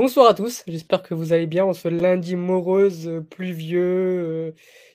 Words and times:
Bonsoir 0.00 0.28
à 0.30 0.32
tous, 0.34 0.64
j'espère 0.66 1.02
que 1.02 1.12
vous 1.12 1.34
allez 1.34 1.46
bien 1.46 1.66
en 1.66 1.74
ce 1.74 1.86
lundi 1.86 2.34
morose, 2.34 3.06
euh, 3.06 3.20
pluvieux, 3.20 3.82
euh, 3.82 4.52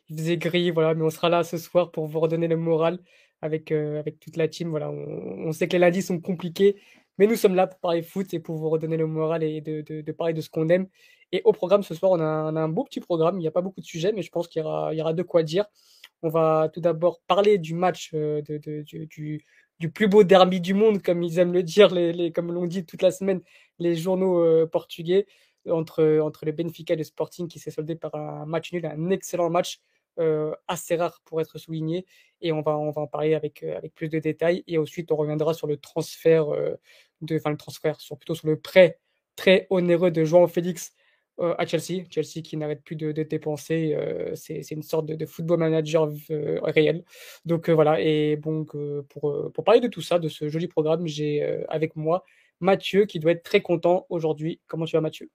il 0.09 0.17
faisait 0.17 0.35
gris, 0.37 0.71
voilà, 0.71 0.95
mais 0.95 1.03
on 1.03 1.11
sera 1.11 1.29
là 1.29 1.43
ce 1.43 1.59
soir 1.59 1.91
pour 1.91 2.07
vous 2.07 2.19
redonner 2.19 2.47
le 2.47 2.57
moral 2.57 2.97
avec, 3.43 3.71
euh, 3.71 3.99
avec 3.99 4.19
toute 4.19 4.35
la 4.35 4.47
team. 4.47 4.69
Voilà, 4.69 4.89
on, 4.89 5.51
sait 5.51 5.67
que 5.67 5.73
les 5.73 5.77
lundis 5.79 6.01
sont 6.01 6.19
compliqués, 6.19 6.81
mais 7.19 7.27
nous 7.27 7.35
sommes 7.35 7.53
là 7.53 7.67
pour 7.67 7.77
parler 7.79 8.01
foot 8.01 8.33
et 8.33 8.39
pour 8.39 8.57
vous 8.57 8.67
redonner 8.67 8.97
le 8.97 9.05
moral 9.05 9.43
et 9.43 9.61
de, 9.61 9.81
de- 9.81 10.01
de 10.01 10.11
parler 10.11 10.33
de 10.33 10.41
ce 10.41 10.49
qu'on 10.49 10.69
aime. 10.69 10.87
Et 11.31 11.43
au 11.45 11.51
programme 11.53 11.83
ce 11.83 11.93
soir, 11.93 12.11
on 12.11 12.19
a, 12.19 12.25
un 12.25 12.67
beau 12.69 12.83
petit 12.83 12.99
programme, 12.99 13.35
il 13.37 13.41
n'y 13.41 13.47
a 13.47 13.51
pas 13.51 13.61
beaucoup 13.61 13.81
de 13.81 13.85
sujets, 13.85 14.11
mais 14.11 14.23
je 14.23 14.31
pense 14.31 14.47
qu'il 14.47 14.63
y 14.63 14.65
aura, 14.65 14.91
il 14.91 14.97
y 14.97 15.01
aura 15.01 15.13
de 15.13 15.21
quoi 15.21 15.43
dire. 15.43 15.65
On 16.23 16.29
va 16.29 16.67
tout 16.73 16.81
d'abord 16.81 17.21
parler 17.27 17.59
du 17.59 17.75
match, 17.75 18.11
de, 18.13 18.41
du- 19.05 19.43
du 19.79 19.89
plus 19.91 20.07
beau 20.07 20.23
derby 20.23 20.61
du 20.61 20.73
monde, 20.73 21.01
comme 21.01 21.21
ils 21.23 21.39
aiment 21.39 21.53
le 21.53 21.63
dire, 21.63 21.93
les, 21.93 22.13
les- 22.13 22.31
comme 22.31 22.51
l'ont 22.51 22.65
dit 22.65 22.85
toute 22.85 23.01
la 23.01 23.11
semaine 23.11 23.41
les 23.79 23.95
journaux 23.95 24.39
euh, 24.39 24.65
portugais 24.65 25.27
entre, 25.69 26.19
entre 26.19 26.45
le 26.45 26.51
Benfica 26.51 26.93
et 26.93 26.97
le 26.97 27.03
Sporting 27.03 27.47
qui 27.47 27.59
s'est 27.59 27.71
soldé 27.71 27.95
par 27.95 28.13
un 28.15 28.45
match 28.45 28.71
nul, 28.71 28.85
un 28.85 29.09
excellent 29.09 29.49
match 29.49 29.79
euh, 30.19 30.53
assez 30.67 30.95
rare 30.95 31.21
pour 31.25 31.41
être 31.41 31.57
souligné. 31.57 32.05
Et 32.41 32.51
on 32.51 32.61
va, 32.61 32.77
on 32.77 32.91
va 32.91 33.01
en 33.01 33.07
parler 33.07 33.33
avec, 33.33 33.63
euh, 33.63 33.77
avec 33.77 33.93
plus 33.93 34.09
de 34.09 34.19
détails. 34.19 34.63
Et 34.67 34.77
ensuite, 34.77 35.11
on 35.11 35.15
reviendra 35.15 35.53
sur 35.53 35.67
le 35.67 35.77
transfert, 35.77 36.47
de, 37.21 37.35
enfin 37.35 37.49
le 37.49 37.57
transfert, 37.57 37.99
sur, 37.99 38.17
plutôt 38.17 38.35
sur 38.35 38.47
le 38.47 38.59
prêt 38.59 38.99
très 39.35 39.67
onéreux 39.69 40.11
de 40.11 40.23
João 40.23 40.47
Félix 40.47 40.93
à 41.37 41.65
Chelsea. 41.65 42.05
Chelsea 42.09 42.41
qui 42.41 42.55
n'arrête 42.55 42.81
plus 42.81 42.95
de, 42.95 43.11
dépenser. 43.11 43.97
c'est 44.35 44.71
une 44.71 44.83
sorte 44.83 45.05
de, 45.05 45.15
de 45.15 45.25
football 45.25 45.59
manager 45.59 46.09
réel. 46.29 47.03
Donc 47.43 47.69
voilà. 47.69 47.99
Et 47.99 48.37
donc, 48.37 48.71
pour, 49.09 49.51
pour 49.51 49.63
parler 49.65 49.81
de 49.81 49.89
tout 49.89 50.01
ça, 50.01 50.17
de 50.17 50.29
ce 50.29 50.47
joli 50.47 50.69
programme, 50.69 51.05
j'ai 51.07 51.43
avec 51.67 51.97
moi 51.97 52.23
Mathieu 52.59 53.05
qui 53.05 53.19
doit 53.19 53.31
être 53.31 53.43
très 53.43 53.61
content 53.61 54.05
aujourd'hui. 54.09 54.59
Comment 54.67 54.85
tu 54.85 54.95
vas, 54.95 55.01
Mathieu? 55.01 55.29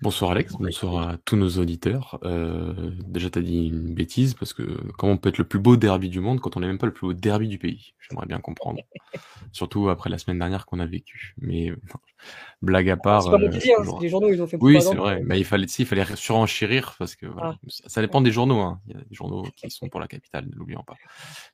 Bonsoir 0.00 0.30
Alex, 0.30 0.52
bonsoir 0.52 1.08
à 1.08 1.16
tous 1.24 1.34
nos 1.34 1.48
auditeurs. 1.58 2.20
Euh, 2.22 2.92
déjà, 3.04 3.30
tu 3.30 3.40
as 3.40 3.42
dit 3.42 3.66
une 3.66 3.94
bêtise 3.94 4.34
parce 4.34 4.52
que 4.52 4.62
comment 4.96 5.14
on 5.14 5.16
peut 5.16 5.28
être 5.28 5.38
le 5.38 5.44
plus 5.44 5.58
beau 5.58 5.76
derby 5.76 6.08
du 6.08 6.20
monde 6.20 6.38
quand 6.38 6.56
on 6.56 6.60
n'est 6.60 6.68
même 6.68 6.78
pas 6.78 6.86
le 6.86 6.92
plus 6.92 7.08
beau 7.08 7.12
derby 7.14 7.48
du 7.48 7.58
pays? 7.58 7.94
J'aimerais 8.08 8.26
bien 8.26 8.38
comprendre. 8.38 8.80
Surtout 9.52 9.88
après 9.88 10.08
la 10.08 10.18
semaine 10.18 10.38
dernière 10.38 10.66
qu'on 10.66 10.78
a 10.78 10.86
vécu. 10.86 11.34
Mais 11.38 11.72
blague 12.62 12.88
à 12.90 12.96
part. 12.96 13.24
C'est 13.24 13.30
pas 13.30 13.38
moi 13.38 13.48
euh, 13.48 13.50
qui 13.50 13.58
dis, 13.58 13.72
hein, 13.72 13.82
les 14.00 14.08
journaux, 14.08 14.28
ils 14.28 14.40
ont 14.40 14.46
fait 14.46 14.56
Oui, 14.60 14.80
c'est 14.80 14.94
vrai. 14.94 15.20
Mais 15.24 15.40
il 15.40 15.44
fallait, 15.44 15.66
si, 15.66 15.82
il 15.82 15.86
fallait 15.86 16.04
surenchérir 16.14 16.94
parce 16.96 17.16
que 17.16 17.26
voilà. 17.26 17.56
Ah. 17.56 17.66
ça, 17.68 17.88
ça 17.88 18.00
dépend 18.00 18.20
des 18.20 18.30
journaux. 18.30 18.60
Hein. 18.60 18.80
Il 18.86 18.94
y 18.94 18.96
a 18.96 19.02
des 19.02 19.14
journaux 19.16 19.48
qui 19.56 19.68
sont 19.68 19.88
pour 19.88 19.98
la 19.98 20.06
capitale, 20.06 20.46
ne 20.48 20.54
l'oublions 20.54 20.84
pas. 20.84 20.94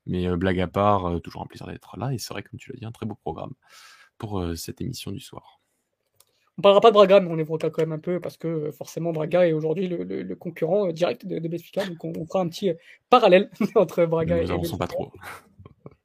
Mais 0.06 0.28
euh, 0.28 0.36
blague 0.36 0.60
à 0.60 0.68
part, 0.68 1.06
euh, 1.06 1.18
toujours 1.18 1.40
un 1.40 1.46
plaisir 1.46 1.66
d'être 1.66 1.96
là. 1.96 2.12
Et 2.12 2.18
c'est 2.18 2.34
vrai, 2.34 2.42
comme 2.42 2.58
tu 2.58 2.72
l'as 2.72 2.78
dit, 2.78 2.84
un 2.84 2.92
très 2.92 3.06
beau 3.06 3.14
programme 3.14 3.54
pour 4.24 4.38
euh, 4.40 4.54
cette 4.54 4.80
émission 4.80 5.10
du 5.12 5.20
soir. 5.20 5.60
On 6.56 6.62
parlera 6.62 6.80
pas 6.80 6.90
de 6.90 6.94
Braga, 6.94 7.20
mais 7.20 7.30
on 7.30 7.38
évoquera 7.38 7.68
quand 7.70 7.82
même 7.82 7.92
un 7.92 7.98
peu 7.98 8.20
parce 8.20 8.36
que 8.36 8.46
euh, 8.48 8.72
forcément 8.72 9.12
Braga 9.12 9.46
est 9.46 9.52
aujourd'hui 9.52 9.88
le, 9.88 10.04
le- 10.04 10.22
le 10.22 10.36
concurrent 10.36 10.86
euh, 10.88 10.92
direct 10.92 11.26
de, 11.26 11.38
de 11.38 11.48
Benfica. 11.48 11.84
Donc 11.84 12.02
on, 12.04 12.12
on 12.16 12.24
fera 12.26 12.40
un 12.40 12.48
petit 12.48 12.72
parallèle 13.10 13.50
entre 13.74 14.04
Braga 14.06 14.38
et 14.38 14.44
Nous 14.44 14.50
avançons 14.52 14.76
Benfica. 14.76 14.78
pas 14.78 14.86
trop. 14.86 15.12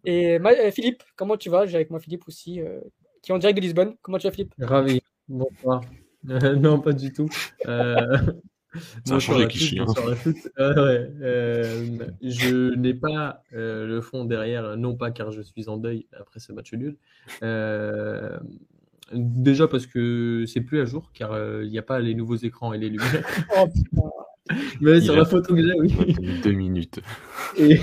Et 0.03 0.40
Ma- 0.40 0.52
euh, 0.52 0.72
Philippe, 0.72 1.03
comment 1.16 1.38
tu 1.38 1.50
vas? 1.50 1.66
J'ai 1.66 1.75
avec 1.75 1.92
moi 1.92 2.00
Philippe 2.00 2.28
aussi, 2.28 2.59
euh, 2.62 2.81
qui 3.22 3.31
est 3.31 3.36
en 3.36 3.38
direct 3.38 3.56
de 3.58 3.62
Lisbonne. 3.62 3.95
Comment 4.02 4.17
tu 4.17 4.28
vas, 4.28 4.31
Philippe? 4.31 4.53
Ravi. 4.59 5.02
Bonsoir. 5.28 5.84
Euh, 6.30 6.56
non, 6.57 6.80
pas 6.81 6.94
du 6.94 7.13
tout. 7.13 7.30
Euh, 7.68 8.18
Ça 9.06 9.16
a 9.16 9.19
changé 9.19 9.46
hein. 9.80 9.85
toutes. 10.24 10.35
Euh, 10.59 10.74
ouais, 10.75 11.12
euh, 11.22 11.97
je 12.22 12.75
n'ai 12.75 12.94
pas 12.94 13.44
euh, 13.53 13.88
le 13.88 14.02
fond 14.02 14.25
derrière, 14.25 14.78
non 14.78 14.96
pas 14.96 15.12
car 15.12 15.31
je 15.31 15.41
suis 15.41 15.68
en 15.69 15.78
deuil 15.78 16.06
après 16.19 16.40
ce 16.40 16.53
match 16.53 16.74
nul. 16.74 16.96
Euh, 17.41 18.38
déjà 19.13 19.68
parce 19.68 19.88
que 19.88 20.46
c'est 20.47 20.62
plus 20.62 20.80
à 20.81 20.85
jour, 20.85 21.12
car 21.13 21.31
euh, 21.31 21.63
il 21.63 21.72
n'y 21.72 21.80
a 21.80 21.84
pas 21.84 22.00
les 22.00 22.13
nouveaux 22.13 22.35
écrans 22.35 22.74
et 22.74 22.78
les 22.78 22.90
lumières. 22.90 23.25
Oh. 23.57 23.68
Mais 24.81 25.00
sur 25.00 25.16
la 25.16 25.25
photo 25.25 25.53
que 25.53 25.62
j'ai, 25.62 25.74
oui. 25.80 26.16
Deux 26.44 26.53
minutes. 26.53 27.00
Et, 27.56 27.80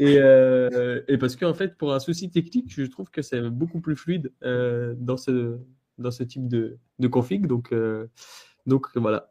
et, 0.00 0.18
euh, 0.18 1.00
et 1.06 1.16
parce 1.16 1.36
qu'en 1.36 1.54
fait, 1.54 1.76
pour 1.76 1.94
un 1.94 2.00
souci 2.00 2.28
technique, 2.28 2.72
je 2.74 2.82
trouve 2.82 3.08
que 3.10 3.22
c'est 3.22 3.40
beaucoup 3.50 3.80
plus 3.80 3.94
fluide 3.94 4.32
euh, 4.42 4.94
dans, 4.98 5.16
ce, 5.16 5.58
dans 5.98 6.10
ce 6.10 6.24
type 6.24 6.48
de, 6.48 6.78
de 6.98 7.06
config. 7.08 7.46
Donc, 7.46 7.72
euh, 7.72 8.06
donc 8.66 8.88
voilà. 8.96 9.30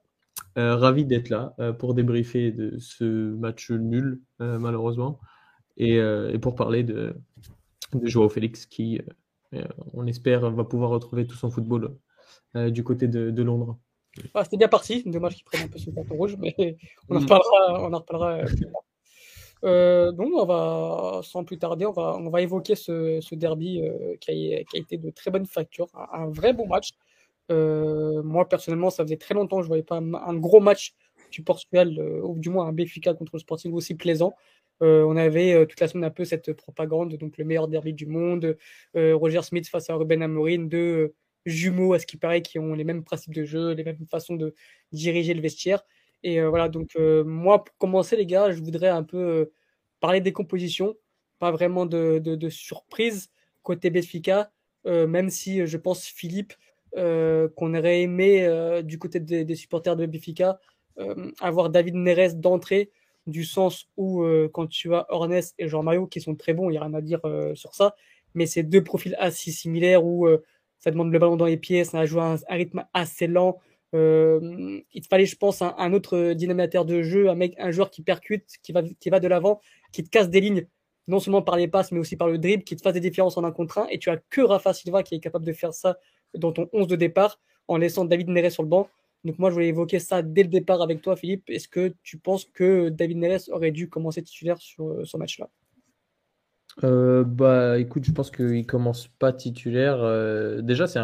Euh, 0.57 0.77
ravi 0.77 1.03
d'être 1.03 1.27
là 1.27 1.53
euh, 1.59 1.73
pour 1.73 1.93
débriefer 1.93 2.51
de 2.51 2.77
ce 2.79 3.03
match 3.03 3.71
nul, 3.71 4.21
euh, 4.41 4.57
malheureusement, 4.57 5.19
et, 5.75 5.95
et 5.97 6.39
pour 6.39 6.55
parler 6.55 6.83
de, 6.83 7.13
de 7.93 8.07
Joao 8.07 8.29
Félix 8.29 8.65
qui, 8.65 9.01
on 9.93 10.07
espère, 10.07 10.49
va 10.51 10.63
pouvoir 10.63 10.89
retrouver 10.91 11.27
tout 11.27 11.35
son 11.35 11.49
football 11.51 11.93
du 12.53 12.81
côté 12.85 13.09
de, 13.09 13.29
de 13.29 13.43
Londres. 13.43 13.77
Ah, 14.33 14.45
C'était 14.45 14.55
bien 14.55 14.69
parti. 14.69 15.03
Dommage 15.05 15.35
qu'ils 15.35 15.43
prennent 15.43 15.65
un 15.65 15.67
peu 15.67 15.77
ce 15.77 15.89
carton 15.89 16.15
rouge, 16.15 16.37
mais 16.39 16.55
on 17.09 17.17
en 17.17 17.19
Mm. 17.19 17.23
reparlera, 17.23 17.83
on 17.83 17.93
en 17.93 17.97
reparlera 17.99 18.37
plus 18.45 18.61
tard. 18.61 20.13
Donc, 20.13 20.29
on 20.33 20.45
va, 20.45 21.19
sans 21.23 21.43
plus 21.43 21.57
tarder, 21.57 21.85
on 21.85 21.91
va, 21.91 22.15
on 22.17 22.29
va 22.29 22.41
évoquer 22.41 22.75
ce, 22.75 23.19
ce 23.19 23.35
derby 23.35 23.81
qui, 24.21 24.53
a, 24.55 24.63
qui 24.63 24.77
a 24.77 24.79
été 24.79 24.97
de 24.97 25.09
très 25.09 25.29
bonne 25.29 25.45
facture, 25.45 25.87
un, 25.93 26.21
un 26.21 26.29
vrai 26.29 26.53
bon 26.53 26.67
match. 26.67 26.91
Euh, 27.51 28.23
moi, 28.23 28.47
personnellement, 28.49 28.89
ça 28.89 29.03
faisait 29.03 29.17
très 29.17 29.35
longtemps 29.35 29.57
que 29.57 29.63
je 29.63 29.67
ne 29.67 29.69
voyais 29.69 29.83
pas 29.83 29.97
un, 29.97 30.35
gros 30.35 30.59
match 30.59 30.93
du 31.31 31.43
Portugal, 31.43 31.95
euh, 31.99 32.21
ou 32.21 32.39
du 32.39 32.49
moins 32.49 32.67
un 32.67 32.73
Benfica 32.73 33.13
contre 33.13 33.35
le 33.35 33.39
Sporting 33.39 33.73
aussi 33.73 33.95
plaisant. 33.95 34.35
Euh, 34.81 35.03
on 35.03 35.15
avait 35.15 35.65
toute 35.67 35.79
la 35.79 35.87
semaine 35.87 36.03
un 36.03 36.09
peu 36.09 36.25
cette 36.25 36.51
propagande, 36.53 37.15
donc 37.15 37.37
le 37.37 37.45
meilleur 37.45 37.67
derby 37.67 37.93
du 37.93 38.05
monde, 38.07 38.57
Roger 38.93 39.41
Smith 39.41 39.67
face 39.69 39.89
à 39.89 39.95
Ruben 39.95 40.21
Amorim, 40.21 40.67
deux 40.67 41.13
jumeaux 41.45 41.93
à 41.93 41.99
ce 41.99 42.05
qui 42.05 42.17
paraît 42.17 42.41
qui 42.41 42.59
ont 42.59 42.73
les 42.73 42.83
mêmes 42.83 43.03
principes 43.03 43.33
de 43.33 43.45
jeu, 43.45 43.73
les 43.73 43.83
mêmes 43.83 44.05
façons 44.09 44.35
de 44.35 44.53
diriger 44.91 45.33
le 45.33 45.41
vestiaire. 45.41 45.83
Et 46.23 46.41
voilà, 46.43 46.67
donc 46.67 46.97
moi, 46.97 47.63
pour 47.63 47.77
commencer, 47.77 48.17
les 48.17 48.25
gars, 48.25 48.51
je 48.51 48.61
voudrais 48.61 48.89
un 48.89 49.03
peu 49.03 49.51
parler 50.01 50.19
des 50.19 50.33
compositions, 50.33 50.97
pas 51.39 51.51
vraiment 51.51 51.85
de, 51.85 52.19
de, 52.19 52.35
de 52.35 52.49
surprise 52.49 53.29
côté 53.63 53.89
Benfica, 53.89 54.51
même 54.85 55.29
si 55.29 55.65
je 55.65 55.77
pense, 55.77 56.05
Philippe, 56.05 56.53
qu'on 56.95 57.73
aurait 57.73 58.01
aimé 58.01 58.45
euh, 58.45 58.81
du 58.81 58.97
côté 58.97 59.19
des, 59.19 59.55
supporters 59.55 59.95
de 59.95 60.05
Benfica 60.05 60.59
euh, 60.99 61.31
avoir 61.41 61.69
David 61.69 61.95
Neres 61.95 62.35
d'entrée, 62.35 62.89
du 63.27 63.43
sens 63.43 63.89
où 63.97 64.23
euh, 64.23 64.49
quand 64.53 64.67
tu 64.67 64.93
as 64.93 65.05
Hornes 65.09 65.41
et 65.57 65.67
Jean-Mario 65.67 66.07
qui 66.07 66.21
sont 66.21 66.35
très 66.35 66.53
bons, 66.53 66.69
il 66.69 66.73
n'y 66.73 66.77
a 66.77 66.81
rien 66.81 66.93
à 66.93 67.01
dire 67.01 67.19
euh, 67.25 67.55
sur 67.55 67.73
ça, 67.73 67.95
mais 68.33 68.45
c'est 68.45 68.63
deux 68.63 68.83
profils 68.83 69.15
assez 69.19 69.51
similaires 69.51 70.05
où 70.05 70.27
euh, 70.27 70.43
ça 70.79 70.91
demande 70.91 71.11
le 71.11 71.19
ballon 71.19 71.35
dans 71.35 71.45
les 71.45 71.57
pieds, 71.57 71.83
ça 71.83 72.05
joue 72.05 72.19
à 72.19 72.33
un, 72.33 72.35
un 72.35 72.55
rythme 72.55 72.85
assez 72.93 73.27
lent. 73.27 73.59
Euh, 73.93 74.79
il 74.93 75.05
fallait, 75.05 75.25
je 75.25 75.37
pense, 75.37 75.61
un, 75.61 75.73
un 75.77 75.93
autre 75.93 76.33
dynamateur 76.33 76.85
de 76.85 77.01
jeu, 77.01 77.29
un 77.29 77.35
mec, 77.35 77.55
un 77.57 77.71
joueur 77.71 77.89
qui 77.89 78.01
percute, 78.01 78.45
qui 78.61 78.71
va, 78.71 78.83
qui 78.83 79.09
va 79.09 79.19
de 79.19 79.27
l'avant, 79.27 79.61
qui 79.91 80.03
te 80.03 80.09
casse 80.09 80.29
des 80.29 80.41
lignes, 80.41 80.67
non 81.07 81.19
seulement 81.19 81.41
par 81.41 81.55
les 81.55 81.67
passes, 81.67 81.91
mais 81.91 81.99
aussi 81.99 82.17
par 82.17 82.27
le 82.27 82.37
dribble, 82.37 82.63
qui 82.63 82.75
te 82.75 82.81
fasse 82.81 82.93
des 82.93 82.99
différences 82.99 83.37
en 83.37 83.43
un 83.43 83.51
contre 83.51 83.79
un. 83.79 83.87
Et 83.87 83.99
tu 83.99 84.09
as 84.09 84.17
que 84.29 84.41
Rafa 84.41 84.73
Silva 84.73 85.01
qui 85.03 85.15
est 85.15 85.19
capable 85.19 85.45
de 85.45 85.53
faire 85.53 85.73
ça 85.73 85.97
dans 86.37 86.51
ton 86.51 86.69
11 86.73 86.87
de 86.87 86.95
départ, 86.95 87.39
en 87.67 87.77
laissant 87.77 88.05
David 88.05 88.29
Neres 88.29 88.51
sur 88.51 88.63
le 88.63 88.69
banc. 88.69 88.89
Donc 89.23 89.39
moi, 89.39 89.49
je 89.49 89.55
voulais 89.55 89.69
évoquer 89.69 89.99
ça 89.99 90.21
dès 90.21 90.43
le 90.43 90.49
départ 90.49 90.81
avec 90.81 91.01
toi, 91.01 91.15
Philippe. 91.15 91.49
Est-ce 91.49 91.67
que 91.67 91.93
tu 92.03 92.17
penses 92.17 92.45
que 92.45 92.89
David 92.89 93.17
Neres 93.17 93.49
aurait 93.49 93.71
dû 93.71 93.89
commencer 93.89 94.21
titulaire 94.21 94.59
sur 94.59 95.01
ce 95.05 95.17
match-là? 95.17 95.49
Euh, 96.83 97.23
bah 97.23 97.79
écoute, 97.79 98.03
je 98.03 98.11
pense 98.11 98.29
qu'il 98.31 98.65
commence 98.65 99.07
pas 99.07 99.31
titulaire. 99.31 99.97
Euh, 100.01 100.61
déjà, 100.61 100.87
c'est 100.87 100.99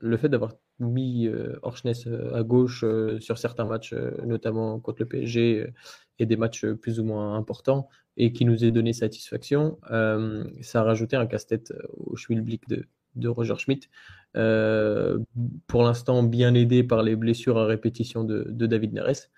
le 0.00 0.16
fait 0.16 0.28
d'avoir 0.28 0.52
mis 0.80 1.28
euh, 1.28 1.56
euh, 1.64 2.34
à 2.34 2.42
gauche 2.42 2.82
euh, 2.84 3.20
sur 3.20 3.38
certains 3.38 3.64
matchs, 3.64 3.92
euh, 3.92 4.10
notamment 4.24 4.80
contre 4.80 5.02
le 5.02 5.06
PSG 5.06 5.60
euh, 5.60 5.72
et 6.18 6.26
des 6.26 6.36
matchs 6.36 6.64
euh, 6.64 6.74
plus 6.74 6.98
ou 6.98 7.04
moins 7.04 7.36
importants, 7.36 7.88
et 8.16 8.32
qui 8.32 8.44
nous 8.44 8.64
ait 8.64 8.72
donné 8.72 8.92
satisfaction, 8.92 9.78
euh, 9.90 10.44
ça 10.62 10.80
a 10.80 10.84
rajouté 10.84 11.16
un 11.16 11.26
casse-tête 11.26 11.70
euh, 11.72 11.86
au 11.92 12.16
Schmilblick 12.16 12.68
de, 12.68 12.86
de 13.14 13.28
Roger 13.28 13.56
Schmidt. 13.56 13.88
Euh, 14.36 15.18
pour 15.66 15.82
l'instant, 15.82 16.22
bien 16.22 16.54
aidé 16.54 16.82
par 16.82 17.02
les 17.02 17.16
blessures 17.16 17.58
à 17.58 17.66
répétition 17.66 18.24
de, 18.24 18.44
David 18.66 18.94
Neres. 18.94 19.30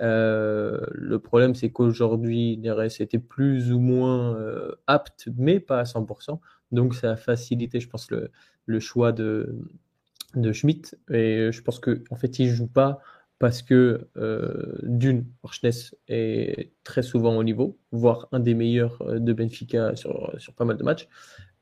Euh, 0.00 0.80
le 0.92 1.18
problème, 1.18 1.54
c'est 1.54 1.70
qu'aujourd'hui, 1.70 2.56
Neres 2.58 3.00
était 3.00 3.18
plus 3.18 3.72
ou 3.72 3.78
moins 3.78 4.36
euh, 4.36 4.72
apte, 4.86 5.28
mais 5.36 5.60
pas 5.60 5.80
à 5.80 5.84
100%. 5.84 6.38
Donc, 6.72 6.94
ça 6.94 7.12
a 7.12 7.16
facilité, 7.16 7.80
je 7.80 7.88
pense, 7.88 8.08
le, 8.10 8.80
choix 8.80 9.12
de, 9.12 9.56
de 10.34 10.52
Schmidt. 10.52 10.96
Et 11.10 11.50
je 11.52 11.62
pense 11.62 11.78
qu'en 11.78 11.94
en 12.10 12.16
fait, 12.16 12.38
il 12.38 12.48
joue 12.48 12.68
pas 12.68 13.00
parce 13.38 13.62
que, 13.62 14.08
d'une, 14.82 15.24
Orchness 15.42 15.94
est 16.08 16.72
très 16.84 17.02
souvent 17.02 17.36
au 17.36 17.44
niveau, 17.44 17.78
voire 17.92 18.28
un 18.32 18.40
des 18.40 18.54
meilleurs 18.54 18.98
de 19.20 19.32
Benfica 19.32 19.94
sur 19.94 20.32
pas 20.56 20.64
mal 20.64 20.76
de 20.76 20.82
matchs. 20.82 21.08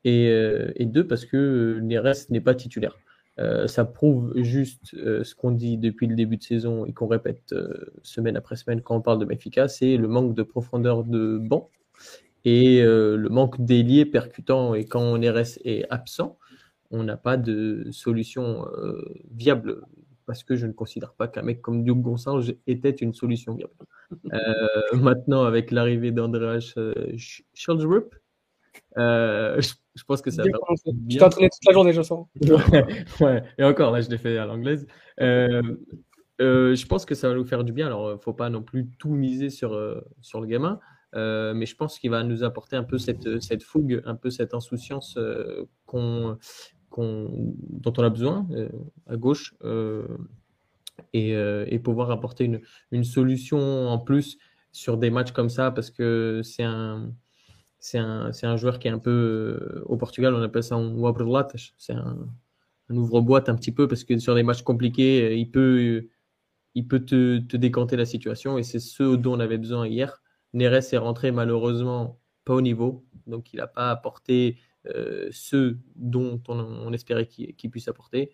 Et, 0.07 0.29
euh, 0.31 0.71
et 0.77 0.87
deux, 0.87 1.05
parce 1.05 1.25
que 1.25 1.81
Neres 1.83 2.31
n'est 2.31 2.41
pas 2.41 2.55
titulaire. 2.55 2.97
Euh, 3.41 3.67
ça 3.67 3.85
prouve 3.85 4.33
juste 4.37 4.95
euh, 4.95 5.25
ce 5.25 5.35
qu'on 5.35 5.51
dit 5.51 5.79
depuis 5.79 6.07
le 6.07 6.15
début 6.15 6.37
de 6.37 6.45
saison 6.45 6.87
et 6.87 6.93
qu'on 6.93 7.09
répète 7.09 7.53
euh, 7.53 7.93
semaine 8.03 8.37
après 8.37 8.55
semaine 8.55 8.81
quand 8.81 8.97
on 8.97 9.03
parle 9.03 9.19
de 9.19 9.25
Benfica, 9.25 9.67
c'est 9.67 9.97
le 9.97 10.07
manque 10.07 10.35
de 10.35 10.45
profondeur 10.45 11.03
de 11.03 11.39
banc 11.39 11.69
et 12.45 12.83
euh, 12.83 13.17
le 13.17 13.29
manque 13.29 13.61
d'ailier 13.61 14.07
percutant. 14.07 14.75
Et 14.75 14.85
quand 14.87 15.19
Neres 15.19 15.59
est 15.65 15.85
absent, 15.91 16.39
on 16.93 17.03
n'a 17.03 17.17
pas 17.17 17.37
de 17.37 17.89
solution 17.91 18.65
viable 19.35 19.83
parce 20.25 20.45
que 20.45 20.55
je 20.55 20.67
ne 20.67 20.73
considère 20.73 21.13
pas 21.15 21.27
qu'un 21.27 21.43
mec 21.43 21.61
comme 21.61 21.83
Diogo 21.83 22.11
Gonçalves 22.11 22.55
était 22.69 22.91
une 22.91 23.13
solution 23.13 23.57
viable. 23.57 23.73
maintenant, 24.93 25.43
avec 25.43 25.73
l'arrivée 25.73 26.13
d'Andreas 26.13 26.75
Schildrup, 27.55 28.15
je, 28.97 30.05
pense 30.07 30.23
que 30.23 30.31
ça 30.31 30.43
va. 30.43 30.49
Je 31.09 31.19
t'ai 31.19 31.49
toute 31.49 31.67
la 31.67 31.73
journée, 31.73 31.93
je 31.93 32.03
sens. 32.03 32.27
ouais, 33.21 33.43
et 33.59 33.65
encore, 33.65 33.93
là, 33.93 34.01
je 34.01 34.09
l'ai 34.09 34.19
fait 34.19 34.39
à 34.39 34.47
l'anglaise. 34.47 34.87
je 35.19 36.87
pense 36.87 37.05
que 37.05 37.15
ça 37.15 37.29
va 37.29 37.35
nous 37.35 37.45
faire 37.45 37.65
du 37.65 37.73
bien. 37.73 37.87
Alors, 37.87 38.11
il 38.11 38.15
ne 38.15 38.21
faut 38.21 38.35
pas 38.35 38.51
non 38.51 38.63
plus 38.63 38.89
tout 38.99 39.11
miser 39.11 39.51
sur, 39.51 39.79
sur 40.21 40.41
le 40.41 40.47
gamin. 40.47 40.81
Euh, 41.17 41.55
mais 41.55 41.67
je 41.67 41.77
pense 41.77 41.99
qu'il 41.99 42.11
va 42.11 42.23
nous 42.23 42.45
apporter 42.45 42.77
un 42.77 42.83
peu 42.83 42.99
cette, 42.99 43.41
cette 43.41 43.63
fougue, 43.63 44.03
un 44.05 44.15
peu 44.15 44.31
cette 44.31 44.55
insouciance 44.55 45.17
euh, 45.17 45.65
qu'on, 45.87 46.39
dont 46.97 47.93
on 47.97 48.03
a 48.03 48.11
besoin 48.11 48.47
euh, 48.53 48.69
à 49.07 49.17
gauche 49.17 49.55
et, 51.13 51.31
et, 51.31 51.79
pouvoir 51.79 52.11
apporter 52.11 52.45
une, 52.45 52.61
une, 52.91 53.05
solution 53.05 53.89
en 53.89 53.99
plus 53.99 54.39
sur 54.73 54.97
des 54.97 55.11
matchs 55.11 55.33
comme 55.33 55.51
ça 55.51 55.71
parce 55.71 55.91
que 55.91 56.41
c'est 56.43 56.63
un, 56.63 57.13
c'est 57.79 57.99
un, 57.99 58.31
un 58.43 58.57
joueur 58.57 58.79
qui 58.79 58.89
est 58.89 58.91
un 58.91 58.99
peu 58.99 59.83
au 59.87 59.97
Portugal, 59.97 60.35
on 60.35 60.43
appelle 60.43 60.63
ça 60.63 60.77
un 60.77 60.95
ouvre-boîte, 60.95 61.57
c'est 61.79 61.93
un, 61.93 62.19
ouvre-boîte 62.91 63.49
un 63.49 63.55
petit 63.55 63.73
peu 63.73 63.89
parce 63.89 64.05
que 64.05 64.19
sur 64.19 64.35
des 64.35 64.43
matchs 64.43 64.63
compliqués, 64.63 65.37
il 65.37 65.51
peut, 65.51 66.09
il 66.75 66.87
peut 66.89 67.05
te, 67.05 67.39
te 67.39 67.57
décanter 67.57 67.97
la 67.97 68.07
situation 68.07 68.59
et 68.59 68.63
c'est 68.63 68.79
ce 68.79 69.17
dont 69.17 69.35
on 69.35 69.41
avait 69.41 69.59
besoin 69.59 69.87
hier. 69.87 70.23
Neres 70.53 70.93
est 70.93 70.99
rentré 70.99 71.33
malheureusement 71.33 72.19
pas 72.45 72.55
au 72.55 72.61
niveau, 72.61 73.05
donc 73.27 73.53
il 73.53 73.57
n'a 73.57 73.67
pas 73.67 73.91
apporté 73.91 74.59
euh, 74.95 75.29
ce 75.33 75.77
dont 75.97 76.41
on, 76.49 76.93
espérait 76.93 77.27
qu'il 77.27 77.71
puisse 77.71 77.89
apporter. 77.89 78.31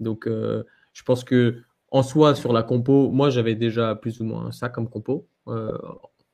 Donc 0.00 0.26
euh, 0.26 0.64
je 0.92 1.02
pense 1.02 1.24
que 1.24 1.62
en 1.90 2.02
soi 2.02 2.34
sur 2.34 2.52
la 2.52 2.62
compo, 2.62 3.10
moi 3.10 3.30
j'avais 3.30 3.54
déjà 3.54 3.94
plus 3.94 4.20
ou 4.20 4.24
moins 4.24 4.52
ça 4.52 4.68
comme 4.68 4.88
compo, 4.88 5.26
euh, 5.48 5.76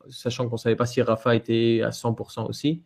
sachant 0.08 0.49
qu'on 0.49 0.56
ne 0.56 0.61
savait 0.61 0.76
pas 0.76 0.87
si 0.87 1.02
Rafa 1.02 1.35
était 1.35 1.82
à 1.85 1.91
100% 1.91 2.49
aussi. 2.49 2.82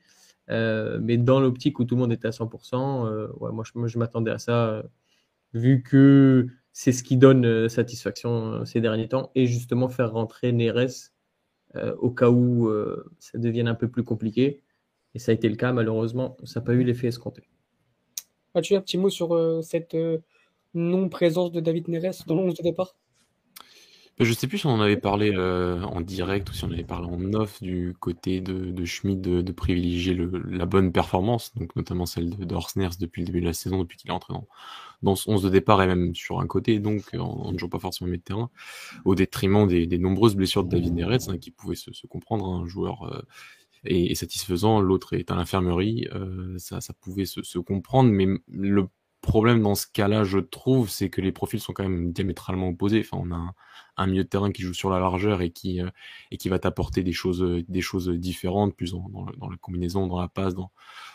mais 0.48 1.16
dans 1.16 1.40
l'optique 1.40 1.78
où 1.78 1.84
tout 1.84 1.94
le 1.94 2.00
monde 2.00 2.12
était 2.12 2.28
à 2.28 2.32
100%, 2.32 3.30
ouais, 3.38 3.52
moi 3.52 3.64
je, 3.86 3.98
m'attendais 3.98 4.30
à 4.30 4.38
ça, 4.38 4.82
vu 5.52 5.82
que 5.82 6.48
c'est 6.72 6.92
ce 6.92 7.02
qui 7.02 7.16
donne 7.16 7.68
satisfaction 7.68 8.64
ces 8.64 8.80
derniers 8.80 9.08
temps, 9.08 9.30
et 9.34 9.46
justement 9.46 9.88
faire 9.88 10.12
rentrer 10.12 10.52
Neres 10.52 11.12
euh, 11.76 11.94
au 11.96 12.10
cas 12.10 12.30
où 12.30 12.68
euh, 12.68 13.04
ça 13.18 13.38
devienne 13.38 13.66
un 13.66 13.74
peu 13.74 13.88
plus 13.88 14.04
compliqué. 14.04 14.62
Et 15.14 15.18
ça 15.18 15.32
a 15.32 15.34
été 15.34 15.48
le 15.48 15.56
cas, 15.56 15.72
malheureusement, 15.72 16.36
ça 16.44 16.60
n'a 16.60 16.66
pas 16.66 16.72
eu 16.74 16.84
l'effet 16.84 17.08
escompté. 17.08 17.48
As-tu 18.54 18.76
un 18.76 18.80
petit 18.80 18.98
mot 18.98 19.10
sur 19.10 19.34
euh, 19.34 19.60
cette 19.62 19.96
non-présence 20.74 21.50
de 21.50 21.60
David 21.60 21.88
Neres 21.88 22.24
dans 22.26 22.40
le 22.40 22.52
de 22.52 22.62
départ? 22.62 22.96
Je 24.20 24.32
sais 24.32 24.46
plus 24.46 24.58
si 24.58 24.66
on 24.66 24.70
en 24.70 24.80
avait 24.80 24.96
parlé 24.96 25.36
en 25.36 26.00
direct 26.00 26.48
ou 26.50 26.54
si 26.54 26.64
on 26.64 26.70
avait 26.70 26.84
parlé 26.84 27.08
en 27.08 27.34
off 27.34 27.62
du 27.62 27.94
côté 27.98 28.40
de, 28.40 28.70
de 28.70 28.84
Schmidt 28.84 29.20
de, 29.20 29.52
privilégier 29.52 30.16
la 30.48 30.66
bonne 30.66 30.92
performance, 30.92 31.54
donc 31.54 31.74
notamment 31.76 32.06
celle 32.06 32.30
de, 32.30 32.44
de 32.44 32.98
depuis 33.00 33.22
le 33.22 33.26
début 33.26 33.40
de 33.40 33.46
la 33.46 33.52
saison, 33.52 33.80
depuis 33.80 33.96
qu'il 33.98 34.10
est 34.10 34.14
entré 34.14 34.34
dans, 34.34 34.46
dans 35.02 35.14
ce 35.16 35.30
11 35.30 35.42
de 35.42 35.50
départ 35.50 35.82
et 35.82 35.86
même 35.86 36.14
sur 36.14 36.40
un 36.40 36.46
côté, 36.46 36.78
donc 36.80 37.14
en 37.14 37.52
ne 37.52 37.58
jouant 37.58 37.68
pas 37.68 37.78
forcément 37.78 38.10
de 38.10 38.16
terrain, 38.16 38.50
au 39.04 39.14
détriment 39.14 39.66
des, 39.66 39.98
nombreuses 39.98 40.34
blessures 40.34 40.64
de 40.64 40.70
David 40.70 40.94
Neretz, 40.94 41.28
hein, 41.28 41.38
qui 41.38 41.50
pouvaient 41.50 41.76
se, 41.76 42.06
comprendre, 42.06 42.46
hein, 42.46 42.62
un 42.62 42.66
joueur 42.66 43.02
euh, 43.04 43.22
est, 43.84 44.14
satisfaisant, 44.14 44.80
l'autre 44.80 45.14
est 45.14 45.30
à 45.30 45.34
l'infirmerie, 45.34 46.08
euh, 46.14 46.56
ça, 46.58 46.80
ça 46.80 46.94
pouvait 46.94 47.26
se, 47.26 47.42
se, 47.42 47.58
comprendre, 47.58 48.10
mais 48.10 48.26
le 48.48 48.86
problème 49.24 49.62
dans 49.62 49.74
ce 49.74 49.86
cas-là, 49.86 50.24
je 50.24 50.38
trouve, 50.38 50.88
c'est 50.88 51.10
que 51.10 51.20
les 51.20 51.32
profils 51.32 51.60
sont 51.60 51.72
quand 51.72 51.82
même 51.82 52.12
diamétralement 52.12 52.68
opposés. 52.68 53.00
Enfin, 53.00 53.22
on 53.22 53.34
a 53.34 53.54
un, 53.96 54.06
milieu 54.06 54.24
de 54.24 54.28
terrain 54.28 54.52
qui 54.52 54.62
joue 54.62 54.74
sur 54.74 54.90
la 54.90 55.00
largeur 55.00 55.42
et 55.42 55.50
qui, 55.50 55.80
euh, 55.80 55.90
et 56.30 56.36
qui 56.36 56.48
va 56.48 56.58
t'apporter 56.58 57.02
des 57.02 57.12
choses, 57.12 57.44
des 57.68 57.80
choses 57.80 58.08
différentes, 58.08 58.76
plus 58.76 58.92
dans, 58.92 59.08
dans, 59.08 59.48
la 59.48 59.56
combinaison, 59.58 60.06
dans 60.06 60.20
la 60.20 60.28
passe, 60.28 60.54
dans, 60.54 60.70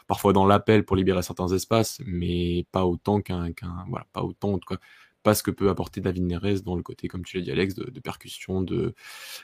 parfois 0.08 0.34
dans 0.34 0.46
l'appel 0.46 0.86
pour 0.86 0.96
libérer 0.96 1.22
certains 1.24 1.48
espaces, 1.50 2.02
mais 2.06 2.66
pas 2.72 2.86
autant 2.86 3.22
qu'un, 3.22 3.52
qu'un 3.54 3.86
voilà, 3.90 4.08
pas 4.14 4.24
autant, 4.24 4.54
en 4.54 4.60
tout 4.60 4.76
cas, 4.76 4.82
pas 5.24 5.36
ce 5.36 5.44
que 5.44 5.52
peut 5.52 5.70
apporter 5.70 6.02
David 6.02 6.24
Neres 6.24 6.62
dans 6.64 6.76
le 6.76 6.84
côté, 6.84 7.08
comme 7.08 7.24
tu 7.24 7.38
l'as 7.38 7.44
dit 7.44 7.52
Alex, 7.52 7.76
de, 7.76 7.90
de 7.90 8.00
percussion, 8.00 8.62
de, 8.62 8.96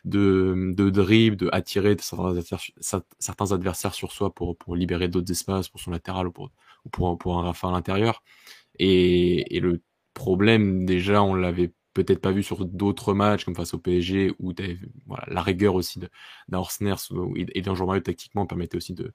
de, 0.05 0.71
de 0.73 0.89
dribble, 0.89 1.35
de 1.35 1.49
attirer 1.51 1.97
certains 1.99 3.51
adversaires, 3.51 3.93
sur 3.93 4.11
soi 4.11 4.33
pour, 4.33 4.57
pour 4.57 4.75
libérer 4.75 5.07
d'autres 5.07 5.31
espaces, 5.31 5.69
pour 5.69 5.81
son 5.81 5.91
latéral 5.91 6.27
ou 6.27 6.31
pour, 6.31 6.51
ou 6.85 6.89
pour, 6.89 7.17
pour 7.17 7.39
un 7.39 7.43
Rafa 7.43 7.67
à 7.67 7.71
l'intérieur. 7.71 8.23
Et, 8.79 9.55
et 9.55 9.59
le 9.59 9.81
problème, 10.13 10.85
déjà, 10.85 11.23
on 11.23 11.35
l'avait 11.35 11.73
peut-être 11.93 12.19
pas 12.21 12.31
vu 12.31 12.43
sur 12.43 12.65
d'autres 12.65 13.13
matchs 13.13 13.45
comme 13.45 13.55
face 13.55 13.73
au 13.73 13.79
PSG 13.79 14.33
où 14.39 14.53
voilà, 15.07 15.23
la 15.27 15.41
rigueur 15.41 15.75
aussi 15.75 15.99
d'un 15.99 16.57
Horsner 16.57 16.95
et 17.37 17.61
d'un 17.61 17.75
joueur 17.75 18.01
tactiquement 18.03 18.45
permettait 18.45 18.77
aussi 18.77 18.93
de, 18.93 19.13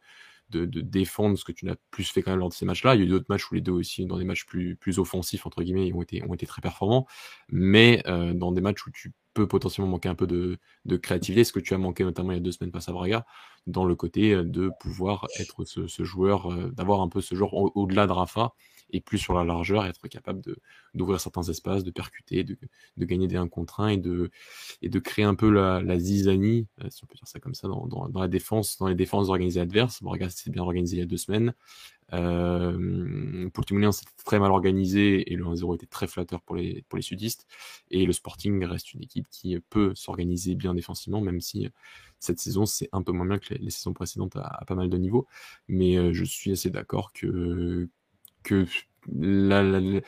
de, 0.50 0.80
défendre 0.80 1.38
ce 1.38 1.44
que 1.44 1.52
tu 1.52 1.66
n'as 1.66 1.76
plus 1.90 2.04
fait 2.04 2.22
quand 2.22 2.30
même 2.32 2.40
lors 2.40 2.48
de 2.48 2.54
ces 2.54 2.64
matchs-là. 2.64 2.94
Il 2.94 3.00
y 3.00 3.02
a 3.02 3.06
eu 3.06 3.08
d'autres 3.08 3.26
matchs 3.28 3.50
où 3.50 3.54
les 3.54 3.60
deux 3.60 3.72
aussi, 3.72 4.06
dans 4.06 4.18
des 4.18 4.24
matchs 4.24 4.46
plus, 4.46 4.76
plus 4.76 4.98
offensifs, 4.98 5.46
entre 5.46 5.62
guillemets, 5.62 5.92
ont 5.92 6.02
été, 6.02 6.22
ont 6.24 6.34
été 6.34 6.46
très 6.46 6.60
performants. 6.62 7.06
Mais 7.48 8.02
euh, 8.06 8.34
dans 8.34 8.52
des 8.52 8.60
matchs 8.60 8.86
où 8.86 8.90
tu 8.90 9.12
peux 9.34 9.46
potentiellement 9.46 9.90
manquer 9.90 10.08
un 10.08 10.14
peu 10.14 10.26
de, 10.26 10.58
de, 10.86 10.96
créativité, 10.96 11.44
ce 11.44 11.52
que 11.52 11.60
tu 11.60 11.74
as 11.74 11.78
manqué 11.78 12.02
notamment 12.04 12.32
il 12.32 12.36
y 12.36 12.38
a 12.38 12.42
deux 12.42 12.52
semaines 12.52 12.72
face 12.72 12.88
à 12.88 12.92
Braga, 12.92 13.24
dans 13.66 13.84
le 13.84 13.94
côté 13.94 14.34
de 14.34 14.70
pouvoir 14.80 15.26
être 15.38 15.64
ce, 15.64 16.04
joueur, 16.04 16.48
d'avoir 16.72 17.00
un 17.00 17.08
peu 17.08 17.20
ce 17.20 17.34
joueur 17.34 17.54
au-delà 17.54 18.06
de 18.06 18.12
Rafa 18.12 18.52
et 18.92 19.00
plus 19.00 19.18
sur 19.18 19.34
la 19.34 19.44
largeur, 19.44 19.86
être 19.86 20.08
capable 20.08 20.42
d'ouvrir 20.94 21.20
certains 21.20 21.42
espaces, 21.42 21.84
de 21.84 21.90
percuter, 21.90 22.44
de, 22.44 22.56
gagner 22.98 23.28
des 23.28 23.36
1 23.36 23.48
contre 23.48 23.80
1 23.80 23.88
et 23.88 23.96
de, 23.98 24.98
créer 24.98 25.24
un 25.24 25.34
peu 25.34 25.50
la, 25.50 25.98
zizanie, 25.98 26.66
euh, 26.82 26.88
si 26.90 27.04
on 27.04 27.06
peut 27.06 27.14
dire 27.14 27.26
ça 27.26 27.40
comme 27.40 27.54
ça, 27.54 27.68
dans, 27.68 28.10
la 28.14 28.28
défense, 28.28 28.78
dans 28.78 28.88
les 28.88 28.94
défenses 28.94 29.28
organisées 29.28 29.60
adverses. 29.60 30.02
Bon, 30.02 30.10
regarde, 30.10 30.32
c'est 30.34 30.50
bien 30.50 30.62
organisé 30.62 30.96
il 30.96 31.00
y 31.00 31.02
a 31.02 31.06
deux 31.06 31.16
semaines. 31.16 31.54
Euh, 32.12 33.48
pour 33.50 33.64
le 33.70 33.92
c'était 33.92 34.10
très 34.24 34.38
mal 34.38 34.50
organisé 34.50 35.32
et 35.32 35.36
le 35.36 35.44
1-0 35.44 35.76
était 35.76 35.86
très 35.86 36.06
flatteur 36.06 36.40
pour 36.42 36.56
les, 36.56 36.84
pour 36.88 36.96
les 36.96 37.02
sudistes. 37.02 37.46
Et 37.90 38.06
le 38.06 38.12
Sporting 38.12 38.64
reste 38.64 38.94
une 38.94 39.02
équipe 39.02 39.26
qui 39.30 39.58
peut 39.70 39.94
s'organiser 39.94 40.54
bien 40.54 40.74
défensivement, 40.74 41.20
même 41.20 41.40
si 41.40 41.68
cette 42.18 42.38
saison, 42.38 42.66
c'est 42.66 42.88
un 42.92 43.02
peu 43.02 43.12
moins 43.12 43.26
bien 43.26 43.38
que 43.38 43.54
les, 43.54 43.70
saisons 43.70 43.94
précédentes 43.94 44.36
à, 44.36 44.64
pas 44.66 44.74
mal 44.74 44.90
de 44.90 44.96
niveaux. 44.98 45.26
Mais 45.68 45.96
euh, 45.96 46.12
je 46.12 46.24
suis 46.24 46.52
assez 46.52 46.70
d'accord 46.70 47.12
que, 47.12 47.88
que 48.42 48.66
le 49.08 50.00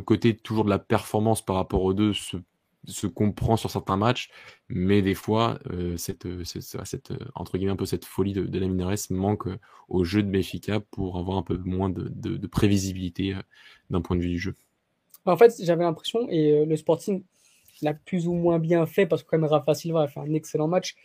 côté 0.00 0.36
toujours 0.36 0.64
de 0.64 0.70
la 0.70 0.78
performance 0.78 1.44
par 1.44 1.56
rapport 1.56 1.82
aux 1.82 1.94
deux 1.94 2.12
se, 2.12 2.36
se 2.86 3.06
comprend 3.06 3.56
sur 3.56 3.70
certains 3.70 3.96
matchs, 3.96 4.30
mais 4.68 5.02
des 5.02 5.14
fois, 5.14 5.58
euh, 5.70 5.96
cette, 5.96 6.26
cette, 6.44 7.12
entre 7.34 7.56
guillemets, 7.56 7.72
un 7.72 7.76
peu 7.76 7.86
cette 7.86 8.04
folie 8.04 8.32
de, 8.32 8.58
la 8.58 8.66
Mineres 8.66 8.96
manque 9.10 9.46
euh, 9.46 9.58
au 9.88 10.04
jeu 10.04 10.22
de 10.22 10.30
Benfica 10.30 10.80
pour 10.80 11.18
avoir 11.18 11.38
un 11.38 11.42
peu 11.42 11.56
moins 11.58 11.90
de, 11.90 12.46
prévisibilité 12.46 13.34
euh, 13.34 13.42
d'un 13.90 14.00
point 14.00 14.16
de 14.16 14.22
vue 14.22 14.30
du 14.30 14.38
jeu. 14.38 14.54
En 15.24 15.36
fait, 15.36 15.54
j'avais 15.60 15.84
l'impression, 15.84 16.28
et 16.28 16.64
le 16.64 16.76
Sporting 16.76 17.22
l'a 17.82 17.94
plus 17.94 18.26
ou 18.26 18.34
moins 18.34 18.58
bien 18.58 18.86
fait, 18.86 19.06
parce 19.06 19.22
que 19.22 19.28
quand 19.30 19.38
même 19.38 19.48
Rafa 19.48 19.74
Silva 19.74 20.02
a 20.02 20.08
fait 20.08 20.20
un 20.20 20.34
excellent 20.34 20.66
match, 20.66 20.96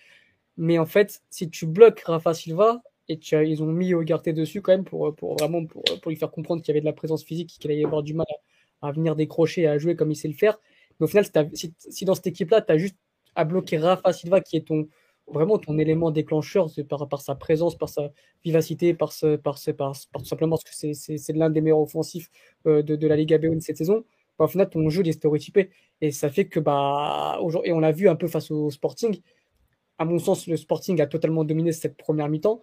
mais 0.57 0.79
en 0.79 0.87
fait, 0.87 1.21
si 1.29 1.49
tu 1.51 1.67
bloques 1.67 2.01
Rafa 2.01 2.33
Silva, 2.33 2.81
et 3.09 3.19
ils 3.31 3.63
ont 3.63 3.67
mis 3.67 3.93
Ogarté 3.93 4.33
dessus 4.33 4.61
quand 4.61 4.73
même 4.73 4.83
pour, 4.83 5.15
vraiment 5.39 5.65
pour, 5.65 5.83
lui 6.07 6.15
faire 6.15 6.31
comprendre 6.31 6.61
qu'il 6.61 6.69
y 6.69 6.73
avait 6.73 6.81
de 6.81 6.85
la 6.85 6.93
présence 6.93 7.23
physique, 7.23 7.55
qu'il 7.59 7.71
allait 7.71 7.85
avoir 7.85 8.03
du 8.03 8.13
mal 8.13 8.25
à, 8.81 8.91
venir 8.91 9.15
décrocher 9.15 9.61
et 9.61 9.67
à 9.67 9.77
jouer 9.77 9.95
comme 9.95 10.11
il 10.11 10.15
sait 10.15 10.27
le 10.27 10.33
faire. 10.33 10.59
Mais 10.99 11.05
au 11.05 11.07
final, 11.07 11.25
si, 11.53 12.05
dans 12.05 12.15
cette 12.15 12.27
équipe-là, 12.27 12.61
tu 12.61 12.71
as 12.71 12.77
juste 12.77 12.95
à 13.35 13.45
bloquer 13.45 13.77
Rafa 13.77 14.13
Silva, 14.13 14.41
qui 14.41 14.57
est 14.57 14.67
ton, 14.67 14.87
vraiment 15.27 15.57
ton 15.57 15.77
élément 15.77 16.11
déclencheur 16.11 16.67
par, 17.09 17.21
sa 17.21 17.35
présence, 17.35 17.77
par 17.77 17.89
sa 17.89 18.11
vivacité, 18.43 18.93
par, 18.93 19.11
ce, 19.11 19.35
par, 19.35 19.57
ce, 19.57 19.71
par, 19.71 19.95
simplement 20.23 20.57
parce 20.57 20.63
que 20.63 20.93
c'est 20.93 21.33
l'un 21.33 21.49
des 21.49 21.61
meilleurs 21.61 21.79
offensifs 21.79 22.29
euh, 22.65 22.81
de, 22.81 23.07
la 23.07 23.15
Liga 23.15 23.37
B1 23.37 23.59
cette 23.59 23.77
saison. 23.77 24.05
Bah, 24.39 24.45
au 24.45 24.47
final, 24.47 24.69
ton 24.69 24.89
jeu 24.89 25.05
est 25.05 25.11
stéréotypé. 25.11 25.69
Et 26.01 26.11
ça 26.11 26.29
fait 26.29 26.45
que, 26.45 26.59
bah, 26.59 27.39
et 27.63 27.71
on 27.73 27.79
l'a 27.79 27.91
vu 27.91 28.09
un 28.09 28.15
peu 28.15 28.27
face 28.27 28.51
au 28.51 28.71
Sporting, 28.71 29.21
à 29.99 30.05
mon 30.05 30.19
sens, 30.19 30.47
le 30.47 30.57
Sporting 30.57 31.01
a 31.01 31.07
totalement 31.07 31.43
dominé 31.43 31.71
cette 31.71 31.97
première 31.97 32.29
mi-temps 32.29 32.61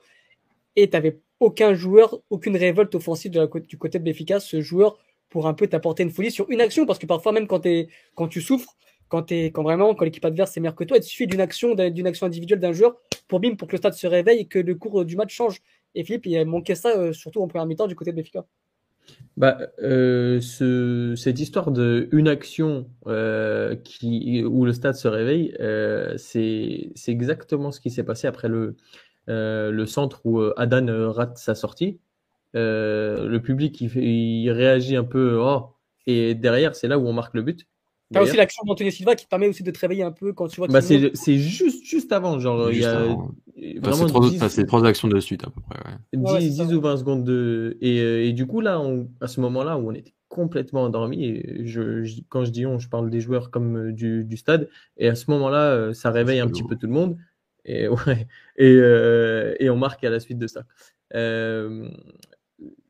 et 0.76 0.88
tu 0.88 0.96
n'avais 0.96 1.20
aucun 1.40 1.74
joueur, 1.74 2.20
aucune 2.30 2.56
révolte 2.56 2.94
offensive 2.94 3.32
de 3.32 3.40
la, 3.40 3.46
du 3.46 3.78
côté 3.78 3.98
de 3.98 4.04
Béfica, 4.04 4.40
ce 4.40 4.60
joueur 4.60 4.98
pour 5.30 5.46
un 5.46 5.54
peu 5.54 5.66
t'apporter 5.66 6.02
une 6.02 6.10
folie 6.10 6.30
sur 6.30 6.48
une 6.50 6.60
action, 6.60 6.86
parce 6.86 6.98
que 6.98 7.06
parfois 7.06 7.32
même 7.32 7.46
quand, 7.46 7.60
tu 8.28 8.40
souffres, 8.40 8.76
quand, 9.08 9.26
vraiment 9.56 9.94
quand 9.94 10.04
l'équipe 10.04 10.24
adverse 10.24 10.56
est 10.56 10.60
meilleure 10.60 10.74
que 10.74 10.84
toi, 10.84 10.96
il 10.96 11.02
suffit 11.02 11.26
d'une 11.26 11.40
action, 11.40 11.74
d'une 11.74 12.06
action 12.06 12.26
individuelle 12.26 12.60
d'un 12.60 12.72
joueur 12.72 12.96
pour 13.28 13.40
bim, 13.40 13.56
pour 13.56 13.68
que 13.68 13.72
le 13.72 13.78
stade 13.78 13.94
se 13.94 14.06
réveille 14.06 14.40
et 14.40 14.46
que 14.46 14.58
le 14.58 14.74
cours 14.74 15.04
du 15.04 15.16
match 15.16 15.34
change. 15.34 15.60
Et 15.94 16.04
Philippe, 16.04 16.26
il 16.26 16.36
a 16.36 16.44
manqué 16.44 16.74
ça, 16.74 16.96
euh, 16.96 17.12
surtout 17.12 17.40
en 17.40 17.48
première 17.48 17.66
mi-temps 17.66 17.86
du 17.86 17.94
côté 17.94 18.10
de 18.10 18.16
Béfica. 18.16 18.44
Bah, 19.36 19.58
euh, 19.82 20.40
ce, 20.40 21.14
cette 21.16 21.38
histoire 21.38 21.70
de 21.70 22.08
une 22.12 22.26
action 22.26 22.88
euh, 23.06 23.76
où 24.02 24.64
le 24.64 24.72
stade 24.72 24.94
se 24.94 25.08
réveille, 25.08 25.54
c'est 26.16 26.92
exactement 27.08 27.70
ce 27.70 27.80
qui 27.80 27.90
s'est 27.90 28.04
passé 28.04 28.26
après 28.26 28.48
le, 28.48 28.76
euh, 29.30 29.70
le 29.70 29.86
centre 29.86 30.20
où 30.24 30.40
euh, 30.40 30.52
Adan 30.58 30.86
euh, 30.88 31.10
rate 31.10 31.38
sa 31.38 31.54
sortie. 31.54 31.98
Euh, 32.54 33.26
le 33.26 33.40
public 33.40 33.80
il, 33.80 34.50
réagit 34.50 34.96
un 34.96 35.04
peu, 35.04 35.38
oh, 35.40 35.74
et 36.06 36.34
derrière, 36.34 36.74
c'est 36.74 36.88
là 36.88 36.98
où 36.98 37.06
on 37.06 37.12
marque 37.12 37.34
le 37.34 37.42
but. 37.42 37.66
T'as 38.12 38.22
aussi 38.22 38.36
l'action 38.36 38.62
d'Antonio 38.64 38.90
Silva 38.90 39.16
qui 39.16 39.24
te 39.24 39.30
permet 39.30 39.48
aussi 39.48 39.62
de 39.62 39.70
te 39.70 39.80
réveiller 39.80 40.04
un 40.04 40.12
peu 40.12 40.32
quand 40.32 40.46
tu 40.46 40.56
vois. 40.56 40.68
Bah 40.68 40.80
c'est 40.82 41.38
juste, 41.38 41.84
juste 41.84 42.12
avant, 42.12 42.38
genre 42.38 42.70
il 42.70 42.78
y 42.78 42.84
a 42.84 43.16
vraiment 43.80 44.06
trois, 44.06 44.28
10... 44.28 44.66
trois 44.66 44.84
actions 44.84 45.08
de 45.08 45.18
suite 45.18 45.42
à 45.44 45.50
peu 45.50 45.60
près. 45.60 45.80
Ouais. 46.12 46.40
10, 46.40 46.56
10 46.66 46.74
ou 46.74 46.80
20 46.80 46.98
secondes 46.98 47.24
de 47.24 47.76
et, 47.80 48.28
et 48.28 48.32
du 48.32 48.46
coup 48.46 48.60
là, 48.60 48.78
on, 48.78 49.08
à 49.20 49.26
ce 49.26 49.40
moment-là 49.40 49.78
où 49.78 49.90
on 49.90 49.94
était 49.94 50.14
complètement 50.34 50.82
endormi. 50.82 51.24
Et 51.24 51.66
je, 51.66 52.04
quand 52.28 52.44
je 52.44 52.50
dis 52.50 52.66
on, 52.66 52.78
je 52.78 52.88
parle 52.88 53.08
des 53.08 53.20
joueurs 53.20 53.50
comme 53.50 53.76
euh, 53.76 53.92
du, 53.92 54.24
du 54.24 54.36
stade. 54.36 54.68
Et 54.96 55.08
à 55.08 55.14
ce 55.14 55.30
moment-là, 55.30 55.70
euh, 55.70 55.92
ça 55.94 56.10
réveille 56.10 56.40
un 56.40 56.48
petit 56.48 56.64
peu 56.64 56.76
tout 56.76 56.86
le 56.86 56.92
monde. 56.92 57.16
Et, 57.64 57.88
ouais, 58.06 58.26
et, 58.56 58.74
euh, 58.74 59.54
et 59.60 59.70
on 59.70 59.76
marque 59.76 60.02
à 60.04 60.10
la 60.10 60.20
suite 60.20 60.38
de 60.38 60.48
ça. 60.48 60.64
Euh, 61.14 61.88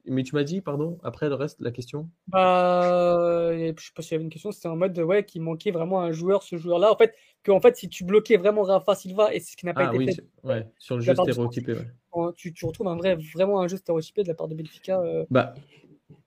mais 0.07 0.23
tu 0.23 0.35
m'as 0.35 0.45
dit, 0.45 0.61
pardon, 0.61 0.99
après 1.03 1.29
le 1.29 1.35
reste, 1.35 1.61
la 1.61 1.71
question? 1.71 2.09
Bah, 2.29 3.51
Je 3.53 3.73
sais 3.77 3.93
pas 3.95 4.03
s'il 4.03 4.13
y 4.13 4.15
avait 4.17 4.25
une 4.25 4.31
question, 4.31 4.53
c'était 4.53 4.69
en 4.69 4.77
mode 4.77 4.99
ouais, 4.99 5.25
qu'il 5.25 5.43
manquait 5.43 5.71
vraiment 5.71 6.01
un 6.01 6.13
joueur, 6.13 6.43
ce 6.43 6.57
joueur-là. 6.57 6.93
En 6.93 6.97
fait, 6.97 7.15
que 7.43 7.51
en 7.51 7.61
fait, 7.61 7.77
si 7.77 7.89
tu 7.89 8.05
bloquais 8.05 8.37
vraiment 8.37 8.63
Rafa 8.63 8.95
Silva, 8.95 9.35
et 9.35 9.41
c'est 9.41 9.53
ce 9.53 9.57
qui 9.57 9.67
n'a 9.67 9.75
pas 9.75 9.87
ah, 9.87 9.95
été 9.95 9.99
oui, 9.99 10.15
fait. 10.15 10.25
Ouais, 10.43 10.67
sur 10.79 10.97
le 10.97 11.03
jeu 11.03 11.15
stéréotypé. 11.15 11.75
Ouais. 12.13 12.31
Tu, 12.37 12.53
tu, 12.53 12.65
retrouves 12.65 12.89
un 12.89 12.97
vrai, 12.97 13.17
vraiment 13.35 13.61
un 13.61 13.69
jeu 13.69 13.77
stéréotypé 13.77 14.23
de 14.23 14.29
la 14.29 14.35
part 14.35 14.49
de 14.49 14.55
Benfica. 14.55 15.01
Euh... 15.01 15.25
Bah, 15.31 15.55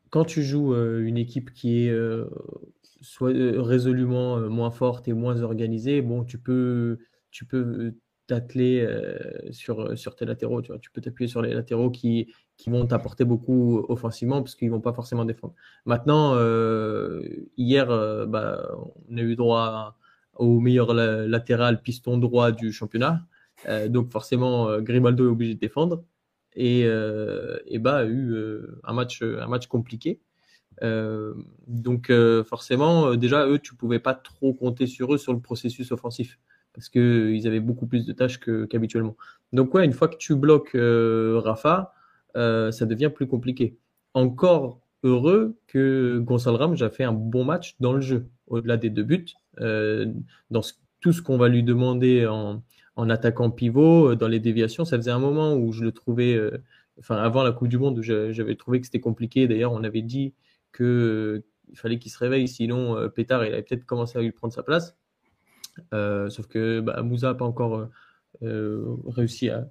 quand 0.10 0.26
tu 0.26 0.44
joues 0.44 0.74
euh, 0.74 1.06
une 1.06 1.18
équipe 1.18 1.52
qui 1.54 1.86
est 1.86 1.90
euh, 1.90 2.26
soit 3.02 3.34
euh, 3.34 3.62
résolument 3.62 4.40
moins 4.50 4.72
forte 4.72 5.08
et 5.08 5.14
moins 5.14 5.42
organisée, 5.42 6.02
bon, 6.02 6.24
tu 6.24 6.38
peux, 6.38 7.00
tu 7.32 7.46
peux 7.46 7.94
t'atteler 8.28 8.86
sur, 9.52 9.98
sur 9.98 10.16
tes 10.16 10.26
latéraux. 10.26 10.62
Tu, 10.62 10.72
vois. 10.72 10.80
tu 10.80 10.92
peux 10.92 11.02
t'appuyer 11.02 11.30
sur 11.30 11.42
les 11.42 11.54
latéraux 11.54 11.90
qui, 11.90 12.34
qui 12.58 12.70
vont 12.70 12.86
t'apporter 12.88 13.24
beaucoup 13.24 13.86
offensivement 13.88 14.42
parce 14.42 14.56
qu'ils 14.56 14.72
vont 14.72 14.82
pas 14.82 14.94
forcément 14.94 15.26
défendre. 15.26 15.54
Maintenant, 15.86 16.34
hier, 17.56 17.88
bah, 18.28 18.68
on 19.10 19.18
a 19.18 19.22
eu 19.22 19.36
droit 19.36 19.96
au 20.36 20.60
meilleur 20.60 20.94
latéral 20.94 21.82
piston 21.82 22.18
droit 22.18 22.52
du 22.52 22.72
championnat. 22.72 23.22
donc 23.90 24.12
forcément, 24.12 24.80
Grimaldo 24.82 25.26
est 25.26 25.32
obligé 25.32 25.54
de 25.54 25.60
défendre 25.60 26.04
et, 26.58 26.86
euh, 26.86 27.58
et 27.68 27.80
bah, 27.80 27.98
a 27.98 28.06
eu 28.06 28.34
euh, 28.34 28.80
un, 28.84 28.94
match, 28.94 29.22
un 29.22 29.48
match 29.48 29.68
compliqué. 29.68 30.20
Euh, 30.84 31.34
donc 31.68 32.10
euh, 32.10 32.44
forcément, 32.44 33.16
déjà, 33.16 33.48
eux, 33.48 33.60
tu 33.60 33.76
pouvais 33.76 34.00
pas 34.00 34.16
trop 34.16 34.54
compter 34.54 34.88
sur 34.88 35.14
eux 35.14 35.18
sur 35.18 35.34
le 35.34 35.40
processus 35.40 35.92
offensif 35.92 36.40
parce 36.74 36.90
qu'ils 36.90 37.48
avaient 37.48 37.60
beaucoup 37.60 37.88
plus 37.88 38.06
de 38.06 38.14
tâches 38.14 38.40
qu'habituellement. 38.70 39.16
donc 39.54 39.74
ouais, 39.74 39.84
une 39.86 39.94
fois 39.94 40.08
que 40.08 40.18
tu 40.18 40.36
bloques 40.36 40.76
Rafa, 40.76 41.94
ça 42.38 42.86
devient 42.86 43.12
plus 43.14 43.28
compliqué. 43.28 43.78
Encore 44.14 44.80
heureux 45.04 45.58
que 45.68 46.20
Gonçalo 46.20 46.58
Ramos 46.58 46.84
a 46.84 46.90
fait 46.90 47.04
un 47.04 47.14
bon 47.14 47.44
match 47.44 47.76
dans 47.80 47.94
le 47.94 48.02
jeu, 48.02 48.28
au-delà 48.48 48.78
des 48.78 48.90
deux 48.90 49.04
buts, 49.04 49.34
dans 49.60 50.62
tout 51.00 51.14
ce 51.14 51.22
qu'on 51.22 51.38
va 51.38 51.48
lui 51.48 51.64
demander 51.64 52.26
en, 52.28 52.62
attaquant 53.10 53.52
pivot, 53.52 54.12
euh, 54.12 54.16
dans 54.16 54.28
les 54.28 54.40
déviations. 54.40 54.86
Ça 54.86 54.98
faisait 54.98 55.12
un 55.12 55.20
moment 55.20 55.56
où 55.56 55.72
je 55.72 55.84
le 55.84 55.92
trouvais, 55.92 56.34
euh, 56.36 56.64
enfin 57.00 57.16
avant 57.18 57.44
la 57.44 57.52
Coupe 57.52 57.68
du 57.68 57.78
Monde, 57.78 58.02
j'avais 58.02 58.56
trouvé 58.56 58.80
que 58.80 58.88
c'était 58.88 59.00
compliqué. 59.00 59.48
D'ailleurs, 59.48 59.74
on 59.74 59.84
avait 59.84 60.02
dit 60.02 60.34
que 60.72 60.84
euh, 60.84 61.46
il 61.70 61.78
fallait 61.78 62.00
qu'il 62.00 62.12
se 62.12 62.18
réveille, 62.18 62.48
sinon 62.48 63.10
Pétard, 63.10 63.46
il 63.46 63.54
avait 63.54 63.62
peut-être 63.62 63.86
commencé 63.86 64.18
à 64.18 64.22
lui 64.22 64.32
prendre 64.32 64.54
sa 64.54 64.64
place. 64.64 64.96
sauf 65.92 66.48
que 66.48 66.80
bah, 66.80 67.02
Moussa 67.04 67.28
n'a 67.28 67.34
pas 67.36 67.46
encore 67.46 67.90
réussi 68.42 69.50
à, 69.50 69.68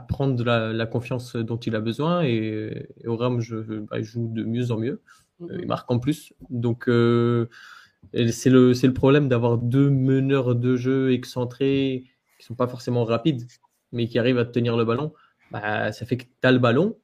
prendre 0.00 0.34
de 0.34 0.44
la, 0.44 0.86
confiance 0.86 1.36
dont 1.36 1.56
il 1.58 1.74
a 1.74 1.80
besoin. 1.80 2.22
Et, 2.22 2.88
au 3.06 3.16
RAM, 3.16 3.40
je, 3.40 3.56
bah, 3.56 3.98
il 3.98 4.04
joue 4.04 4.28
de 4.32 4.44
mieux 4.44 4.70
en 4.70 4.78
mieux. 4.78 5.00
Mm-hmm. 5.40 5.58
il 5.60 5.66
marque 5.66 5.90
en 5.90 5.98
plus. 5.98 6.32
Donc, 6.50 6.84
c'est 6.86 8.50
le, 8.50 8.72
le 8.72 8.92
problème 8.92 9.28
d'avoir 9.28 9.58
deux 9.58 9.90
meneurs 9.90 10.54
de 10.54 10.76
jeu 10.76 11.12
excentrés 11.12 12.04
qui 12.38 12.46
sont 12.46 12.54
pas 12.54 12.66
forcément 12.66 13.04
rapides, 13.04 13.46
mais 13.92 14.08
qui 14.08 14.18
arrivent 14.18 14.38
à 14.38 14.44
tenir 14.44 14.76
le 14.76 14.84
ballon. 14.84 15.12
Bah, 15.52 15.92
ça 15.92 16.06
fait 16.06 16.16
que 16.16 16.24
tu 16.24 16.46
as 16.46 16.52
le 16.52 16.58
ballon, 16.58 16.96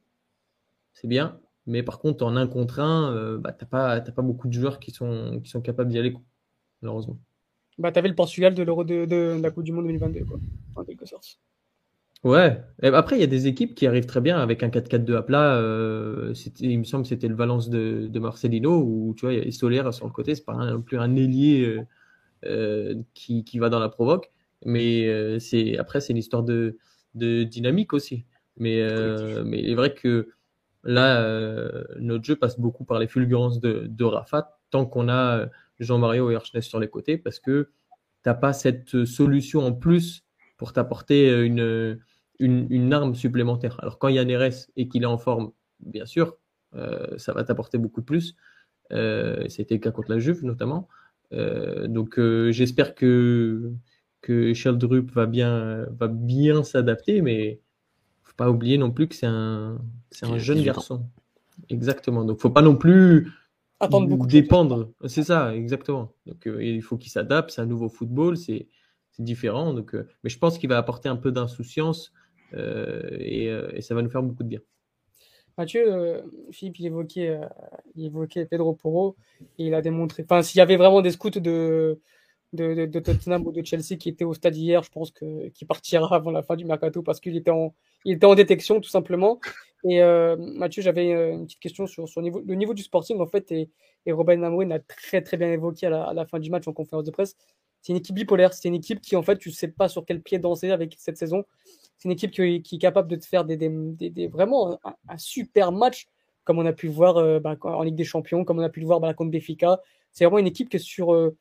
c'est 0.93 1.07
bien, 1.07 1.39
mais 1.65 1.83
par 1.83 1.99
contre, 1.99 2.25
en 2.25 2.35
un 2.35 2.47
contre 2.47 2.79
un, 2.79 3.13
euh, 3.13 3.37
bah, 3.37 3.53
tu 3.53 3.63
n'as 3.63 3.69
pas, 3.69 4.01
pas 4.01 4.21
beaucoup 4.21 4.47
de 4.47 4.53
joueurs 4.53 4.79
qui 4.79 4.91
sont, 4.91 5.39
qui 5.43 5.49
sont 5.49 5.61
capables 5.61 5.91
d'y 5.91 5.99
aller, 5.99 6.15
malheureusement. 6.81 7.19
Bah, 7.77 7.91
tu 7.91 7.99
avais 7.99 8.09
le 8.09 8.15
Portugal 8.15 8.55
de 8.55 8.63
l'Euro 8.63 8.83
de, 8.83 9.05
de, 9.05 9.39
la 9.41 9.51
Coupe 9.51 9.63
du 9.63 9.71
Monde 9.71 9.85
2022, 9.85 10.25
quoi, 10.25 10.39
en 10.75 10.83
quelque 10.83 11.05
sorte. 11.05 11.38
Ouais. 12.23 12.61
après, 12.83 13.15
il 13.15 13.21
y 13.21 13.23
a 13.23 13.27
des 13.27 13.47
équipes 13.47 13.75
qui 13.75 13.87
arrivent 13.87 14.05
très 14.05 14.19
bien 14.19 14.39
avec 14.39 14.61
un 14.61 14.67
4-4-2 14.67 15.15
à 15.15 15.21
plat. 15.21 15.55
Euh, 15.55 16.33
il 16.59 16.79
me 16.79 16.83
semble 16.83 17.03
que 17.03 17.09
c'était 17.09 17.29
le 17.29 17.35
Valence 17.35 17.69
de, 17.69 18.07
de, 18.07 18.19
Marcelino, 18.19 18.81
où 18.81 19.13
tu 19.15 19.25
vois, 19.25 19.33
il 19.33 19.45
y 19.45 19.47
a 19.47 19.51
Solaire 19.51 19.93
sur 19.93 20.05
le 20.05 20.11
côté. 20.11 20.35
C'est 20.35 20.43
pas 20.43 20.53
non 20.53 20.81
plus 20.81 20.97
un 20.97 21.15
ailier 21.15 21.65
euh, 21.65 21.85
euh, 22.45 22.95
qui, 23.13 23.45
qui, 23.45 23.59
va 23.59 23.69
dans 23.69 23.79
la 23.79 23.87
provoque. 23.87 24.31
Mais 24.65 25.07
euh, 25.07 25.39
c'est 25.39 25.77
après, 25.77 26.01
c'est 26.01 26.11
une 26.11 26.17
histoire 26.17 26.43
de, 26.43 26.77
de, 27.15 27.43
dynamique 27.43 27.93
aussi. 27.93 28.25
Mais, 28.57 28.85
mais 29.45 29.59
il 29.59 29.69
est 29.71 29.75
vrai 29.75 29.93
que 29.93 30.27
là, 30.83 31.23
notre 31.99 32.25
jeu 32.25 32.35
passe 32.35 32.59
beaucoup 32.59 32.83
par 32.83 32.99
les 32.99 33.07
fulgurances 33.07 33.61
de, 33.61 33.85
de 33.87 34.03
Rafa, 34.03 34.59
tant 34.71 34.85
qu'on 34.85 35.07
a 35.07 35.47
Jean-Mario 35.79 36.29
et 36.31 36.35
Archness 36.35 36.65
sur 36.65 36.81
les 36.81 36.89
côtés, 36.89 37.17
parce 37.17 37.39
que 37.39 37.69
t'as 38.23 38.33
pas 38.33 38.51
cette 38.51 39.05
solution 39.05 39.65
en 39.65 39.71
plus 39.71 40.25
pour 40.57 40.73
t'apporter 40.73 41.31
une 41.31 41.97
une, 42.39 42.93
arme 42.93 43.15
supplémentaire. 43.15 43.77
Alors 43.81 43.99
quand 43.99 44.07
il 44.07 44.15
y 44.15 44.19
a 44.19 44.25
Neres 44.25 44.67
et 44.75 44.87
qu'il 44.87 45.03
est 45.03 45.07
en 45.07 45.17
forme, 45.17 45.51
bien 45.79 46.05
sûr, 46.05 46.37
euh, 46.75 47.17
ça 47.17 47.33
va 47.33 47.43
t'apporter 47.43 47.77
beaucoup 47.77 48.01
de 48.01 48.05
plus. 48.05 48.35
Euh, 48.91 49.45
C'était 49.49 49.75
le 49.75 49.79
cas 49.79 49.91
contre 49.91 50.11
la 50.11 50.19
Juve 50.19 50.43
notamment. 50.43 50.87
Euh, 51.31 51.87
donc 51.87 52.17
euh, 52.17 52.51
j'espère 52.51 52.95
que 52.95 53.71
que 54.21 54.53
Sheldrup 54.53 55.11
va 55.11 55.25
bien 55.27 55.85
va 55.91 56.07
bien 56.07 56.63
s'adapter, 56.63 57.21
mais 57.21 57.59
faut 58.23 58.35
pas 58.35 58.49
oublier 58.49 58.77
non 58.77 58.91
plus 58.91 59.07
que 59.07 59.15
c'est 59.15 59.27
un 59.27 59.79
c'est 60.09 60.25
un 60.25 60.37
jeune 60.37 60.63
garçon. 60.63 61.05
Exactement. 61.69 62.25
Donc 62.25 62.39
faut 62.39 62.49
pas 62.49 62.61
non 62.61 62.75
plus 62.75 63.31
attendre 63.79 64.07
beaucoup 64.07 64.27
dépendre. 64.27 64.91
C'est 65.05 65.23
ça, 65.23 65.55
exactement. 65.55 66.13
Donc 66.25 66.47
il 66.59 66.81
faut 66.81 66.97
qu'il 66.97 67.11
s'adapte. 67.11 67.51
C'est 67.51 67.61
un 67.61 67.67
nouveau 67.67 67.89
football. 67.89 68.37
C'est 68.37 68.67
différent. 69.19 69.73
Donc, 69.73 69.97
mais 70.23 70.29
je 70.29 70.39
pense 70.39 70.57
qu'il 70.57 70.69
va 70.69 70.77
apporter 70.77 71.09
un 71.09 71.17
peu 71.17 71.33
d'insouciance 71.33 72.13
euh, 72.53 73.17
euh, 73.21 73.71
et, 73.73 73.81
ça 73.81 73.95
va 73.95 74.01
nous 74.01 74.09
faire 74.09 74.23
beaucoup 74.23 74.43
de 74.43 74.49
bien. 74.49 74.59
Mathieu, 75.57 75.91
euh, 75.91 76.21
Philippe, 76.51 76.79
il 76.79 76.85
évoquait, 76.87 77.39
il 77.95 78.05
évoquait 78.05 78.45
Pedro 78.45 78.73
Porro 78.73 79.15
et 79.57 79.67
il 79.67 79.73
a 79.73 79.81
démontré. 79.81 80.23
Enfin, 80.23 80.41
s'il 80.41 80.59
y 80.59 80.61
avait 80.61 80.77
vraiment 80.77 81.01
des 81.01 81.11
scouts 81.11 81.31
de, 81.31 81.99
de, 82.53 82.99
Tottenham 82.99 83.45
ou 83.45 83.51
de 83.51 83.65
Chelsea 83.65 83.97
qui 83.99 84.09
étaient 84.09 84.23
au 84.23 84.33
stade 84.33 84.55
hier, 84.55 84.83
je 84.83 84.91
pense 84.91 85.11
qu'il 85.11 85.67
partira 85.67 86.07
avant 86.15 86.31
la 86.31 86.43
fin 86.43 86.55
du 86.55 86.65
mercato 86.65 87.01
parce 87.01 87.19
qu'il 87.19 87.35
était, 87.35 87.51
en, 87.51 87.73
était 88.05 88.25
en 88.25 88.35
détection 88.35 88.79
tout 88.79 88.89
simplement. 88.89 89.39
Et 89.83 90.01
Mathieu, 90.37 90.81
j'avais 90.81 91.11
une 91.33 91.45
petite 91.45 91.59
question 91.59 91.87
sur, 91.87 92.07
sur 92.07 92.21
le 92.21 92.55
niveau 92.55 92.73
du 92.73 92.83
sporting 92.83 93.19
en 93.19 93.27
fait. 93.27 93.51
Et, 93.51 93.69
Robin 94.07 94.41
Amorim 94.41 94.71
a 94.71 94.79
très 94.79 95.21
très 95.21 95.37
bien 95.37 95.51
évoqué 95.51 95.85
à 95.85 95.89
la, 95.89 96.03
à 96.05 96.13
la, 96.13 96.25
fin 96.25 96.39
du 96.39 96.49
match 96.49 96.67
en 96.67 96.73
conférence 96.73 97.03
de 97.03 97.11
presse. 97.11 97.35
C'est 97.81 97.93
une 97.93 97.97
équipe 97.97 98.15
bipolaire. 98.15 98.53
C'est 98.53 98.67
une 98.67 98.75
équipe 98.75 99.01
qui 99.01 99.15
en 99.15 99.23
fait, 99.23 99.37
tu 99.37 99.51
sais 99.51 99.67
pas 99.67 99.89
sur 99.89 100.05
quel 100.05 100.21
pied 100.21 100.39
danser 100.39 100.71
avec 100.71 100.95
cette 100.97 101.17
saison. 101.17 101.45
C'est 101.99 102.07
une 102.07 102.13
équipe 102.13 102.31
qui, 102.31 102.41
est 102.55 102.79
capable 102.79 103.09
de 103.09 103.17
te 103.17 103.25
faire 103.25 103.43
des, 103.43 103.57
des, 103.57 104.27
vraiment 104.27 104.79
un, 104.83 105.17
super 105.17 105.73
match, 105.73 106.07
comme 106.45 106.57
on 106.57 106.65
a 106.65 106.71
pu 106.71 106.87
le 106.87 106.93
voir 106.93 107.17
euh, 107.17 107.39
bah, 107.39 107.57
en 107.61 107.83
Ligue 107.83 107.95
des 107.95 108.05
Champions, 108.05 108.45
comme 108.45 108.57
on 108.59 108.63
a 108.63 108.69
pu 108.69 108.79
le 108.79 108.85
voir 108.85 109.01
bah, 109.01 109.13
contre 109.13 109.31
Béfica. 109.31 109.81
C'est 110.13 110.23
vraiment 110.23 110.37
une 110.37 110.47
équipe 110.47 110.69
qui 110.69 110.77
est, 110.77 110.79
sur, 110.79 111.13
euh, 111.13 111.35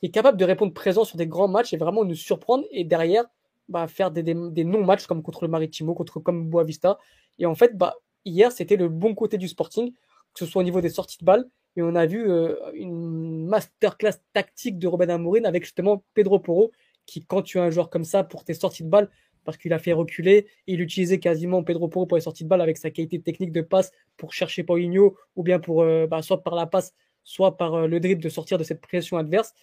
qui 0.00 0.06
est 0.06 0.10
capable 0.10 0.38
de 0.38 0.44
répondre 0.44 0.72
présent 0.74 1.04
sur 1.04 1.16
des 1.16 1.28
grands 1.28 1.46
matchs 1.46 1.72
et 1.72 1.76
vraiment 1.76 2.04
nous 2.04 2.16
surprendre 2.16 2.64
et 2.72 2.82
derrière 2.82 3.26
bah, 3.68 3.86
faire 3.86 4.10
des, 4.10 4.34
non-matchs 4.34 5.06
comme 5.06 5.22
contre 5.22 5.44
le 5.44 5.50
Maritimo, 5.50 5.94
contre 5.94 6.18
comme 6.18 6.48
Boavista. 6.50 6.98
Et 7.38 7.46
en 7.46 7.54
fait, 7.54 7.76
bah, 7.76 7.94
hier, 8.24 8.50
c'était 8.50 8.76
le 8.76 8.88
bon 8.88 9.14
côté 9.14 9.38
du 9.38 9.46
Sporting, 9.46 9.92
que 9.92 10.38
ce 10.40 10.46
soit 10.46 10.62
au 10.62 10.64
niveau 10.64 10.80
des 10.80 10.90
sorties 10.90 11.18
de 11.18 11.24
balles. 11.24 11.48
Et 11.76 11.82
on 11.82 11.94
a 11.94 12.06
vu 12.06 12.28
euh, 12.28 12.56
une 12.74 13.46
masterclass 13.46 14.14
tactique 14.32 14.80
de 14.80 14.88
Robin 14.88 15.10
Amorin 15.10 15.44
avec 15.44 15.62
justement 15.62 16.02
Pedro 16.14 16.40
Porro, 16.40 16.72
qui, 17.06 17.24
quand 17.24 17.42
tu 17.42 17.60
as 17.60 17.62
un 17.62 17.70
joueur 17.70 17.88
comme 17.88 18.04
ça 18.04 18.24
pour 18.24 18.42
tes 18.42 18.54
sorties 18.54 18.82
de 18.82 18.88
balles, 18.88 19.10
parce 19.46 19.56
qu'il 19.56 19.72
a 19.72 19.78
fait 19.78 19.94
reculer. 19.94 20.46
Il 20.66 20.82
utilisait 20.82 21.18
quasiment 21.18 21.62
Pedro 21.62 21.88
Porro 21.88 22.04
pour 22.04 22.18
les 22.18 22.22
sorties 22.22 22.44
de 22.44 22.48
balle 22.48 22.60
avec 22.60 22.76
sa 22.76 22.90
qualité 22.90 23.20
technique 23.20 23.52
de 23.52 23.62
passe 23.62 23.92
pour 24.18 24.34
chercher 24.34 24.64
Paulinho 24.64 25.16
ou 25.36 25.42
bien 25.42 25.58
pour 25.58 25.82
euh, 25.82 26.06
bah, 26.06 26.20
soit 26.20 26.42
par 26.42 26.54
la 26.54 26.66
passe, 26.66 26.92
soit 27.24 27.56
par 27.56 27.74
euh, 27.74 27.86
le 27.86 28.00
dribble 28.00 28.22
de 28.22 28.28
sortir 28.28 28.58
de 28.58 28.64
cette 28.64 28.82
pression 28.82 29.16
adverse. 29.16 29.54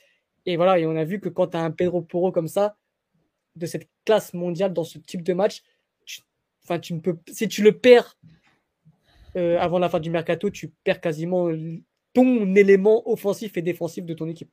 Et 0.46 0.56
voilà, 0.56 0.80
et 0.80 0.88
on 0.88 0.96
a 0.96 1.04
vu 1.04 1.20
que 1.20 1.30
quand 1.30 1.48
tu 1.48 1.58
as 1.58 1.62
un 1.62 1.72
Pedro 1.72 2.02
Porro 2.02 2.32
comme 2.32 2.48
ça, 2.48 2.76
de 3.56 3.66
cette 3.68 3.88
classe 4.06 4.34
mondiale 4.34 4.74
dans 4.74 4.84
ce 4.84 4.98
type 4.98 5.22
de 5.22 5.34
match, 5.34 5.62
si 7.28 7.48
tu 7.48 7.62
le 7.62 7.72
perds 7.72 8.18
euh, 9.36 9.60
avant 9.60 9.80
la 9.80 9.90
fin 9.90 10.00
du 10.00 10.10
mercato, 10.10 10.50
tu 10.50 10.70
perds 10.84 11.02
quasiment 11.02 11.50
ton 12.14 12.56
élément 12.56 13.08
offensif 13.10 13.58
et 13.58 13.62
défensif 13.62 14.06
de 14.06 14.14
ton 14.14 14.28
équipe. 14.28 14.50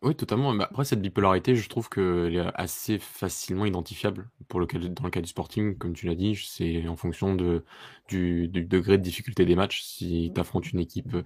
Oui, 0.00 0.14
totalement. 0.14 0.52
Mais 0.52 0.62
après, 0.62 0.84
cette 0.84 1.02
bipolarité, 1.02 1.56
je 1.56 1.68
trouve 1.68 1.88
qu'elle 1.88 2.36
est 2.36 2.46
assez 2.54 3.00
facilement 3.00 3.64
identifiable 3.66 4.28
pour 4.46 4.60
le 4.60 4.66
cas, 4.66 4.78
dans 4.78 5.02
le 5.02 5.10
cas 5.10 5.20
du 5.20 5.26
Sporting, 5.28 5.76
comme 5.76 5.92
tu 5.92 6.06
l'as 6.06 6.14
dit, 6.14 6.36
c'est 6.36 6.86
en 6.86 6.94
fonction 6.94 7.34
de, 7.34 7.64
du, 8.08 8.46
du 8.46 8.64
degré 8.64 8.96
de 8.96 9.02
difficulté 9.02 9.44
des 9.44 9.56
matchs. 9.56 9.82
Si 9.82 10.30
tu 10.32 10.40
affrontes 10.40 10.70
une 10.72 10.78
équipe 10.78 11.16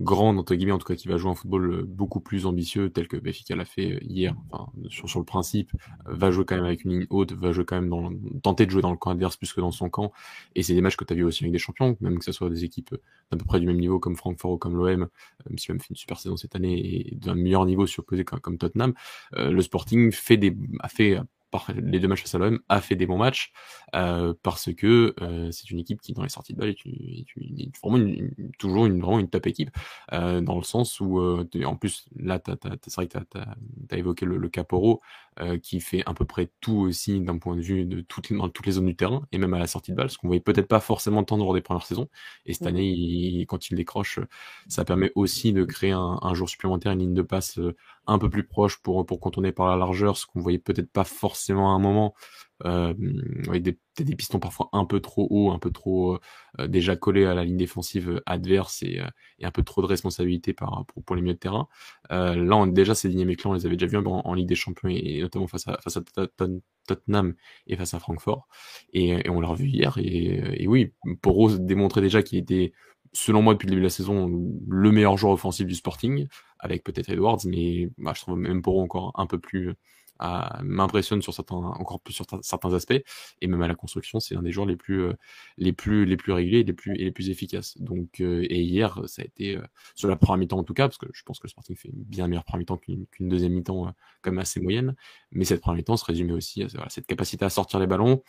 grande, 0.00 0.38
entre 0.38 0.54
guillemets, 0.54 0.72
en 0.72 0.78
tout 0.78 0.86
cas, 0.86 0.96
qui 0.96 1.08
va 1.08 1.18
jouer 1.18 1.30
un 1.32 1.34
football 1.34 1.84
beaucoup 1.84 2.20
plus 2.20 2.46
ambitieux, 2.46 2.90
tel 2.90 3.08
que 3.08 3.16
Benfica 3.18 3.56
l'a 3.56 3.64
fait 3.66 3.98
hier, 4.02 4.34
enfin, 4.50 4.72
sur, 4.88 5.08
sur 5.08 5.18
le 5.20 5.26
principe, 5.26 5.72
va 6.06 6.30
jouer 6.30 6.44
quand 6.46 6.56
même 6.56 6.64
avec 6.64 6.84
une 6.84 6.92
ligne 6.92 7.06
haute, 7.10 7.32
va 7.32 7.52
jouer 7.52 7.64
quand 7.66 7.76
même 7.80 7.90
dans, 7.90 8.10
tenter 8.42 8.66
de 8.66 8.70
jouer 8.70 8.82
dans 8.82 8.90
le 8.92 8.96
camp 8.96 9.10
adverse 9.10 9.36
plus 9.36 9.52
que 9.52 9.60
dans 9.60 9.70
son 9.72 9.90
camp. 9.90 10.12
Et 10.54 10.62
c'est 10.62 10.74
des 10.74 10.80
matchs 10.80 10.96
que 10.96 11.04
tu 11.04 11.12
as 11.12 11.16
vu 11.16 11.24
aussi 11.24 11.44
avec 11.44 11.52
des 11.52 11.58
champions, 11.58 11.96
même 12.00 12.18
que 12.18 12.24
ce 12.24 12.32
soit 12.32 12.50
des 12.50 12.64
équipes 12.64 12.96
d'à 13.30 13.36
peu 13.36 13.44
près 13.44 13.60
du 13.60 13.66
même 13.66 13.78
niveau 13.78 13.98
comme 14.00 14.16
Francfort 14.16 14.52
ou 14.52 14.58
comme 14.58 14.76
l'OM, 14.76 15.08
même 15.48 15.58
si 15.58 15.70
même 15.70 15.80
fait 15.80 15.90
une 15.90 15.96
super 15.96 16.18
saison 16.18 16.36
cette 16.36 16.56
année 16.56 16.78
et 17.10 17.16
d'un 17.16 17.34
meilleur 17.34 17.66
niveau 17.66 17.86
comme 18.02 18.58
Tottenham, 18.58 18.94
le 19.32 19.60
Sporting 19.60 20.12
a 20.80 20.88
fait 20.88 21.20
les 21.74 22.00
deux 22.00 22.08
matchs 22.08 22.34
à 22.34 22.38
l'OM, 22.38 22.58
a 22.68 22.80
fait 22.80 22.96
des 22.96 23.06
bons 23.06 23.18
matchs 23.18 23.52
euh, 23.94 24.34
parce 24.42 24.72
que 24.72 25.14
euh, 25.20 25.50
c'est 25.50 25.70
une 25.70 25.78
équipe 25.78 26.00
qui, 26.00 26.12
dans 26.12 26.22
les 26.22 26.28
sorties 26.28 26.52
de 26.52 26.58
balle, 26.58 26.70
est, 26.70 26.76
vraiment 27.82 28.04
toujours 28.58 28.86
une, 28.86 29.00
vraiment 29.00 29.24
top 29.26 29.46
équipe. 29.46 29.70
Euh, 30.12 30.40
dans 30.40 30.56
le 30.56 30.62
sens 30.62 31.00
où, 31.00 31.18
euh, 31.18 31.46
en 31.64 31.76
plus, 31.76 32.06
là, 32.16 32.40
c'est 32.44 32.94
vrai 32.94 33.08
que 33.08 33.18
tu 33.18 33.38
as, 33.38 33.98
évoqué 33.98 34.26
le, 34.26 34.36
le 34.36 34.48
Caporo 34.48 35.00
euh, 35.40 35.58
qui 35.58 35.80
fait 35.80 36.02
à 36.06 36.14
peu 36.14 36.24
près 36.24 36.50
tout 36.60 36.76
aussi 36.76 37.20
d'un 37.20 37.38
point 37.38 37.56
de 37.56 37.60
vue 37.60 37.84
de 37.84 38.00
toutes, 38.00 38.32
dans 38.32 38.48
toutes 38.48 38.66
les 38.66 38.72
zones 38.72 38.86
du 38.86 38.96
terrain 38.96 39.22
et 39.32 39.38
même 39.38 39.54
à 39.54 39.58
la 39.58 39.66
sortie 39.66 39.92
de 39.92 39.96
balle, 39.96 40.10
ce 40.10 40.18
qu'on 40.18 40.28
voyait 40.28 40.40
peut-être 40.40 40.68
pas 40.68 40.80
forcément 40.80 41.24
tant 41.24 41.36
lors 41.36 41.54
des 41.54 41.60
premières 41.60 41.86
saisons. 41.86 42.08
Et 42.46 42.54
cette 42.54 42.66
année, 42.66 42.88
il, 42.88 43.46
quand 43.46 43.70
il 43.70 43.76
décroche, 43.76 44.20
ça 44.68 44.84
permet 44.84 45.12
aussi 45.14 45.52
de 45.52 45.64
créer 45.64 45.92
un, 45.92 46.18
un 46.22 46.34
jour 46.34 46.48
supplémentaire, 46.48 46.92
une 46.92 47.00
ligne 47.00 47.14
de 47.14 47.22
passe 47.22 47.58
un 48.06 48.18
peu 48.18 48.30
plus 48.30 48.44
proche 48.44 48.78
pour, 48.78 49.04
pour 49.06 49.20
contourner 49.20 49.52
par 49.52 49.68
la 49.68 49.76
largeur, 49.76 50.16
ce 50.16 50.26
qu'on 50.26 50.40
voyait 50.40 50.58
peut-être 50.58 50.90
pas 50.90 51.04
forcément 51.04 51.72
à 51.72 51.74
un 51.74 51.78
moment, 51.78 52.14
euh, 52.64 52.94
avec 53.48 53.62
des, 53.62 53.78
des 53.98 54.16
pistons 54.16 54.40
parfois 54.40 54.68
un 54.72 54.84
peu 54.84 55.00
trop 55.00 55.26
hauts, 55.30 55.50
un 55.50 55.58
peu 55.58 55.70
trop 55.70 56.18
euh, 56.58 56.66
déjà 56.66 56.96
collés 56.96 57.24
à 57.24 57.34
la 57.34 57.44
ligne 57.44 57.56
défensive 57.56 58.20
adverse 58.26 58.82
et, 58.82 59.00
et, 59.38 59.46
un 59.46 59.50
peu 59.50 59.62
trop 59.62 59.82
de 59.82 59.86
responsabilité 59.86 60.52
par, 60.52 60.84
pour, 60.86 61.02
pour 61.04 61.16
les 61.16 61.22
milieux 61.22 61.34
de 61.34 61.38
terrain. 61.38 61.68
Là, 62.10 62.56
on, 62.56 62.66
déjà, 62.66 62.94
ces 62.94 63.08
dynamiques-là, 63.08 63.50
on 63.50 63.54
les 63.54 63.66
avait 63.66 63.76
déjà 63.76 63.86
vues 63.86 64.06
en, 64.06 64.34
Ligue 64.34 64.48
des 64.48 64.54
Champions 64.54 64.88
et, 64.88 65.20
notamment 65.20 65.46
face 65.46 65.68
à, 65.68 65.78
face 65.82 65.96
à 65.96 66.02
Tottenham 66.86 67.34
et 67.66 67.76
face 67.76 67.94
à 67.94 68.00
Francfort. 68.00 68.48
Et, 68.92 69.10
et 69.10 69.30
on 69.30 69.40
l'a 69.40 69.48
revu 69.48 69.66
hier. 69.66 69.98
Et, 69.98 70.62
et 70.62 70.66
oui, 70.66 70.92
Rose 71.24 71.60
démontrait 71.60 72.00
déjà 72.00 72.22
qu'il 72.22 72.38
était 72.38 72.72
selon 73.12 73.42
moi, 73.42 73.54
depuis 73.54 73.66
le 73.66 73.70
début 73.70 73.82
de 73.82 73.86
la 73.86 73.90
saison, 73.90 74.28
le 74.68 74.92
meilleur 74.92 75.16
joueur 75.16 75.32
offensif 75.32 75.66
du 75.66 75.74
Sporting, 75.74 76.26
avec 76.58 76.84
peut-être 76.84 77.10
Edwards, 77.10 77.40
mais 77.46 77.90
bah, 77.98 78.12
je 78.14 78.22
trouve 78.22 78.38
même 78.38 78.62
pour 78.62 78.78
encore 78.80 79.12
un 79.16 79.26
peu 79.26 79.38
plus 79.38 79.74
m'impressionne 80.62 81.22
sur 81.22 81.34
certains 81.34 81.56
encore 81.56 82.00
plus 82.00 82.14
sur 82.14 82.26
certains 82.42 82.74
aspects. 82.74 83.00
Et 83.40 83.46
même 83.46 83.62
à 83.62 83.68
la 83.68 83.74
construction 83.74 84.20
c'est 84.20 84.36
un 84.36 84.42
des 84.42 84.52
joueurs 84.52 84.66
les 84.66 84.76
plus 84.76 85.02
euh, 85.02 85.14
les 85.56 85.72
plus 85.72 86.04
les 86.04 86.16
plus 86.16 86.32
et 86.32 86.62
les 86.62 86.72
plus 86.72 86.94
et 86.96 87.04
les 87.04 87.12
plus 87.12 87.30
efficaces. 87.30 87.78
Donc 87.78 88.20
euh, 88.20 88.44
et 88.48 88.60
hier 88.62 89.00
ça 89.06 89.22
a 89.22 89.24
été 89.24 89.56
euh, 89.56 89.62
sur 89.94 90.08
la 90.08 90.16
première 90.16 90.38
mi-temps 90.38 90.58
en 90.58 90.64
tout 90.64 90.74
cas 90.74 90.88
parce 90.88 90.98
que 90.98 91.06
je 91.12 91.22
pense 91.22 91.38
que 91.38 91.46
le 91.46 91.50
Sporting 91.50 91.76
fait 91.76 91.88
une 91.88 92.02
bien 92.04 92.28
meilleure 92.28 92.44
première 92.44 92.60
mi-temps 92.60 92.78
qu'une 92.78 93.28
deuxième 93.28 93.52
mi-temps 93.52 93.92
comme 94.22 94.38
assez 94.38 94.60
moyenne. 94.60 94.94
Mais 95.32 95.44
cette 95.44 95.60
première 95.60 95.76
mi-temps 95.76 95.96
se 95.96 96.04
résumait 96.04 96.32
aussi 96.32 96.62
à 96.62 96.88
cette 96.88 97.06
capacité 97.06 97.44
à 97.44 97.50
sortir 97.50 97.80
les 97.80 97.86
ballons 97.86 98.22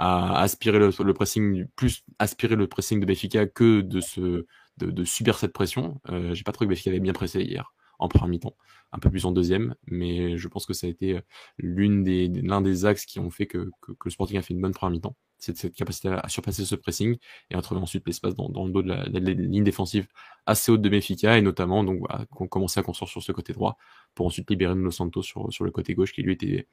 à 0.00 0.40
aspirer 0.40 0.78
le, 0.78 0.90
le, 1.04 1.14
pressing, 1.14 1.66
plus 1.76 2.04
aspirer 2.18 2.56
le 2.56 2.66
pressing 2.66 3.00
de 3.00 3.06
Béfica 3.06 3.46
que 3.46 3.82
de, 3.82 4.00
se, 4.00 4.46
de, 4.78 4.90
de 4.90 5.04
subir 5.04 5.38
cette 5.38 5.52
pression. 5.52 6.00
Euh, 6.08 6.32
J'ai 6.32 6.42
pas 6.42 6.52
trouvé 6.52 6.68
que 6.68 6.70
Béfica 6.70 6.90
avait 6.90 7.00
bien 7.00 7.12
pressé 7.12 7.42
hier 7.42 7.74
en 8.00 8.08
première 8.08 8.28
mi-temps, 8.28 8.56
un 8.92 8.98
peu 8.98 9.10
plus 9.10 9.26
en 9.26 9.32
deuxième, 9.32 9.74
mais 9.86 10.36
je 10.36 10.48
pense 10.48 10.66
que 10.66 10.72
ça 10.72 10.86
a 10.86 10.90
été 10.90 11.16
euh, 11.16 11.20
l'une 11.58 12.02
des 12.02 12.28
l'un 12.28 12.60
des 12.60 12.86
axes 12.86 13.04
qui 13.06 13.20
ont 13.20 13.30
fait 13.30 13.46
que, 13.46 13.70
le 14.04 14.10
Sporting 14.10 14.38
a 14.38 14.42
fait 14.42 14.54
une 14.54 14.60
bonne 14.60 14.72
première 14.72 14.92
mi-temps. 14.92 15.16
C'est 15.38 15.56
cette 15.56 15.74
capacité 15.74 16.08
à 16.08 16.28
surpasser 16.28 16.64
ce 16.66 16.74
pressing 16.74 17.16
et 17.50 17.54
à 17.54 17.62
trouver 17.62 17.80
ensuite 17.80 18.06
l'espace 18.06 18.34
dans, 18.34 18.48
le 18.66 18.72
dos 18.72 18.82
de 18.82 18.88
la, 18.88 19.04
ligne 19.06 19.64
défensive 19.64 20.06
assez 20.44 20.70
haute 20.70 20.82
de 20.82 20.88
Béfica 20.88 21.38
et 21.38 21.42
notamment 21.42 21.82
donc 21.82 22.00
voilà, 22.00 22.26
qu'on 22.26 22.46
commençait 22.46 22.80
à 22.80 22.82
construire 22.82 23.08
sur 23.08 23.22
ce 23.22 23.32
côté 23.32 23.54
droit 23.54 23.78
pour 24.14 24.26
ensuite 24.26 24.50
libérer 24.50 24.74
Nuno 24.74 24.90
Santos 24.90 25.22
sur, 25.22 25.48
le 25.64 25.70
côté 25.70 25.94
gauche 25.94 26.12
qui 26.12 26.22
lui 26.22 26.34
était 26.34 26.66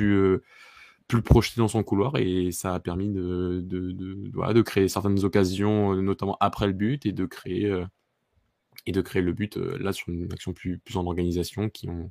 euh, 0.00 0.42
plus 1.08 1.22
projeté 1.22 1.60
dans 1.60 1.68
son 1.68 1.82
couloir 1.82 2.16
et 2.16 2.52
ça 2.52 2.74
a 2.74 2.80
permis 2.80 3.10
de, 3.10 3.60
de, 3.62 4.62
créer 4.62 4.88
certaines 4.88 5.22
occasions, 5.24 5.92
euh, 5.92 6.00
notamment 6.00 6.38
après 6.40 6.68
le 6.68 6.72
but, 6.72 7.04
et 7.04 7.12
de 7.12 7.26
créer, 7.26 7.84
et 8.86 8.92
de 8.92 9.00
créer 9.00 9.22
le 9.22 9.32
but 9.32 9.56
euh, 9.56 9.78
là 9.80 9.92
sur 9.92 10.10
une 10.10 10.32
action 10.32 10.52
plus, 10.52 10.78
plus 10.78 10.96
en 10.96 11.06
organisation 11.06 11.68
qui 11.70 11.88
ont, 11.88 12.10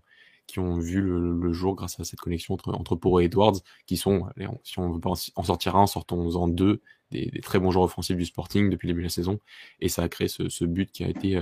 qui 0.52 0.60
ont 0.60 0.78
vu 0.78 1.02
le, 1.02 1.34
le 1.34 1.54
jour 1.54 1.76
grâce 1.76 2.00
à 2.00 2.04
cette 2.04 2.20
connexion 2.20 2.54
entre, 2.54 2.74
entre 2.74 2.96
Poro 2.96 3.20
et 3.20 3.26
Edwards, 3.26 3.60
qui 3.86 3.98
sont, 3.98 4.30
on, 4.40 4.60
si 4.64 4.80
on 4.80 4.92
veut 4.92 5.00
pas 5.00 5.12
en 5.36 5.44
sortir 5.44 5.76
un, 5.76 5.88
sortons-en 5.88 6.48
deux, 6.48 6.82
des, 7.12 7.28
des, 7.28 7.42
très 7.42 7.60
bons 7.60 7.72
joueurs 7.72 7.86
offensifs 7.86 8.18
du 8.18 8.26
Sporting 8.26 8.70
depuis 8.70 8.88
le 8.88 8.94
début 8.94 9.02
de 9.02 9.08
la 9.08 9.12
saison, 9.12 9.40
et 9.80 9.90
ça 9.90 10.04
a 10.04 10.10
créé 10.10 10.28
ce, 10.28 10.50
ce 10.50 10.66
but 10.66 10.92
qui 10.92 11.04
a 11.04 11.10
été 11.10 11.42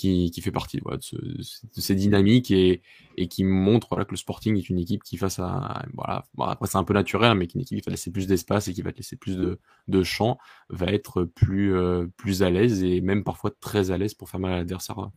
qui, 0.00 0.30
qui 0.30 0.40
fait 0.40 0.50
partie 0.50 0.80
voilà, 0.80 0.96
de, 0.96 1.02
ce, 1.02 1.16
de, 1.16 1.80
ces 1.80 1.94
dynamiques 1.94 2.50
et, 2.50 2.80
et 3.18 3.28
qui 3.28 3.44
montre 3.44 3.88
voilà, 3.90 4.06
que 4.06 4.12
le 4.12 4.16
Sporting 4.16 4.56
est 4.56 4.70
une 4.70 4.78
équipe 4.78 5.02
qui 5.02 5.18
face 5.18 5.38
à 5.38 5.84
voilà 5.94 6.24
après 6.38 6.68
c'est 6.68 6.78
un 6.78 6.84
peu 6.84 6.94
naturel 6.94 7.34
mais 7.34 7.46
qu'une 7.46 7.60
équipe 7.60 7.78
qui 7.78 7.84
va 7.84 7.90
laisser 7.90 8.10
plus 8.10 8.26
d'espace 8.26 8.68
et 8.68 8.72
qui 8.72 8.80
va 8.80 8.92
laisser 8.92 9.16
plus 9.16 9.36
de, 9.36 9.58
de 9.88 10.02
champ 10.02 10.38
va 10.70 10.86
être 10.86 11.24
plus 11.24 11.74
euh, 11.74 12.06
plus 12.16 12.42
à 12.42 12.48
l'aise 12.50 12.82
et 12.82 13.02
même 13.02 13.24
parfois 13.24 13.50
très 13.60 13.90
à 13.90 13.98
l'aise 13.98 14.14
pour 14.14 14.30
faire 14.30 14.40
mal 14.40 14.52
à 14.52 14.56
l'adversaire 14.56 15.10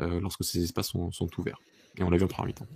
euh, 0.00 0.20
lorsque 0.20 0.44
ces 0.44 0.62
espaces 0.62 0.88
sont, 0.90 1.10
sont 1.10 1.28
ouverts 1.38 1.58
et 1.98 2.04
on 2.04 2.10
l'a 2.10 2.18
mi-temps. 2.18 2.66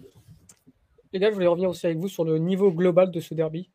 Les 1.12 1.18
gars, 1.18 1.30
je 1.30 1.34
voulais 1.34 1.46
revenir 1.46 1.70
aussi 1.70 1.86
avec 1.86 1.98
vous 1.98 2.08
sur 2.08 2.24
le 2.24 2.38
niveau 2.38 2.72
global 2.72 3.10
de 3.10 3.20
ce 3.20 3.34
derby. 3.34 3.70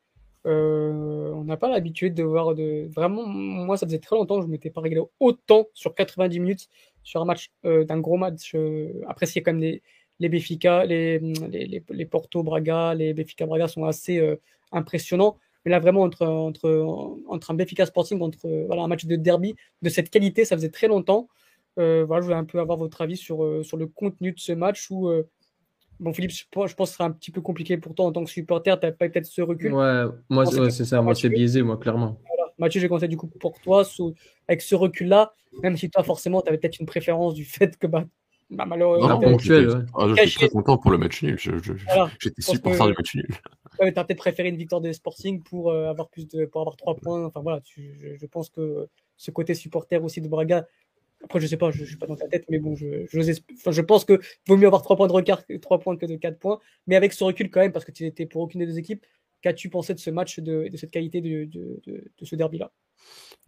Euh, 0.45 1.31
on 1.33 1.43
n'a 1.43 1.57
pas 1.57 1.69
l'habitude 1.69 2.13
de 2.13 2.23
voir 2.23 2.55
de. 2.55 2.87
Vraiment, 2.89 3.25
moi, 3.25 3.77
ça 3.77 3.85
faisait 3.85 3.99
très 3.99 4.15
longtemps 4.15 4.35
que 4.35 4.41
je 4.41 4.47
ne 4.47 4.51
m'étais 4.51 4.69
pas 4.69 4.81
réglé 4.81 5.01
autant 5.19 5.67
sur 5.73 5.93
90 5.93 6.39
minutes 6.39 6.69
sur 7.07 7.21
un 7.21 7.25
match, 7.25 7.51
euh, 7.65 7.85
d'un 7.85 7.99
gros 7.99 8.17
match 8.17 8.53
euh, 8.53 9.01
apprécié 9.07 9.41
comme 9.41 9.59
les, 9.59 9.81
les 10.19 10.27
Béfica, 10.27 10.85
les, 10.85 11.19
les, 11.19 11.83
les, 11.89 12.05
Porto 12.05 12.43
Braga, 12.43 12.93
les 12.93 13.13
Béfica 13.13 13.45
Braga 13.45 13.69
sont 13.69 13.85
assez 13.85 14.19
euh, 14.19 14.35
impressionnants. 14.73 15.37
Mais 15.63 15.71
là, 15.71 15.79
vraiment, 15.79 16.01
entre, 16.01 16.25
entre, 16.25 16.69
entre 17.27 17.51
un 17.51 17.53
Béfica 17.53 17.85
Sporting, 17.85 18.21
entre 18.21 18.65
voilà, 18.67 18.83
un 18.83 18.87
match 18.87 19.05
de 19.05 19.15
derby 19.15 19.55
de 19.81 19.89
cette 19.89 20.09
qualité, 20.09 20.43
ça 20.43 20.57
faisait 20.57 20.69
très 20.69 20.87
longtemps. 20.87 21.27
voilà, 21.77 22.19
je 22.19 22.25
voulais 22.25 22.35
un 22.35 22.45
peu 22.45 22.59
avoir 22.59 22.77
votre 22.77 23.01
avis 23.01 23.17
sur, 23.17 23.65
sur 23.65 23.77
le 23.77 23.87
contenu 23.87 24.31
de 24.31 24.39
ce 24.39 24.53
match 24.53 24.89
où 24.91 25.09
Bon, 25.99 26.13
Philippe, 26.13 26.31
je 26.31 26.43
pense 26.51 26.73
que 26.73 26.85
ce 26.85 26.93
sera 26.93 27.05
un 27.05 27.11
petit 27.11 27.31
peu 27.31 27.41
compliqué 27.41 27.77
pour 27.77 27.95
toi 27.95 28.05
en 28.05 28.11
tant 28.11 28.23
que 28.23 28.29
supporter. 28.29 28.79
Tu 28.79 28.85
n'as 28.85 28.91
pas 28.91 29.09
peut-être 29.09 29.25
ce 29.25 29.41
recul. 29.41 29.73
Ouais, 29.73 30.03
moi, 30.29 30.45
c'est 30.45 30.85
ça. 30.85 31.01
Moi, 31.01 31.15
c'est 31.15 31.29
biaisé, 31.29 31.61
moi, 31.61 31.77
clairement. 31.77 32.19
Voilà. 32.27 32.51
Mathieu, 32.59 32.81
j'ai 32.81 32.87
conseillé 32.87 33.07
du 33.07 33.17
coup 33.17 33.27
pour 33.27 33.59
toi, 33.59 33.83
avec 34.47 34.61
ce 34.61 34.75
recul-là, 34.75 35.33
même 35.61 35.77
si 35.77 35.89
toi, 35.89 36.03
forcément, 36.03 36.41
tu 36.41 36.49
avais 36.49 36.57
peut-être 36.57 36.79
une 36.79 36.85
préférence 36.85 37.33
du 37.33 37.45
fait 37.45 37.77
que 37.77 37.87
bah, 37.87 38.05
bah 38.49 38.65
malheureusement. 38.65 39.09
Non, 39.09 39.19
ponctuel, 39.19 39.69
ouais. 39.69 39.83
ah, 39.95 40.07
je 40.15 40.29
suis 40.29 40.39
très 40.39 40.49
content 40.49 40.77
pour 40.77 40.91
le 40.91 40.97
match 40.97 41.21
nul. 41.21 41.37
J'étais 41.37 41.57
je, 41.61 41.73
voilà. 41.85 42.09
supporter 42.39 42.79
que... 42.79 42.89
du 42.89 42.95
match 42.97 43.15
nul. 43.15 43.27
Ouais, 43.79 43.93
tu 43.93 43.99
as 43.99 44.03
peut-être 44.05 44.17
préféré 44.17 44.49
une 44.49 44.57
victoire 44.57 44.81
de 44.81 44.91
Sporting 44.91 45.43
pour, 45.43 45.69
euh, 45.69 45.87
avoir 45.87 46.09
plus 46.09 46.27
de, 46.27 46.45
pour 46.45 46.61
avoir 46.61 46.75
trois 46.77 46.95
points. 46.95 47.25
Enfin 47.25 47.41
voilà, 47.41 47.61
tu, 47.61 47.95
je, 48.01 48.17
je, 48.17 48.25
pense 48.25 48.49
que 48.49 48.87
ce 49.17 49.29
côté 49.29 49.53
supporter 49.53 50.03
aussi 50.03 50.19
de 50.19 50.27
Braga 50.27 50.65
après, 51.23 51.39
je 51.39 51.47
sais 51.47 51.57
pas, 51.57 51.71
je, 51.71 51.81
ne 51.81 51.85
suis 51.85 51.97
pas 51.97 52.05
dans 52.05 52.15
ta 52.15 52.27
tête, 52.27 52.45
mais 52.49 52.59
bon, 52.59 52.75
je, 52.75 53.05
je, 53.09 53.19
enfin, 53.53 53.71
je 53.71 53.81
pense 53.81 54.05
que 54.05 54.19
vaut 54.47 54.57
mieux 54.57 54.67
avoir 54.67 54.81
3 54.81 54.95
points 54.95 55.07
de 55.07 55.13
regard, 55.13 55.41
3 55.61 55.79
points 55.79 55.97
que 55.97 56.05
de 56.05 56.15
4 56.15 56.37
points. 56.37 56.59
Mais 56.85 56.95
avec 56.95 57.13
ce 57.13 57.23
recul 57.23 57.49
quand 57.49 57.61
même, 57.61 57.71
parce 57.71 57.85
que 57.85 57.91
tu 57.91 58.03
n'étais 58.03 58.25
pour 58.25 58.41
aucune 58.41 58.59
des 58.59 58.67
deux 58.67 58.77
équipes, 58.77 59.05
qu'as-tu 59.41 59.69
pensé 59.69 59.93
de 59.93 59.99
ce 59.99 60.09
match, 60.09 60.39
de, 60.39 60.67
de 60.69 60.77
cette 60.77 60.91
qualité 60.91 61.21
de, 61.21 61.45
de, 61.45 61.81
de, 61.85 62.11
de 62.17 62.25
ce 62.25 62.35
derby-là? 62.35 62.71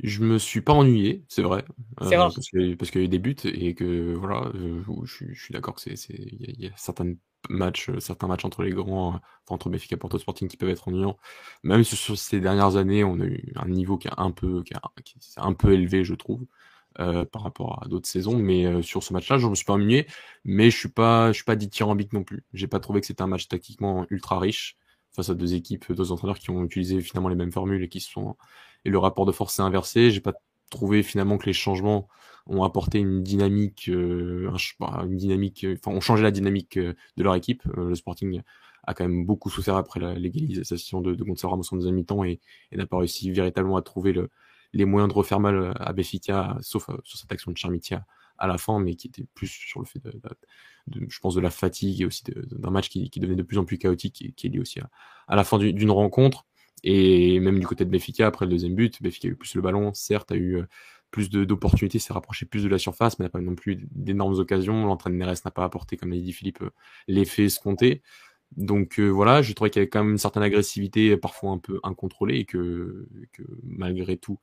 Je 0.02 0.24
me 0.24 0.38
suis 0.38 0.62
pas 0.62 0.74
ennuyé, 0.74 1.24
c'est 1.28 1.42
vrai. 1.42 1.64
C'est 2.02 2.16
euh, 2.16 2.20
rare. 2.20 2.34
Parce 2.34 2.50
qu'il 2.92 3.02
y 3.02 3.04
a 3.04 3.06
eu 3.06 3.10
des 3.10 3.20
buts 3.20 3.36
et 3.44 3.76
que 3.76 4.14
voilà, 4.14 4.50
euh, 4.56 4.82
je, 5.04 5.26
je, 5.32 5.44
suis 5.44 5.54
d'accord 5.54 5.76
que 5.76 5.82
c'est, 5.82 5.96
il 6.10 6.56
y, 6.60 6.66
y, 6.66 6.68
a 6.68 6.72
certains 6.78 7.14
matchs, 7.50 7.90
certains 8.00 8.28
matchs 8.28 8.46
entre 8.46 8.64
les 8.64 8.72
grands, 8.72 9.10
enfin, 9.10 9.22
entre 9.50 9.70
Benfica 9.70 9.96
et 9.96 10.00
Porto 10.00 10.18
Sporting 10.18 10.48
qui 10.48 10.58
peuvent 10.58 10.70
être 10.70 10.88
ennuyants. 10.88 11.18
Même 11.64 11.84
sur, 11.84 11.98
sur, 11.98 12.18
ces 12.18 12.40
dernières 12.40 12.78
années, 12.78 13.04
on 13.04 13.20
a 13.20 13.26
eu 13.26 13.52
un 13.56 13.68
niveau 13.68 13.98
qui 13.98 14.08
est 14.08 14.14
un 14.16 14.32
peu, 14.32 14.64
qui, 14.64 14.74
a, 14.74 14.82
qui 15.04 15.18
est 15.18 15.40
un 15.40 15.54
peu 15.54 15.74
élevé, 15.74 16.04
je 16.04 16.14
trouve. 16.14 16.46
Euh, 17.00 17.24
par 17.24 17.44
rapport 17.44 17.82
à 17.82 17.88
d'autres 17.88 18.10
saisons. 18.10 18.38
Mais 18.38 18.66
euh, 18.66 18.82
sur 18.82 19.04
ce 19.04 19.14
match-là, 19.14 19.38
je 19.38 19.48
me 19.48 19.56
suis 19.56 19.64
pas 19.64 19.74
ennuyé, 19.74 20.06
mais 20.44 20.70
je 20.70 20.78
suis 20.78 20.90
pas, 20.90 21.32
je 21.32 21.36
suis 21.38 21.46
pas 21.46 21.56
non 22.12 22.24
plus. 22.26 22.44
J'ai 22.54 22.68
pas 22.68 22.82
trouvé 22.82 23.00
que 23.00 23.08
c'était 23.08 23.22
un 23.22 23.28
match 23.28 23.48
tactiquement 23.48 24.06
ultra 24.10 24.38
riche 24.38 24.76
face 25.16 25.30
à 25.30 25.34
deux 25.34 25.54
équipes, 25.54 25.94
deux 25.94 26.12
entraîneurs 26.12 26.40
qui 26.40 26.50
ont 26.50 26.62
utilisé 26.66 27.00
finalement 27.00 27.30
les 27.30 27.38
mêmes 27.38 27.54
formules 27.54 27.84
et 27.84 27.88
qui 27.88 28.02
sont 28.02 28.36
et 28.84 28.90
le 28.90 28.98
rapport 28.98 29.26
de 29.26 29.32
force 29.32 29.54
s'est 29.56 29.62
inversé. 29.62 30.12
J'ai 30.12 30.20
pas 30.20 30.34
trouvé 30.70 31.02
finalement 31.02 31.38
que 31.38 31.46
les 31.46 31.54
changements 31.54 32.10
ont 32.48 32.64
apporté 32.64 33.00
une 33.00 33.24
dynamique, 33.24 33.88
euh, 33.90 34.52
une 35.06 35.16
dynamique, 35.16 35.66
enfin 35.78 35.92
ont 35.92 36.02
changé 36.02 36.24
la 36.24 36.32
dynamique 36.32 36.78
de 36.78 37.24
leur 37.24 37.36
équipe. 37.36 37.64
le 37.78 37.96
Sporting 37.96 38.42
a 38.84 38.94
quand 38.94 39.06
même 39.06 39.26
beaucoup 39.26 39.50
souffert 39.50 39.78
après 39.78 40.02
légalisation 40.20 41.00
de, 41.00 41.16
de 41.16 41.24
Gonzalo 41.24 41.52
Ramos 41.52 41.64
en 41.72 41.78
deuxième 41.78 41.96
mi-temps 41.96 42.26
et, 42.26 42.42
et 42.74 42.78
n'a 42.78 42.86
pas 42.86 42.98
réussi 42.98 43.32
véritablement 43.32 43.78
à 43.78 43.82
trouver 43.82 44.12
le, 44.12 44.30
les 44.74 44.86
moyens 44.86 45.12
de 45.12 45.18
refaire 45.18 45.40
mal 45.40 45.74
à 45.80 45.94
Béfica, 45.94 46.58
sauf 46.62 46.90
euh, 46.90 46.98
sur 47.04 47.18
cette 47.18 47.32
action 47.32 47.52
de 47.52 47.58
Charmitia 47.58 48.06
à 48.38 48.48
la 48.48 48.58
fin, 48.58 48.80
mais 48.80 48.96
qui 48.96 49.08
était 49.08 49.26
plus 49.34 49.48
sur 49.48 49.80
le 49.82 49.86
fait, 49.86 50.00
de, 50.00 51.06
je 51.10 51.20
pense, 51.20 51.36
de 51.36 51.42
la 51.42 51.50
fatigue 51.50 52.02
et 52.02 52.06
aussi 52.06 52.24
d'un 52.26 52.70
match 52.70 52.90
qui, 52.90 53.10
devenait 53.18 53.36
de 53.36 53.44
plus 53.44 53.58
en 53.58 53.66
plus 53.66 53.78
chaotique 53.78 54.22
et 54.22 54.32
qui 54.32 54.48
est 54.48 54.50
lié 54.50 54.60
aussi 54.60 54.80
à, 55.28 55.36
la 55.36 55.44
fin 55.44 55.58
d'une 55.58 55.92
rencontre. 55.92 56.46
Et 56.84 57.42
même 57.42 57.60
du 57.60 57.68
côté 57.68 57.84
de 57.84 57.90
Béfica, 57.90 58.28
après 58.28 58.46
le 58.46 58.52
deuxième 58.52 58.76
but, 58.76 59.04
Béfica 59.04 59.28
a 59.28 59.32
eu 59.32 59.36
plus 59.36 59.56
le 59.56 59.62
ballon, 59.62 59.94
certes, 59.94 60.32
a 60.32 60.38
eu 60.38 60.64
plus 61.12 61.30
d'opportunités, 61.30 62.00
s'est 62.00 62.14
rapproché 62.14 62.46
plus 62.46 62.64
de 62.64 62.70
la 62.70 62.78
surface, 62.78 63.20
mais 63.20 63.26
n'a 63.26 63.30
pas 63.30 63.42
non 63.42 63.56
plus 63.56 63.88
d'énormes 63.92 64.36
occasions. 64.40 64.86
L'entraîneur 64.86 65.34
n'a 65.44 65.52
pas 65.52 65.64
apporté, 65.64 65.98
comme 65.98 66.12
l'a 66.12 66.20
dit 66.20 66.32
Philippe, 66.32 66.64
l'effet 67.08 67.46
escompté. 67.46 68.04
Donc 68.58 69.00
euh, 69.00 69.08
voilà, 69.10 69.42
je 69.42 69.54
trouvais 69.54 69.70
qu'il 69.70 69.80
y 69.80 69.84
avait 69.84 69.90
quand 69.90 70.04
même 70.04 70.14
une 70.14 70.18
certaine 70.18 70.44
agressivité, 70.44 71.16
parfois 71.18 71.52
un 71.52 71.60
peu 71.60 71.80
incontrôlée, 71.84 72.40
et 72.40 72.46
que, 72.46 73.08
que 73.32 73.44
malgré 73.64 74.18
tout, 74.18 74.40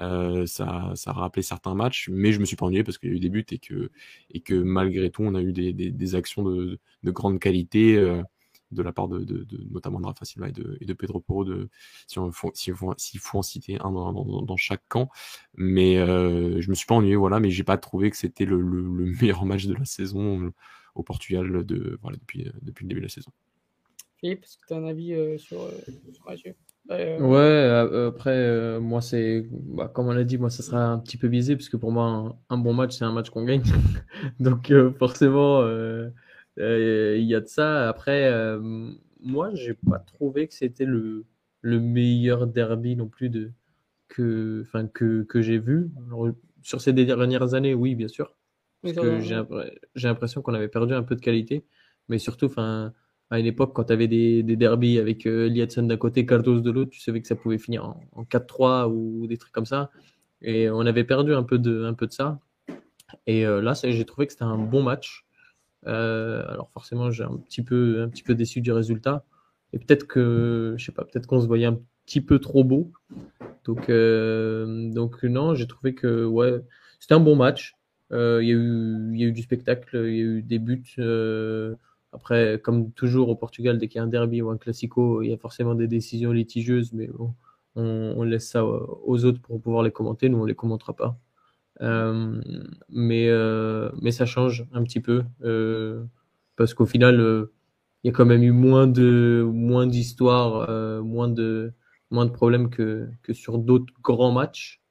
euh, 0.00 0.46
ça, 0.46 0.92
ça 0.94 1.12
rappelait 1.12 1.42
certains 1.42 1.74
matchs. 1.74 2.08
Mais 2.10 2.32
je 2.32 2.40
me 2.40 2.44
suis 2.44 2.56
pas 2.56 2.66
ennuyé 2.66 2.82
parce 2.84 2.98
qu'il 2.98 3.10
y 3.10 3.12
a 3.12 3.16
eu 3.16 3.20
des 3.20 3.28
buts 3.28 3.44
et 3.50 3.58
que, 3.58 3.90
et 4.30 4.40
que 4.40 4.54
malgré 4.54 5.10
tout, 5.10 5.22
on 5.22 5.34
a 5.34 5.42
eu 5.42 5.52
des, 5.52 5.72
des, 5.72 5.90
des 5.90 6.14
actions 6.14 6.42
de, 6.42 6.78
de, 7.02 7.10
grande 7.10 7.38
qualité. 7.40 7.96
Euh, 7.96 8.22
de 8.72 8.82
la 8.82 8.90
part 8.92 9.06
de, 9.06 9.18
de, 9.18 9.44
de, 9.44 9.66
notamment 9.70 10.00
de 10.00 10.06
Rafa 10.06 10.24
Silva 10.24 10.48
et 10.48 10.52
de, 10.52 10.78
et 10.80 10.94
Pedro 10.94 11.20
Porro, 11.20 11.44
de, 11.44 11.68
si 12.06 12.18
on 12.18 12.32
faut, 12.32 12.50
s'il 12.54 12.74
faut, 12.74 12.94
faut, 13.20 13.38
en 13.38 13.42
citer 13.42 13.76
un 13.80 13.90
dans, 13.92 14.14
dans, 14.14 14.40
dans 14.40 14.56
chaque 14.56 14.82
camp. 14.88 15.10
Mais 15.56 15.98
euh, 15.98 16.58
je 16.60 16.70
me 16.70 16.74
suis 16.74 16.86
pas 16.86 16.94
ennuyé, 16.94 17.16
voilà, 17.16 17.38
mais 17.38 17.50
j'ai 17.50 17.64
pas 17.64 17.76
trouvé 17.76 18.10
que 18.10 18.16
c'était 18.16 18.46
le, 18.46 18.62
le, 18.62 18.80
le, 18.80 19.04
meilleur 19.20 19.44
match 19.44 19.66
de 19.66 19.74
la 19.74 19.84
saison 19.84 20.52
au 20.94 21.02
Portugal 21.02 21.64
de, 21.64 21.98
voilà, 22.02 22.16
depuis, 22.16 22.50
depuis 22.62 22.84
le 22.84 22.88
début 22.88 23.00
de 23.00 23.06
la 23.06 23.10
saison. 23.10 23.32
Philippe, 24.22 24.44
est-ce 24.44 24.56
que 24.56 24.66
tu 24.68 24.74
as 24.74 24.76
un 24.76 24.84
avis 24.84 25.14
euh, 25.14 25.36
sur, 25.36 25.62
euh, 25.62 25.70
sur 26.36 26.52
euh, 26.90 27.18
Ouais, 27.18 28.06
après, 28.06 28.78
moi, 28.78 29.00
c'est 29.00 29.48
bah, 29.50 29.90
comme 29.92 30.06
on 30.06 30.12
l'a 30.12 30.24
dit, 30.24 30.38
moi, 30.38 30.48
ça 30.48 30.62
sera 30.62 30.84
un 30.86 30.98
petit 30.98 31.16
peu 31.16 31.28
biaisé, 31.28 31.56
parce 31.56 31.68
que 31.68 31.76
pour 31.76 31.90
moi, 31.90 32.36
un, 32.48 32.58
bon 32.58 32.72
match, 32.72 32.96
c'est 32.96 33.04
un 33.04 33.12
match 33.12 33.30
qu'on 33.30 33.44
gagne. 33.44 33.62
Donc, 34.40 34.72
forcément, 34.98 35.62
il 36.56 37.24
y 37.24 37.34
a 37.34 37.40
de 37.40 37.46
ça. 37.46 37.88
Après, 37.88 38.30
moi, 39.20 39.50
j'ai 39.54 39.74
pas 39.74 39.98
trouvé 39.98 40.46
que 40.46 40.54
c'était 40.54 40.84
le, 40.84 41.24
le 41.60 41.80
meilleur 41.80 42.46
derby 42.46 42.94
non 42.94 43.08
plus 43.08 43.28
de, 43.28 43.50
que, 44.08 44.64
que, 44.92 45.24
que 45.24 45.42
j'ai 45.42 45.58
vu. 45.58 45.90
sur 46.62 46.80
ces 46.80 46.92
dernières 46.92 47.54
années, 47.54 47.74
oui, 47.74 47.96
bien 47.96 48.08
sûr 48.08 48.36
j'ai 48.84 50.08
l'impression 50.08 50.42
qu'on 50.42 50.54
avait 50.54 50.68
perdu 50.68 50.94
un 50.94 51.02
peu 51.02 51.14
de 51.14 51.20
qualité. 51.20 51.64
Mais 52.08 52.18
surtout, 52.18 52.46
enfin, 52.46 52.92
à 53.30 53.38
une 53.38 53.46
époque, 53.46 53.72
quand 53.74 53.84
tu 53.84 53.92
avais 53.92 54.08
des, 54.08 54.42
des 54.42 54.56
derbies 54.56 54.98
avec 54.98 55.26
euh, 55.26 55.48
d'un 55.48 55.96
côté, 55.96 56.26
Cardos 56.26 56.60
de 56.60 56.70
l'autre, 56.70 56.90
tu 56.90 57.00
savais 57.00 57.20
que 57.20 57.28
ça 57.28 57.36
pouvait 57.36 57.58
finir 57.58 57.94
en, 58.12 58.24
4-3 58.24 58.90
ou 58.90 59.26
des 59.26 59.38
trucs 59.38 59.52
comme 59.52 59.66
ça. 59.66 59.90
Et 60.42 60.68
on 60.68 60.80
avait 60.80 61.04
perdu 61.04 61.34
un 61.34 61.42
peu 61.42 61.58
de, 61.58 61.84
un 61.84 61.94
peu 61.94 62.06
de 62.06 62.12
ça. 62.12 62.40
Et 63.26 63.46
euh, 63.46 63.60
là, 63.62 63.74
j'ai 63.74 64.04
trouvé 64.04 64.26
que 64.26 64.32
c'était 64.32 64.44
un 64.44 64.58
bon 64.58 64.82
match. 64.82 65.24
Euh, 65.86 66.44
alors 66.48 66.70
forcément, 66.70 67.10
j'ai 67.10 67.24
un 67.24 67.36
petit 67.36 67.62
peu, 67.62 68.02
un 68.02 68.08
petit 68.08 68.22
peu 68.22 68.34
déçu 68.34 68.60
du 68.60 68.72
résultat. 68.72 69.24
Et 69.72 69.78
peut-être 69.78 70.06
que, 70.06 70.74
je 70.76 70.84
sais 70.84 70.92
pas, 70.92 71.04
peut-être 71.04 71.26
qu'on 71.26 71.40
se 71.40 71.46
voyait 71.46 71.66
un 71.66 71.78
petit 72.04 72.20
peu 72.20 72.38
trop 72.38 72.64
beau. 72.64 72.92
Donc, 73.64 73.88
euh, 73.88 74.90
donc 74.92 75.22
non, 75.22 75.54
j'ai 75.54 75.66
trouvé 75.66 75.94
que 75.94 76.24
ouais, 76.24 76.60
c'était 77.00 77.14
un 77.14 77.20
bon 77.20 77.36
match. 77.36 77.76
Euh, 78.12 78.42
il 78.42 78.48
y, 78.48 79.20
y 79.20 79.24
a 79.24 79.28
eu 79.28 79.32
du 79.32 79.42
spectacle, 79.42 79.96
il 80.06 80.16
y 80.16 80.20
a 80.20 80.24
eu 80.24 80.42
des 80.42 80.58
buts. 80.58 80.84
Euh, 80.98 81.74
après, 82.12 82.60
comme 82.62 82.92
toujours 82.92 83.28
au 83.28 83.36
Portugal, 83.36 83.78
dès 83.78 83.88
qu'il 83.88 83.98
y 83.98 84.00
a 84.00 84.04
un 84.04 84.08
derby 84.08 84.42
ou 84.42 84.50
un 84.50 84.58
classico, 84.58 85.22
il 85.22 85.30
y 85.30 85.32
a 85.32 85.38
forcément 85.38 85.74
des 85.74 85.88
décisions 85.88 86.32
litigieuses, 86.32 86.92
mais 86.92 87.06
bon, 87.06 87.34
on, 87.74 88.22
laisse 88.24 88.48
ça 88.50 88.64
aux 88.66 89.24
autres 89.24 89.40
pour 89.40 89.60
pouvoir 89.60 89.82
les 89.82 89.92
commenter. 89.92 90.28
Nous, 90.28 90.38
on 90.38 90.44
les 90.44 90.54
commentera 90.54 90.94
pas. 90.94 91.18
Euh, 91.80 92.40
mais, 92.90 93.30
mais 94.02 94.10
ça 94.12 94.26
change 94.26 94.66
un 94.72 94.82
petit 94.84 95.00
peu 95.00 95.24
parce 96.56 96.74
qu'au 96.74 96.86
final, 96.86 97.48
il 98.04 98.08
y 98.08 98.10
a 98.10 98.12
quand 98.12 98.26
même 98.26 98.42
eu 98.42 98.52
moins 98.52 98.86
de 98.86 99.42
moins 99.50 99.86
d'histoires, 99.86 101.02
moins 101.02 101.28
de 101.28 101.72
moins 102.10 102.26
de 102.26 102.30
problèmes 102.30 102.68
que, 102.68 103.08
que 103.22 103.32
sur 103.32 103.58
d'autres 103.58 103.92
grands 104.02 104.32
matchs. 104.32 104.82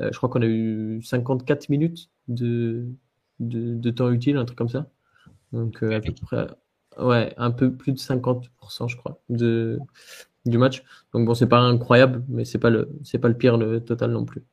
je 0.00 0.16
crois 0.16 0.28
qu'on 0.28 0.42
a 0.42 0.46
eu 0.46 1.02
54 1.02 1.68
minutes 1.68 2.09
de, 2.28 2.86
de, 3.40 3.90
temps 3.90 4.10
utile, 4.10 4.36
un 4.36 4.44
truc 4.44 4.58
comme 4.58 4.68
ça. 4.68 4.88
Donc, 5.52 5.82
euh, 5.82 5.96
à 5.96 6.00
peu 6.00 6.12
près, 6.12 6.46
ouais, 6.98 7.34
un 7.36 7.50
peu 7.50 7.72
plus 7.72 7.92
de 7.92 7.98
50%, 7.98 8.88
je 8.88 8.96
crois, 8.96 9.20
de, 9.28 9.78
du 10.46 10.58
match. 10.58 10.82
Donc, 11.12 11.26
bon, 11.26 11.34
c'est 11.34 11.48
pas 11.48 11.60
incroyable, 11.60 12.24
mais 12.28 12.44
c'est 12.44 12.58
pas 12.58 12.70
le, 12.70 12.88
c'est 13.02 13.18
pas 13.18 13.28
le 13.28 13.36
pire, 13.36 13.56
le 13.56 13.80
total 13.80 14.12
non 14.12 14.24
plus. 14.24 14.44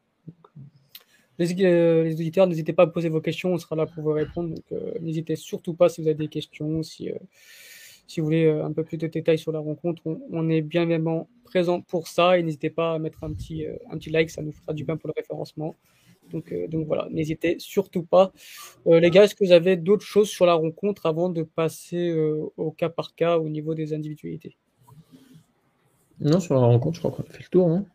Les, 1.39 1.53
euh, 1.63 2.03
les 2.03 2.13
auditeurs, 2.15 2.47
n'hésitez 2.47 2.73
pas 2.73 2.84
à 2.84 2.88
poser 2.88 3.10
vos 3.10 3.21
questions, 3.21 3.53
on 3.53 3.58
sera 3.60 3.75
là 3.75 3.86
pour 3.86 4.03
vous 4.03 4.13
répondre. 4.13 4.56
Donc, 4.56 4.65
euh, 4.71 4.93
n'hésitez 5.01 5.36
surtout 5.36 5.75
pas 5.75 5.88
si 5.88 6.01
vous 6.01 6.08
avez 6.08 6.15
des 6.15 6.30
questions, 6.30 6.82
si, 6.82 7.12
si 8.08 8.19
vous 8.19 8.25
voulez 8.25 8.49
un 8.49 8.71
peu 8.73 8.84
plus 8.84 8.97
de 8.97 9.06
détails 9.06 9.38
sur 9.38 9.51
la 9.51 9.60
rencontre, 9.60 10.01
on, 10.32 10.49
est 10.49 10.62
bien 10.62 10.84
évidemment 10.84 11.30
présent 11.43 11.82
pour 11.82 12.08
ça. 12.08 12.39
Et 12.39 12.43
n'hésitez 12.43 12.71
pas 12.71 12.95
à 12.95 12.99
mettre 12.99 13.23
un 13.23 13.34
petit, 13.34 13.65
un 13.91 13.97
petit 13.97 14.10
like, 14.10 14.32
ça 14.32 14.41
nous 14.41 14.51
fera 14.51 14.73
du 14.73 14.84
bien 14.84 14.97
pour 14.97 15.10
le 15.10 15.13
référencement. 15.15 15.75
Donc, 16.32 16.52
euh, 16.52 16.68
donc 16.68 16.88
voilà, 16.88 17.08
n'hésitez 17.12 17.58
surtout 17.60 18.04
pas. 18.04 18.32
Euh, 18.88 19.00
les 19.00 19.10
gars, 19.10 19.24
est-ce 19.24 19.36
que 19.36 19.46
vous 19.46 19.52
avez 19.52 19.78
d'autres 19.78 20.06
choses 20.06 20.30
sur 20.30 20.46
la 20.46 20.54
rencontre 20.54 21.06
avant 21.06 21.30
de 21.30 21.44
passer 21.44 22.10
euh, 22.10 22.52
au 22.58 22.72
cas 22.72 22.90
par 22.90 23.16
cas 23.16 23.38
au 23.38 23.50
niveau 23.50 23.76
des 23.76 23.94
individualités? 23.94 24.58
Non, 26.20 26.40
sur 26.40 26.56
la 26.56 26.62
rencontre, 26.62 26.96
je 26.96 27.00
crois 27.02 27.12
qu'on 27.12 27.24
a 27.24 27.34
fait 27.34 27.44
le 27.44 27.50
tour. 27.50 27.70
Hein. 27.70 27.86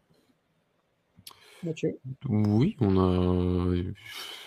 Mathieu 1.65 1.99
Oui, 2.29 2.77
on 2.81 2.99
a 2.99 3.75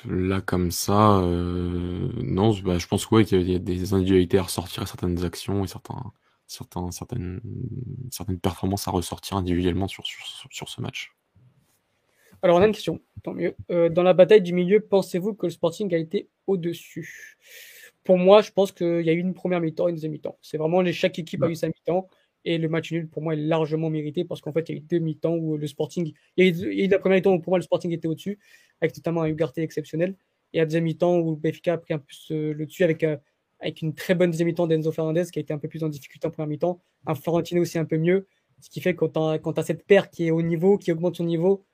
là 0.05 0.41
comme 0.41 0.71
ça. 0.71 1.21
non, 1.21 2.53
bah, 2.63 2.77
je 2.77 2.87
pense 2.87 3.05
qu'il 3.05 3.49
y 3.49 3.55
a 3.55 3.59
des 3.59 3.93
individualités 3.93 4.37
à 4.37 4.43
ressortir, 4.43 4.85
certaines 4.87 5.23
actions 5.23 5.63
et 5.63 5.67
certains, 5.67 6.11
certains, 6.45 6.91
certaines, 6.91 7.41
certaines 8.11 8.39
performances 8.39 8.87
à 8.89 8.91
ressortir 8.91 9.37
individuellement 9.37 9.87
sur, 9.87 10.05
sur, 10.05 10.25
sur 10.49 10.67
ce 10.67 10.81
match. 10.81 11.14
Alors, 12.45 12.57
on 12.57 12.61
a 12.61 12.67
une 12.67 12.73
question, 12.73 13.01
tant 13.23 13.33
mieux. 13.33 13.55
Euh, 13.71 13.89
dans 13.89 14.03
la 14.03 14.13
bataille 14.13 14.43
du 14.43 14.53
milieu, 14.53 14.79
pensez-vous 14.79 15.33
que 15.33 15.47
le 15.47 15.49
Sporting 15.49 15.91
a 15.95 15.97
été 15.97 16.29
au-dessus? 16.45 17.39
Pour 18.03 18.19
moi, 18.19 18.43
je 18.43 18.51
pense 18.51 18.71
qu'il 18.71 19.01
y 19.01 19.09
a 19.09 19.13
eu 19.13 19.17
une 19.17 19.33
première 19.33 19.59
mi-temps 19.61 19.87
et 19.87 19.89
une 19.89 19.95
deuxième 19.95 20.11
mi-temps. 20.11 20.37
C'est 20.43 20.57
vraiment 20.59 20.85
chaque 20.91 21.17
équipe 21.17 21.41
a 21.41 21.49
eu 21.49 21.55
sa 21.55 21.69
mi-temps. 21.69 22.07
Et 22.43 22.59
le 22.59 22.69
match 22.69 22.91
nul, 22.91 23.09
pour 23.09 23.23
moi, 23.23 23.33
est 23.33 23.37
largement 23.37 23.89
mérité 23.89 24.25
parce 24.25 24.41
qu'en 24.41 24.53
fait, 24.53 24.69
il 24.69 24.73
y 24.73 24.75
a 24.75 24.77
eu 24.77 24.81
deux 24.81 24.99
mi-temps 24.99 25.33
où 25.33 25.57
le 25.57 25.65
Sporting. 25.65 26.13
Il 26.37 26.45
y, 26.45 26.47
a 26.47 26.85
eu, 26.85 26.87
la 26.87 26.99
première 26.99 27.15
mi-temps 27.15 27.33
où 27.33 27.39
pour 27.39 27.49
moi, 27.49 27.57
le 27.57 27.63
Sporting 27.63 27.91
était 27.93 28.07
au-dessus, 28.07 28.37
avec 28.79 28.95
notamment 28.95 29.23
un 29.23 29.27
Ugarte 29.27 29.57
exceptionnel. 29.57 30.15
Et 30.53 30.59
la 30.59 30.65
deuxième 30.65 30.83
mi-temps 30.83 31.17
où 31.17 31.35
Benfica 31.35 31.73
a 31.73 31.77
pris 31.79 31.95
un 31.95 31.97
peu 31.97 32.05
le 32.29 32.65
dessus 32.67 32.83
avec, 32.83 33.03
euh, 33.03 33.17
avec 33.59 33.81
une 33.81 33.95
très 33.95 34.13
bonne 34.13 34.29
deuxième 34.29 34.49
mi-temps 34.49 34.67
d'Enzo 34.67 34.91
Fernandez 34.91 35.23
qui 35.33 35.39
a 35.39 35.41
été 35.41 35.51
un 35.51 35.57
peu 35.57 35.67
plus 35.67 35.83
en 35.83 35.89
difficulté 35.89 36.27
en 36.27 36.29
première 36.29 36.49
mi-temps. 36.49 36.79
Un 37.07 37.15
Florentino 37.15 37.63
aussi 37.63 37.79
un 37.79 37.85
peu 37.85 37.97
mieux. 37.97 38.27
Ce 38.61 38.69
qui 38.69 38.81
fait 38.81 38.93
que 38.93 39.03
quand 39.05 39.53
tu 39.53 39.59
as, 39.59 39.63
cette 39.63 39.83
paire 39.87 40.11
qui 40.11 40.27
est 40.27 40.31
au 40.31 40.43
niveau, 40.43 40.77
qui 40.77 40.91
augmente 40.91 41.15
son 41.15 41.23
niveau, 41.23 41.65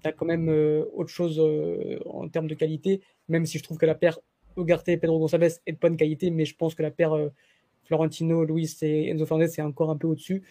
tu 0.00 0.08
as 0.08 0.12
quand 0.12 0.26
même 0.26 0.48
euh, 0.48 0.84
autre 0.94 1.10
chose 1.10 1.38
euh, 1.38 1.98
en 2.06 2.28
termes 2.28 2.46
de 2.46 2.54
qualité, 2.54 3.00
même 3.28 3.46
si 3.46 3.58
je 3.58 3.62
trouve 3.62 3.78
que 3.78 3.86
la 3.86 3.94
paire 3.94 4.18
Ugarte 4.56 4.88
et 4.88 4.96
Pedro 4.96 5.18
Gonçalves 5.18 5.60
est 5.66 5.72
de 5.72 5.78
bonne 5.78 5.96
qualité, 5.96 6.30
mais 6.30 6.44
je 6.44 6.56
pense 6.56 6.74
que 6.74 6.82
la 6.82 6.90
paire 6.90 7.12
euh, 7.12 7.28
Florentino, 7.84 8.44
Luis 8.44 8.76
et 8.82 9.08
Enzo 9.08 9.26
Fernandez 9.26 9.48
c'est 9.48 9.62
encore 9.62 9.90
un 9.90 9.96
peu 9.96 10.06
au-dessus. 10.06 10.42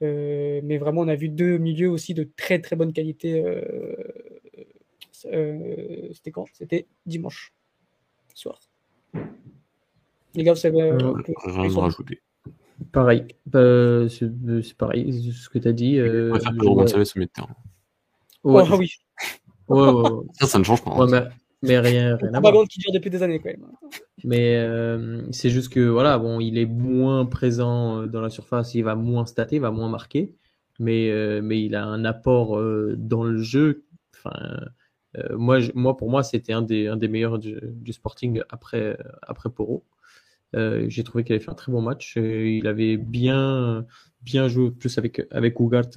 mais 0.00 0.78
vraiment, 0.78 1.02
on 1.02 1.08
a 1.08 1.16
vu 1.16 1.28
deux 1.28 1.58
milieux 1.58 1.90
aussi 1.90 2.14
de 2.14 2.28
très 2.36 2.60
très 2.60 2.76
bonne 2.76 2.92
qualité. 2.92 3.42
C'était 5.12 6.30
quand? 6.32 6.46
C'était 6.52 6.86
dimanche 7.06 7.52
soir. 8.34 8.60
Les 10.34 10.44
gars, 10.44 10.52
vous 10.52 10.58
savez. 10.58 10.82
rajouter. 11.80 12.20
Pareil, 12.92 13.24
c'est 13.52 14.76
pareil, 14.76 15.32
ce 15.32 15.48
que 15.48 15.58
tu 15.58 15.68
as 15.68 15.72
dit. 15.72 15.98
Euh, 15.98 16.38
Pedro 16.38 16.76
Gonçalves 16.76 17.02
au 17.02 17.18
milieu 17.18 17.26
de 17.26 17.32
terrain. 17.32 17.56
Ouais. 18.48 18.64
Oh, 18.70 18.76
oui. 18.78 20.26
ça, 20.40 20.46
ça 20.46 20.58
ne 20.58 20.64
change 20.64 20.82
pas. 20.82 20.92
Hein. 20.92 21.06
mais, 21.10 21.28
mais, 21.62 21.78
rien, 21.78 22.16
rien 22.16 22.32
à 22.32 22.40
voir. 22.40 22.66
qui 22.66 22.78
dure 22.78 22.92
depuis 22.92 23.10
des 23.10 23.22
années 23.22 23.38
quand 23.38 23.50
même. 23.50 23.66
Mais 24.24 24.56
euh, 24.56 25.22
c'est 25.32 25.50
juste 25.50 25.70
que 25.70 25.80
voilà, 25.80 26.18
bon, 26.18 26.40
il 26.40 26.56
est 26.56 26.66
moins 26.66 27.26
présent 27.26 28.02
euh, 28.02 28.06
dans 28.06 28.22
la 28.22 28.30
surface, 28.30 28.74
il 28.74 28.82
va 28.82 28.94
moins 28.94 29.26
stater, 29.26 29.56
il 29.56 29.62
va 29.62 29.70
moins 29.70 29.90
marquer, 29.90 30.34
mais, 30.78 31.10
euh, 31.10 31.42
mais 31.42 31.62
il 31.62 31.74
a 31.74 31.84
un 31.84 32.06
apport 32.06 32.58
dans 32.96 33.22
le 33.22 33.42
jeu. 33.42 33.84
Enfin, 34.16 34.32
moi, 35.32 35.58
moi, 35.74 35.96
pour 35.96 36.10
moi, 36.10 36.22
c'était 36.22 36.54
un 36.54 36.62
des, 36.62 36.86
un 36.86 36.96
des 36.96 37.08
meilleurs 37.08 37.38
du, 37.38 37.92
Sporting 37.92 38.40
après, 38.48 38.96
après 39.22 39.50
Poro. 39.50 39.84
J'ai 40.54 41.04
trouvé 41.04 41.22
qu'il 41.22 41.34
avait 41.34 41.44
fait 41.44 41.50
un 41.50 41.54
très 41.54 41.70
bon 41.70 41.82
match. 41.82 42.16
il 42.16 42.66
avait 42.66 42.96
bien, 42.96 43.84
bien 44.22 44.48
joué 44.48 44.70
plus 44.70 44.96
avec, 44.96 45.20
avec 45.30 45.60
Ougart 45.60 45.90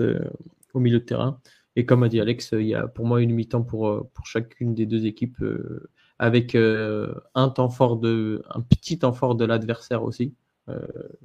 au 0.73 0.79
milieu 0.81 0.99
de 0.99 1.05
terrain. 1.05 1.39
Et 1.75 1.85
comme 1.85 2.03
a 2.03 2.09
dit 2.09 2.19
Alex, 2.19 2.51
il 2.53 2.67
y 2.67 2.75
a 2.75 2.87
pour 2.87 3.05
moi 3.05 3.21
une 3.21 3.33
mi-temps 3.33 3.63
pour, 3.63 3.87
euh, 3.87 4.09
pour 4.13 4.25
chacune 4.27 4.73
des 4.75 4.85
deux 4.85 5.05
équipes, 5.05 5.41
euh, 5.41 5.89
avec 6.19 6.55
euh, 6.55 7.13
un 7.33 7.49
temps 7.49 7.69
fort 7.69 7.97
de, 7.97 8.43
un 8.49 8.61
petit 8.61 8.99
temps 8.99 9.13
fort 9.13 9.35
de 9.35 9.45
l'adversaire 9.45 10.03
aussi. 10.03 10.33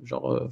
genre, 0.02 0.48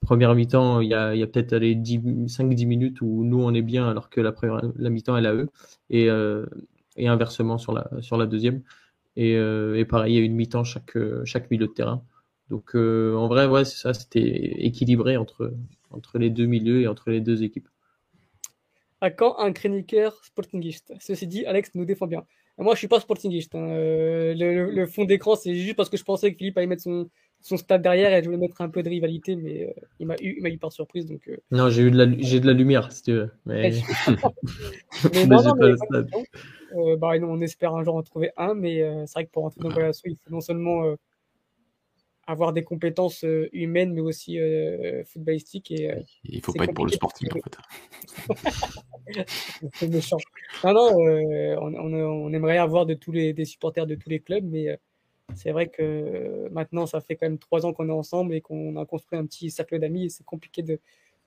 première 0.00 0.34
mi-temps, 0.34 0.80
il 0.80 0.88
y 0.88 0.94
a, 0.94 1.14
y 1.14 1.22
a 1.22 1.26
peut-être 1.26 1.54
5-10 1.54 2.66
minutes 2.66 3.00
où 3.02 3.24
nous 3.24 3.42
on 3.42 3.52
est 3.54 3.62
bien 3.62 3.88
alors 3.88 4.08
que 4.10 4.20
la, 4.20 4.32
première, 4.32 4.62
la 4.76 4.90
mi-temps 4.90 5.16
elle 5.16 5.26
a 5.26 5.34
eux. 5.34 5.48
Et, 5.90 6.08
et 6.96 7.08
inversement 7.08 7.58
sur 7.58 7.72
la, 7.72 7.90
sur 8.00 8.16
la 8.16 8.26
deuxième. 8.26 8.62
Et, 9.16 9.32
et 9.32 9.84
pareil, 9.84 10.14
il 10.14 10.18
y 10.18 10.22
a 10.22 10.24
une 10.24 10.34
mi-temps 10.34 10.64
chaque, 10.64 10.96
chaque 11.24 11.50
milieu 11.50 11.66
de 11.66 11.72
terrain. 11.72 12.04
Donc 12.50 12.74
en 12.74 13.28
vrai, 13.28 13.64
ça, 13.64 13.92
c'était 13.94 14.64
équilibré 14.64 15.16
entre, 15.16 15.52
entre 15.90 16.18
les 16.18 16.30
deux 16.30 16.46
milieux 16.46 16.82
et 16.82 16.88
entre 16.88 17.10
les 17.10 17.20
deux 17.20 17.42
équipes. 17.42 17.68
À 19.02 19.10
quand 19.10 19.36
un 19.40 19.52
chroniqueur 19.52 20.24
sportingiste? 20.24 20.94
Ceci 21.00 21.26
dit, 21.26 21.44
Alex 21.44 21.72
nous 21.74 21.84
défend 21.84 22.06
bien. 22.06 22.22
Moi, 22.56 22.74
je 22.74 22.78
suis 22.78 22.86
pas 22.86 23.00
sportingiste. 23.00 23.52
Hein. 23.56 23.66
Le, 23.66 24.86
fond 24.86 25.04
d'écran, 25.04 25.34
c'est 25.34 25.56
juste 25.56 25.74
parce 25.74 25.88
que 25.88 25.96
je 25.96 26.04
pensais 26.04 26.30
que 26.30 26.38
Philippe 26.38 26.56
allait 26.56 26.68
mettre 26.68 26.82
son, 26.82 27.10
son 27.40 27.56
stade 27.56 27.82
derrière 27.82 28.12
et 28.12 28.22
je 28.22 28.26
voulais 28.26 28.38
mettre 28.38 28.60
un 28.60 28.68
peu 28.68 28.84
de 28.84 28.88
rivalité, 28.88 29.34
mais 29.34 29.64
euh, 29.64 29.72
il 29.98 30.06
m'a 30.06 30.14
eu, 30.20 30.40
eu 30.40 30.58
par 30.58 30.70
surprise. 30.70 31.06
Donc, 31.06 31.26
euh. 31.26 31.36
Non, 31.50 31.68
j'ai 31.68 31.82
eu 31.82 31.90
de 31.90 31.98
la, 31.98 32.16
j'ai 32.16 32.38
de 32.38 32.46
la 32.46 32.52
lumière, 32.52 32.92
si 32.92 33.02
tu 33.02 33.12
veux. 33.12 33.30
Mais, 33.44 33.72
mais, 35.12 35.26
non, 35.26 35.42
non, 35.42 35.54
mais 35.56 35.74
euh, 36.76 36.96
bah, 36.96 37.14
on 37.22 37.40
espère 37.40 37.74
un 37.74 37.82
jour 37.82 37.96
en 37.96 38.04
trouver 38.04 38.30
un, 38.36 38.54
mais 38.54 38.88
c'est 39.06 39.14
vrai 39.14 39.26
que 39.26 39.32
pour 39.32 39.46
entrer 39.46 39.62
dans 39.62 39.68
le 39.70 39.90
il 40.04 40.16
faut 40.16 40.30
non 40.30 40.40
seulement 40.40 40.94
avoir 42.26 42.52
des 42.52 42.64
compétences 42.64 43.24
humaines, 43.52 43.92
mais 43.92 44.00
aussi 44.00 44.38
footballistiques. 45.04 45.70
Et, 45.70 46.04
il 46.24 46.40
faut 46.40 46.52
pas 46.52 46.64
être 46.64 46.74
pour 46.74 46.86
le 46.86 46.92
sporting, 46.92 47.28
en 47.32 47.40
fait. 47.40 49.26
c'est 49.74 49.88
méchant. 49.88 50.18
Non, 50.64 50.72
non, 50.72 50.90
on, 50.96 51.74
on, 51.74 51.94
on, 51.94 52.32
aimerait 52.32 52.58
avoir 52.58 52.86
de 52.86 52.94
tous 52.94 53.12
les, 53.12 53.32
des 53.32 53.44
supporters 53.44 53.86
de 53.86 53.94
tous 53.94 54.08
les 54.08 54.20
clubs, 54.20 54.44
mais 54.44 54.78
c'est 55.34 55.52
vrai 55.52 55.68
que 55.68 56.48
maintenant, 56.50 56.86
ça 56.86 57.00
fait 57.00 57.16
quand 57.16 57.26
même 57.26 57.38
trois 57.38 57.66
ans 57.66 57.72
qu'on 57.72 57.88
est 57.88 57.92
ensemble 57.92 58.34
et 58.34 58.40
qu'on 58.40 58.76
a 58.76 58.86
construit 58.86 59.18
un 59.18 59.26
petit 59.26 59.50
cercle 59.50 59.78
d'amis 59.78 60.06
et 60.06 60.08
c'est 60.08 60.24
compliqué 60.24 60.62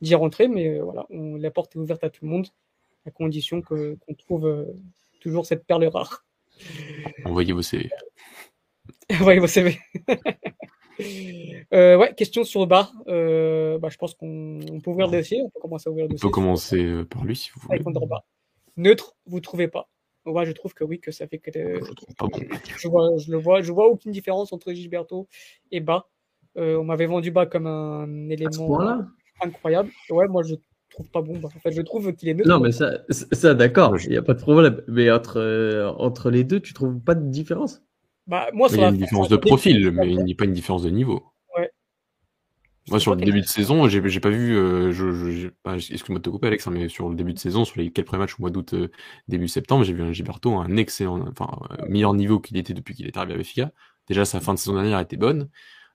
d'y 0.01 0.15
rentrer, 0.15 0.47
mais 0.47 0.79
voilà, 0.79 1.05
on, 1.09 1.35
la 1.35 1.51
porte 1.51 1.75
est 1.75 1.79
ouverte 1.79 2.03
à 2.03 2.09
tout 2.09 2.25
le 2.25 2.31
monde, 2.31 2.47
à 3.05 3.11
condition 3.11 3.61
qu'on 3.61 3.97
trouve 4.17 4.67
toujours 5.19 5.45
cette 5.45 5.65
perle 5.65 5.85
rare. 5.85 6.25
Envoyez 7.25 7.53
vos 7.53 7.61
CV. 7.61 7.89
Envoyez 9.11 9.39
vos 9.39 9.47
CV. 9.47 9.79
Euh, 11.73 11.97
ouais, 11.97 12.13
question 12.15 12.43
sur 12.43 12.61
le 12.61 12.65
bar. 12.65 12.93
Euh, 13.07 13.77
bah, 13.79 13.89
je 13.89 13.97
pense 13.97 14.13
qu'on 14.13 14.59
peut 14.83 14.91
ouvrir 14.91 15.07
le 15.07 15.17
dossier. 15.17 15.41
On 15.41 15.49
peut 15.49 15.59
commencer 15.59 15.89
à 15.89 15.91
ouvrir 15.91 16.05
le 16.05 16.11
dossier. 16.11 16.25
On 16.25 16.29
peut 16.29 16.33
commencer 16.33 16.83
euh, 16.83 17.05
par 17.05 17.25
lui 17.25 17.35
si 17.35 17.49
vous 17.53 17.61
voulez. 17.61 17.81
Neutre, 18.77 19.15
vous 19.25 19.39
trouvez 19.39 19.67
pas 19.67 19.89
moi, 20.27 20.43
je 20.43 20.53
trouve 20.53 20.73
que 20.73 20.83
oui, 20.83 20.99
que 20.99 21.11
ça 21.11 21.27
fait 21.27 21.37
que. 21.37 21.51
Je, 21.53 22.87
vois, 22.87 23.15
je 23.15 23.31
le 23.31 23.37
vois, 23.37 23.61
je 23.61 23.71
vois 23.71 23.89
aucune 23.89 24.11
différence 24.11 24.51
entre 24.53 24.73
Gilberto 24.73 25.27
et 25.71 25.81
Bas. 25.81 26.07
on 26.55 26.83
m'avait 26.83 27.05
vendu 27.05 27.29
Bas 27.29 27.45
comme 27.45 27.67
un 27.67 28.29
élément 28.29 29.05
incroyable. 29.39 29.91
Ouais, 30.09 30.27
moi, 30.27 30.41
je 30.41 30.55
trouve 30.89 31.07
pas 31.11 31.21
bon. 31.21 31.39
En 31.43 31.49
fait, 31.59 31.71
je 31.71 31.81
trouve 31.83 32.11
qu'il 32.15 32.29
est 32.29 32.33
neutre. 32.33 32.49
Non, 32.49 32.59
mais 32.59 32.71
ça, 32.71 33.01
ça 33.09 33.53
d'accord, 33.53 34.01
il 34.01 34.09
n'y 34.09 34.17
a 34.17 34.23
pas 34.23 34.33
de 34.33 34.41
problème. 34.41 34.81
Mais 34.87 35.11
entre, 35.11 35.93
entre 35.99 36.31
les 36.31 36.43
deux, 36.43 36.59
tu 36.59 36.73
trouves 36.73 36.99
pas 36.99 37.13
de 37.13 37.29
différence? 37.29 37.83
Bah, 38.27 38.49
moi, 38.53 38.67
Il 38.71 38.79
y 38.79 38.83
a 38.83 38.89
une 38.89 38.97
différence 38.97 39.29
de 39.29 39.37
profil, 39.37 39.91
mais 39.91 40.11
il 40.11 40.23
n'y 40.23 40.31
a 40.31 40.35
pas 40.35 40.45
une 40.45 40.53
différence 40.53 40.83
de 40.83 40.89
niveau. 40.89 41.23
Ouais. 41.57 41.69
Moi, 42.89 42.99
sur 42.99 43.15
le 43.15 43.21
début 43.21 43.41
de 43.41 43.45
saison, 43.45 43.87
j'ai, 43.87 44.01
pas 44.19 44.29
vu. 44.29 44.57
Euh, 44.57 44.91
je, 44.91 45.49
excuse-moi 45.67 46.19
de 46.19 46.23
te 46.23 46.29
couper, 46.29 46.47
Alex, 46.47 46.67
hein, 46.67 46.71
mais 46.71 46.89
sur 46.89 47.09
le 47.09 47.15
début 47.15 47.33
de 47.33 47.39
saison, 47.39 47.65
sur 47.65 47.79
les 47.79 47.91
quelques 47.91 48.13
matchs 48.13 48.35
au 48.39 48.41
mois 48.41 48.49
d'août, 48.49 48.73
euh, 48.73 48.89
début 49.27 49.47
septembre, 49.47 49.83
j'ai 49.83 49.93
vu 49.93 50.01
un 50.01 50.11
Gilberto 50.11 50.55
un 50.57 50.75
excellent, 50.77 51.23
enfin 51.27 51.49
euh, 51.71 51.85
meilleur 51.87 52.13
niveau 52.13 52.39
qu'il 52.39 52.57
était 52.57 52.73
depuis 52.73 52.95
qu'il 52.95 53.07
est 53.07 53.17
arrivé 53.17 53.33
à 53.33 53.37
Benfica. 53.37 53.71
Déjà, 54.07 54.25
sa 54.25 54.39
fin 54.39 54.53
de 54.53 54.59
saison 54.59 54.73
dernière 54.73 54.99
était 54.99 55.17
bonne. 55.17 55.49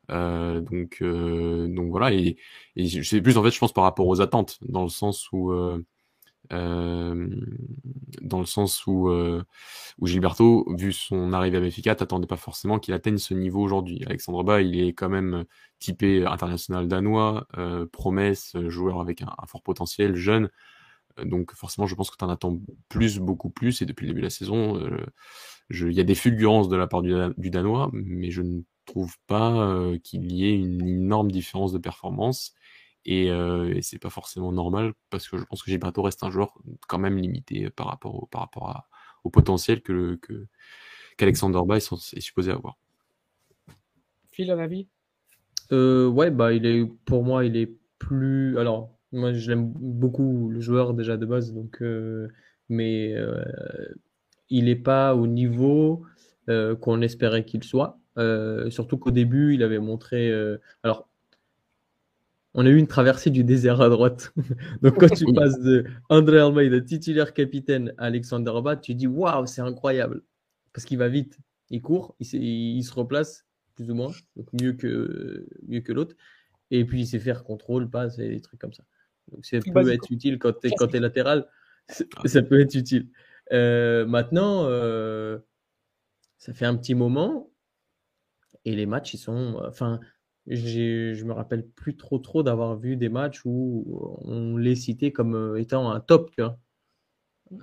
donc, 0.08 1.02
donc 1.02 1.90
voilà. 1.90 2.12
Et, 2.12 2.36
et 2.76 3.02
c'est 3.04 3.20
plus 3.20 3.38
en 3.38 3.42
fait, 3.42 3.50
je 3.50 3.58
pense 3.58 3.72
par 3.72 3.84
rapport 3.84 4.06
aux 4.08 4.20
attentes, 4.20 4.58
dans 4.62 4.82
le 4.82 4.88
sens 4.88 5.28
où 5.32 5.52
euh, 6.52 7.28
dans 8.22 8.40
le 8.40 8.46
sens 8.46 8.86
où, 8.86 9.08
euh, 9.08 9.44
où 9.98 10.06
Gilberto, 10.06 10.66
vu 10.76 10.92
son 10.92 11.32
arrivée 11.32 11.58
à 11.58 11.60
Benfica, 11.60 11.94
t'attendais 11.94 12.26
pas 12.26 12.36
forcément 12.36 12.78
qu'il 12.78 12.94
atteigne 12.94 13.18
ce 13.18 13.34
niveau 13.34 13.60
aujourd'hui. 13.62 14.02
Alexandre 14.06 14.42
Bas, 14.42 14.60
il 14.60 14.80
est 14.80 14.92
quand 14.92 15.08
même 15.08 15.44
typé 15.78 16.26
international 16.26 16.88
danois, 16.88 17.46
euh, 17.56 17.86
promesse, 17.86 18.56
joueur 18.68 19.00
avec 19.00 19.22
un, 19.22 19.34
fort 19.46 19.62
potentiel, 19.62 20.16
jeune. 20.16 20.50
Donc 21.24 21.52
forcément, 21.54 21.86
je 21.86 21.94
pense 21.94 22.10
que 22.10 22.16
tu 22.16 22.24
en 22.24 22.30
attends 22.30 22.58
plus, 22.88 23.18
beaucoup 23.18 23.50
plus. 23.50 23.82
Et 23.82 23.86
depuis 23.86 24.06
le 24.06 24.12
début 24.12 24.20
de 24.20 24.26
la 24.26 24.30
saison, 24.30 24.80
il 25.70 25.92
y 25.92 26.00
a 26.00 26.04
des 26.04 26.14
fulgurances 26.14 26.68
de 26.68 26.76
la 26.76 26.86
part 26.86 27.02
du, 27.02 27.14
du 27.36 27.50
Danois, 27.50 27.90
mais 27.92 28.30
je 28.30 28.42
ne 28.42 28.62
trouve 28.86 29.14
pas 29.26 29.74
qu'il 30.02 30.32
y 30.32 30.46
ait 30.46 30.56
une 30.56 30.86
énorme 30.86 31.30
différence 31.30 31.72
de 31.72 31.78
performance. 31.78 32.54
Et, 33.06 33.30
euh, 33.30 33.74
et 33.74 33.82
c'est 33.82 33.98
pas 33.98 34.10
forcément 34.10 34.52
normal 34.52 34.92
parce 35.08 35.28
que 35.28 35.38
je 35.38 35.44
pense 35.44 35.62
que 35.62 35.70
Gilberto 35.70 36.02
reste 36.02 36.22
un 36.22 36.30
joueur 36.30 36.54
quand 36.86 36.98
même 36.98 37.16
limité 37.16 37.70
par 37.70 37.86
rapport 37.86 38.22
au, 38.22 38.26
par 38.26 38.42
rapport 38.42 38.68
à, 38.68 38.88
au 39.24 39.30
potentiel 39.30 39.82
que, 39.82 40.16
que 40.16 40.46
qu'Alexander 41.16 41.60
Bay 41.66 41.78
est, 41.78 42.20
supposé 42.20 42.50
avoir. 42.50 42.78
Phil, 44.30 44.50
un 44.50 44.58
avis? 44.58 44.88
Euh, 45.72 46.08
Ouais, 46.08 46.30
bah 46.30 46.52
il 46.52 46.66
est 46.66 46.84
pour 47.04 47.24
moi 47.24 47.44
il 47.44 47.56
est 47.56 47.72
plus. 47.98 48.58
Alors 48.58 48.98
moi 49.12 49.32
je 49.32 49.50
l'aime 49.50 49.66
beaucoup 49.66 50.50
le 50.50 50.60
joueur 50.60 50.94
déjà 50.94 51.16
de 51.16 51.26
base 51.26 51.52
donc 51.52 51.82
euh, 51.82 52.28
mais 52.68 53.14
euh, 53.14 53.42
il 54.48 54.64
n'est 54.64 54.76
pas 54.76 55.14
au 55.14 55.26
niveau 55.26 56.04
euh, 56.48 56.74
qu'on 56.76 57.02
espérait 57.02 57.44
qu'il 57.44 57.64
soit. 57.64 57.98
surtout 58.70 58.98
qu'au 58.98 59.10
début 59.10 59.54
il 59.54 59.62
avait 59.62 59.78
montré. 59.78 60.32
alors 60.82 61.08
on 62.54 62.66
a 62.66 62.68
eu 62.68 62.76
une 62.76 62.86
traversée 62.86 63.30
du 63.30 63.44
désert 63.44 63.80
à 63.80 63.88
droite. 63.88 64.32
Donc 64.82 64.98
quand 64.98 65.14
tu 65.14 65.24
passes 65.32 65.58
de 65.60 65.84
André 66.08 66.38
Almeida, 66.40 66.80
titulaire 66.80 67.32
capitaine, 67.32 67.94
à 67.98 68.06
Alexander 68.06 68.52
Bad, 68.62 68.80
tu 68.80 68.94
dis 68.94 69.06
waouh, 69.06 69.46
c'est 69.46 69.60
incroyable. 69.60 70.22
Parce 70.72 70.84
qu'il 70.84 70.98
va 70.98 71.08
vite, 71.08 71.38
il 71.70 71.80
court, 71.80 72.14
il, 72.18 72.82
se 72.84 72.92
replace 72.92 73.46
plus 73.74 73.90
ou 73.90 73.94
moins, 73.94 74.12
donc 74.36 74.48
mieux 74.52 74.72
que, 74.72 75.46
mieux 75.66 75.80
que 75.80 75.92
l'autre. 75.92 76.16
Et 76.70 76.84
puis 76.84 77.00
il 77.00 77.06
sait 77.06 77.18
faire 77.18 77.44
contrôle, 77.44 77.88
passe 77.88 78.18
et 78.18 78.28
des 78.28 78.40
trucs 78.40 78.60
comme 78.60 78.72
ça. 78.72 78.84
Donc 79.32 79.44
ça 79.44 79.58
peut 79.60 79.92
être 79.92 80.10
utile 80.10 80.38
quand 80.38 80.52
tu 80.60 80.68
es, 80.68 81.00
latéral, 81.00 81.46
ça 82.24 82.42
peut 82.42 82.60
être 82.60 82.74
utile. 82.74 83.08
Euh, 83.52 84.06
maintenant, 84.06 84.64
euh, 84.66 85.38
ça 86.38 86.52
fait 86.52 86.66
un 86.66 86.76
petit 86.76 86.94
moment 86.94 87.50
et 88.64 88.74
les 88.74 88.86
matchs, 88.86 89.14
ils 89.14 89.18
sont. 89.18 89.60
Enfin, 89.66 90.00
je 90.46 91.24
me 91.24 91.32
rappelle 91.32 91.66
plus 91.66 91.96
trop 91.96 92.18
trop 92.18 92.42
d'avoir 92.42 92.76
vu 92.76 92.96
des 92.96 93.08
matchs 93.08 93.42
où 93.44 94.18
on 94.22 94.56
les 94.56 94.76
citait 94.76 95.12
comme 95.12 95.34
euh, 95.34 95.60
étant 95.60 95.90
un 95.90 96.00
top. 96.00 96.30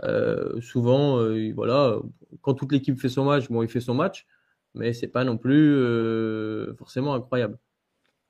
Euh, 0.04 0.60
souvent, 0.62 1.20
euh, 1.20 1.52
voilà, 1.56 2.00
quand 2.42 2.54
toute 2.54 2.72
l'équipe 2.72 3.00
fait 3.00 3.10
son 3.10 3.26
match, 3.26 3.50
bon, 3.50 3.64
il 3.64 3.70
fait 3.70 3.80
son 3.82 3.94
match, 3.94 4.28
mais 4.74 4.94
c'est 4.94 5.08
pas 5.08 5.24
non 5.24 5.38
plus 5.38 5.76
forcément 6.78 7.14
incroyable. 7.14 7.58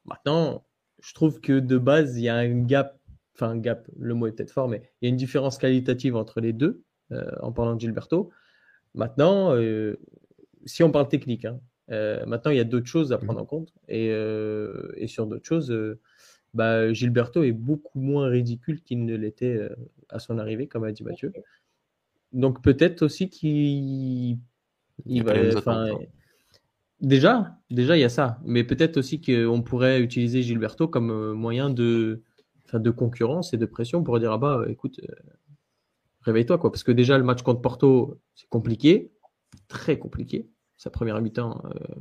Maintenant, 0.05 0.65
je 1.01 1.13
trouve 1.13 1.41
que 1.41 1.60
de 1.60 1.77
base, 1.77 2.17
il 2.17 2.23
y 2.23 2.29
a 2.29 2.36
un 2.36 2.62
gap, 2.63 2.99
enfin 3.36 3.49
un 3.49 3.57
gap, 3.57 3.88
le 3.99 4.13
mot 4.13 4.27
est 4.27 4.31
peut-être 4.31 4.51
fort, 4.51 4.67
mais 4.69 4.81
il 5.01 5.05
y 5.05 5.07
a 5.07 5.10
une 5.10 5.17
différence 5.17 5.57
qualitative 5.57 6.15
entre 6.15 6.41
les 6.41 6.53
deux, 6.53 6.83
en 7.41 7.51
parlant 7.51 7.75
de 7.75 7.79
Gilberto. 7.79 8.31
Maintenant, 8.93 9.55
si 10.65 10.83
on 10.83 10.91
parle 10.91 11.10
technique, 11.10 11.45
hein, 11.45 11.60
euh, 11.91 12.26
maintenant, 12.26 12.52
il 12.52 12.58
y 12.58 12.62
a 12.62 12.65
d'autres 12.65 12.88
choses 12.88 13.13
à 13.13 13.17
prendre 13.17 13.39
mmh. 13.39 13.43
en 13.43 13.45
compte. 13.45 13.73
Et, 13.88 14.10
euh, 14.12 14.91
et 14.95 15.08
sur 15.08 15.26
d'autres 15.28 15.45
choses, 15.45 15.71
euh, 15.71 16.00
bah, 16.54 16.91
Gilberto 16.93 17.43
est 17.43 17.52
beaucoup 17.52 18.00
moins 18.00 18.28
ridicule 18.28 18.82
qu'il 18.82 19.06
ne 19.06 19.15
l'était 19.15 19.69
à 20.10 20.19
son 20.19 20.38
arrivée, 20.38 20.67
comme 20.67 20.84
a 20.84 20.91
dit 20.91 21.04
Mathieu. 21.04 21.34
Donc 22.34 22.62
peut-être 22.62 23.04
aussi 23.04 23.30
qu'il 23.30 24.38
il 25.06 25.23
va. 25.23 25.34
Déjà, 27.00 27.56
déjà, 27.69 27.95
il 27.95 28.00
y 28.00 28.04
a 28.04 28.10
ça. 28.10 28.39
Mais 28.43 28.63
peut-être 28.63 28.97
aussi 28.97 29.21
qu'on 29.21 29.62
pourrait 29.62 30.02
utiliser 30.02 30.41
Gilberto 30.41 30.88
comme 30.88 31.34
moyen 31.34 31.69
de, 31.69 32.23
de 32.73 32.89
concurrence 32.89 33.54
et 33.54 33.58
de 33.58 33.67
pression 33.67 34.04
pour 34.04 34.19
dire 34.19 34.32
ah 34.32 34.39
bah 34.39 34.65
écoute, 34.67 35.00
réveille-toi 36.21 36.58
quoi. 36.58 36.71
Parce 36.71 36.84
que 36.84 36.91
déjà 36.91 37.19
le 37.19 37.23
match 37.23 37.43
contre 37.43 37.62
Porto, 37.62 38.19
c'est 38.34 38.50
compliqué, 38.50 39.12
très 39.67 40.00
compliqué 40.00 40.50
sa 40.78 40.90
première 40.90 41.20
mi-temps. 41.22 41.62
Euh, 41.66 41.96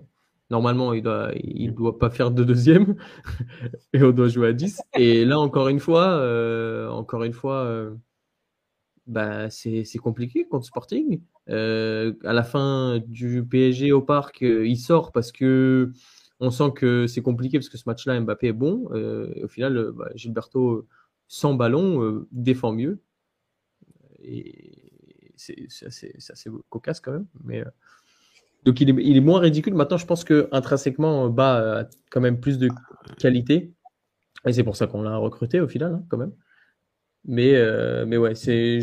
normalement, 0.51 0.93
il 0.93 1.03
doit, 1.03 1.33
il 1.35 1.75
doit 1.75 1.99
pas 1.99 2.11
faire 2.11 2.31
de 2.31 2.45
deuxième 2.45 2.97
et 3.93 4.03
on 4.03 4.12
doit 4.12 4.29
jouer 4.29 4.49
à 4.49 4.53
10. 4.53 4.81
Et 4.99 5.25
là, 5.25 5.41
encore 5.41 5.69
une 5.69 5.81
fois, 5.81 6.09
euh, 6.09 6.89
encore 6.91 7.25
une 7.25 7.33
fois, 7.33 7.65
euh, 7.65 7.95
bah, 9.07 9.51
c'est 9.51 9.85
compliqué 9.99 10.47
contre 10.47 10.67
Sporting. 10.67 11.21
à 11.49 12.33
la 12.33 12.43
fin 12.43 13.01
du 13.07 13.45
PSG 13.45 13.93
au 13.93 14.03
parc, 14.03 14.43
il 14.43 14.77
sort 14.77 15.12
parce 15.12 15.33
que 15.33 15.93
on 16.39 16.51
sent 16.51 16.73
que 16.75 17.07
c'est 17.07 17.23
compliqué 17.23 17.59
parce 17.59 17.71
que 17.71 17.79
ce 17.79 17.85
match-là, 17.87 18.21
Mbappé 18.21 18.49
est 18.49 18.53
bon. 18.53 18.89
au 19.43 19.49
final, 19.49 19.93
bah, 19.93 20.11
Gilberto, 20.15 20.87
sans 21.29 21.55
ballon, 21.55 22.27
défend 22.31 22.73
mieux. 22.73 23.01
Et 24.23 24.93
c'est 25.37 25.67
assez, 25.87 26.51
cocasse 26.69 27.01
quand 27.01 27.12
même. 27.12 27.27
Mais 27.45 27.65
donc 28.66 28.81
il 28.81 29.16
est, 29.16 29.20
moins 29.20 29.40
ridicule. 29.40 29.74
Maintenant, 29.74 29.96
je 29.96 30.07
pense 30.07 30.24
que 30.24 30.48
intrinsèquement, 30.52 31.31
Bas 31.31 31.81
a 31.81 31.85
quand 32.11 32.20
même 32.20 32.40
plus 32.40 32.59
de 32.59 32.68
qualité. 33.18 33.72
Et 34.46 34.52
c'est 34.52 34.64
pour 34.64 34.76
ça 34.76 34.87
qu'on 34.87 35.02
l'a 35.02 35.16
recruté 35.16 35.61
au 35.61 35.68
final, 35.68 35.94
hein, 35.94 36.05
quand 36.09 36.18
même. 36.18 36.33
Mais, 37.24 37.55
euh, 37.55 38.05
mais 38.07 38.16
ouais, 38.16 38.35
c'est 38.35 38.79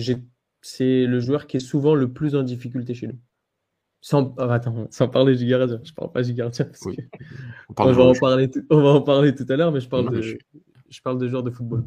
le 1.05 1.19
joueur 1.19 1.47
qui 1.47 1.57
est 1.57 1.61
souvent 1.61 1.95
le 1.95 2.11
plus 2.11 2.35
en 2.35 2.43
difficulté 2.43 2.93
chez 2.93 3.07
nous. 3.07 3.19
Sans, 4.01 4.35
ah, 4.37 4.53
attends, 4.53 4.87
sans 4.89 5.07
parler 5.07 5.35
du 5.35 5.45
gardien, 5.45 5.79
je 5.83 5.93
parle 5.93 6.11
pas 6.11 6.23
du 6.23 6.33
gardien 6.33 6.65
parce 6.65 6.81
Oui. 6.85 6.97
que 6.97 7.01
On 7.69 7.73
parle 7.73 7.89
on 7.89 7.91
de 7.93 7.97
va 7.97 8.03
en 8.03 8.13
parler, 8.13 8.49
tout- 8.51 8.65
on 8.69 8.81
va 8.81 8.89
en 8.89 9.01
parler 9.01 9.33
tout 9.33 9.45
à 9.47 9.55
l'heure, 9.55 9.71
mais 9.71 9.79
je 9.79 9.87
parle 9.87 10.05
Non, 10.05 10.11
de, 10.11 10.21
je- 10.21 10.35
je 10.89 11.01
parle 11.01 11.17
de 11.19 11.27
joueurs 11.29 11.43
de 11.43 11.51
football. 11.51 11.85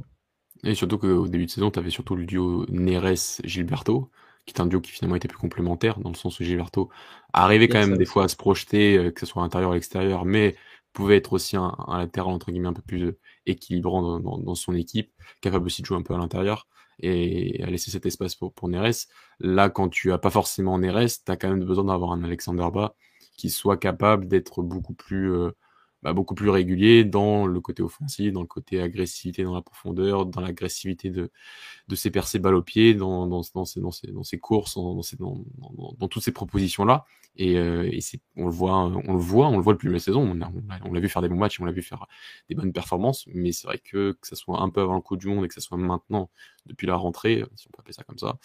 Et 0.65 0.75
surtout 0.75 0.97
qu'au 0.97 1.29
début 1.29 1.45
de 1.45 1.51
saison, 1.51 1.71
tu 1.71 1.79
avais 1.79 1.91
surtout 1.91 2.17
le 2.17 2.25
duo 2.25 2.65
Neres-Gilberto, 2.71 4.09
qui 4.47 4.55
est 4.55 4.61
un 4.61 4.67
duo 4.67 4.81
qui 4.81 4.93
finalement 4.93 5.17
était 5.17 5.29
plus 5.29 5.39
complémentaire, 5.39 5.99
dans 6.01 6.11
le 6.11 6.15
sens 6.17 6.41
où 6.41 6.45
Gilberto 6.45 6.91
arrivait 7.33 7.69
quand 7.69 7.79
même 7.79 7.97
ça 7.97 7.97
des 7.97 8.05
fois 8.07 8.25
à 8.25 8.29
se 8.29 8.37
projeter, 8.37 8.97
euh, 8.99 9.11
que 9.11 9.21
ce 9.21 9.27
soit 9.27 9.43
à 9.43 9.45
l'intérieur 9.45 9.71
ou 9.71 9.73
à 9.73 9.77
l'extérieur, 9.77 10.25
mais 10.25 10.57
pouvait 10.93 11.17
être 11.17 11.33
aussi 11.35 11.57
un, 11.57 11.75
un 11.89 11.99
latéral 11.99 12.33
entre 12.33 12.51
guillemets 12.51 12.69
un 12.69 12.73
peu 12.73 12.83
plus 12.83 13.05
euh, 13.07 13.19
équilibrant 13.47 14.03
dans, 14.03 14.21
dans- 14.21 14.39
dans 14.39 14.55
son 14.55 14.75
équipe, 14.75 15.13
capable 15.41 15.67
aussi 15.67 15.83
de 15.83 15.87
jouer 15.87 15.99
un 15.99 16.03
peu 16.03 16.15
à 16.15 16.19
l'intérieur 16.19 16.67
et 17.01 17.63
à 17.63 17.67
laisser 17.71 17.91
cet 17.91 18.07
espace 18.07 18.35
pour, 18.35 18.55
pour 18.55 18.69
Neres. 18.69 19.07
Là, 19.41 19.69
quand 19.69 19.89
tu 19.91 20.13
as 20.13 20.19
pas 20.19 20.31
forcément 20.31 20.79
Neres, 20.79 21.09
tu 21.25 21.31
as 21.33 21.37
quand 21.37 21.49
même 21.51 21.65
besoin 21.65 21.85
d'avoir 21.85 22.13
un 22.13 22.25
Alexander 22.25 22.69
Bas 22.73 22.95
qui 23.37 23.51
soit 23.51 23.77
capable 23.77 24.29
d'être 24.29 24.63
beaucoup 24.63 24.95
plus 24.95 25.33
euh, 25.33 25.51
bah, 26.07 26.13
beaucoup 26.13 26.37
plus 26.37 26.51
régulier 26.51 27.03
dans 27.03 27.47
le 27.49 27.61
côté 27.61 27.83
offensif, 27.83 28.33
dans 28.33 28.41
le 28.41 28.47
côté 28.47 28.81
agressivité 28.81 29.43
dans 29.43 29.57
la 29.57 29.61
profondeur, 29.61 30.25
dans 30.25 30.41
l'agressivité 30.41 31.11
de, 31.11 31.33
de 31.89 31.95
ses 31.97 32.13
percées 32.13 32.39
balles 32.39 32.55
au 32.55 32.63
pied, 32.63 32.95
dans, 32.95 33.27
dans, 33.27 33.43
dans, 33.53 33.65
ses, 33.65 33.81
dans, 33.81 33.91
ses, 33.91 34.13
dans 34.13 34.23
ses 34.23 34.39
courses, 34.39 34.77
dans, 34.77 34.95
dans, 35.19 35.45
dans, 35.99 36.07
toutes 36.07 36.23
ces 36.23 36.31
propositions-là. 36.31 37.07
Et, 37.35 37.59
euh, 37.59 37.89
et 37.91 38.01
c'est, 38.01 38.21
on 38.37 38.45
le 38.45 38.53
voit, 38.53 38.85
on 38.85 39.15
le 39.15 39.19
voit, 39.19 39.49
on 39.49 39.57
le 39.57 39.63
voit 39.65 39.73
depuis 39.73 39.91
la 39.91 39.99
saison. 39.99 40.23
On, 40.23 40.39
on 40.85 40.93
l'a 40.93 41.01
vu 41.01 41.09
faire 41.09 41.23
des 41.23 41.29
bons 41.29 41.39
matchs, 41.39 41.61
on 41.61 41.65
l'a 41.65 41.73
vu 41.73 41.83
faire 41.83 42.07
des 42.49 42.55
bonnes 42.55 42.73
performances. 42.73 43.27
Mais 43.35 43.51
c'est 43.51 43.67
vrai 43.67 43.79
que 43.79 44.13
que 44.13 44.29
ça 44.29 44.37
soit 44.37 44.61
un 44.63 44.71
peu 44.71 44.83
avant 44.83 44.95
le 44.95 45.01
coup 45.01 45.17
du 45.17 45.27
monde 45.27 45.45
et 45.45 45.49
que 45.49 45.55
ça 45.55 45.61
soit 45.61 45.77
maintenant, 45.77 46.31
depuis 46.67 46.87
la 46.87 46.95
rentrée, 46.95 47.45
si 47.57 47.67
on 47.67 47.71
peut 47.73 47.81
appeler 47.81 47.95
ça 47.95 48.05
comme 48.05 48.19
ça, 48.19 48.39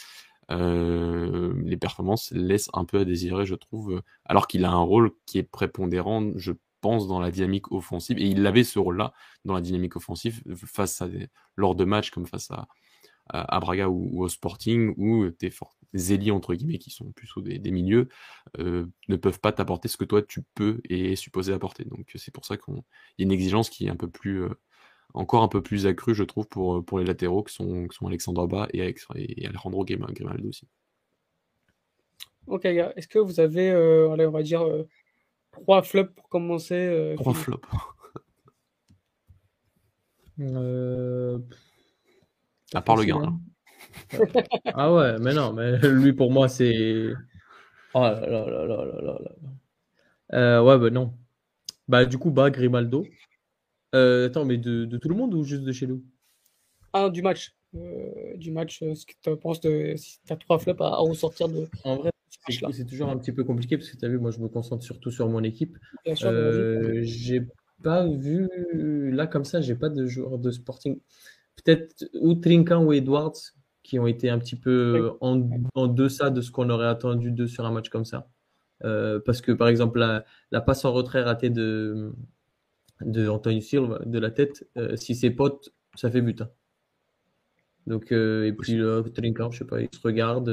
euh, 0.50 1.54
les 1.63 1.78
performances 1.78 2.32
laissent 2.32 2.71
un 2.74 2.86
peu 2.86 3.02
à 3.02 3.06
désirer, 3.06 3.45
je 3.45 3.54
trouve. 3.54 4.02
Alors 4.26 4.47
qu'il 4.47 4.65
a 4.65 4.71
un 4.71 4.82
rôle 4.82 5.12
qui 5.28 5.38
est 5.38 5.43
prépondérant, 5.43 6.32
je 6.38 6.54
pense, 6.81 7.07
dans 7.07 7.19
la 7.19 7.31
dynamique 7.31 7.71
offensive. 7.71 8.17
Et 8.19 8.27
il 8.27 8.45
avait 8.45 8.63
ce 8.63 8.79
rôle-là 8.79 9.13
dans 9.45 9.53
la 9.53 9.61
dynamique 9.61 9.95
offensive 9.95 10.41
face 10.55 11.01
à 11.01 11.07
des, 11.07 11.29
lors 11.55 11.75
de 11.75 11.85
matchs 11.85 12.11
comme 12.11 12.25
face 12.25 12.51
à, 12.51 12.67
à, 13.29 13.59
Braga 13.59 13.87
ou, 13.89 14.23
au 14.23 14.29
Sporting, 14.29 14.93
où 14.97 15.29
tes, 15.29 15.49
tes 15.49 16.13
ailiers, 16.13 16.31
entre 16.31 16.53
guillemets, 16.53 16.77
qui 16.77 16.89
sont 16.89 17.11
plus 17.11 17.31
des, 17.37 17.59
des 17.59 17.71
milieux, 17.71 18.09
euh, 18.59 18.85
ne 19.07 19.15
peuvent 19.15 19.39
pas 19.39 19.51
t'apporter 19.51 19.87
ce 19.87 19.97
que 19.97 20.05
toi 20.05 20.21
tu 20.21 20.41
peux 20.55 20.81
et 20.89 21.13
es 21.13 21.15
supposé 21.15 21.53
apporter. 21.53 21.85
Donc 21.85 22.11
c'est 22.15 22.33
pour 22.33 22.45
ça 22.45 22.57
qu'il 22.57 22.75
y 22.75 23.23
a 23.23 23.25
une 23.25 23.31
exigence 23.31 23.69
qui 23.69 23.87
est 23.87 23.89
un 23.89 23.95
peu 23.95 24.09
plus, 24.09 24.43
euh, 24.43 24.49
encore 25.13 25.43
un 25.43 25.47
peu 25.47 25.61
plus 25.61 25.85
accrue, 25.87 26.15
je 26.15 26.23
trouve, 26.23 26.47
pour, 26.47 26.83
pour 26.83 26.99
les 26.99 27.05
latéraux, 27.05 27.43
qui 27.43 27.53
sont, 27.53 27.87
qui 27.87 27.95
sont 27.95 28.07
Alexandre 28.07 28.47
Bas 28.47 28.67
et, 28.73 28.81
Alex, 28.81 29.07
et 29.15 29.45
Alejandro 29.47 29.85
Grimaldo 29.85 30.49
aussi. 30.49 30.67
Ok. 32.47 32.65
Est-ce 32.65 33.07
que 33.07 33.19
vous 33.19 33.39
avez, 33.39 33.69
euh, 33.69 34.09
on 34.09 34.31
va 34.31 34.43
dire, 34.43 34.65
trois 35.51 35.83
flops 35.83 36.13
pour 36.15 36.29
commencer 36.29 36.75
euh, 36.75 37.15
Trois 37.15 37.33
flops. 37.33 37.67
Euh... 40.39 41.37
À 42.73 42.81
part 42.81 42.95
le 42.95 43.03
gardien. 43.03 43.39
ah 44.73 44.93
ouais, 44.93 45.19
mais 45.19 45.33
non, 45.33 45.53
mais 45.53 45.77
lui 45.89 46.13
pour 46.13 46.31
moi 46.31 46.47
c'est. 46.47 47.13
Oh 47.93 48.01
là 48.01 48.19
là 48.21 48.45
là 48.45 48.65
là 48.65 48.85
là 48.85 49.01
là 49.01 49.19
là. 49.19 49.31
Euh, 50.33 50.63
ouais, 50.63 50.77
bah 50.79 50.89
non. 50.89 51.13
Bah 51.87 52.05
du 52.05 52.17
coup, 52.17 52.31
bah 52.31 52.49
Grimaldo. 52.49 53.05
Euh, 53.93 54.27
attends, 54.27 54.45
mais 54.45 54.57
de, 54.57 54.85
de, 54.85 54.97
tout 54.97 55.09
le 55.09 55.15
monde 55.15 55.33
ou 55.33 55.43
juste 55.43 55.63
de 55.63 55.71
chez 55.73 55.87
nous? 55.87 56.01
Ah, 56.93 57.09
du 57.09 57.21
match. 57.21 57.53
Euh, 57.75 58.37
du 58.37 58.51
match, 58.51 58.79
ce 58.79 59.05
que 59.05 59.13
tu 59.21 59.35
penses 59.37 59.59
de. 59.59 59.95
Si 59.97 60.19
tu 60.25 60.31
as 60.31 60.37
trois 60.37 60.59
flops 60.59 60.81
à, 60.81 60.87
à 60.87 60.97
ressortir 60.97 61.49
de. 61.49 61.67
En 61.83 61.97
vrai, 61.97 62.11
c'est 62.49 62.85
toujours 62.85 63.09
un 63.09 63.17
petit 63.17 63.31
peu 63.31 63.43
compliqué 63.43 63.77
parce 63.77 63.89
que 63.89 63.97
tu 63.97 64.05
as 64.05 64.09
vu, 64.09 64.17
moi 64.17 64.31
je 64.31 64.39
me 64.39 64.47
concentre 64.47 64.83
surtout 64.83 65.11
sur 65.11 65.27
mon 65.29 65.43
équipe. 65.43 65.77
Euh, 66.23 67.01
j'ai 67.03 67.47
pas 67.83 68.07
vu. 68.07 68.49
Là, 68.73 69.27
comme 69.27 69.45
ça, 69.45 69.61
j'ai 69.61 69.75
pas 69.75 69.89
de 69.89 70.05
joueurs 70.05 70.37
de 70.39 70.51
sporting. 70.51 70.99
Peut-être 71.63 72.09
ou 72.19 72.35
Trinkan 72.35 72.83
ou 72.83 72.93
Edwards 72.93 73.33
qui 73.83 73.99
ont 73.99 74.07
été 74.07 74.29
un 74.29 74.39
petit 74.39 74.55
peu 74.55 75.11
en, 75.21 75.49
en 75.75 75.87
deçà 75.87 76.29
de 76.29 76.41
ce 76.41 76.51
qu'on 76.51 76.69
aurait 76.69 76.87
attendu 76.87 77.31
d'eux 77.31 77.47
sur 77.47 77.65
un 77.65 77.71
match 77.71 77.89
comme 77.89 78.05
ça. 78.05 78.29
Euh, 78.83 79.19
parce 79.19 79.41
que 79.41 79.51
par 79.51 79.67
exemple, 79.67 79.99
la, 79.99 80.25
la, 80.51 80.61
passe 80.61 80.85
en 80.85 80.91
retrait 80.91 81.21
ratée 81.21 81.49
de, 81.49 82.13
de 83.01 83.27
Anthony 83.27 83.61
Silva 83.61 83.99
de 84.05 84.19
la 84.19 84.31
tête, 84.31 84.67
euh, 84.77 84.95
si 84.95 85.15
c'est 85.15 85.31
pote, 85.31 85.73
ça 85.95 86.09
fait 86.09 86.21
but. 86.21 86.41
Hein. 86.41 86.49
Donc, 87.87 88.11
euh, 88.11 88.45
et 88.45 88.53
puis 88.53 88.79
Trinkan, 89.13 89.51
je 89.51 89.59
sais 89.59 89.65
pas, 89.65 89.81
il 89.81 89.89
se 89.91 90.01
regarde, 90.01 90.45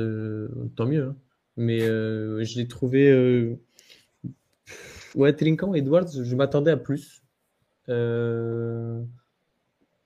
tant 0.76 0.86
mieux. 0.86 1.08
Hein. 1.08 1.16
Mais 1.58 1.82
euh, 1.82 2.42
je 2.44 2.56
l'ai 2.56 2.66
trouvé. 2.66 3.58
Ouais, 5.14 5.32
Trinkan, 5.34 5.74
Edwards, 5.74 6.08
je 6.22 6.36
m'attendais 6.36 6.70
à 6.70 6.76
plus. 6.78 7.22
Euh... 7.90 9.02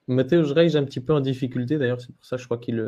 Mathéo 0.07 0.43
Reich 0.53 0.75
un 0.75 0.83
petit 0.83 0.99
peu 0.99 1.13
en 1.13 1.21
difficulté 1.21 1.77
d'ailleurs, 1.77 2.01
c'est 2.01 2.13
pour 2.13 2.25
ça 2.25 2.35
je 2.35 2.43
crois 2.43 2.57
qu'il 2.57 2.85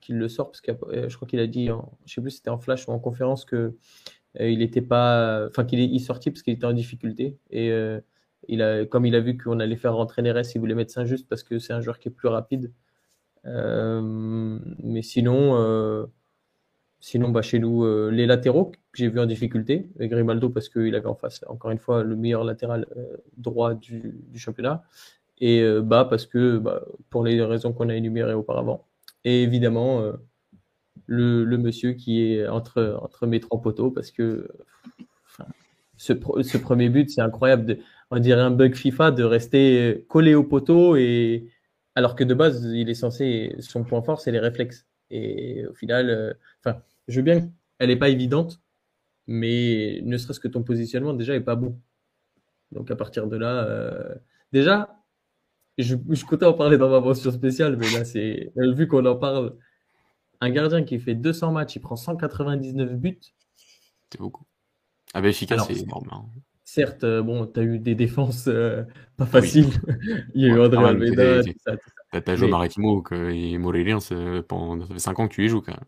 qu 0.00 0.12
le 0.14 0.28
sort 0.28 0.50
parce 0.50 0.60
que 0.60 0.72
je 1.08 1.14
crois 1.14 1.28
qu'il 1.28 1.38
a 1.38 1.46
dit, 1.46 1.70
en, 1.70 1.96
je 2.06 2.14
sais 2.14 2.20
plus 2.20 2.32
si 2.32 2.36
c'était 2.38 2.50
en 2.50 2.58
flash 2.58 2.88
ou 2.88 2.90
en 2.90 2.98
conférence 2.98 3.44
que 3.44 3.76
euh, 4.40 4.50
il 4.50 4.88
pas, 4.88 5.46
enfin 5.48 5.64
qu'il 5.64 5.80
il 5.80 6.00
sorti 6.00 6.30
parce 6.30 6.42
qu'il 6.42 6.54
était 6.54 6.66
en 6.66 6.72
difficulté 6.72 7.38
et 7.50 7.70
euh, 7.70 8.00
il 8.48 8.62
a, 8.62 8.84
comme 8.84 9.06
il 9.06 9.14
a 9.14 9.20
vu 9.20 9.36
qu'on 9.36 9.60
allait 9.60 9.76
faire 9.76 9.94
rentrer 9.94 10.22
Neres, 10.22 10.42
il 10.54 10.58
voulait 10.60 10.74
mettre 10.74 10.92
Saint-Just 10.92 11.28
parce 11.28 11.42
que 11.42 11.58
c'est 11.58 11.72
un 11.72 11.80
joueur 11.80 11.98
qui 11.98 12.08
est 12.08 12.12
plus 12.12 12.28
rapide. 12.28 12.72
Euh, 13.46 14.58
mais 14.82 15.02
sinon, 15.02 15.56
euh, 15.56 16.06
sinon 17.00 17.30
bah 17.30 17.42
chez 17.42 17.58
nous 17.58 17.84
euh, 17.84 18.10
les 18.10 18.26
latéraux 18.26 18.66
que 18.66 18.78
j'ai 18.94 19.08
vu 19.08 19.20
en 19.20 19.26
difficulté, 19.26 19.88
et 20.00 20.08
Grimaldo 20.08 20.48
parce 20.50 20.68
qu'il 20.68 20.94
avait 20.94 21.06
en 21.06 21.14
face 21.14 21.44
encore 21.48 21.70
une 21.70 21.78
fois 21.78 22.02
le 22.02 22.16
meilleur 22.16 22.44
latéral 22.44 22.86
euh, 22.96 23.16
droit 23.36 23.74
du, 23.74 24.14
championnat 24.36 24.82
et 25.40 25.60
euh, 25.62 25.82
bah 25.82 26.06
parce 26.08 26.26
que 26.26 26.58
bah, 26.58 26.82
pour 27.10 27.24
les 27.24 27.42
raisons 27.42 27.72
qu'on 27.72 27.88
a 27.88 27.94
énumérées 27.94 28.34
auparavant. 28.34 28.84
Et 29.24 29.42
évidemment, 29.42 30.12
le, 31.06 31.44
monsieur 31.56 31.94
qui 31.94 32.22
est 32.22 32.46
entre, 32.46 32.96
entre 33.02 33.26
mes 33.26 33.40
trois 33.40 33.60
poteaux, 33.60 33.90
parce 33.90 34.12
que 34.12 34.48
ce, 35.96 36.12
premier 36.12 36.88
but, 36.88 37.10
c'est 37.10 37.22
incroyable. 37.22 37.66
De, 37.66 37.78
on 38.12 38.20
dirait 38.20 38.40
un 38.40 38.52
bug 38.52 38.76
FIFA 38.76 39.10
de 39.10 39.24
rester 39.24 40.06
collé 40.08 40.34
au 40.34 40.44
poteau, 40.44 40.94
et, 40.94 41.48
alors 41.96 42.14
que 42.14 42.24
de 42.24 42.34
base, 42.34 42.64
il 42.64 42.88
est 42.88 42.94
censé, 42.94 43.56
son 43.58 43.82
point 43.82 44.02
fort, 44.02 44.20
c'est 44.20 44.30
les 44.30 44.38
réflexes. 44.38 44.86
Et 45.10 45.66
au 45.66 45.74
final, 45.74 46.10
euh, 46.10 46.34
enfin, 46.60 46.80
je 47.08 47.16
veux 47.16 47.24
bien, 47.24 47.50
elle 47.78 47.88
n'est 47.88 47.96
pas 47.96 48.08
évidente, 48.08 48.60
mais 49.26 50.00
ne 50.02 50.16
serait-ce 50.16 50.40
que 50.40 50.48
ton 50.48 50.62
positionnement 50.62 51.14
déjà 51.14 51.34
est 51.34 51.40
pas 51.40 51.56
bon. 51.56 51.78
Donc 52.72 52.90
à 52.90 52.96
partir 52.96 53.26
de 53.26 53.36
là, 53.36 53.64
euh, 53.64 54.14
déjà, 54.52 55.02
je, 55.78 55.96
je 56.10 56.24
comptais 56.24 56.46
en 56.46 56.54
parler 56.54 56.78
dans 56.78 56.90
ma 56.90 57.00
mention 57.00 57.30
spéciale, 57.30 57.76
mais 57.76 57.90
là, 57.90 58.04
c'est 58.04 58.52
vu 58.56 58.88
qu'on 58.88 59.04
en 59.06 59.16
parle. 59.16 59.56
Un 60.40 60.50
gardien 60.50 60.84
qui 60.84 60.98
fait 60.98 61.14
200 61.14 61.52
matchs, 61.52 61.76
il 61.76 61.80
prend 61.80 61.96
199 61.96 62.92
buts. 62.94 63.18
C'est 64.10 64.18
beaucoup. 64.18 64.44
Ah, 65.14 65.22
ben, 65.22 65.28
efficace, 65.28 65.66
c'est 65.66 65.78
énorme. 65.78 66.08
Hein. 66.12 66.24
Certes, 66.64 67.04
euh, 67.04 67.22
bon, 67.22 67.46
tu 67.46 67.60
as 67.60 67.62
eu 67.62 67.78
des 67.78 67.94
défenses 67.94 68.48
euh, 68.48 68.82
pas 69.16 69.24
faciles. 69.24 69.70
Oui. 69.86 69.94
il 70.34 70.42
y 70.42 70.44
a 70.46 70.48
eu 70.48 70.60
André 70.60 70.84
Almeida, 70.84 71.42
tout 71.42 71.52
ça. 71.64 71.76
T'as 72.12 72.20
as 72.32 72.36
joué 72.36 72.46
mais... 72.46 72.52
Maritimo 72.52 73.04
et 73.12 73.58
Morellian, 73.58 73.98
pendant 74.48 74.86
ça 74.86 74.92
fait 74.92 74.98
5 74.98 75.18
ans 75.18 75.28
que 75.28 75.34
tu 75.34 75.44
y 75.44 75.48
joues 75.48 75.60
quand 75.60 75.72
même. 75.72 75.84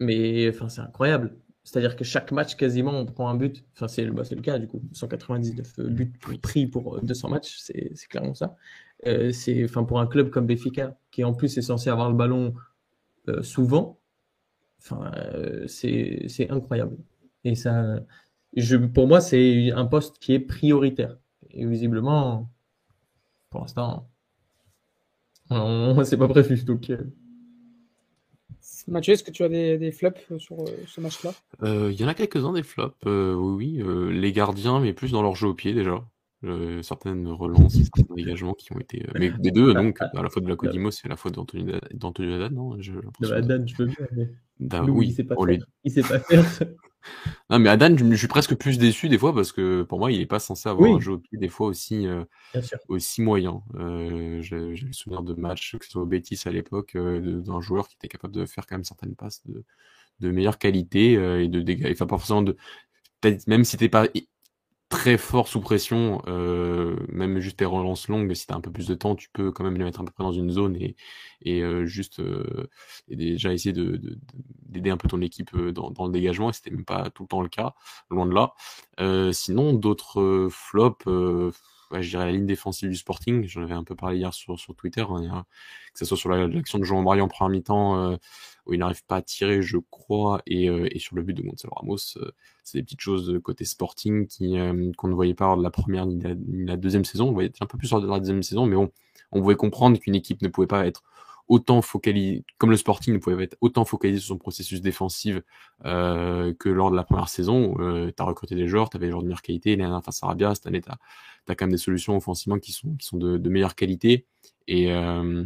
Mais 0.00 0.48
enfin, 0.48 0.68
c'est 0.68 0.82
incroyable. 0.82 1.36
C'est-à-dire 1.64 1.96
que 1.96 2.04
chaque 2.04 2.30
match, 2.30 2.54
quasiment, 2.54 2.92
on 2.92 3.06
prend 3.06 3.28
un 3.28 3.34
but. 3.34 3.64
Enfin, 3.74 3.88
c'est 3.88 4.06
bah, 4.06 4.22
le 4.30 4.40
cas, 4.40 4.58
du 4.58 4.68
coup. 4.68 4.80
199 4.92 5.80
buts 5.80 6.12
pris 6.40 6.66
pour 6.66 7.00
200 7.02 7.28
matchs, 7.28 7.56
c'est 7.58 8.08
clairement 8.08 8.34
ça. 8.34 8.56
Euh, 9.06 9.30
c'est 9.30 9.62
enfin 9.64 9.84
pour 9.84 10.00
un 10.00 10.06
club 10.06 10.30
comme 10.30 10.46
Benfica 10.46 10.96
qui 11.10 11.22
en 11.22 11.34
plus 11.34 11.58
est 11.58 11.62
censé 11.62 11.90
avoir 11.90 12.08
le 12.08 12.16
ballon 12.16 12.54
euh, 13.28 13.42
souvent 13.42 14.00
enfin 14.80 15.12
euh, 15.16 15.66
c'est 15.66 16.50
incroyable 16.50 16.96
et 17.44 17.54
ça 17.54 18.00
je, 18.56 18.76
pour 18.76 19.06
moi 19.06 19.20
c'est 19.20 19.70
un 19.72 19.84
poste 19.84 20.18
qui 20.18 20.32
est 20.32 20.40
prioritaire 20.40 21.18
et 21.50 21.66
visiblement 21.66 22.50
pour 23.50 23.60
l'instant 23.60 24.08
c'est 26.04 26.16
pas 26.16 26.28
prévu 26.28 26.62
donc 26.64 26.90
euh. 26.90 26.98
Mathieu, 28.88 29.14
est-ce 29.14 29.24
que 29.24 29.32
tu 29.32 29.42
as 29.42 29.48
des, 29.48 29.78
des 29.78 29.90
flops 29.90 30.20
sur 30.38 30.64
ce 30.86 31.00
match-là? 31.00 31.32
Il 31.62 31.92
y 32.00 32.04
en 32.04 32.08
a 32.08 32.14
quelques-uns 32.14 32.52
des 32.52 32.62
flops, 32.62 32.94
oui, 33.04 33.82
oui. 33.82 34.18
les 34.20 34.32
gardiens, 34.32 34.78
mais 34.80 34.92
plus 34.92 35.10
dans 35.12 35.22
leur 35.22 35.34
jeu 35.34 35.48
au 35.48 35.54
pied 35.54 35.74
déjà. 35.74 36.04
Euh, 36.44 36.82
certaines 36.82 37.26
relances, 37.28 37.74
certains 37.94 38.14
dégagements 38.14 38.52
qui 38.52 38.72
ont 38.72 38.78
été. 38.78 39.02
Euh, 39.04 39.12
mais 39.18 39.30
des 39.30 39.50
deux, 39.50 39.72
donc, 39.72 40.00
à 40.00 40.22
la 40.22 40.28
fois 40.28 40.42
de 40.42 40.48
la 40.48 40.54
Codimos 40.54 40.90
et 40.90 41.06
à 41.06 41.08
la 41.08 41.16
fois 41.16 41.30
d'Anthony 41.30 41.72
Haddad, 42.34 42.52
non? 42.52 42.80
Je, 42.80 42.92
De 43.20 43.32
Haddad, 43.32 43.66
je 43.66 43.74
veux 43.76 43.86
bien, 43.86 44.06
mais. 44.12 44.30
Da, 44.60 44.84
oui, 44.84 45.08
il 45.08 45.12
sait 45.14 45.24
pas 45.24 45.34
on 45.38 45.44
faire. 45.46 45.54
les- 45.56 45.62
Il 45.84 45.92
sait 45.92 46.02
pas 46.02 46.18
faire. 46.20 46.44
Non, 47.50 47.58
mais 47.58 47.68
Haddad, 47.68 47.98
je, 47.98 48.04
je 48.10 48.16
suis 48.16 48.28
presque 48.28 48.54
plus 48.56 48.78
déçu 48.78 49.08
des 49.08 49.18
fois 49.18 49.34
parce 49.34 49.52
que 49.52 49.82
pour 49.82 49.98
moi, 49.98 50.10
il 50.12 50.20
est 50.20 50.26
pas 50.26 50.38
censé 50.38 50.68
avoir 50.68 50.90
Oui. 50.90 50.96
un 50.96 51.00
jeu 51.00 51.12
au 51.12 51.18
pied 51.18 51.38
des 51.38 51.48
fois 51.48 51.68
aussi, 51.68 52.06
euh, 52.06 52.24
aussi 52.88 53.22
moyen. 53.22 53.62
Euh, 53.76 54.40
J'ai 54.42 54.74
j'ai 54.76 54.86
le 54.86 54.92
souvenir 54.92 55.22
de 55.22 55.34
matchs, 55.34 55.76
que 55.78 55.84
ce 55.84 55.92
soit 55.92 56.02
au 56.02 56.06
Betis 56.06 56.40
à 56.46 56.50
l'époque, 56.50 56.96
euh, 56.96 57.40
d'un 57.40 57.60
joueur 57.60 57.88
qui 57.88 57.96
était 57.96 58.08
capable 58.08 58.34
de 58.34 58.46
faire 58.46 58.66
quand 58.66 58.76
même 58.76 58.84
certaines 58.84 59.14
passes 59.16 59.42
de, 59.46 59.64
de 60.20 60.30
meilleure 60.30 60.58
qualité 60.58 61.16
euh, 61.16 61.42
et 61.44 61.48
de 61.48 61.62
dégâts. 61.62 61.88
Enfin, 61.92 62.06
pas 62.06 62.18
forcément 62.18 62.42
de 62.42 62.56
même 63.46 63.64
si 63.64 63.76
t'es 63.76 63.88
pas 63.88 64.06
très 64.88 65.18
fort 65.18 65.48
sous 65.48 65.60
pression, 65.60 66.22
euh, 66.28 66.96
même 67.08 67.40
juste 67.40 67.58
tes 67.58 67.64
relances 67.64 68.08
longues, 68.08 68.32
si 68.34 68.46
tu 68.46 68.52
as 68.52 68.56
un 68.56 68.60
peu 68.60 68.70
plus 68.70 68.86
de 68.86 68.94
temps, 68.94 69.16
tu 69.16 69.28
peux 69.32 69.50
quand 69.50 69.64
même 69.64 69.76
les 69.76 69.84
mettre 69.84 70.00
un 70.00 70.04
peu 70.04 70.12
près 70.12 70.24
dans 70.24 70.32
une 70.32 70.50
zone 70.50 70.76
et, 70.76 70.96
et 71.42 71.62
euh, 71.62 71.86
juste 71.86 72.20
euh, 72.20 72.68
déjà 73.08 73.52
essayer 73.52 73.72
de, 73.72 74.00
d'aider 74.68 74.90
un 74.90 74.96
peu 74.96 75.08
ton 75.08 75.20
équipe 75.22 75.56
dans, 75.56 75.90
dans 75.90 76.06
le 76.06 76.12
dégagement, 76.12 76.50
et 76.50 76.52
c'était 76.52 76.70
même 76.70 76.84
pas 76.84 77.10
tout 77.10 77.24
le 77.24 77.28
temps 77.28 77.42
le 77.42 77.48
cas, 77.48 77.74
loin 78.10 78.26
de 78.26 78.34
là. 78.34 78.54
Sinon, 79.32 79.72
d'autres 79.72 80.48
flops, 80.50 81.04
ouais, 81.90 82.02
je 82.02 82.10
dirais 82.10 82.26
la 82.26 82.32
ligne 82.32 82.46
défensive 82.46 82.88
du 82.88 82.96
Sporting, 82.96 83.46
j'en 83.46 83.62
avais 83.62 83.74
un 83.74 83.84
peu 83.84 83.94
parlé 83.94 84.18
hier 84.18 84.32
sur, 84.34 84.58
sur 84.58 84.74
Twitter, 84.74 85.04
hein, 85.08 85.44
que 85.92 85.98
ce 85.98 86.04
soit 86.04 86.16
sur 86.16 86.30
l'action 86.30 86.78
de 86.78 86.84
Jean-Marie 86.84 87.20
en 87.20 87.28
première 87.28 87.50
mi-temps, 87.50 88.18
où 88.66 88.74
il 88.74 88.80
n'arrive 88.80 89.04
pas 89.06 89.16
à 89.16 89.22
tirer, 89.22 89.62
je 89.62 89.78
crois, 89.90 90.42
et, 90.46 90.68
euh, 90.68 90.88
et 90.90 90.98
sur 90.98 91.16
le 91.16 91.22
but 91.22 91.34
de 91.34 91.42
Gonzalo 91.42 91.72
Ramos, 91.74 91.96
euh, 92.16 92.32
c'est 92.64 92.78
des 92.78 92.82
petites 92.82 93.00
choses 93.00 93.40
côté 93.42 93.64
Sporting 93.64 94.26
qui 94.26 94.58
euh, 94.58 94.92
qu'on 94.96 95.08
ne 95.08 95.14
voyait 95.14 95.34
pas 95.34 95.46
lors 95.46 95.56
de 95.56 95.62
la 95.62 95.70
première 95.70 96.06
ni 96.06 96.20
la, 96.20 96.34
la 96.48 96.76
deuxième 96.76 97.04
saison. 97.04 97.28
On 97.28 97.32
voyait 97.32 97.52
un 97.60 97.66
peu 97.66 97.78
plus 97.78 97.90
lors 97.90 98.00
de 98.00 98.08
la 98.08 98.18
deuxième 98.18 98.42
saison, 98.42 98.66
mais 98.66 98.74
bon, 98.74 98.90
on 99.32 99.40
pouvait 99.40 99.54
comprendre 99.56 99.98
qu'une 99.98 100.16
équipe 100.16 100.42
ne 100.42 100.48
pouvait 100.48 100.66
pas 100.66 100.86
être 100.86 101.04
autant 101.48 101.82
focalisé, 101.82 102.44
comme 102.58 102.70
le 102.70 102.76
Sporting 102.76 103.14
ne 103.14 103.18
pouvait 103.18 103.44
être 103.44 103.56
autant 103.60 103.84
focalisé 103.84 104.20
sur 104.20 104.28
son 104.34 104.38
processus 104.38 104.80
défensif 104.80 105.38
euh, 105.84 106.52
que 106.58 106.68
lors 106.68 106.90
de 106.90 106.96
la 106.96 107.04
première 107.04 107.28
saison. 107.28 107.76
Euh, 107.78 108.10
tu 108.16 108.22
as 108.22 108.26
recruté 108.26 108.54
des 108.54 108.68
joueurs, 108.68 108.90
tu 108.90 108.96
avais 108.96 109.06
des 109.06 109.10
joueurs 109.10 109.22
de 109.22 109.28
meilleure 109.28 109.42
qualité, 109.42 109.76
l'année 109.76 110.02
face 110.04 110.22
Arabia, 110.22 110.54
cette 110.54 110.66
année 110.66 110.80
tu 110.80 110.90
as, 110.90 111.54
quand 111.54 111.66
même 111.66 111.72
des 111.72 111.78
solutions 111.78 112.16
offensivement 112.16 112.58
qui 112.58 112.72
sont, 112.72 112.94
qui 112.96 113.06
sont 113.06 113.18
de, 113.18 113.38
de 113.38 113.50
meilleure 113.50 113.74
qualité. 113.74 114.26
Et, 114.66 114.92
euh, 114.92 115.44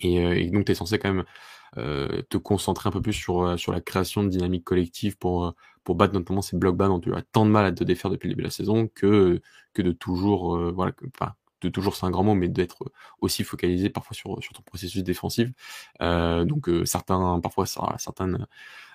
et, 0.00 0.16
et, 0.16 0.50
donc 0.50 0.64
tu 0.66 0.72
es 0.72 0.74
censé 0.74 0.98
quand 0.98 1.12
même 1.12 1.24
euh, 1.78 2.22
te 2.30 2.36
concentrer 2.36 2.88
un 2.88 2.92
peu 2.92 3.00
plus 3.00 3.12
sur, 3.12 3.42
euh, 3.42 3.56
sur 3.56 3.70
la 3.72 3.80
création 3.80 4.24
de 4.24 4.28
dynamique 4.28 4.64
collective 4.64 5.16
pour, 5.16 5.46
euh, 5.46 5.50
pour 5.84 5.94
battre 5.94 6.14
notamment 6.14 6.42
ces 6.42 6.56
blocs 6.56 6.76
bas 6.76 6.88
dont 6.88 6.98
tu 6.98 7.14
as 7.14 7.22
tant 7.22 7.46
de 7.46 7.50
mal 7.50 7.64
à 7.64 7.70
te 7.70 7.84
défaire 7.84 8.10
depuis 8.10 8.26
le 8.26 8.34
début 8.34 8.42
de 8.42 8.48
la 8.48 8.50
saison 8.50 8.88
que, 8.88 9.40
que 9.72 9.82
de 9.82 9.92
toujours, 9.92 10.58
voilà, 10.72 10.90
que, 10.92 11.04
enfin, 11.06 11.34
de 11.60 11.68
toujours 11.68 11.96
c'est 11.96 12.06
un 12.06 12.10
grand 12.10 12.24
mot, 12.24 12.34
mais 12.34 12.48
d'être 12.48 12.92
aussi 13.20 13.44
focalisé 13.44 13.90
parfois 13.90 14.14
sur, 14.14 14.42
sur 14.42 14.52
ton 14.52 14.62
processus 14.62 15.02
défensif. 15.02 15.48
Euh, 16.00 16.44
donc 16.44 16.70
certains, 16.84 17.40
parfois 17.40 17.66
certaines 17.66 18.46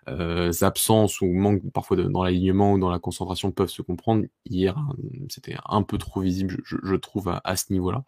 euh, 0.08 0.52
absences 0.62 1.22
ou 1.22 1.28
manque 1.28 1.62
parfois 1.72 1.98
de, 1.98 2.04
dans 2.04 2.24
l'alignement 2.24 2.74
ou 2.74 2.80
dans 2.80 2.92
la 2.92 3.00
concentration 3.00 3.52
peuvent 3.52 3.70
se 3.70 3.82
comprendre. 3.82 4.26
Hier, 4.46 4.76
c'était 5.30 5.56
un 5.66 5.84
peu 5.84 5.98
trop 5.98 6.22
visible, 6.22 6.58
je, 6.64 6.76
je 6.84 6.96
trouve, 6.96 7.30
à, 7.30 7.42
à 7.44 7.56
ce 7.56 7.74
niveau-là. 7.74 8.04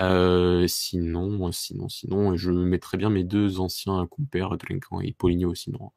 Euh, 0.00 0.66
sinon, 0.66 1.52
sinon, 1.52 1.88
sinon, 1.88 2.36
je 2.36 2.50
mettrais 2.50 2.98
bien 2.98 3.10
mes 3.10 3.24
deux 3.24 3.60
anciens 3.60 4.06
compères, 4.06 4.56
Drenkan 4.56 5.00
et 5.00 5.12
Poligno 5.12 5.50
aussi, 5.50 5.70
dans, 5.70 5.92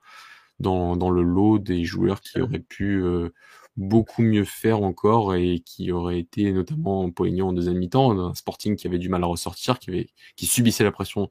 dans, 0.59 0.95
dans 0.95 1.09
le 1.09 1.23
lot 1.23 1.57
des 1.57 1.83
joueurs 1.83 2.21
qui 2.21 2.39
auraient 2.41 2.59
pu 2.59 3.01
euh, 3.01 3.33
beaucoup 3.79 4.21
mieux 4.21 4.43
faire 4.43 4.83
encore 4.83 5.35
et 5.35 5.61
qui 5.65 5.91
auraient 5.91 6.19
été 6.19 6.51
notamment 6.51 7.09
Poligno 7.11 7.47
en 7.47 7.53
deuxième 7.53 7.77
mi-temps, 7.77 8.19
un 8.19 8.35
Sporting 8.35 8.75
qui 8.75 8.87
avait 8.87 8.97
du 8.97 9.07
mal 9.09 9.23
à 9.23 9.27
ressortir, 9.27 9.79
qui, 9.79 9.89
avait, 9.89 10.09
qui 10.35 10.45
subissait 10.47 10.83
la 10.83 10.91
pression 10.91 11.29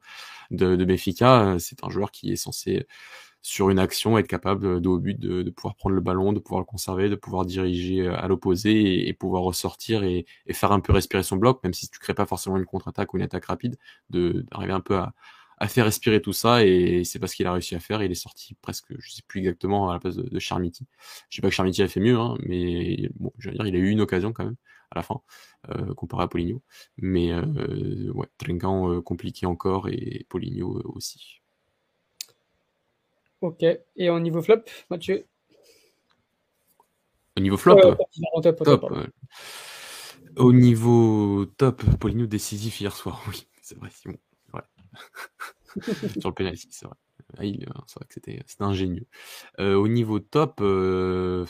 de, 0.51 0.75
de 0.75 0.83
Benfica. 0.85 1.57
C'est 1.59 1.83
un 1.83 1.89
joueur 1.89 2.11
qui 2.11 2.31
est 2.31 2.35
censé 2.35 2.87
sur 3.41 3.69
une 3.69 3.79
action, 3.79 4.17
être 4.17 4.27
capable 4.27 4.81
de, 4.81 4.89
au 4.89 4.97
but 4.97 5.19
de, 5.19 5.43
de, 5.43 5.49
pouvoir 5.51 5.75
prendre 5.75 5.95
le 5.95 6.01
ballon, 6.01 6.33
de 6.33 6.39
pouvoir 6.39 6.59
le 6.59 6.65
conserver, 6.65 7.07
de 7.07 7.15
pouvoir 7.15 7.45
diriger 7.45 8.01
euh, 8.01 8.17
à 8.17 8.27
l'opposé 8.27 9.07
et, 9.07 9.13
pouvoir 9.13 9.43
ressortir 9.43 10.03
et, 10.03 10.25
et, 10.47 10.53
faire 10.53 10.71
un 10.71 10.79
peu 10.81 10.91
respirer 10.91 11.23
son 11.23 11.37
bloc, 11.37 11.63
même 11.63 11.73
si 11.73 11.87
tu 11.89 11.99
crées 11.99 12.13
pas 12.15 12.25
forcément 12.25 12.57
une 12.57 12.65
contre-attaque 12.65 13.13
ou 13.13 13.17
une 13.17 13.23
attaque 13.23 13.45
rapide, 13.45 13.77
d'arriver 14.09 14.73
un 14.73 14.81
peu 14.81 14.97
à, 14.97 15.13
à, 15.59 15.67
faire 15.67 15.85
respirer 15.85 16.21
tout 16.21 16.33
ça 16.33 16.65
et 16.65 17.03
c'est 17.03 17.19
pas 17.19 17.27
ce 17.27 17.35
qu'il 17.35 17.47
a 17.47 17.53
réussi 17.53 17.75
à 17.75 17.79
faire. 17.79 18.01
Il 18.03 18.11
est 18.11 18.15
sorti 18.15 18.55
presque, 18.61 18.93
je 18.97 19.11
sais 19.11 19.21
plus 19.27 19.39
exactement, 19.39 19.89
à 19.89 19.93
la 19.93 19.99
place 19.99 20.15
de, 20.15 20.23
de 20.23 20.39
Charmiti. 20.39 20.85
Je 21.29 21.35
sais 21.35 21.41
pas 21.41 21.49
que 21.49 21.55
Charmiti 21.55 21.81
a 21.81 21.87
fait 21.87 21.99
mieux, 21.99 22.17
hein, 22.17 22.37
mais 22.43 23.09
bon, 23.15 23.31
je 23.37 23.49
veux 23.49 23.55
dire, 23.55 23.65
il 23.65 23.75
a 23.75 23.79
eu 23.79 23.89
une 23.89 24.01
occasion 24.01 24.33
quand 24.33 24.45
même 24.45 24.55
à 24.91 24.95
la 24.99 25.03
fin, 25.03 25.21
euh, 25.69 25.93
comparé 25.93 26.23
à 26.23 26.27
Poligno. 26.27 26.61
Mais 26.97 27.31
euh, 27.31 28.11
ouais, 28.13 28.27
Trinquant 28.37 28.91
euh, 28.91 29.01
compliqué 29.01 29.45
encore 29.45 29.87
et 29.87 30.25
Poligno 30.29 30.81
aussi. 30.85 31.41
Ok. 33.41 33.63
Et 33.95 34.09
au 34.09 34.19
niveau 34.19 34.41
flop, 34.41 34.63
Mathieu? 34.89 35.25
Au 37.37 37.41
niveau 37.41 37.57
flop? 37.57 37.77
Euh, 37.77 37.95
top, 38.41 38.63
top, 38.63 38.93
Au 40.35 40.53
niveau 40.53 41.45
top, 41.45 41.83
Poligno 41.97 42.25
décisif 42.25 42.81
hier 42.81 42.95
soir, 42.95 43.23
oui, 43.29 43.47
c'est 43.61 43.77
vrai, 43.77 43.89
Simon. 43.91 44.15
Ouais. 44.15 44.28
Sur 46.19 46.29
le 46.29 46.33
penalty, 46.33 46.67
c'est 46.71 46.85
vrai. 46.85 46.95
Ah, 47.37 47.43
c'est 47.85 47.99
vrai 47.99 48.05
que 48.07 48.13
c'était 48.13 48.41
ingénieux. 48.59 49.05
Euh, 49.59 49.75
au 49.75 49.87
niveau 49.87 50.19
top, 50.19 50.59
euh, 50.61 51.45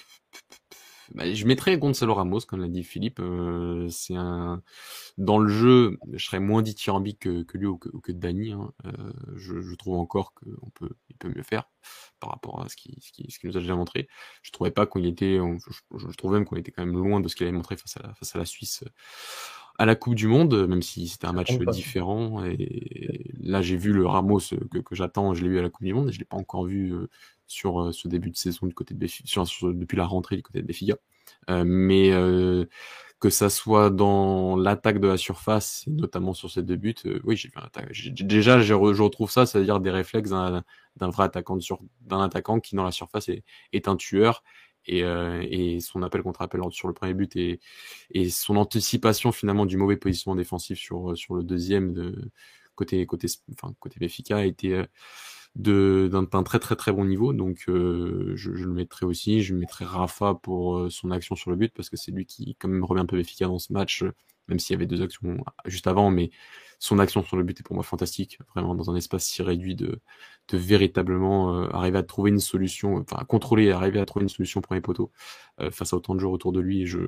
bah, 1.16 1.34
je 1.34 1.46
mettrais 1.46 1.78
Gonzalo 1.78 2.14
Ramos, 2.14 2.42
comme 2.42 2.62
l'a 2.62 2.68
dit 2.68 2.84
Philippe. 2.84 3.20
Euh, 3.20 3.88
c'est 3.90 4.16
un 4.16 4.62
dans 5.18 5.40
le 5.40 5.50
jeu, 5.50 5.98
je 6.14 6.24
serais 6.24 6.40
moins 6.40 6.62
dithyrambique 6.62 7.20
que, 7.20 7.44
que 7.44 7.58
lui 7.58 7.66
ou 7.66 7.78
que, 7.78 7.90
que 7.90 8.12
Dani. 8.12 8.52
Hein. 8.52 8.72
Euh, 8.86 9.14
je, 9.36 9.62
je, 9.62 9.76
trouve 9.76 9.98
encore 9.98 10.34
qu'on 10.34 10.70
peut, 10.72 10.92
il 11.10 11.16
peut 11.18 11.30
mieux 11.30 11.44
faire 11.44 11.70
par 12.20 12.32
rapport 12.32 12.62
à 12.62 12.70
ce 12.70 12.76
qu'il 12.76 12.96
ce 13.02 13.12
qui, 13.12 13.30
ce 13.32 13.40
qui 13.40 13.48
nous 13.48 13.58
a 13.58 13.60
déjà 13.62 13.76
montré. 13.76 14.08
Je 14.44 14.52
trouvais 14.52 14.72
pas 14.72 14.86
qu'on 14.86 15.04
était, 15.04 15.38
je, 15.38 15.98
je, 15.98 16.18
trouve 16.18 16.34
même 16.34 16.46
qu'on 16.46 16.58
était 16.58 16.72
quand 16.72 16.86
même 16.86 16.96
loin 16.96 17.22
de 17.22 17.28
ce 17.28 17.36
qu'il 17.36 17.48
avait 17.48 17.56
montré 17.56 17.78
face 17.78 17.98
à 17.98 18.04
la, 18.04 18.14
face 18.14 18.36
à 18.36 18.40
la 18.40 18.46
Suisse 18.46 18.84
à 19.80 19.86
la 19.86 19.96
Coupe 19.96 20.14
du 20.14 20.28
Monde, 20.28 20.68
même 20.68 20.82
si 20.82 21.08
c'était 21.08 21.26
un 21.26 21.34
match 21.34 21.58
différent. 21.72 22.44
Et 22.46 23.34
là, 23.40 23.62
j'ai 23.62 23.78
vu 23.78 23.94
le 23.94 24.06
Ramos 24.06 24.42
que, 24.72 24.78
que 24.78 24.94
j'attends, 24.94 25.34
je 25.34 25.42
l'ai 25.42 25.50
vu 25.50 25.58
à 25.58 25.62
la 25.62 25.70
Coupe 25.70 25.86
du 25.86 25.94
Monde, 25.94 26.10
et 26.10 26.12
je 26.12 26.20
l'ai 26.20 26.26
pas 26.26 26.38
encore 26.38 26.66
vu 26.66 26.94
euh, 26.94 27.10
sur 27.48 27.82
euh, 27.82 27.92
ce 27.92 28.08
début 28.08 28.30
de 28.30 28.36
saison 28.38 28.68
du 28.68 28.74
côté 28.76 28.94
de 28.94 29.00
Béfiga, 29.00 29.28
sur, 29.28 29.48
sur, 29.48 29.74
depuis 29.74 29.96
la 29.96 30.06
rentrée 30.06 30.36
du 30.36 30.44
côté 30.44 30.62
de 30.62 30.68
Béfiga. 30.68 30.96
Euh, 31.50 31.64
mais 31.66 32.12
euh, 32.12 32.66
que 33.20 33.30
ça 33.30 33.50
soit 33.50 33.90
dans 33.90 34.56
l'attaque 34.56 35.00
de 35.00 35.08
la 35.08 35.18
surface, 35.18 35.86
notamment 35.88 36.34
sur 36.34 36.52
ces 36.52 36.64
deux 36.64 36.76
buts, 36.76 36.96
euh, 37.06 37.20
oui, 37.24 37.36
j'ai 37.38 38.12
déjà 38.12 38.62
je, 38.62 38.74
retrouve 38.74 39.32
ça, 39.32 39.46
c'est-à-dire 39.46 39.80
des 39.80 39.92
réflexes 39.92 40.30
d'un 40.30 40.64
vrai 41.10 41.26
attaquant 41.26 41.58
d'un 42.02 42.22
attaquant 42.22 42.60
qui 42.60 42.76
dans 42.76 42.84
la 42.84 42.92
surface 42.92 43.30
est, 43.30 43.44
est 43.74 43.88
un 43.88 43.96
tueur 43.96 44.44
et, 44.86 45.04
euh, 45.04 45.46
et, 45.50 45.80
son 45.80 46.04
appel 46.04 46.24
contre 46.24 46.42
appel 46.42 46.62
sur 46.72 46.88
le 46.88 46.94
premier 46.94 47.14
but 47.14 47.36
et, 47.36 47.60
son 48.30 48.58
anticipation 48.58 49.32
finalement 49.32 49.66
du 49.66 49.78
mauvais 49.78 49.98
positionnement 49.98 50.38
défensif 50.38 50.80
sur, 50.80 51.18
sur 51.18 51.36
le 51.36 51.44
deuxième 51.44 51.94
de 51.94 52.32
côté 52.76 53.06
côté 53.06 53.28
enfin 53.54 53.74
côté 53.80 54.00
Béfica 54.00 54.38
a 54.38 54.46
été 54.46 54.86
d'un 55.56 56.44
très 56.44 56.60
très 56.60 56.76
très 56.76 56.92
bon 56.92 57.06
niveau. 57.06 57.34
Donc 57.34 57.66
euh, 57.68 58.34
je, 58.36 58.52
le 58.52 58.74
mettrai 58.74 59.06
aussi. 59.06 59.42
Je 59.42 59.54
mettrai 59.54 59.86
Rafa 59.86 60.36
pour 60.36 60.78
euh, 60.78 60.90
son 60.90 61.12
action 61.12 61.36
sur 61.36 61.52
le 61.52 61.58
but 61.58 61.74
parce 61.74 61.90
que 61.90 61.98
c'est 61.98 62.12
lui 62.12 62.26
qui 62.26 62.56
quand 62.60 62.68
même 62.68 62.84
revient 62.84 63.02
un 63.02 63.06
peu 63.06 63.20
efficace 63.20 63.50
dans 63.50 63.60
ce 63.60 63.74
match, 63.74 64.04
même 64.50 64.60
s'il 64.60 64.74
y 64.74 64.78
avait 64.78 64.88
deux 64.88 65.02
actions 65.02 65.44
juste 65.66 65.88
avant, 65.88 66.12
mais 66.12 66.32
son 66.80 66.98
action 67.00 67.24
sur 67.24 67.36
le 67.36 67.44
but 67.44 67.60
est 67.60 67.64
pour 67.64 67.76
moi 67.76 67.84
fantastique, 67.84 68.40
vraiment 68.56 68.74
dans 68.74 68.90
un 68.90 68.96
espace 68.96 69.26
si 69.26 69.42
réduit 69.44 69.76
de, 69.76 70.00
de 70.48 70.58
véritablement 70.58 71.64
euh, 71.64 71.68
arriver 71.74 71.98
à 71.98 72.04
trouver 72.04 72.32
une 72.32 72.40
solution, 72.40 72.96
enfin 72.96 73.18
à 73.20 73.26
contrôler, 73.26 73.70
arriver 73.72 74.00
à 74.00 74.06
trouver 74.06 74.24
une 74.24 74.30
solution 74.30 74.62
pour 74.62 74.74
les 74.76 74.82
poteaux 74.82 75.12
euh, 75.60 75.72
face 75.72 75.92
à 75.94 75.98
autant 75.98 76.16
de 76.16 76.22
joueurs 76.22 76.32
autour 76.32 76.54
de 76.54 76.62
lui. 76.62 76.86
Je, 76.86 77.00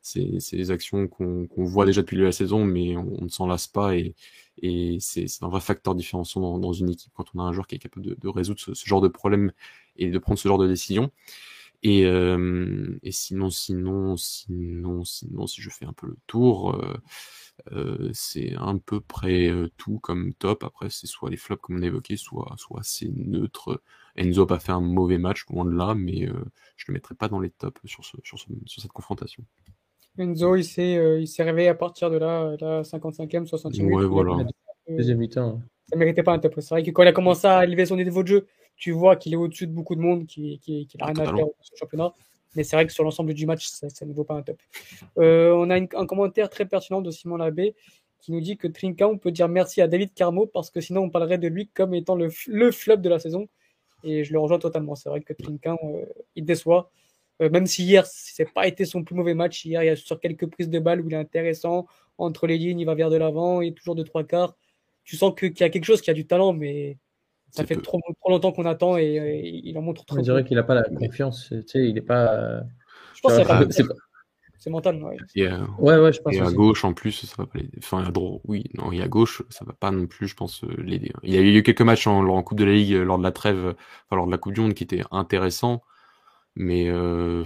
c'est, 0.00 0.40
c'est 0.40 0.56
des 0.56 0.70
actions 0.70 1.06
qu'on, 1.06 1.46
qu'on 1.46 1.64
voit 1.64 1.84
déjà 1.84 2.00
depuis 2.00 2.16
la 2.16 2.32
saison, 2.32 2.64
mais 2.64 2.96
on, 2.96 3.20
ne 3.20 3.28
s'en 3.28 3.46
lasse 3.46 3.66
pas 3.66 3.94
et, 3.94 4.14
et 4.62 4.96
c'est, 5.00 5.28
c'est 5.28 5.44
un 5.44 5.48
vrai 5.48 5.60
facteur 5.60 5.94
différenciant 5.94 6.40
dans, 6.40 6.58
dans, 6.58 6.72
une 6.72 6.88
équipe 6.90 7.12
quand 7.14 7.26
on 7.34 7.40
a 7.40 7.42
un 7.42 7.52
joueur 7.52 7.66
qui 7.66 7.74
est 7.74 7.78
capable 7.78 8.06
de, 8.06 8.16
de 8.18 8.28
résoudre 8.28 8.60
ce, 8.60 8.72
ce, 8.72 8.86
genre 8.86 9.02
de 9.02 9.08
problème 9.08 9.52
et 9.96 10.10
de 10.10 10.18
prendre 10.18 10.38
ce 10.38 10.48
genre 10.48 10.58
de 10.58 10.66
décision. 10.66 11.10
Et, 11.86 12.06
euh, 12.06 12.98
et 13.02 13.12
sinon, 13.12 13.50
sinon, 13.50 14.16
sinon, 14.16 15.04
sinon, 15.04 15.46
si 15.46 15.60
je 15.60 15.68
fais 15.68 15.84
un 15.84 15.92
peu 15.92 16.06
le 16.06 16.16
tour, 16.26 16.74
euh, 16.74 16.96
euh, 17.72 18.10
c'est 18.14 18.54
un 18.56 18.78
peu 18.78 19.00
près 19.00 19.48
euh, 19.50 19.70
tout 19.76 19.98
comme 19.98 20.32
top. 20.32 20.64
Après, 20.64 20.88
c'est 20.88 21.06
soit 21.06 21.28
les 21.28 21.36
flops 21.36 21.60
comme 21.60 21.76
on 21.76 21.82
a 21.82 21.86
évoqué, 21.86 22.16
soit, 22.16 22.54
soit 22.56 22.80
c'est 22.82 23.10
neutre. 23.14 23.82
Enzo 24.16 24.42
n'a 24.42 24.46
pas 24.46 24.58
fait 24.58 24.72
un 24.72 24.80
mauvais 24.80 25.18
match, 25.18 25.44
loin 25.50 25.66
de 25.66 25.72
là, 25.72 25.94
mais 25.94 26.26
euh, 26.26 26.44
je 26.76 26.86
le 26.88 26.94
mettrai 26.94 27.14
pas 27.14 27.28
dans 27.28 27.38
les 27.38 27.50
tops 27.50 27.80
sur, 27.84 28.02
ce, 28.02 28.16
sur, 28.24 28.38
ce, 28.38 28.46
sur 28.64 28.80
cette 28.82 28.92
confrontation. 28.92 29.44
Enzo, 30.18 30.56
il 30.56 30.64
s'est, 30.64 30.96
euh, 30.96 31.20
il 31.20 31.28
s'est 31.28 31.42
réveillé 31.42 31.68
à 31.68 31.74
partir 31.74 32.10
de 32.10 32.16
là, 32.16 32.56
la 32.60 32.82
55e, 32.82 33.46
60e. 33.46 33.92
Ouais, 33.92 34.06
voilà. 34.06 34.46
Deuxième 34.88 35.18
mi-temps. 35.18 35.60
Ça 35.90 35.96
méritait 35.96 36.22
pas 36.22 36.32
un 36.32 36.38
top. 36.38 36.54
C'est 36.56 36.70
vrai 36.70 36.82
que 36.82 36.90
quand 36.90 37.02
il 37.02 37.08
a 37.08 37.12
commencé 37.12 37.46
à 37.46 37.64
élever 37.64 37.84
son 37.84 37.96
niveau 37.96 38.22
de 38.22 38.28
jeu, 38.28 38.46
tu 38.76 38.92
vois 38.92 39.16
qu'il 39.16 39.32
est 39.32 39.36
au-dessus 39.36 39.66
de 39.66 39.72
beaucoup 39.72 39.94
de 39.94 40.00
monde, 40.00 40.26
qu'il 40.26 40.58
qui, 40.58 40.86
qui, 40.86 40.98
n'a 40.98 41.06
rien 41.06 41.18
à 41.18 41.24
faire 41.24 41.46
sur 41.60 41.76
championnat. 41.76 42.12
Mais 42.54 42.62
c'est 42.62 42.76
vrai 42.76 42.86
que 42.86 42.92
sur 42.92 43.04
l'ensemble 43.04 43.34
du 43.34 43.46
match, 43.46 43.66
ça, 43.66 43.88
ça, 43.88 44.06
ne 44.06 44.12
vaut 44.12 44.24
pas 44.24 44.34
un 44.34 44.42
top. 44.42 44.58
Euh, 45.18 45.52
on 45.52 45.70
a 45.70 45.78
une, 45.78 45.88
un 45.94 46.06
commentaire 46.06 46.48
très 46.48 46.66
pertinent 46.66 47.00
de 47.00 47.10
Simon 47.10 47.36
Labbé 47.36 47.74
qui 48.20 48.32
nous 48.32 48.40
dit 48.40 48.56
que 48.56 48.68
Trinka, 48.68 49.06
on 49.06 49.18
peut 49.18 49.32
dire 49.32 49.48
merci 49.48 49.82
à 49.82 49.88
David 49.88 50.14
Carmo 50.14 50.46
parce 50.46 50.70
que 50.70 50.80
sinon 50.80 51.02
on 51.02 51.10
parlerait 51.10 51.36
de 51.38 51.48
lui 51.48 51.68
comme 51.68 51.94
étant 51.94 52.14
le, 52.14 52.30
le 52.46 52.70
flop 52.70 52.96
de 52.96 53.08
la 53.08 53.18
saison. 53.18 53.48
Et 54.02 54.22
je 54.24 54.32
le 54.32 54.38
rejoins 54.38 54.58
totalement. 54.58 54.94
C'est 54.94 55.08
vrai 55.08 55.20
que 55.20 55.32
Trinka, 55.32 55.76
euh, 55.82 56.04
il 56.36 56.44
déçoit. 56.44 56.90
Euh, 57.42 57.50
même 57.50 57.66
si 57.66 57.84
hier, 57.84 58.06
c'est 58.06 58.50
pas 58.52 58.66
été 58.66 58.84
son 58.84 59.02
plus 59.02 59.14
mauvais 59.14 59.34
match. 59.34 59.64
Hier, 59.64 59.82
il 59.82 59.86
y 59.86 59.90
a 59.90 59.96
sur 59.96 60.20
quelques 60.20 60.46
prises 60.46 60.68
de 60.68 60.78
balles 60.78 61.00
où 61.00 61.08
il 61.08 61.14
est 61.14 61.18
intéressant. 61.18 61.86
Entre 62.18 62.46
les 62.46 62.58
lignes, 62.58 62.80
il 62.80 62.84
va 62.84 62.94
vers 62.94 63.10
de 63.10 63.16
l'avant, 63.16 63.60
il 63.60 63.68
est 63.68 63.72
toujours 63.72 63.94
de 63.94 64.04
trois 64.04 64.24
quarts. 64.24 64.56
Tu 65.04 65.16
sens 65.16 65.34
qu'il 65.36 65.58
y 65.58 65.62
a 65.62 65.70
quelque 65.70 65.84
chose 65.84 66.00
qui 66.00 66.10
a 66.10 66.14
du 66.14 66.26
talent, 66.26 66.52
mais 66.52 66.98
ça 67.54 67.64
fait 67.64 67.76
trop, 67.76 68.00
trop, 68.20 68.30
longtemps 68.30 68.52
qu'on 68.52 68.64
attend 68.64 68.98
et, 68.98 69.04
et, 69.04 69.60
il 69.64 69.78
en 69.78 69.82
montre 69.82 70.04
trop. 70.04 70.18
On 70.18 70.22
dirait 70.22 70.44
qu'il 70.44 70.56
n'a 70.56 70.64
pas 70.64 70.74
la 70.74 70.82
confiance. 70.82 71.48
Tu 71.50 71.62
sais, 71.66 71.88
il 71.88 71.94
n'est 71.94 72.00
pas. 72.00 72.62
pense 73.22 73.36
que 73.36 73.42
Ah, 73.48 73.60
c'est 73.70 73.72
c'est 73.72 73.88
pas 73.88 73.94
C'est 74.58 74.70
mental, 74.70 75.02
ouais. 75.02 75.16
Et, 75.36 75.46
euh, 75.46 75.58
Ouais, 75.78 75.96
ouais, 75.98 76.12
je 76.12 76.20
pense 76.20 76.34
et 76.34 76.40
à 76.40 76.50
gauche, 76.50 76.84
en 76.84 76.92
plus, 76.92 77.12
ça 77.12 77.34
va 77.38 77.46
pas 77.46 77.58
l'aider. 77.58 77.78
Enfin, 77.78 78.04
à 78.04 78.10
droite, 78.10 78.40
oui, 78.44 78.64
non, 78.74 78.90
et 78.90 79.02
à 79.02 79.08
gauche, 79.08 79.42
ça 79.50 79.64
va 79.64 79.72
pas 79.72 79.90
non 79.90 80.06
plus, 80.06 80.26
je 80.26 80.34
pense, 80.34 80.64
euh, 80.64 80.74
l'aider. 80.78 81.12
Il 81.22 81.32
y 81.32 81.38
a 81.38 81.40
eu 81.40 81.62
quelques 81.62 81.82
matchs 81.82 82.06
en, 82.06 82.26
en 82.26 82.42
Coupe 82.42 82.58
de 82.58 82.64
la 82.64 82.72
Ligue, 82.72 82.94
euh, 82.94 83.04
lors 83.04 83.18
de 83.18 83.22
la 83.22 83.32
trêve, 83.32 83.74
enfin, 84.06 84.16
lors 84.16 84.26
de 84.26 84.32
la 84.32 84.38
Coupe 84.38 84.54
du 84.54 84.60
Monde, 84.60 84.74
qui 84.74 84.82
étaient 84.84 85.04
intéressants, 85.10 85.82
mais 86.56 86.88
euh, 86.88 87.44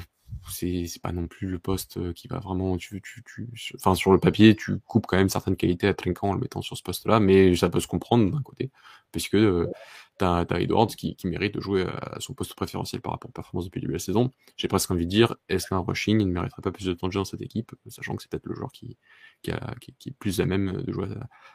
c'est 0.50 0.86
pas 1.02 1.12
non 1.12 1.26
plus 1.26 1.48
le 1.48 1.58
poste 1.58 1.98
euh, 1.98 2.12
qui 2.12 2.28
va 2.28 2.38
vraiment. 2.38 2.76
Tu, 2.76 3.00
tu, 3.02 3.22
tu, 3.24 3.48
enfin, 3.76 3.94
sur 3.94 4.12
le 4.12 4.18
papier, 4.18 4.56
tu 4.56 4.78
coupes 4.80 5.06
quand 5.06 5.16
même 5.16 5.28
certaines 5.28 5.56
qualités 5.56 5.86
à 5.88 5.94
Trinquant 5.94 6.30
en 6.30 6.34
le 6.34 6.40
mettant 6.40 6.62
sur 6.62 6.76
ce 6.76 6.82
poste-là, 6.82 7.20
mais 7.20 7.54
ça 7.56 7.68
peut 7.68 7.80
se 7.80 7.86
comprendre 7.86 8.30
d'un 8.30 8.42
côté, 8.42 8.70
puisque 9.12 9.34
euh, 9.34 9.70
t'as 10.18 10.44
as 10.44 10.60
Edwards 10.60 10.88
qui, 10.88 11.16
qui 11.16 11.26
mérite 11.26 11.54
de 11.54 11.60
jouer 11.60 11.84
à 11.84 12.20
son 12.20 12.34
poste 12.34 12.54
préférentiel 12.54 13.00
par 13.00 13.12
rapport 13.12 13.30
aux 13.30 13.32
performances 13.32 13.66
depuis 13.66 13.78
le 13.78 13.82
début 13.82 13.92
de 13.92 13.98
la 13.98 14.04
saison. 14.04 14.30
J'ai 14.56 14.68
presque 14.68 14.90
envie 14.90 15.06
de 15.06 15.10
dire, 15.10 15.36
est-ce 15.48 15.66
qu'un 15.68 15.78
rushing 15.78 16.20
il 16.20 16.28
ne 16.28 16.32
mériterait 16.32 16.62
pas 16.62 16.72
plus 16.72 16.84
de 16.84 16.92
temps 16.92 17.06
de 17.06 17.12
jeu 17.12 17.20
dans 17.20 17.24
cette 17.24 17.40
équipe, 17.40 17.72
sachant 17.86 18.16
que 18.16 18.22
c'est 18.22 18.30
peut-être 18.30 18.46
le 18.46 18.54
joueur 18.54 18.72
qui, 18.72 18.98
qui, 19.42 19.50
a, 19.50 19.74
qui, 19.80 19.94
est 20.08 20.12
plus 20.12 20.40
à 20.40 20.46
même 20.46 20.82
de 20.82 20.92
jouer 20.92 21.08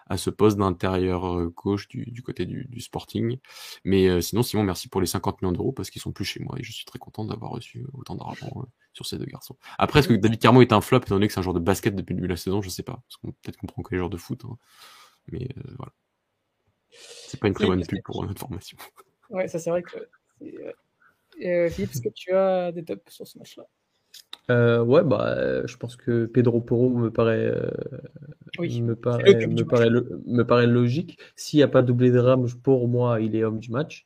à, 0.07 0.17
ce 0.17 0.29
poste 0.29 0.57
d'intérieur 0.57 1.25
euh, 1.25 1.49
gauche 1.49 1.87
du, 1.87 2.05
du 2.05 2.21
côté 2.21 2.45
du, 2.45 2.65
du, 2.69 2.79
Sporting. 2.79 3.37
Mais 3.83 4.07
euh, 4.07 4.21
sinon, 4.21 4.43
Simon, 4.43 4.63
merci 4.63 4.87
pour 4.87 5.01
les 5.01 5.07
50 5.07 5.41
millions 5.41 5.51
d'euros 5.51 5.71
parce 5.71 5.89
qu'ils 5.89 6.01
sont 6.01 6.11
plus 6.11 6.25
chez 6.25 6.39
moi 6.39 6.55
et 6.59 6.63
je 6.63 6.71
suis 6.71 6.85
très 6.85 6.99
content 6.99 7.25
d'avoir 7.25 7.51
reçu 7.51 7.85
autant 7.93 8.15
d'argent 8.15 8.51
euh, 8.57 8.65
sur 8.93 9.05
ces 9.05 9.17
deux 9.17 9.25
garçons. 9.25 9.57
Après, 9.77 9.99
est-ce 9.99 10.07
que 10.07 10.13
David 10.13 10.39
Carmo 10.39 10.61
est 10.61 10.73
un 10.73 10.81
flop 10.81 10.99
étant 10.99 11.15
donné 11.15 11.27
que 11.27 11.33
c'est 11.33 11.39
un 11.39 11.43
joueur 11.43 11.55
de 11.55 11.59
basket 11.59 11.95
depuis 11.95 12.13
le 12.13 12.17
début 12.17 12.27
de 12.27 12.33
la 12.33 12.37
saison? 12.37 12.61
Je 12.61 12.69
sais 12.69 12.83
pas. 12.83 13.01
Parce 13.07 13.17
qu'on 13.17 13.31
peut-être 13.31 13.57
qu'on 13.57 13.67
prend 13.67 13.81
que 13.81 13.91
les 13.91 13.97
joueurs 13.97 14.09
de 14.09 14.17
foot. 14.17 14.43
Hein. 14.45 14.57
Mais 15.31 15.49
euh, 15.57 15.73
voilà. 15.77 15.93
C'est 16.93 17.39
pas 17.39 17.47
une 17.47 17.53
très 17.53 17.67
bonne 17.67 17.85
pub 17.85 18.01
pour 18.03 18.25
notre 18.25 18.39
formation. 18.39 18.77
Ouais, 19.29 19.47
ça 19.47 19.57
c'est 19.57 19.71
vrai 19.71 19.81
que. 19.81 19.97
Euh, 20.43 21.69
Philippe, 21.69 21.91
est-ce 21.91 22.01
que 22.01 22.09
tu 22.09 22.33
as 22.33 22.71
des 22.71 22.83
tops 22.83 23.11
sur 23.11 23.25
ce 23.25 23.39
match-là? 23.39 23.65
Euh, 24.51 24.83
ouais, 24.83 25.03
bah, 25.03 25.35
euh, 25.37 25.63
je 25.65 25.77
pense 25.77 25.95
que 25.95 26.25
Pedro 26.25 26.59
Porro 26.59 26.89
me 26.89 27.09
paraît, 27.09 27.45
euh, 27.45 27.69
oui, 28.59 28.81
me 28.81 28.95
paraît, 28.95 29.47
me 29.47 29.63
paraît, 29.63 29.89
le, 29.89 30.21
me 30.25 30.43
paraît 30.43 30.67
logique. 30.67 31.17
S'il 31.35 31.57
n'y 31.57 31.63
a 31.63 31.67
pas 31.67 31.81
doublé 31.81 32.11
de 32.11 32.19
rame, 32.19 32.45
pour 32.61 32.87
moi, 32.87 33.21
il 33.21 33.35
est 33.35 33.43
homme 33.43 33.59
du 33.59 33.71
match. 33.71 34.05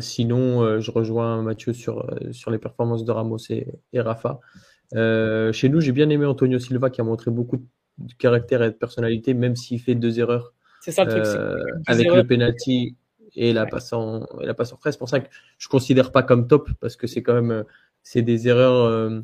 sinon, 0.00 0.80
je 0.80 0.90
rejoins 0.90 1.42
Mathieu 1.42 1.72
sur, 1.72 2.06
sur 2.32 2.50
les 2.50 2.58
performances 2.58 3.04
de 3.04 3.12
Ramos 3.12 3.38
et, 3.48 3.66
et 3.92 4.00
Rafa. 4.00 4.40
chez 4.92 5.68
nous, 5.70 5.80
j'ai 5.80 5.92
bien 5.92 6.10
aimé 6.10 6.26
Antonio 6.26 6.58
Silva 6.58 6.90
qui 6.90 7.00
a 7.00 7.04
montré 7.04 7.30
beaucoup 7.30 7.56
de 7.56 7.64
caractère 8.18 8.62
et 8.62 8.70
de 8.70 8.74
personnalité, 8.76 9.34
même 9.34 9.56
s'il 9.56 9.80
fait 9.80 9.94
deux 9.94 10.18
erreurs. 10.18 10.52
C'est 10.80 10.92
ça 10.92 11.04
le 11.04 11.10
truc. 11.10 11.26
avec 11.86 12.06
erreurs. 12.06 12.16
le 12.18 12.26
penalty 12.26 12.96
et 13.36 13.52
la 13.52 13.66
passe 13.66 13.92
en 13.92 14.26
et 14.40 14.46
la 14.46 14.54
passe 14.54 14.72
en 14.72 14.76
frais. 14.76 14.92
C'est 14.92 14.98
pour 14.98 15.08
ça 15.08 15.20
que 15.20 15.28
je 15.58 15.68
considère 15.68 16.12
pas 16.12 16.22
comme 16.22 16.46
top 16.46 16.70
parce 16.80 16.96
que 16.96 17.06
c'est 17.06 17.22
quand 17.22 17.34
même 17.34 17.64
c'est 18.02 18.22
des 18.22 18.48
erreurs. 18.48 18.84
Euh, 18.84 19.20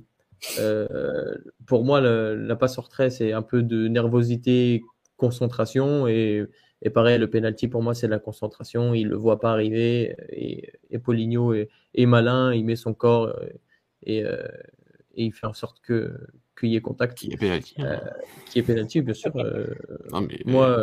euh, 0.58 1.34
pour 1.66 1.84
moi, 1.84 2.00
le, 2.00 2.34
la 2.34 2.56
passe 2.56 2.78
en 2.78 2.82
retrait, 2.82 3.10
c'est 3.10 3.32
un 3.32 3.42
peu 3.42 3.62
de 3.62 3.88
nervosité, 3.88 4.82
concentration 5.16 6.08
et, 6.08 6.46
et 6.82 6.90
pareil, 6.90 7.18
le 7.18 7.28
penalty 7.28 7.68
pour 7.68 7.82
moi, 7.82 7.94
c'est 7.94 8.08
la 8.08 8.18
concentration. 8.18 8.94
Il 8.94 9.08
le 9.08 9.16
voit 9.16 9.38
pas 9.38 9.52
arriver 9.52 10.16
et, 10.30 10.72
et 10.90 10.98
Poligno 10.98 11.52
est, 11.52 11.68
est, 11.94 12.06
malin, 12.06 12.54
il 12.54 12.64
met 12.64 12.76
son 12.76 12.94
corps 12.94 13.38
et, 14.02 14.24
euh, 14.24 14.48
et 15.14 15.24
il 15.24 15.32
fait 15.32 15.46
en 15.46 15.52
sorte 15.52 15.80
que 15.80 16.18
qu'il 16.61 16.70
y 16.70 16.76
ait 16.76 16.80
contact. 16.80 17.18
Qui 17.18 17.32
est 17.32 17.36
penalty. 17.36 17.74
Euh, 17.80 17.96
qui 18.46 18.58
est 18.58 18.62
penalty, 18.62 19.00
bien 19.02 19.14
sûr. 19.14 19.32
Euh, 19.36 19.66
non, 20.12 20.20
mais... 20.20 20.40
Moi, 20.44 20.78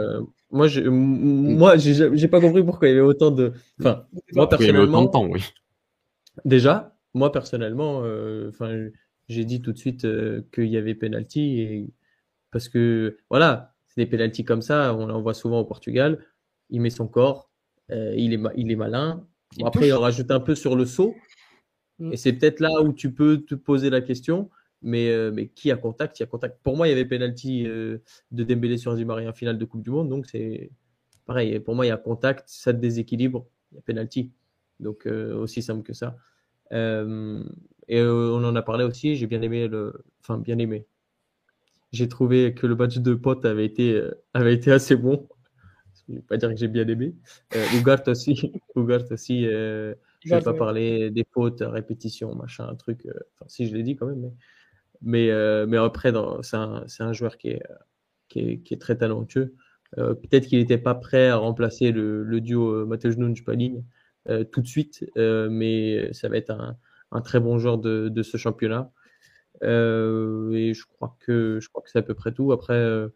moi, 0.51 0.67
je, 0.67 0.81
moi, 0.81 1.77
j'ai 1.77 2.27
pas 2.27 2.41
compris 2.41 2.63
pourquoi 2.63 2.87
il 2.87 2.91
y 2.91 2.93
avait 2.93 3.05
autant 3.05 3.31
de. 3.31 3.53
Enfin, 3.79 4.05
moi 4.33 4.49
personnellement. 4.49 4.99
autant 4.99 5.05
de 5.05 5.11
temps, 5.11 5.31
oui. 5.31 5.43
Déjà, 6.45 6.97
moi 7.13 7.31
personnellement, 7.31 7.97
enfin, 8.47 8.69
euh, 8.69 8.91
j'ai 9.27 9.45
dit 9.45 9.61
tout 9.61 9.73
de 9.73 9.77
suite 9.77 10.05
euh, 10.05 10.41
qu'il 10.53 10.67
y 10.67 10.77
avait 10.77 10.95
penalty 10.95 11.59
et 11.59 11.93
parce 12.51 12.69
que 12.69 13.17
voilà, 13.29 13.75
c'est 13.87 14.01
des 14.01 14.09
penalties 14.09 14.45
comme 14.45 14.61
ça, 14.61 14.95
on 14.95 15.09
en 15.09 15.21
voit 15.21 15.33
souvent 15.33 15.59
au 15.59 15.65
Portugal. 15.65 16.25
Il 16.69 16.81
met 16.81 16.89
son 16.89 17.07
corps, 17.07 17.51
euh, 17.91 18.13
il 18.15 18.33
est, 18.33 18.39
il 18.55 18.71
est 18.71 18.75
malin. 18.75 19.27
Bon, 19.57 19.65
il 19.65 19.67
après, 19.67 19.87
il 19.87 19.93
en 19.93 19.99
rajoute 19.99 20.31
un 20.31 20.39
peu 20.39 20.55
sur 20.55 20.75
le 20.75 20.85
saut. 20.85 21.15
Mm. 21.99 22.13
Et 22.13 22.17
c'est 22.17 22.33
peut-être 22.33 22.59
là 22.59 22.81
où 22.81 22.93
tu 22.93 23.13
peux 23.13 23.43
te 23.43 23.55
poser 23.55 23.89
la 23.89 24.01
question. 24.01 24.49
Mais, 24.81 25.09
euh, 25.09 25.31
mais 25.31 25.47
qui 25.47 25.71
a 25.71 25.75
contact, 25.75 26.19
il 26.19 26.23
y 26.23 26.25
a 26.25 26.27
contact. 26.27 26.59
Pour 26.63 26.77
moi, 26.77 26.87
il 26.87 26.91
y 26.91 26.93
avait 26.93 27.05
penalty 27.05 27.65
euh, 27.65 27.97
de 28.31 28.43
Dembélé 28.43 28.77
sur 28.77 28.95
Di 28.95 29.05
Maria 29.05 29.29
en 29.29 29.33
finale 29.33 29.57
de 29.57 29.65
Coupe 29.65 29.81
du 29.81 29.89
Monde, 29.89 30.09
donc 30.09 30.27
c'est 30.27 30.71
pareil. 31.25 31.59
Pour 31.59 31.75
moi, 31.75 31.85
il 31.85 31.89
y 31.89 31.91
a 31.91 31.97
contact, 31.97 32.47
ça 32.47 32.73
te 32.73 32.79
déséquilibre, 32.79 33.47
il 33.71 33.75
y 33.75 33.77
a 33.79 33.81
penalty. 33.81 34.31
Donc 34.79 35.07
euh, 35.07 35.35
aussi 35.35 35.63
simple 35.63 35.83
que 35.83 35.93
ça. 35.93 36.15
Euh, 36.73 37.43
et 37.87 38.01
on 38.01 38.43
en 38.43 38.55
a 38.55 38.61
parlé 38.61 38.83
aussi. 38.83 39.15
J'ai 39.15 39.27
bien 39.27 39.41
aimé 39.41 39.67
le, 39.67 40.05
enfin 40.21 40.37
bien 40.37 40.59
aimé. 40.59 40.85
J'ai 41.91 42.07
trouvé 42.07 42.53
que 42.53 42.67
le 42.67 42.75
match 42.75 42.97
de 42.97 43.13
Pote 43.15 43.45
avait 43.45 43.65
été 43.65 43.99
avait 44.33 44.53
été 44.53 44.71
assez 44.71 44.95
bon. 44.95 45.27
Je 46.07 46.15
vais 46.15 46.21
pas 46.21 46.37
dire 46.37 46.49
que 46.49 46.57
j'ai 46.57 46.67
bien 46.67 46.87
aimé. 46.87 47.15
Ugart 47.75 48.03
aussi, 48.07 48.53
Ugart 48.75 49.11
aussi. 49.11 49.43
je 49.43 49.95
vais 50.25 50.41
pas 50.41 50.53
parler 50.53 51.09
des 51.09 51.25
fautes, 51.31 51.63
répétitions, 51.65 52.35
machin, 52.35 52.67
un 52.67 52.75
truc. 52.75 53.07
Enfin, 53.07 53.45
si 53.47 53.67
je 53.67 53.75
l'ai 53.75 53.83
dit 53.83 53.95
quand 53.95 54.05
même. 54.05 54.19
Mais 54.19 54.33
mais, 55.01 55.29
euh, 55.31 55.65
mais 55.67 55.77
après, 55.77 56.11
c'est 56.41 56.57
un, 56.57 56.85
un, 56.99 57.13
joueur 57.13 57.37
qui 57.37 57.49
est, 57.49 57.63
qui 58.27 58.39
est, 58.39 58.59
qui 58.59 58.73
est 58.73 58.77
très 58.77 58.97
talentueux. 58.97 59.55
Euh, 59.97 60.13
Peut-être 60.13 60.47
qu'il 60.47 60.59
n'était 60.59 60.77
pas 60.77 60.95
prêt 60.95 61.29
à 61.29 61.37
remplacer 61.37 61.91
le, 61.91 62.41
duo 62.41 62.85
Mateusz 62.85 63.17
Nunes-Paling 63.17 63.83
euh, 64.29 64.43
tout 64.43 64.61
de 64.61 64.67
suite, 64.67 65.05
mais 65.15 66.11
ça 66.13 66.29
va 66.29 66.37
être 66.37 66.51
un, 66.51 66.77
un, 67.11 67.21
très 67.21 67.39
bon 67.39 67.57
joueur 67.57 67.77
de, 67.77 68.09
de 68.09 68.23
ce 68.23 68.37
championnat. 68.37 68.91
et 69.61 70.73
je 70.73 70.83
crois, 70.85 71.15
que, 71.19 71.59
je 71.61 71.69
crois 71.69 71.81
que 71.81 71.89
c'est 71.89 71.99
à 71.99 72.03
peu 72.03 72.13
près 72.13 72.33
tout. 72.33 72.51
Après, 72.51 73.07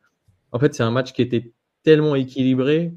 en 0.52 0.60
fait, 0.60 0.74
c'est 0.74 0.84
un 0.84 0.92
match 0.92 1.14
qui 1.14 1.22
était 1.22 1.54
tellement 1.84 2.16
équilibré 2.16 2.94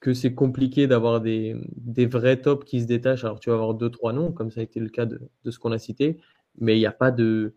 que 0.00 0.14
c'est 0.14 0.34
compliqué 0.34 0.86
d'avoir 0.86 1.20
des, 1.20 1.56
des 1.76 2.06
vrais 2.06 2.40
tops 2.40 2.64
qui 2.64 2.80
se 2.80 2.86
détachent. 2.86 3.24
Alors, 3.24 3.40
tu 3.40 3.50
vas 3.50 3.56
avoir 3.56 3.74
deux, 3.74 3.90
trois 3.90 4.12
noms, 4.12 4.30
comme 4.30 4.50
ça 4.50 4.60
a 4.60 4.62
été 4.62 4.78
le 4.78 4.88
cas 4.88 5.06
de, 5.06 5.20
de 5.44 5.50
ce 5.50 5.58
qu'on 5.58 5.72
a 5.72 5.78
cité, 5.78 6.20
mais 6.58 6.76
il 6.76 6.80
n'y 6.80 6.86
a 6.86 6.92
pas 6.92 7.10
de 7.10 7.54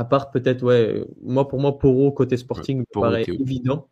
à 0.00 0.04
part 0.04 0.30
peut-être, 0.30 0.62
ouais, 0.62 1.04
moi 1.22 1.46
pour 1.46 1.60
moi, 1.60 1.78
Poro 1.78 2.10
côté 2.10 2.38
Sporting 2.38 2.78
ouais, 2.78 2.84
me 2.88 3.00
paraît 3.00 3.24
évident. 3.28 3.86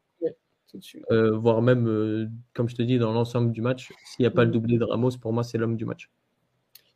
Euh, 1.10 1.36
voire 1.36 1.60
même, 1.60 1.86
euh, 1.86 2.26
comme 2.54 2.66
je 2.66 2.74
te 2.74 2.80
dis, 2.80 2.98
dans 2.98 3.12
l'ensemble 3.12 3.52
du 3.52 3.60
match, 3.60 3.92
s'il 4.06 4.22
n'y 4.22 4.26
a 4.26 4.30
pas 4.30 4.46
le 4.46 4.50
doublé 4.50 4.78
de 4.78 4.84
Ramos, 4.84 5.18
pour 5.20 5.34
moi, 5.34 5.44
c'est 5.44 5.58
l'homme 5.58 5.76
du 5.76 5.84
match. 5.84 6.10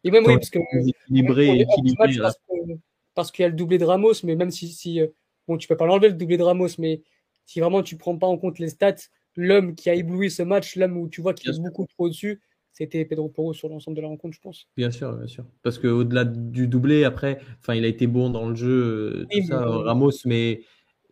Et 0.02 0.10
même, 0.10 0.24
oui, 0.26 0.34
parce 0.34 0.48
que. 0.48 0.58
Équilibré, 0.88 1.50
ouais, 1.50 1.60
équilibré. 1.60 2.16
Parce, 2.22 2.36
parce 3.14 3.30
qu'il 3.30 3.42
y 3.42 3.46
a 3.46 3.50
le 3.50 3.54
doublé 3.54 3.76
de 3.76 3.84
Ramos, 3.84 4.14
mais 4.24 4.34
même 4.34 4.50
si. 4.50 4.68
si 4.68 5.00
bon, 5.46 5.58
tu 5.58 5.68
peux 5.68 5.76
pas 5.76 5.84
l'enlever 5.84 6.08
le 6.08 6.14
doublé 6.14 6.38
de 6.38 6.42
Ramos, 6.42 6.68
mais 6.78 7.02
si 7.44 7.60
vraiment 7.60 7.82
tu 7.82 7.98
prends 7.98 8.16
pas 8.16 8.26
en 8.26 8.38
compte 8.38 8.58
les 8.58 8.70
stats, 8.70 8.94
l'homme 9.36 9.74
qui 9.74 9.90
a 9.90 9.94
ébloui 9.94 10.30
ce 10.30 10.42
match, 10.42 10.76
l'homme 10.76 10.96
où 10.96 11.08
tu 11.08 11.20
vois 11.20 11.34
qu'il 11.34 11.50
est 11.50 11.60
beaucoup 11.60 11.84
trop 11.86 12.06
au-dessus, 12.06 12.40
c'était 12.72 13.04
Pedro 13.04 13.28
Porro 13.28 13.52
sur 13.52 13.68
l'ensemble 13.68 13.96
de 13.96 14.02
la 14.02 14.08
rencontre, 14.08 14.34
je 14.34 14.40
pense. 14.40 14.66
Bien 14.76 14.90
sûr, 14.90 15.12
bien 15.14 15.26
sûr. 15.26 15.44
Parce 15.62 15.78
qu'au-delà 15.78 16.24
du 16.24 16.66
doublé, 16.66 17.04
après, 17.04 17.40
enfin, 17.60 17.74
il 17.74 17.84
a 17.84 17.88
été 17.88 18.06
bon 18.06 18.30
dans 18.30 18.48
le 18.48 18.54
jeu, 18.54 19.26
tout 19.30 19.42
ça, 19.46 19.60
mais... 19.60 19.82
Ramos, 19.84 20.10
mais 20.24 20.62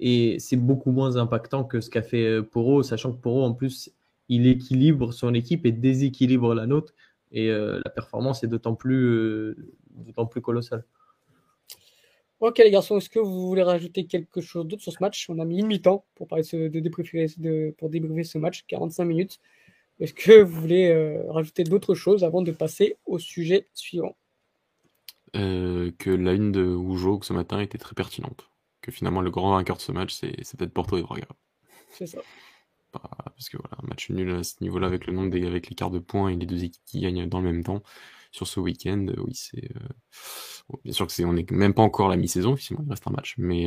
et 0.00 0.38
c'est 0.38 0.56
beaucoup 0.56 0.92
moins 0.92 1.16
impactant 1.16 1.64
que 1.64 1.80
ce 1.80 1.90
qu'a 1.90 2.02
fait 2.02 2.42
Porro, 2.42 2.82
sachant 2.82 3.12
que 3.12 3.20
Porro, 3.20 3.44
en 3.44 3.52
plus, 3.52 3.92
il 4.30 4.46
équilibre 4.46 5.12
son 5.12 5.34
équipe 5.34 5.66
et 5.66 5.72
déséquilibre 5.72 6.54
la 6.54 6.66
nôtre, 6.66 6.94
et 7.32 7.50
euh, 7.50 7.80
la 7.84 7.90
performance 7.90 8.42
est 8.42 8.46
d'autant 8.46 8.74
plus, 8.74 9.04
euh, 9.04 9.56
d'autant 9.90 10.26
plus 10.26 10.40
colossale. 10.40 10.84
Ok 12.40 12.56
les 12.58 12.70
garçons, 12.70 12.96
est-ce 12.96 13.10
que 13.10 13.18
vous 13.18 13.48
voulez 13.48 13.62
rajouter 13.62 14.06
quelque 14.06 14.40
chose 14.40 14.66
d'autre 14.66 14.82
sur 14.82 14.92
ce 14.92 14.98
match? 15.00 15.28
On 15.28 15.38
a 15.40 15.44
mis 15.44 15.58
une 15.58 15.66
mi-temps 15.66 16.06
pour 16.14 16.26
parler 16.26 16.44
de, 16.50 16.68
de, 16.68 16.80
débriefer, 16.80 17.26
de, 17.36 17.74
pour 17.76 17.90
débriefer 17.90 18.24
ce 18.24 18.38
match, 18.38 18.64
45 18.66 19.04
minutes. 19.04 19.40
Est-ce 20.00 20.14
que 20.14 20.42
vous 20.42 20.60
voulez 20.60 20.88
euh, 20.88 21.30
rajouter 21.30 21.64
d'autres 21.64 21.94
choses 21.94 22.24
avant 22.24 22.42
de 22.42 22.52
passer 22.52 22.96
au 23.04 23.18
sujet 23.18 23.68
suivant? 23.74 24.16
Euh, 25.36 25.92
Que 25.98 26.10
la 26.10 26.32
une 26.32 26.52
de 26.52 26.64
Wujo 26.64 27.20
ce 27.22 27.32
matin 27.32 27.60
était 27.60 27.78
très 27.78 27.94
pertinente. 27.94 28.50
Que 28.80 28.90
finalement, 28.90 29.20
le 29.20 29.30
grand 29.30 29.54
vainqueur 29.54 29.76
de 29.76 29.82
ce 29.82 29.92
match, 29.92 30.14
c'est 30.14 30.56
peut-être 30.56 30.72
Porto 30.72 30.96
et 30.96 31.02
Braga. 31.02 31.28
C'est 31.92 32.06
ça. 32.06 32.20
Bah, 32.92 33.02
parce 33.24 33.48
que 33.50 33.58
voilà, 33.58 33.76
un 33.82 33.86
match 33.86 34.10
nul 34.10 34.30
à 34.30 34.42
ce 34.42 34.54
niveau-là, 34.62 34.86
avec 34.86 35.06
le 35.06 35.12
nombre 35.12 35.30
des, 35.30 35.46
avec 35.46 35.68
l'écart 35.68 35.90
de 35.90 35.98
points 35.98 36.30
et 36.30 36.36
les 36.36 36.46
deux 36.46 36.64
équipes 36.64 36.82
qui 36.86 37.00
gagnent 37.00 37.28
dans 37.28 37.40
le 37.40 37.52
même 37.52 37.62
temps 37.62 37.82
sur 38.32 38.46
ce 38.46 38.58
week-end, 38.58 39.06
oui, 39.18 39.34
c'est. 39.34 39.70
Euh... 39.76 39.88
Bon, 40.68 40.78
bien 40.82 40.92
sûr 40.92 41.06
que 41.06 41.12
c'est, 41.12 41.24
on 41.24 41.32
n'est 41.32 41.46
même 41.50 41.74
pas 41.74 41.82
encore 41.82 42.06
à 42.06 42.10
la 42.10 42.16
mi-saison, 42.16 42.54
effectivement, 42.54 42.82
il 42.86 42.90
reste 42.90 43.06
un 43.06 43.10
match, 43.12 43.34
mais. 43.38 43.66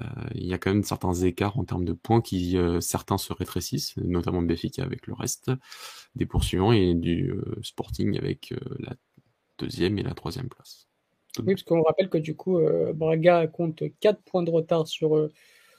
Euh... 0.00 0.04
Il 0.34 0.46
y 0.46 0.54
a 0.54 0.58
quand 0.58 0.72
même 0.72 0.84
certains 0.84 1.14
écarts 1.14 1.58
en 1.58 1.64
termes 1.64 1.84
de 1.84 1.92
points 1.92 2.20
qui 2.20 2.56
euh, 2.56 2.80
certains 2.80 3.18
se 3.18 3.32
rétrécissent, 3.32 3.96
notamment 3.96 4.42
Béfica 4.42 4.82
avec 4.82 5.06
le 5.06 5.14
reste 5.14 5.50
des 6.14 6.26
poursuivants 6.26 6.72
et 6.72 6.94
du 6.94 7.30
euh, 7.30 7.58
Sporting 7.62 8.16
avec 8.18 8.54
la 8.78 8.94
deuxième 9.58 9.98
et 9.98 10.02
la 10.02 10.14
troisième 10.14 10.48
place. 10.48 10.88
Oui, 11.38 11.54
parce 11.54 11.62
qu'on 11.64 11.82
rappelle 11.82 12.08
que 12.08 12.18
du 12.18 12.34
coup, 12.34 12.58
Braga 12.94 13.46
compte 13.46 13.82
4 14.00 14.22
points 14.22 14.42
de 14.42 14.50
retard 14.50 14.86
sur, 14.86 15.28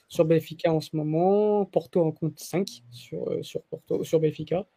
sur 0.08 0.26
Benfica 0.26 0.72
en 0.72 0.82
ce 0.82 0.96
moment. 0.96 1.66
Porto 1.66 2.04
en 2.04 2.12
compte 2.12 2.40
5 2.40 2.84
sur, 2.92 3.44
sur, 3.44 3.64
Porto, 3.64 4.04
sur 4.04 4.20
Benfica. 4.20 4.68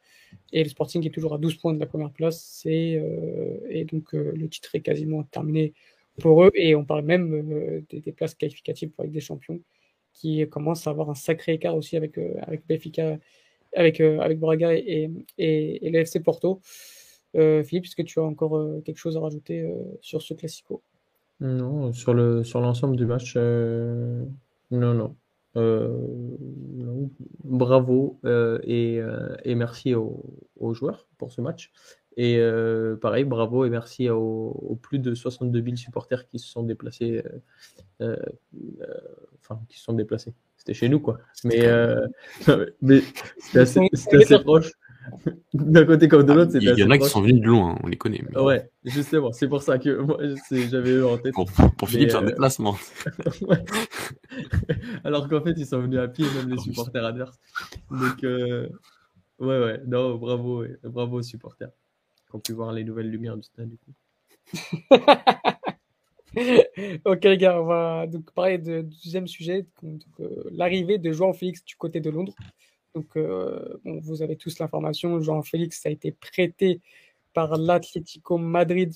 Et 0.53 0.63
le 0.63 0.71
Sporting 0.71 1.07
est 1.07 1.11
toujours 1.11 1.35
à 1.35 1.39
12 1.39 1.57
points 1.57 1.75
de 1.75 1.81
la 1.81 1.85
première 1.85 2.13
place. 2.13 2.63
Et, 2.65 2.99
et 3.69 3.85
donc 3.85 4.13
le 4.13 4.49
titre 4.49 4.75
est 4.75 4.81
quasiment 4.81 5.23
terminé 5.25 5.75
pour 6.21 6.45
eux. 6.45 6.51
Et 6.55 6.75
on 6.75 6.85
parle 6.85 7.05
même 7.05 7.85
des, 7.91 8.13
places 8.13 8.35
qualificatives 8.35 8.91
pour 8.91 9.03
avec 9.03 9.13
des 9.13 9.21
champions 9.21 9.61
qui 10.13 10.47
commencent 10.49 10.87
à 10.87 10.91
avoir 10.91 11.11
un 11.11 11.15
sacré 11.15 11.55
écart 11.55 11.77
aussi 11.77 11.97
avec, 11.97 12.19
avec 12.43 12.67
Benfica, 12.69 13.19
avec, 13.75 14.01
avec 14.01 14.39
Braga 14.39 14.75
et, 14.75 15.11
et, 15.39 15.91
l'FC 15.91 16.23
Porto. 16.23 16.61
Euh, 17.37 17.63
Philippe, 17.63 17.85
est-ce 17.85 17.97
que 17.97 18.03
tu 18.03 18.19
as 18.19 18.25
encore 18.25 18.57
euh, 18.57 18.81
quelque 18.85 18.99
chose 18.99 19.17
à 19.17 19.21
rajouter 19.21 19.63
euh, 19.63 19.75
sur 20.01 20.23
ce 20.23 20.35
classico? 20.35 20.83
Non, 21.41 21.93
sur 21.93 22.13
le 22.13 22.45
sur 22.45 22.61
l'ensemble 22.61 22.97
du 22.97 23.07
match, 23.07 23.37
non, 23.37 24.35
non. 24.71 25.17
Bravo 27.45 28.21
et, 28.65 29.01
et, 29.45 29.55
merci 29.55 29.95
aux, 29.95 30.75
joueurs 30.75 31.09
pour 31.17 31.33
ce 31.33 31.41
match. 31.41 31.73
Et 32.23 32.39
pareil, 33.01 33.25
bravo 33.25 33.65
et 33.65 33.71
merci 33.71 34.11
aux, 34.11 34.79
plus 34.83 34.99
de 34.99 35.15
62 35.15 35.63
000 35.63 35.77
supporters 35.77 36.27
qui 36.27 36.39
se 36.39 36.49
sont 36.49 36.63
déplacés. 36.63 37.23
Enfin, 38.01 39.61
qui 39.69 39.79
se 39.79 39.85
sont 39.85 39.95
déplacés. 39.95 40.35
C'était 40.57 40.75
chez 40.75 40.91
nous, 40.91 41.01
quoi. 41.01 41.19
Mais, 41.45 41.67
mais 42.83 43.01
c'était 43.39 43.61
assez, 43.61 43.89
assez 44.13 44.39
proche. 44.41 44.73
D'un 45.55 45.85
côté 45.85 46.09
comme 46.09 46.25
de 46.25 46.33
l'autre, 46.33 46.53
c'est 46.53 46.59
Il 46.59 46.79
y 46.79 46.85
en 46.85 46.91
a 46.91 46.99
qui 46.99 47.09
sont 47.09 47.23
venus 47.23 47.41
de 47.41 47.47
loin, 47.47 47.77
on 47.83 47.87
les 47.87 47.97
connaît. 47.97 48.23
Ouais, 48.37 48.71
justement, 48.85 49.33
c'est 49.33 49.49
pour 49.49 49.63
ça 49.63 49.79
que 49.79 49.99
moi 49.99 50.19
j'avais 50.51 50.93
eux 50.93 51.07
en 51.07 51.19
tête. 51.19 51.35
Pour, 51.35 51.51
pour 51.51 51.89
Philippe, 51.89 52.11
c'est 52.11 52.17
un 52.17 52.23
euh, 52.23 52.27
déplacement. 52.27 52.77
Alors 55.05 55.29
qu'en 55.29 55.43
fait, 55.43 55.55
ils 55.57 55.67
sont 55.67 55.81
venus 55.81 55.99
à 55.99 56.09
pied, 56.09 56.27
même 56.37 56.51
les 56.51 56.59
supporters 56.59 57.05
adverses. 57.05 57.39
Donc, 57.91 58.25
euh... 58.25 58.69
ouais, 59.39 59.61
ouais, 59.61 59.81
non, 59.87 60.17
bravo, 60.17 60.65
bravo 60.85 61.19
aux 61.19 61.23
supporters 61.23 61.71
qui 62.31 62.37
ont 62.37 62.41
pu 62.41 62.53
voir 62.53 62.73
les 62.73 62.85
nouvelles 62.85 63.11
lumières 63.11 63.37
du 63.37 63.43
stade, 63.43 63.69
du 63.69 63.77
coup. 63.77 63.93
ok 67.05 67.25
les 67.25 67.39
gars, 67.39 67.61
on 67.61 67.67
va 67.67 68.07
donc 68.07 68.31
parler 68.33 68.59
du 68.59 68.85
deuxième 68.85 69.27
sujet, 69.27 69.67
euh, 70.21 70.45
l'arrivée 70.53 70.99
de 70.99 71.13
João 71.13 71.33
Félix 71.33 71.65
du 71.65 71.77
côté 71.77 72.01
de 72.01 72.11
Londres. 72.11 72.35
Donc, 72.95 73.17
euh, 73.17 73.79
vous 73.85 74.23
avez 74.23 74.37
tous 74.37 74.59
l'information. 74.59 75.21
Jean-Félix 75.21 75.87
a 75.87 75.91
été 75.91 76.11
prêté 76.11 76.81
par 77.33 77.57
l'Atlético 77.57 78.37
Madrid 78.37 78.93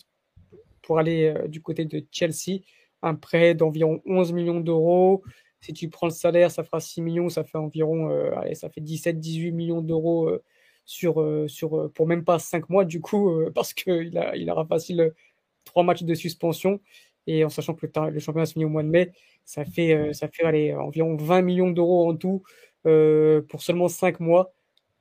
pour 0.82 0.98
aller 0.98 1.32
euh, 1.36 1.46
du 1.46 1.60
côté 1.60 1.84
de 1.84 2.04
Chelsea. 2.10 2.62
Un 3.02 3.14
prêt 3.14 3.54
d'environ 3.54 4.02
11 4.06 4.32
millions 4.32 4.60
d'euros. 4.60 5.22
Si 5.60 5.72
tu 5.72 5.88
prends 5.88 6.08
le 6.08 6.12
salaire, 6.12 6.50
ça 6.50 6.64
fera 6.64 6.80
6 6.80 7.02
millions. 7.02 7.28
Ça 7.28 7.44
fait 7.44 7.58
environ 7.58 8.10
ça 8.54 8.68
fait 8.68 8.80
17-18 8.80 9.52
millions 9.52 9.80
d'euros 9.80 10.30
sur, 10.84 11.24
sur, 11.48 11.90
pour 11.92 12.06
même 12.06 12.24
pas 12.24 12.38
5 12.38 12.68
mois, 12.70 12.84
du 12.84 13.00
coup, 13.00 13.30
parce 13.54 13.72
qu'il 13.74 14.12
il 14.36 14.50
aura 14.50 14.66
facile 14.66 15.12
3 15.64 15.82
matchs 15.82 16.02
de 16.02 16.14
suspension. 16.14 16.80
Et 17.26 17.44
en 17.44 17.48
sachant 17.48 17.74
que 17.74 17.86
le, 17.86 18.10
le 18.10 18.20
championnat 18.20 18.46
se 18.46 18.52
finit 18.52 18.66
au 18.66 18.68
mois 18.68 18.82
de 18.82 18.88
mai, 18.88 19.12
ça 19.44 19.64
fait, 19.64 20.12
ça 20.12 20.28
fait 20.28 20.44
allez, 20.44 20.74
environ 20.74 21.16
20 21.16 21.42
millions 21.42 21.70
d'euros 21.70 22.08
en 22.08 22.16
tout 22.16 22.42
euh, 22.86 23.40
pour 23.42 23.62
seulement 23.62 23.88
5 23.88 24.20
mois. 24.20 24.52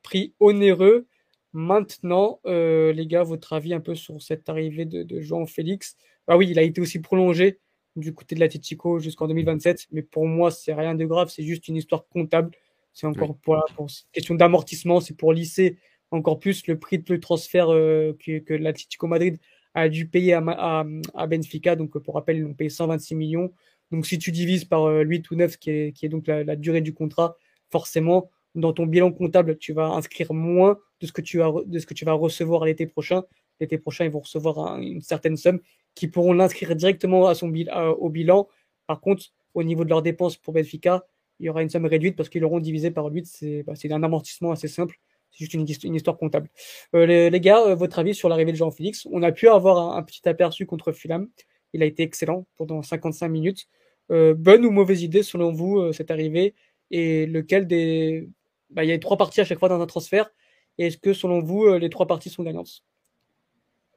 Prix 0.04 0.34
onéreux. 0.40 1.08
Maintenant, 1.54 2.40
euh, 2.46 2.94
les 2.94 3.08
gars, 3.08 3.24
votre 3.24 3.54
avis 3.54 3.74
un 3.74 3.80
peu 3.80 3.96
sur 3.96 4.22
cette 4.22 4.50
arrivée 4.50 4.86
de, 4.86 5.04
de 5.04 5.22
Jean 5.22 5.46
Félix? 5.46 5.98
Ah 6.28 6.38
oui, 6.38 6.48
il 6.50 6.58
a 6.60 6.64
été 6.64 6.82
aussi 6.82 7.00
prolongé 7.00 7.60
du 7.96 8.14
côté 8.14 8.36
de 8.36 8.40
la 8.40 8.48
l'Atletico 8.48 9.00
jusqu'en 9.00 9.28
2027, 9.28 9.88
mais 9.92 10.02
pour 10.02 10.26
moi, 10.26 10.50
c'est 10.50 10.74
rien 10.74 10.96
de 10.96 11.06
grave, 11.06 11.30
c'est 11.30 11.44
juste 11.44 11.68
une 11.68 11.76
histoire 11.76 12.08
comptable. 12.08 12.52
C'est 12.94 13.08
encore 13.08 13.36
pour, 13.38 13.64
pour 13.76 13.88
question 14.12 14.36
d'amortissement, 14.36 15.02
c'est 15.02 15.16
pour 15.16 15.34
lisser 15.34 15.78
encore 16.12 16.40
plus 16.40 16.68
le 16.68 16.78
prix 16.78 17.00
de 17.00 17.16
transfert 17.16 17.70
euh, 17.72 18.16
que, 18.20 18.40
que 18.40 18.54
l'Atlético 18.54 19.08
Madrid 19.08 19.40
a 19.74 19.90
dû 19.90 20.08
payer 20.08 20.34
à, 20.34 20.86
à, 21.16 21.28
Benfica. 21.28 21.76
Donc, 21.76 21.98
pour 21.98 22.14
rappel, 22.14 22.38
ils 22.38 22.46
ont 22.46 22.54
payé 22.54 22.70
126 22.70 23.16
millions. 23.16 23.52
Donc, 23.92 24.06
si 24.06 24.20
tu 24.20 24.32
divises 24.32 24.66
par 24.66 24.86
8 24.88 25.32
ou 25.32 25.36
9, 25.36 25.58
qui 25.58 25.72
est, 25.72 25.92
qui 25.94 26.06
est 26.06 26.10
donc 26.10 26.28
la, 26.28 26.44
la 26.44 26.56
durée 26.56 26.82
du 26.82 26.94
contrat, 26.94 27.36
forcément, 27.72 28.30
dans 28.56 28.74
ton 28.74 28.86
bilan 28.86 29.12
comptable, 29.12 29.58
tu 29.58 29.74
vas 29.74 29.88
inscrire 29.88 30.34
moins 30.34 30.78
de 31.02 31.08
ce 31.08 31.12
que 31.12 31.22
tu 31.22 31.40
vas, 31.40 31.52
de 31.66 31.80
ce 31.80 31.86
que 31.86 31.94
tu 31.94 32.06
vas 32.06 32.14
recevoir 32.14 32.66
l'été 32.66 32.86
prochain. 32.86 33.24
L'été 33.60 33.78
prochain, 33.78 34.06
ils 34.06 34.12
vont 34.12 34.20
recevoir 34.20 34.78
une 34.80 35.02
certaine 35.02 35.38
somme 35.38 35.60
qui 35.96 36.08
pourront 36.08 36.34
l'inscrire 36.34 36.76
directement 36.76 37.28
à 37.28 37.36
son 37.36 37.52
au 37.98 38.10
bilan. 38.10 38.48
Par 38.88 39.02
contre, 39.02 39.26
au 39.54 39.64
niveau 39.64 39.84
de 39.84 39.90
leurs 39.90 40.02
dépenses 40.02 40.38
pour 40.38 40.54
Benfica, 40.54 41.06
il 41.40 41.46
y 41.46 41.50
aura 41.50 41.62
une 41.62 41.70
somme 41.70 41.86
réduite 41.86 42.16
parce 42.16 42.30
qu'ils 42.30 42.42
l'auront 42.42 42.60
divisé 42.60 42.92
par 42.92 43.06
8. 43.06 43.26
C'est 43.26 43.64
bah, 43.64 43.74
un 43.90 44.04
amortissement 44.04 44.52
assez 44.52 44.68
simple. 44.68 45.00
C'est 45.32 45.40
juste 45.40 45.54
une, 45.54 45.96
histoire 45.96 46.18
comptable. 46.18 46.50
Euh, 46.96 47.30
les, 47.30 47.40
gars, 47.40 47.66
euh, 47.66 47.76
votre 47.76 47.98
avis 47.98 48.14
sur 48.14 48.30
l'arrivée 48.30 48.52
de 48.52 48.58
Jean-Félix? 48.58 49.08
On 49.12 49.24
a 49.24 49.32
pu 49.32 49.48
avoir 49.48 49.98
un, 49.98 50.04
petit 50.04 50.28
aperçu 50.30 50.66
contre 50.66 50.92
Fulham. 50.92 51.28
Il 51.74 51.82
a 51.82 51.86
été 51.86 52.04
excellent 52.04 52.46
pendant 52.56 52.84
55 52.84 53.28
minutes. 53.30 53.68
Euh, 54.12 54.36
bonne 54.36 54.64
ou 54.66 54.72
mauvaise 54.72 55.02
idée 55.02 55.24
selon 55.24 55.52
vous 55.52 55.92
cette 55.92 56.12
arrivée? 56.12 56.54
Et 56.92 57.26
lequel 57.26 57.66
des. 57.68 58.30
Bah, 58.70 58.84
il 58.84 58.90
y 58.90 58.94
a 58.94 59.00
trois 59.00 59.18
parties 59.18 59.42
à 59.42 59.46
chaque 59.46 59.60
fois 59.60 59.70
dans 59.70 59.82
un 59.82 59.88
transfert. 59.88 60.32
Est-ce 60.78 60.98
que 60.98 61.14
selon 61.14 61.42
vous, 61.42 61.78
les 61.78 61.90
trois 61.90 62.08
parties 62.08 62.30
sont 62.30 62.44
gagnantes? 62.44 62.84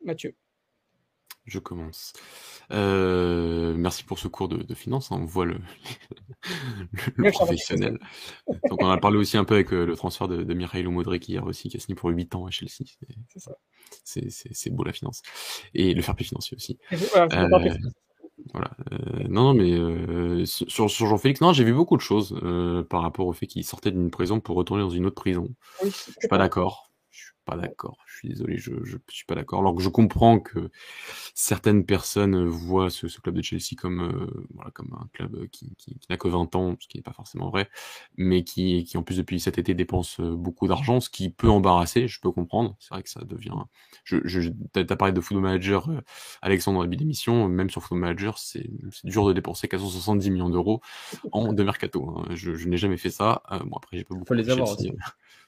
Mathieu. 0.05 0.35
Je 1.47 1.61
commence. 1.61 2.13
Euh, 2.73 3.75
merci 3.77 4.03
pour 4.03 4.19
ce 4.19 4.27
cours 4.27 4.49
de, 4.49 4.57
de 4.57 4.75
finance. 4.75 5.13
Hein. 5.13 5.19
On 5.21 5.25
voit 5.25 5.47
le, 5.47 5.59
le, 7.17 7.31
professionnel. 7.31 7.99
Donc 8.69 8.83
on 8.83 8.91
a 8.91 8.99
parlé 8.99 9.17
aussi 9.17 9.37
un 9.37 9.45
peu 9.45 9.55
avec 9.55 9.73
euh, 9.73 9.87
le 9.87 9.97
transfert 9.97 10.27
de, 10.27 10.43
de 10.43 10.55
Mikhail 10.55 10.85
Modric 10.87 11.29
hier 11.29 11.45
aussi, 11.45 11.69
qui 11.69 11.77
a 11.77 11.81
signé 11.81 11.95
pour 11.95 12.11
8 12.11 12.35
ans 12.35 12.47
à 12.47 12.51
Chelsea. 12.51 12.85
C'est 14.05 14.71
beau 14.71 14.83
la 14.83 14.93
finance. 14.93 15.23
Et 15.73 15.95
le 15.95 16.03
fair 16.03 16.17
play 16.17 16.27
financier 16.27 16.57
aussi. 16.57 16.79
Voilà. 18.53 18.71
Euh, 18.93 18.99
non, 19.29 19.55
non, 19.55 19.55
mais 19.55 20.47
sur, 20.47 20.91
sur 20.91 21.07
Jean-Félix, 21.07 21.41
non, 21.41 21.53
j'ai 21.53 21.65
vu 21.65 21.73
beaucoup 21.73 21.97
de 21.97 22.03
choses 22.03 22.37
par 22.91 23.03
rapport 23.03 23.29
au 23.29 23.33
fait 23.33 23.47
qu'il 23.47 23.65
sortait 23.65 23.93
d'une 23.93 24.11
prison 24.11 24.41
pour 24.41 24.57
retourner 24.57 24.83
dans 24.83 24.91
une 24.91 25.07
autre 25.07 25.15
prison. 25.15 25.49
je 25.85 25.91
suis 25.91 26.29
pas 26.29 26.39
d'accord 26.39 26.91
pas 27.47 27.57
d'accord. 27.57 27.97
Je 28.07 28.19
suis 28.19 28.29
désolé, 28.29 28.59
je, 28.59 28.73
je 28.85 28.97
suis 29.09 29.25
pas 29.25 29.37
d'accord. 29.37 29.61
Alors 29.61 29.75
que 29.75 29.83
je 29.83 29.89
comprends 29.89 30.41
que 30.41 30.71
certaines 31.35 31.87
personnes 31.87 32.45
voient 32.45 32.91
ce, 32.91 33.09
ce 33.09 33.21
club 33.21 33.37
de 33.37 33.43
Chelsea 33.43 33.77
comme 33.79 34.03
euh, 34.03 34.45
voilà 34.55 34.71
comme 34.73 34.93
un 35.01 35.09
club 35.13 35.47
qui, 35.51 35.75
qui, 35.77 35.99
qui 35.99 36.07
n'a 36.11 36.17
que 36.19 36.29
20 36.29 36.55
ans, 36.57 36.77
ce 36.79 36.89
qui 36.89 36.99
n'est 36.99 37.03
pas 37.03 37.13
forcément 37.13 37.49
vrai, 37.49 37.71
mais 38.17 38.43
qui, 38.45 38.85
qui 38.85 38.99
en 38.99 39.03
plus 39.03 39.17
depuis 39.17 39.41
cet 39.41 39.59
été 39.59 39.75
dépense 39.75 40.21
euh, 40.21 40.35
beaucoup 40.35 40.67
d'argent, 40.67 41.01
ce 41.01 41.09
qui 41.09 41.31
peut 41.31 41.49
embarrasser. 41.49 42.09
Je 42.09 42.21
peux 42.21 42.33
comprendre. 42.33 42.77
C'est 42.81 42.91
vrai 42.91 43.03
que 43.03 43.11
ça 43.11 43.23
devient. 43.25 43.55
Je, 44.05 44.19
je 44.25 44.51
t'as 44.73 44.97
parlé 44.97 45.13
de 45.15 45.21
Football 45.21 45.45
Manager, 45.45 45.89
euh, 45.89 46.01
Alexandre, 46.43 46.81
au 46.81 46.83
début 46.83 46.97
d'émission. 46.97 47.49
Même 47.49 47.71
sur 47.71 47.81
Football 47.83 48.01
Manager, 48.01 48.39
c'est 48.39 48.69
dur 49.05 49.27
de 49.27 49.33
dépenser 49.33 49.69
470 49.69 50.31
millions 50.31 50.51
d'euros 50.51 50.81
en 51.31 51.53
de 51.53 51.63
mercato. 51.63 52.11
Hein. 52.11 52.27
Je, 52.35 52.55
je 52.55 52.69
n'ai 52.69 52.77
jamais 52.77 52.97
fait 52.97 53.11
ça. 53.11 53.43
Euh, 53.53 53.61
bon 53.61 53.77
après 53.77 53.97
j'ai 53.97 54.05
pas 54.05 54.15
beaucoup. 54.15 54.27
Faut 54.27 54.35
les 54.35 54.51
avoir 54.51 54.73
aussi 54.73 54.91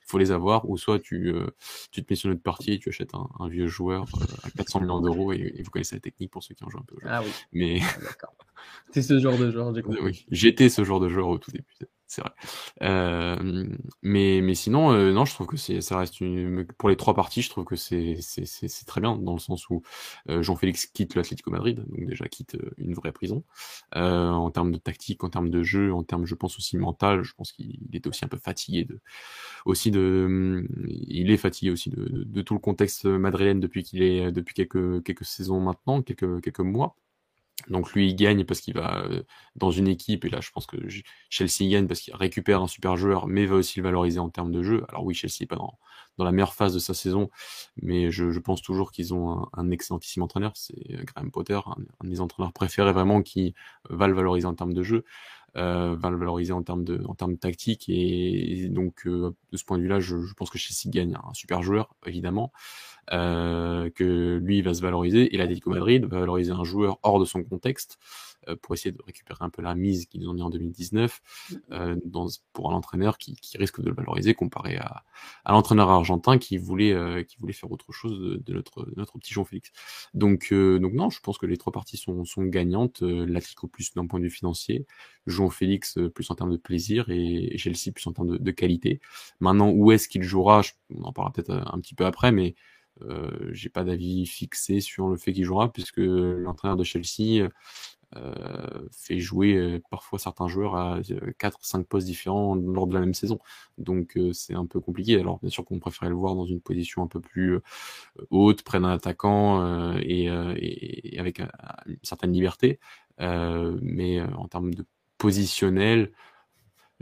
faut 0.09 0.19
les 0.19 0.31
avoir, 0.31 0.69
ou 0.69 0.79
soit 0.79 0.99
tu, 0.99 1.29
euh, 1.29 1.47
tu 1.93 2.03
te 2.03 2.13
mets 2.13 2.17
sur 2.17 2.31
notre 2.31 2.43
partie 2.43 2.73
et 2.73 2.79
tu 2.79 2.89
achètes 2.89 3.15
un, 3.15 3.29
un 3.39 3.49
vieux 3.49 3.67
joueur 3.67 4.07
euh, 4.21 4.25
à 4.45 4.51
400 4.51 4.81
millions 4.81 5.01
d'euros 5.01 5.33
et, 5.33 5.61
vous 5.63 5.71
connaissez 5.71 5.97
la 5.97 6.01
technique 6.01 6.31
pour 6.31 6.43
ceux 6.43 6.55
qui 6.55 6.65
en 6.65 6.71
jouent 6.71 6.79
un 6.79 6.87
peu. 6.87 6.97
Ah 7.05 7.21
oui. 7.23 7.31
Mais. 7.53 7.81
Ah, 7.83 8.29
c'est 8.91 9.03
ce 9.03 9.19
genre 9.19 9.37
de 9.37 9.51
joueur, 9.51 9.75
j'ai 9.75 9.83
compris. 9.83 10.01
Oui, 10.03 10.27
j'étais 10.31 10.69
ce 10.69 10.83
genre 10.83 11.01
de 11.01 11.09
joueur 11.09 11.29
au 11.29 11.39
tout 11.39 11.51
début 11.51 11.75
c'est 12.09 12.23
vrai. 12.23 12.31
Euh, 12.83 13.69
mais, 14.03 14.41
mais 14.43 14.55
sinon, 14.55 14.93
euh, 14.93 15.13
non, 15.13 15.27
je 15.27 15.35
trouve 15.35 15.47
que 15.47 15.59
c'est, 15.59 15.83
ça 15.83 15.99
reste 15.99 16.21
une, 16.21 16.67
pour 16.79 16.89
les 16.89 16.97
trois 16.97 17.15
parties, 17.15 17.43
je 17.43 17.51
trouve 17.51 17.65
que 17.65 17.77
c'est, 17.77 18.17
c'est, 18.21 18.47
c'est, 18.47 18.87
très 18.87 19.01
bien 19.03 19.17
dans 19.17 19.35
le 19.35 19.39
sens 19.39 19.69
où 19.69 19.83
euh, 20.31 20.43
Jean-Félix 20.43 20.87
quitte 20.87 21.15
l'Atlético 21.15 21.51
Madrid, 21.51 21.85
donc 21.87 22.07
déjà 22.07 22.27
quitte 22.27 22.55
euh, 22.55 22.71
une 22.79 22.95
vraie 22.95 23.13
prison. 23.13 23.45
Euh, 23.97 24.31
en 24.31 24.51
termes 24.51 24.73
de 24.73 24.79
tactique, 24.79 25.23
en 25.23 25.29
termes 25.29 25.51
de 25.51 25.63
jeu, 25.63 25.93
en 25.93 26.03
termes, 26.03 26.25
je 26.27 26.35
pense 26.35 26.57
aussi 26.57 26.79
mental, 26.79 27.23
je 27.23 27.35
pense 27.35 27.53
qu'il 27.53 27.79
est 27.93 28.07
aussi 28.07 28.25
un 28.25 28.29
peu 28.29 28.39
fatigué 28.39 28.85
de, 28.85 29.01
aussi 29.67 29.91
de, 29.91 30.67
il 30.89 31.31
est 31.31 31.37
fatigué 31.37 31.71
aussi 31.71 31.91
de, 31.91 32.25
de 32.25 32.43
tout 32.43 32.55
le 32.55 32.61
contexte 32.61 33.05
madrilène 33.05 33.61
depuis 33.61 33.83
qu'il 33.83 34.03
est, 34.03 34.33
depuis 34.33 34.55
quelques, 34.55 35.03
quelques 35.05 35.25
saisons 35.27 35.61
maintenant, 35.61 36.03
quelques, 36.03 36.41
quelques 36.43 36.61
mois. 36.61 36.97
Donc 37.69 37.93
lui, 37.93 38.09
il 38.09 38.15
gagne 38.15 38.45
parce 38.45 38.61
qu'il 38.61 38.75
va 38.75 39.03
euh, 39.05 39.23
dans 39.57 39.71
une 39.71 39.89
équipe, 39.89 40.25
et 40.25 40.31
là 40.31 40.41
je 40.41 40.51
pense 40.51 40.67
que 40.67 40.77
Chelsea 41.29 41.69
gagne 41.71 41.87
parce 41.87 42.01
qu'il 42.01 42.15
récupère 42.15 42.63
un 42.63 42.69
super 42.69 42.97
joueur, 42.97 43.27
mais 43.27 43.47
va 43.47 43.57
aussi 43.57 43.81
le 43.81 43.85
valoriser 43.85 44.21
en 44.21 44.31
termes 44.31 44.53
de 44.53 44.63
jeu. 44.63 44.85
Alors 44.89 45.05
oui, 45.05 45.15
Chelsea 45.15 45.39
n'est 45.41 45.47
pas 45.47 45.57
dans, 45.57 45.79
la 46.19 46.33
meilleure 46.33 46.55
phase 46.55 46.75
de 46.75 46.79
sa 46.79 46.95
saison, 46.95 47.31
mais 47.83 48.11
je, 48.11 48.39
pense 48.39 48.63
toujours 48.63 48.91
qu'ils 48.91 49.13
ont 49.15 49.47
un, 49.53 49.71
excellentissime 49.71 50.23
entraîneur, 50.23 50.53
c'est 50.57 50.75
euh, 50.93 51.05
Graham 51.05 51.31
Potter, 51.31 51.61
un, 51.67 51.77
un, 52.01 52.05
de 52.05 52.09
mes 52.09 52.21
entraîneurs 52.21 52.53
préférés 52.53 52.93
vraiment 52.93 53.23
qui 53.23 53.55
va 53.91 54.09
le 54.09 54.15
valoriser 54.15 54.47
en 54.47 54.55
termes 54.55 54.75
de 54.75 54.83
jeu, 54.83 55.05
euh, 55.57 55.96
va 55.99 56.11
le 56.11 56.16
valoriser 56.16 56.53
en 56.53 56.62
termes 56.62 56.84
de, 56.84 57.03
en 57.07 57.14
termes 57.14 57.38
tactique, 57.38 57.88
et, 57.88 58.68
donc 58.70 59.07
euh, 59.07 59.34
de 59.53 59.57
ce 59.57 59.64
point 59.64 59.78
de 59.78 59.82
vue-là, 59.82 60.01
je, 60.01 60.20
je, 60.22 60.34
pense 60.34 60.51
que 60.51 60.59
Chelsea 60.59 60.92
gagne 60.92 61.16
un 61.16 61.34
super 61.34 61.62
joueur, 61.62 61.94
évidemment. 62.07 62.53
que 63.11 64.38
lui 64.42 64.61
va 64.62 64.74
se 64.74 64.82
valoriser 64.82 65.34
et 65.34 65.38
l'Atlético 65.38 65.70
Madrid 65.70 66.05
va 66.05 66.20
valoriser 66.20 66.53
un 66.53 66.64
joueur 66.64 66.99
hors 67.03 67.18
de 67.18 67.24
son 67.24 67.42
contexte 67.42 67.99
euh, 68.38 68.38
pour 68.57 68.74
essayer 68.74 68.92
de 68.92 69.03
récupérer 69.03 69.44
un 69.44 69.51
peu 69.51 69.62
la 69.62 69.74
mise 69.74 70.07
qu'ils 70.07 70.28
ont 70.28 70.32
mis 70.32 70.42
en 70.42 70.51
2019 70.51 71.20
mmh. 71.51 71.57
euh, 71.72 71.96
dans, 72.05 72.26
pour 72.53 72.70
un 72.70 72.74
entraîneur 72.74 73.18
qui, 73.18 73.34
qui, 73.36 73.59
risque 73.59 73.80
de 73.80 73.88
le 73.88 73.94
valoriser 73.94 74.34
comparé 74.34 74.76
à, 74.76 75.05
à 75.44 75.53
l'entraîneur 75.53 75.90
argentin 75.90 76.38
qui 76.38 76.59
voulait, 76.59 76.92
euh, 76.92 77.22
qui 77.22 77.36
voulait 77.38 77.53
faire 77.53 77.70
autre 77.70 77.92
chose 77.92 78.18
de, 78.18 78.36
de 78.36 78.53
notre, 78.53 78.84
de 78.84 78.94
notre 78.96 79.18
petit 79.18 79.32
Jean 79.32 79.44
Félix. 79.44 79.72
Donc, 80.14 80.49
euh, 80.53 80.78
donc 80.78 80.92
non, 80.92 81.11
je 81.11 81.20
pense 81.20 81.38
que 81.38 81.46
les 81.46 81.57
trois 81.57 81.72
parties 81.72 81.96
sont, 81.96 82.24
sont 82.24 82.44
gagnantes. 82.44 83.03
Euh, 83.03 83.26
L'Atlético 83.26 83.68
plus 83.68 83.92
d'un 83.94 84.07
point 84.07 84.20
de 84.20 84.24
vue 84.24 84.30
financier, 84.30 84.86
Jean 85.26 85.51
Félix 85.51 85.99
plus 86.14 86.30
en 86.30 86.34
termes 86.34 86.53
de 86.53 86.57
plaisir 86.57 87.11
et, 87.11 87.55
et 87.55 87.59
Chelsea 87.59 87.92
plus 87.94 88.07
en 88.07 88.12
termes 88.12 88.28
de, 88.28 88.38
de 88.38 88.51
qualité. 88.51 89.01
Maintenant, 89.40 89.70
où 89.70 89.92
est-ce 89.92 90.09
qu'il 90.09 90.22
jouera 90.22 90.62
On 90.94 91.05
en 91.05 91.12
parlera 91.12 91.32
peut-être 91.32 91.51
un 91.51 91.80
petit 91.80 91.94
peu 91.94 92.07
après, 92.07 92.32
mais 92.32 92.55
euh, 93.03 93.51
j'ai 93.53 93.68
pas 93.68 93.84
d'avis 93.84 94.26
fixé 94.26 94.80
sur 94.80 95.09
le 95.09 95.16
fait 95.16 95.32
qu'il 95.32 95.44
jouera 95.44 95.72
puisque 95.72 95.99
l'entraîneur 95.99 96.76
de 96.76 96.84
Chelsea 96.84 97.42
euh, 97.42 97.49
fait 98.93 99.19
jouer 99.19 99.55
euh, 99.55 99.81
parfois 99.91 100.19
certains 100.19 100.49
joueurs 100.49 100.77
à 100.77 101.01
4-5 101.01 101.85
postes 101.85 102.07
différents 102.07 102.55
lors 102.55 102.87
de 102.87 102.95
la 102.95 103.01
même 103.01 103.15
saison. 103.15 103.39
Donc 103.77 104.17
euh, 104.17 104.33
c'est 104.33 104.55
un 104.55 104.67
peu 104.67 104.81
compliqué. 104.81 105.19
Alors 105.19 105.39
bien 105.41 105.51
sûr 105.51 105.65
qu'on 105.65 105.79
préférait 105.79 106.11
le 106.11 106.17
voir 106.17 106.35
dans 106.35 106.47
une 106.47 106.61
position 106.61 107.03
un 107.03 107.07
peu 107.07 107.21
plus 107.21 107.59
haute, 108.31 108.63
près 108.63 108.81
d'un 108.81 108.91
attaquant 108.91 109.95
et, 109.99 110.25
et, 110.57 111.19
avec 111.19 111.41
une 111.41 111.99
certaine 112.03 112.33
liberté. 112.33 112.79
mais 113.19 114.21
en 114.21 114.49
termes 114.49 114.75
de 114.75 114.85
positionnel, 115.19 116.13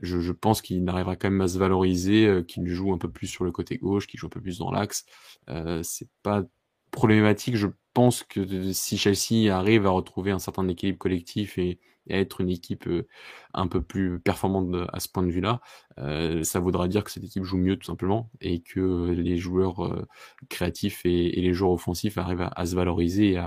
je, 0.03 0.21
je, 0.21 0.33
pense 0.33 0.61
qu'il 0.63 0.87
arrivera 0.89 1.17
quand 1.17 1.31
même 1.31 1.41
à 1.41 1.49
se 1.49 1.59
valoriser, 1.59 2.45
qu'il 2.47 2.67
joue 2.69 2.93
un 2.93 2.99
peu 2.99 3.11
plus 3.11 3.27
sur 3.29 3.45
le 3.45 3.53
côté 3.53 3.79
gauche, 3.79 4.07
qu'il 4.07 4.21
joue 4.21 4.27
un 4.27 4.31
peu 4.31 4.41
plus 4.41 4.59
dans 4.59 4.71
l'axe. 4.71 5.05
Euh, 5.49 5.83
c'est 5.83 6.09
pas 6.23 6.45
problématique, 6.91 7.57
je 7.57 7.69
pense 7.97 8.25
que 8.25 8.73
si 8.75 8.99
Chelsea 8.99 9.51
arrive 9.51 9.87
à 9.87 9.91
retrouver 9.91 10.31
un 10.31 10.39
certain 10.39 10.69
équilibre 10.69 10.99
collectif 10.99 11.57
et, 11.57 11.81
à 12.11 12.19
être 12.19 12.43
une 12.43 12.51
équipe 12.51 12.87
euh, 12.87 13.09
un 13.55 13.67
peu 13.69 13.83
plus 13.83 14.21
performante 14.21 14.69
à 14.93 15.01
ce 15.01 15.09
point 15.09 15.23
de 15.23 15.31
vue-là, 15.31 15.63
euh, 15.99 16.45
ça 16.45 16.61
voudra 16.61 16.89
dire 16.89 17.03
que 17.03 17.11
cette 17.11 17.25
équipe 17.25 17.43
joue 17.43 17.57
mieux 17.57 17.77
tout 17.77 17.87
simplement 17.87 18.31
et 18.43 18.61
que 18.61 19.11
les 19.13 19.39
joueurs 19.39 19.87
euh, 19.87 20.07
créatifs 20.51 21.07
et, 21.07 21.41
les 21.41 21.55
joueurs 21.55 21.73
offensifs 21.73 22.19
arrivent 22.19 22.49
à, 22.55 22.67
se 22.67 22.77
valoriser 22.77 23.43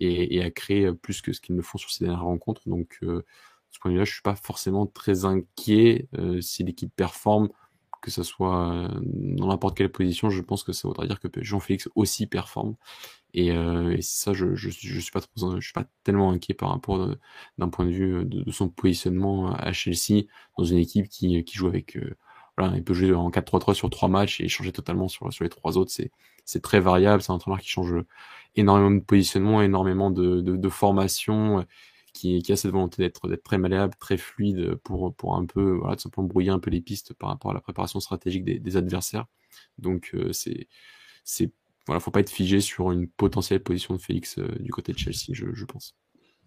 et 0.00 0.42
à, 0.42 0.50
créer 0.50 0.92
plus 0.94 1.20
que 1.20 1.34
ce 1.34 1.42
qu'ils 1.42 1.54
ne 1.54 1.62
font 1.62 1.76
sur 1.76 1.90
ces 1.90 2.04
dernières 2.04 2.24
rencontres. 2.24 2.62
Donc, 2.66 2.98
de 3.02 3.22
ce 3.70 3.78
point 3.80 3.90
de 3.90 3.96
vue-là, 3.96 4.06
je 4.06 4.14
suis 4.14 4.22
pas 4.22 4.34
forcément 4.34 4.86
très 4.86 5.26
inquiet 5.26 6.08
si 6.40 6.64
l'équipe 6.64 6.92
performe 6.96 7.50
que 8.00 8.10
ce 8.10 8.22
soit 8.22 8.88
dans 9.02 9.48
n'importe 9.48 9.76
quelle 9.76 9.92
position, 9.92 10.30
je 10.30 10.40
pense 10.40 10.64
que 10.64 10.72
ça 10.72 10.88
voudrait 10.88 11.06
dire 11.06 11.20
que 11.20 11.28
Jean-Félix 11.42 11.86
aussi 11.94 12.26
performe. 12.26 12.76
Et, 13.34 13.52
euh, 13.52 13.96
et 13.96 14.02
ça, 14.02 14.32
je, 14.32 14.54
je, 14.54 14.70
je, 14.70 15.00
suis 15.00 15.12
pas 15.12 15.20
je 15.36 15.60
suis 15.60 15.72
pas 15.72 15.84
tellement 16.04 16.32
inquiet 16.32 16.54
par 16.54 16.70
rapport 16.70 17.16
d'un 17.58 17.68
point 17.68 17.86
de 17.86 17.90
vue 17.90 18.24
de, 18.24 18.50
son 18.50 18.68
positionnement 18.68 19.52
à 19.52 19.72
Chelsea 19.72 20.26
dans 20.58 20.64
une 20.64 20.78
équipe 20.78 21.08
qui, 21.08 21.44
qui 21.44 21.56
joue 21.56 21.68
avec, 21.68 21.96
euh, 21.96 22.16
voilà, 22.58 22.76
il 22.76 22.84
peut 22.84 22.94
jouer 22.94 23.14
en 23.14 23.30
4-3-3 23.30 23.74
sur 23.74 23.90
trois 23.90 24.08
matchs 24.08 24.40
et 24.40 24.48
changer 24.48 24.72
totalement 24.72 25.08
sur, 25.08 25.32
sur 25.32 25.44
les 25.44 25.50
trois 25.50 25.78
autres. 25.78 25.90
C'est, 25.92 26.10
c'est 26.44 26.62
très 26.62 26.80
variable. 26.80 27.22
C'est 27.22 27.32
un 27.32 27.36
entraîneur 27.36 27.60
qui 27.60 27.68
change 27.68 27.94
énormément 28.56 28.90
de 28.90 29.00
positionnement, 29.00 29.62
énormément 29.62 30.10
de, 30.10 30.40
de, 30.40 30.56
de 30.56 30.68
formation 30.68 31.64
qui, 32.12 32.42
qui 32.42 32.52
a 32.52 32.56
cette 32.56 32.70
volonté 32.72 33.02
d'être 33.02 33.28
d'être 33.28 33.42
très 33.44 33.58
malléable, 33.58 33.94
très 33.98 34.16
fluide 34.16 34.74
pour 34.76 35.14
pour 35.14 35.36
un 35.36 35.46
peu 35.46 35.72
voilà 35.72 35.96
tout 35.96 36.02
simplement 36.02 36.26
brouiller 36.26 36.50
un 36.50 36.58
peu 36.58 36.70
les 36.70 36.80
pistes 36.80 37.14
par 37.14 37.28
rapport 37.30 37.50
à 37.52 37.54
la 37.54 37.60
préparation 37.60 38.00
stratégique 38.00 38.44
des, 38.44 38.58
des 38.58 38.76
adversaires. 38.76 39.26
Donc 39.78 40.10
euh, 40.14 40.32
c'est 40.32 40.68
c'est 41.24 41.52
voilà, 41.86 42.00
faut 42.00 42.10
pas 42.10 42.20
être 42.20 42.30
figé 42.30 42.60
sur 42.60 42.92
une 42.92 43.08
potentielle 43.08 43.62
position 43.62 43.94
de 43.94 44.00
Félix 44.00 44.38
euh, 44.38 44.48
du 44.60 44.70
côté 44.70 44.92
de 44.92 44.98
Chelsea, 44.98 45.32
je, 45.32 45.46
je 45.52 45.64
pense. 45.64 45.94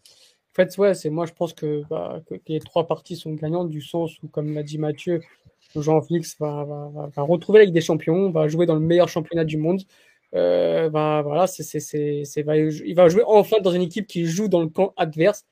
En 0.07 0.55
fait, 0.55 0.77
ouais, 0.77 0.93
c'est 0.93 1.09
moi 1.09 1.25
je 1.25 1.33
pense 1.33 1.53
que, 1.53 1.83
bah, 1.89 2.21
que, 2.27 2.35
les 2.47 2.59
trois 2.59 2.85
parties 2.85 3.15
sont 3.15 3.33
gagnantes 3.33 3.69
du 3.69 3.81
sens 3.81 4.21
où, 4.21 4.27
comme 4.27 4.53
l'a 4.53 4.63
dit 4.63 4.77
Mathieu, 4.77 5.21
Jean-Félix 5.75 6.37
va, 6.39 6.63
va, 6.63 7.09
va, 7.15 7.21
retrouver 7.23 7.59
la 7.59 7.65
Ligue 7.65 7.73
des 7.73 7.81
Champions, 7.81 8.29
va 8.29 8.47
jouer 8.47 8.65
dans 8.65 8.75
le 8.75 8.81
meilleur 8.81 9.09
championnat 9.09 9.45
du 9.45 9.57
monde. 9.57 9.81
Euh, 10.35 10.89
bah, 10.89 11.21
voilà, 11.23 11.47
c'est, 11.47 11.63
c'est, 11.63 11.79
c'est, 12.25 12.43
va, 12.43 12.57
il 12.57 12.95
va 12.95 13.07
jouer 13.09 13.23
enfin 13.25 13.57
dans 13.61 13.71
une 13.71 13.81
équipe 13.81 14.07
qui 14.07 14.25
joue 14.25 14.47
dans 14.47 14.61
le 14.61 14.69
camp 14.69 14.93
adverse. 14.97 15.45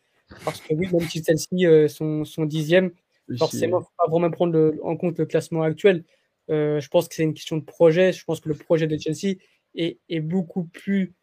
Parce 0.46 0.62
que 0.62 0.74
oui, 0.74 0.88
même 0.92 1.08
si 1.10 1.24
celle-ci 1.24 1.66
euh, 1.66 1.88
sont, 1.88 2.24
sont 2.24 2.46
dixième, 2.46 2.92
forcément, 3.38 3.78
il 3.78 3.82
ne 3.82 3.86
faut 3.86 3.92
pas 3.98 4.10
vraiment 4.10 4.32
prendre 4.32 4.74
en 4.84 4.96
compte 4.96 5.20
le 5.20 5.26
classement 5.26 5.64
actuel. 5.64 6.04
Euh, 6.50 6.80
je 6.80 6.88
pense 6.90 7.08
que 7.08 7.16
c'est 7.16 7.24
une 7.24 7.34
question 7.34 7.58
de 7.58 7.64
projet. 7.64 8.14
Je 8.14 8.24
pense 8.24 8.40
que 8.40 8.50
le 8.50 8.56
projet 8.56 8.88
de 8.88 8.98
Chelsea 8.98 9.36
est, 9.76 10.00
est 10.10 10.20
beaucoup 10.20 10.66
plus 10.66 11.14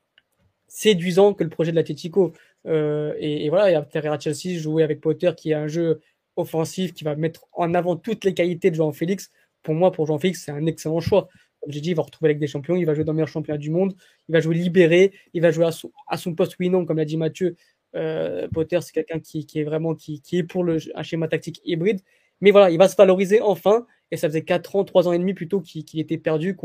séduisant 0.66 1.34
que 1.34 1.44
le 1.44 1.51
projet 1.51 1.70
de 1.70 1.76
l'Atletico. 1.76 2.32
Euh, 2.66 3.14
et, 3.18 3.46
et, 3.46 3.49
voilà, 3.49 3.76
a 3.76 3.80
intérêt 3.80 4.09
à 4.09 4.18
Chelsea 4.18 4.59
jouer 4.59 4.82
avec 4.82 5.01
Potter 5.01 5.30
qui 5.36 5.53
a 5.53 5.61
un 5.61 5.68
jeu 5.68 6.01
offensif 6.36 6.92
qui 6.92 7.05
va 7.05 7.16
mettre 7.16 7.46
en 7.53 7.74
avant 7.74 7.96
toutes 7.96 8.24
les 8.24 8.34
qualités 8.34 8.70
de 8.70 8.76
Jean 8.76 8.92
Félix. 8.92 9.30
Pour 9.62 9.74
moi, 9.74 9.90
pour 9.92 10.07
Jean 10.07 10.18
Félix, 10.18 10.44
c'est 10.44 10.53
un 10.53 10.66
excellent 10.66 11.01
choix. 11.01 11.28
Comme 11.61 11.72
j'ai 11.72 11.80
dit, 11.80 11.90
il 11.90 11.96
va 11.96 12.03
retrouver 12.03 12.30
avec 12.30 12.38
des 12.38 12.46
champions, 12.46 12.76
il 12.76 12.84
va 12.84 12.94
jouer 12.94 13.05
dans 13.05 13.12
le 13.12 13.16
meilleur 13.16 13.28
championnat 13.28 13.59
du 13.59 13.70
monde, 13.70 13.94
il 14.28 14.32
va 14.32 14.40
jouer 14.40 14.55
libéré, 14.55 15.12
il 15.34 15.42
va 15.42 15.51
jouer 15.51 15.66
à 15.66 15.72
son, 15.72 15.90
à 16.07 16.16
son 16.16 16.34
poste 16.34 16.55
oui 16.61 16.70
non, 16.70 16.84
comme 16.84 16.99
l'a 16.99 17.05
dit 17.05 17.16
Mathieu, 17.16 17.57
euh, 17.96 18.46
Potter, 18.53 18.78
c'est 18.80 18.92
quelqu'un 18.92 19.18
qui, 19.18 19.44
qui, 19.44 19.59
est 19.59 19.64
vraiment 19.64 19.94
qui, 19.94 20.20
qui 20.20 20.38
est 20.38 20.44
pour 20.44 20.62
le, 20.62 20.78
un 20.94 21.03
schéma 21.03 21.26
tactique 21.26 21.61
hybride. 21.64 22.01
Mais 22.40 22.53
voilà, 22.53 22.70
il 22.70 22.78
va 22.78 22.88
se 22.88 22.94
valoriser 22.96 23.40
enfin. 23.40 23.86
Et 24.11 24.16
ça 24.16 24.28
faisait 24.28 24.42
4 24.42 24.76
ans, 24.76 24.84
3 24.84 25.09
ans 25.09 25.12
et 25.12 25.18
demi 25.18 25.34
plutôt 25.34 25.61
qu'il 25.61 26.00
était 26.00 26.18
perdu, 26.18 26.56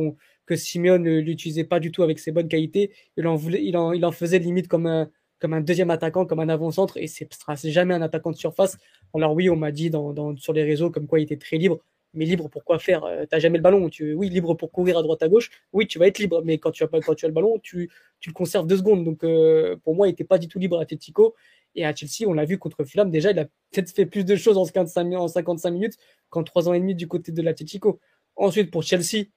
que 0.45 0.55
Simeone 0.55 1.03
ne 1.03 1.19
l'utilisait 1.19 1.63
pas 1.63 1.79
du 1.79 1.91
tout 1.91 2.03
avec 2.03 2.19
ses 2.19 2.31
bonnes 2.31 2.47
qualités. 2.47 2.91
Il 3.17 3.27
en, 3.27 3.35
voulait, 3.35 3.63
il 3.63 4.09
faisait 4.13 4.39
limite 4.39 4.67
comme 4.67 4.85
un, 4.85 5.61
deuxième 5.61 5.89
attaquant, 5.89 6.25
comme 6.25 6.39
un 6.39 6.49
avant-centre. 6.49 6.97
Et 6.97 7.07
ce 7.07 7.25
sera 7.31 7.55
jamais 7.55 7.93
un 7.93 8.01
attaquant 8.01 8.31
de 8.31 8.37
surface. 8.37 8.77
Alors 9.13 9.33
oui, 9.33 9.49
on 9.49 9.55
m'a 9.55 9.71
dit 9.71 9.91
sur 10.37 10.53
les 10.53 10.63
réseaux 10.63 10.89
comme 10.89 11.07
quoi 11.07 11.19
il 11.19 11.23
était 11.23 11.37
très 11.37 11.57
libre 11.57 11.79
mais 12.13 12.25
libre 12.25 12.49
pour 12.49 12.63
quoi 12.63 12.79
faire 12.79 13.03
euh, 13.05 13.25
T'as 13.29 13.39
jamais 13.39 13.57
le 13.57 13.63
ballon. 13.63 13.89
Oui, 14.15 14.29
libre 14.29 14.53
pour 14.53 14.71
courir 14.71 14.97
à 14.97 15.03
droite 15.03 15.23
à 15.23 15.27
gauche. 15.27 15.49
Oui, 15.73 15.87
tu 15.87 15.99
vas 15.99 16.07
être 16.07 16.19
libre, 16.19 16.41
mais 16.43 16.57
quand 16.57 16.71
tu 16.71 16.83
as 16.83 16.87
quand 16.87 17.15
tu 17.15 17.25
as 17.25 17.27
le 17.27 17.33
ballon, 17.33 17.59
tu, 17.61 17.89
le 18.25 18.33
conserves 18.33 18.67
deux 18.67 18.77
secondes. 18.77 19.03
Donc 19.03 19.23
euh, 19.23 19.75
pour 19.83 19.95
moi, 19.95 20.07
il 20.07 20.11
n'était 20.11 20.23
pas 20.23 20.37
du 20.37 20.47
tout 20.47 20.59
libre 20.59 20.79
à 20.79 20.83
Atletico. 20.83 21.35
Et 21.75 21.85
à 21.85 21.95
Chelsea, 21.95 22.27
on 22.27 22.33
l'a 22.33 22.45
vu 22.45 22.59
contre 22.59 22.83
Fulham. 22.83 23.09
Déjà, 23.09 23.31
il 23.31 23.39
a 23.39 23.45
peut-être 23.45 23.89
fait 23.89 24.05
plus 24.05 24.23
de 24.23 24.35
choses 24.35 24.57
en 24.57 24.65
55, 24.65 25.11
en 25.13 25.27
55 25.27 25.71
minutes 25.71 25.97
qu'en 26.33 26.43
trois 26.43 26.67
ans 26.67 26.73
et 26.73 26.79
demi 26.79 26.95
du 26.95 27.07
côté 27.07 27.31
de 27.31 27.41
l'Atletico. 27.43 27.99
Ensuite, 28.35 28.71
pour 28.71 28.81
Chelsea, 28.81 29.27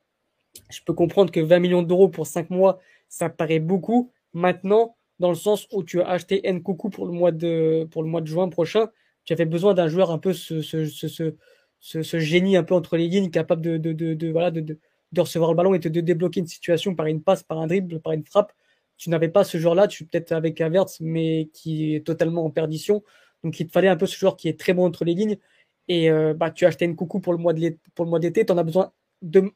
je 0.71 0.81
peux 0.85 0.95
comprendre 0.95 1.31
que 1.31 1.41
20 1.41 1.59
millions 1.59 1.83
d'euros 1.83 2.09
pour 2.09 2.27
5 2.27 2.49
mois, 2.49 2.81
ça 3.09 3.29
paraît 3.29 3.59
beaucoup. 3.59 4.11
Maintenant, 4.33 4.97
dans 5.19 5.29
le 5.29 5.35
sens 5.35 5.69
où 5.73 5.85
tu 5.85 6.01
as 6.01 6.09
acheté 6.09 6.41
Nkoukou 6.51 6.89
pour 6.89 7.07
le 7.07 7.13
mois 7.13 7.33
de, 7.33 7.87
pour 7.91 8.03
le 8.03 8.09
mois 8.09 8.23
de 8.23 8.27
juin 8.27 8.49
prochain, 8.49 8.89
tu 9.25 9.35
avais 9.35 9.45
besoin 9.45 9.75
d'un 9.75 9.89
joueur 9.89 10.11
un 10.11 10.19
peu 10.19 10.33
ce, 10.33 10.63
ce, 10.63 10.87
ce, 10.87 12.03
ce 12.03 12.19
génie 12.19 12.57
un 12.57 12.63
peu 12.63 12.75
entre 12.75 12.97
les 12.97 13.09
lignes, 13.09 13.31
capable 13.31 13.61
de, 13.61 13.77
de, 13.77 14.15
de, 14.15 14.31
voilà, 14.31 14.51
de, 14.51 14.79
recevoir 15.19 15.51
le 15.51 15.57
ballon 15.57 15.75
et 15.75 15.79
de, 15.79 16.01
débloquer 16.01 16.41
une 16.41 16.47
situation 16.47 16.95
par 16.95 17.07
une 17.07 17.23
passe, 17.23 17.43
par 17.43 17.59
un 17.59 17.67
dribble, 17.67 18.01
par 18.01 18.15
une 18.15 18.25
frappe. 18.25 18.53
Tu 18.97 19.11
n'avais 19.11 19.29
pas 19.29 19.45
ce 19.45 19.59
joueur-là, 19.59 19.89
tu 19.89 20.07
peut-être 20.07 20.33
avec 20.33 20.61
Havertz, 20.63 21.01
mais 21.01 21.51
qui 21.53 21.95
est 21.95 22.07
totalement 22.07 22.47
en 22.47 22.51
perdition. 22.51 23.03
Donc 23.45 23.61
il 23.61 23.67
te 23.67 23.73
fallait 23.73 23.89
un 23.89 23.97
peu 23.97 24.07
ce 24.07 24.17
joueur 24.17 24.37
qui 24.37 24.49
est 24.49 24.59
très 24.59 24.73
bon 24.73 24.87
entre 24.87 25.05
les 25.05 25.15
lignes. 25.15 25.37
Et 25.89 26.11
euh, 26.11 26.35
bah, 26.35 26.51
tu 26.51 26.65
as 26.65 26.69
acheté 26.69 26.85
une 26.85 26.97
coucou 26.97 27.21
pour 27.21 27.33
le 27.33 27.39
mois 27.39 27.53
d'été, 27.53 28.45
tu 28.45 28.53
en 28.53 28.59
as 28.59 28.63
besoin 28.63 28.93
de, 29.23 29.53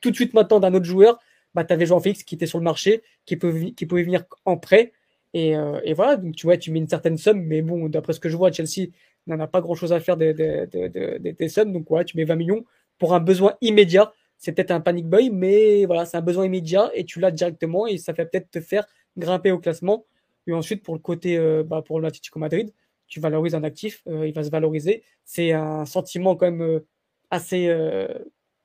tout 0.00 0.10
de 0.10 0.16
suite 0.16 0.34
maintenant 0.34 0.60
d'un 0.60 0.74
autre 0.74 0.84
joueur. 0.84 1.18
Bah, 1.54 1.64
tu 1.64 1.72
avais 1.72 1.86
Jean-Félix 1.86 2.22
qui 2.24 2.34
était 2.34 2.46
sur 2.46 2.58
le 2.58 2.64
marché, 2.64 3.02
qui, 3.26 3.36
peut, 3.36 3.52
qui 3.76 3.86
pouvait 3.86 4.02
venir 4.02 4.24
en 4.44 4.56
prêt. 4.56 4.92
Et, 5.34 5.56
euh, 5.56 5.80
et, 5.84 5.94
voilà, 5.94 6.16
donc 6.16 6.34
tu 6.36 6.46
vois, 6.46 6.56
tu 6.56 6.70
mets 6.70 6.78
une 6.78 6.88
certaine 6.88 7.16
somme, 7.18 7.42
mais 7.42 7.60
bon, 7.62 7.88
d'après 7.88 8.12
ce 8.12 8.20
que 8.20 8.28
je 8.28 8.36
vois, 8.36 8.52
Chelsea 8.52 8.88
n'en 9.26 9.40
a 9.40 9.46
pas 9.46 9.60
grand 9.60 9.74
chose 9.74 9.92
à 9.92 10.00
faire 10.00 10.16
des, 10.16 10.32
des, 10.34 11.32
des, 11.32 11.48
sommes. 11.48 11.72
Donc, 11.72 11.90
ouais, 11.90 12.04
tu 12.04 12.16
mets 12.16 12.24
20 12.24 12.36
millions 12.36 12.64
pour 12.98 13.14
un 13.14 13.20
besoin 13.20 13.54
immédiat. 13.60 14.12
C'est 14.38 14.52
peut-être 14.52 14.70
un 14.70 14.80
panic 14.80 15.06
boy, 15.06 15.30
mais 15.30 15.86
voilà, 15.86 16.06
c'est 16.06 16.16
un 16.16 16.22
besoin 16.22 16.46
immédiat 16.46 16.90
et 16.94 17.04
tu 17.04 17.20
l'as 17.20 17.30
directement 17.30 17.86
et 17.86 17.98
ça 17.98 18.14
fait 18.14 18.26
peut-être 18.26 18.50
te 18.50 18.60
faire 18.60 18.86
grimper 19.16 19.50
au 19.52 19.58
classement. 19.58 20.06
Et 20.46 20.52
ensuite, 20.52 20.82
pour 20.82 20.94
le 20.94 21.00
côté, 21.00 21.36
euh, 21.38 21.62
bah, 21.64 21.82
pour 21.82 22.00
l'Atlético 22.00 22.38
Madrid, 22.38 22.72
tu 23.06 23.20
valorises 23.20 23.54
un 23.54 23.64
actif, 23.64 24.02
euh, 24.08 24.26
il 24.26 24.34
va 24.34 24.42
se 24.44 24.50
valoriser. 24.50 25.04
C'est 25.24 25.52
un 25.52 25.84
sentiment 25.86 26.36
quand 26.36 26.46
même 26.46 26.62
euh, 26.62 26.86
assez, 27.30 27.68
euh, 27.68 28.08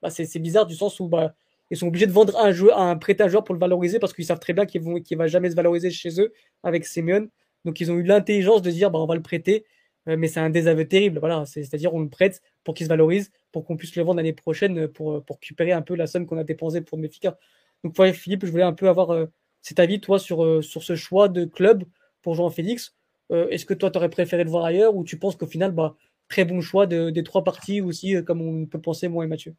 c'est 0.09 0.39
bizarre 0.39 0.65
du 0.65 0.75
sens 0.75 0.99
où 0.99 1.07
bah, 1.07 1.35
ils 1.71 1.77
sont 1.77 1.87
obligés 1.87 2.07
de 2.07 2.11
vendre 2.11 2.37
un 2.37 2.51
joueur, 2.51 2.79
un 2.79 2.97
prêter 2.97 3.23
un 3.23 3.27
joueur 3.27 3.43
pour 3.43 3.53
le 3.53 3.59
valoriser 3.59 3.99
parce 3.99 4.13
qu'ils 4.13 4.25
savent 4.25 4.39
très 4.39 4.53
bien 4.53 4.65
qu'il 4.65 4.81
qu'il 5.03 5.17
va 5.17 5.27
jamais 5.27 5.49
se 5.51 5.55
valoriser 5.55 5.91
chez 5.91 6.19
eux 6.21 6.33
avec 6.63 6.85
Simeone. 6.85 7.29
Donc 7.65 7.79
ils 7.81 7.91
ont 7.91 7.95
eu 7.95 8.03
l'intelligence 8.03 8.61
de 8.61 8.71
dire, 8.71 8.91
bah, 8.91 8.99
on 8.99 9.05
va 9.05 9.15
le 9.15 9.21
prêter 9.21 9.65
euh, 10.07 10.17
mais 10.17 10.27
c'est 10.27 10.39
un 10.39 10.49
désaveu 10.49 10.87
terrible. 10.87 11.19
Voilà, 11.19 11.45
c'est-à-dire 11.45 11.93
on 11.93 12.01
le 12.01 12.09
prête 12.09 12.41
pour 12.63 12.73
qu'il 12.73 12.85
se 12.85 12.89
valorise, 12.89 13.31
pour 13.51 13.65
qu'on 13.65 13.77
puisse 13.77 13.95
le 13.95 14.03
vendre 14.03 14.17
l'année 14.17 14.33
prochaine 14.33 14.79
euh, 14.79 14.87
pour, 14.87 15.11
euh, 15.13 15.25
récupérer 15.29 15.71
un 15.71 15.81
peu 15.81 15.95
la 15.95 16.07
somme 16.07 16.25
qu'on 16.25 16.37
a 16.37 16.43
dépensée 16.43 16.81
pour 16.81 16.97
Mefica. 16.97 17.37
Donc 17.83 17.97
ouais, 17.99 18.13
Philippe, 18.13 18.45
je 18.45 18.51
voulais 18.51 18.63
un 18.63 18.73
peu 18.73 18.89
avoir 18.89 19.27
cet 19.61 19.79
avis 19.79 20.01
toi 20.01 20.19
sur, 20.19 20.61
sur 20.61 20.83
ce 20.83 20.95
choix 20.95 21.29
de 21.29 21.45
club 21.45 21.85
pour 22.21 22.35
Jean-Félix. 22.35 22.97
Est-ce 23.31 23.65
que 23.65 23.73
toi 23.73 23.91
tu 23.91 23.97
aurais 23.97 24.09
préféré 24.09 24.43
le 24.43 24.49
voir 24.49 24.65
ailleurs 24.65 24.95
ou 24.95 25.03
tu 25.03 25.17
penses 25.19 25.35
qu'au 25.35 25.47
final, 25.47 25.71
bah, 25.71 25.95
très 26.29 26.45
bon 26.45 26.61
choix 26.61 26.87
de, 26.87 27.09
des 27.11 27.23
trois 27.23 27.43
parties 27.43 27.81
aussi, 27.81 28.23
comme 28.25 28.41
on 28.41 28.65
peut 28.65 28.81
penser 28.81 29.07
moi 29.07 29.25
et 29.25 29.27
Mathieu? 29.27 29.55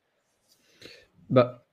Bah 1.28 1.66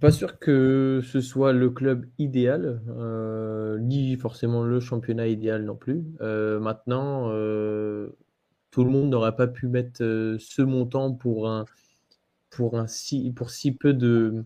Pas 0.00 0.10
sûr 0.10 0.38
que 0.38 1.00
ce 1.04 1.20
soit 1.20 1.52
le 1.52 1.70
club 1.70 2.06
idéal, 2.18 2.82
euh, 2.88 3.78
ni 3.80 4.16
forcément 4.16 4.64
le 4.64 4.80
championnat 4.80 5.28
idéal 5.28 5.64
non 5.64 5.76
plus. 5.76 6.04
Euh, 6.20 6.60
maintenant, 6.60 7.30
euh, 7.30 8.10
tout 8.70 8.84
le 8.84 8.90
monde 8.90 9.10
n'aurait 9.10 9.36
pas 9.36 9.48
pu 9.48 9.68
mettre 9.68 10.00
ce 10.38 10.62
montant 10.62 11.12
pour 11.14 11.48
un, 11.48 11.66
pour 12.50 12.78
un 12.78 12.86
si, 12.88 13.32
pour 13.32 13.50
si 13.50 13.72
peu 13.76 13.94
de, 13.94 14.44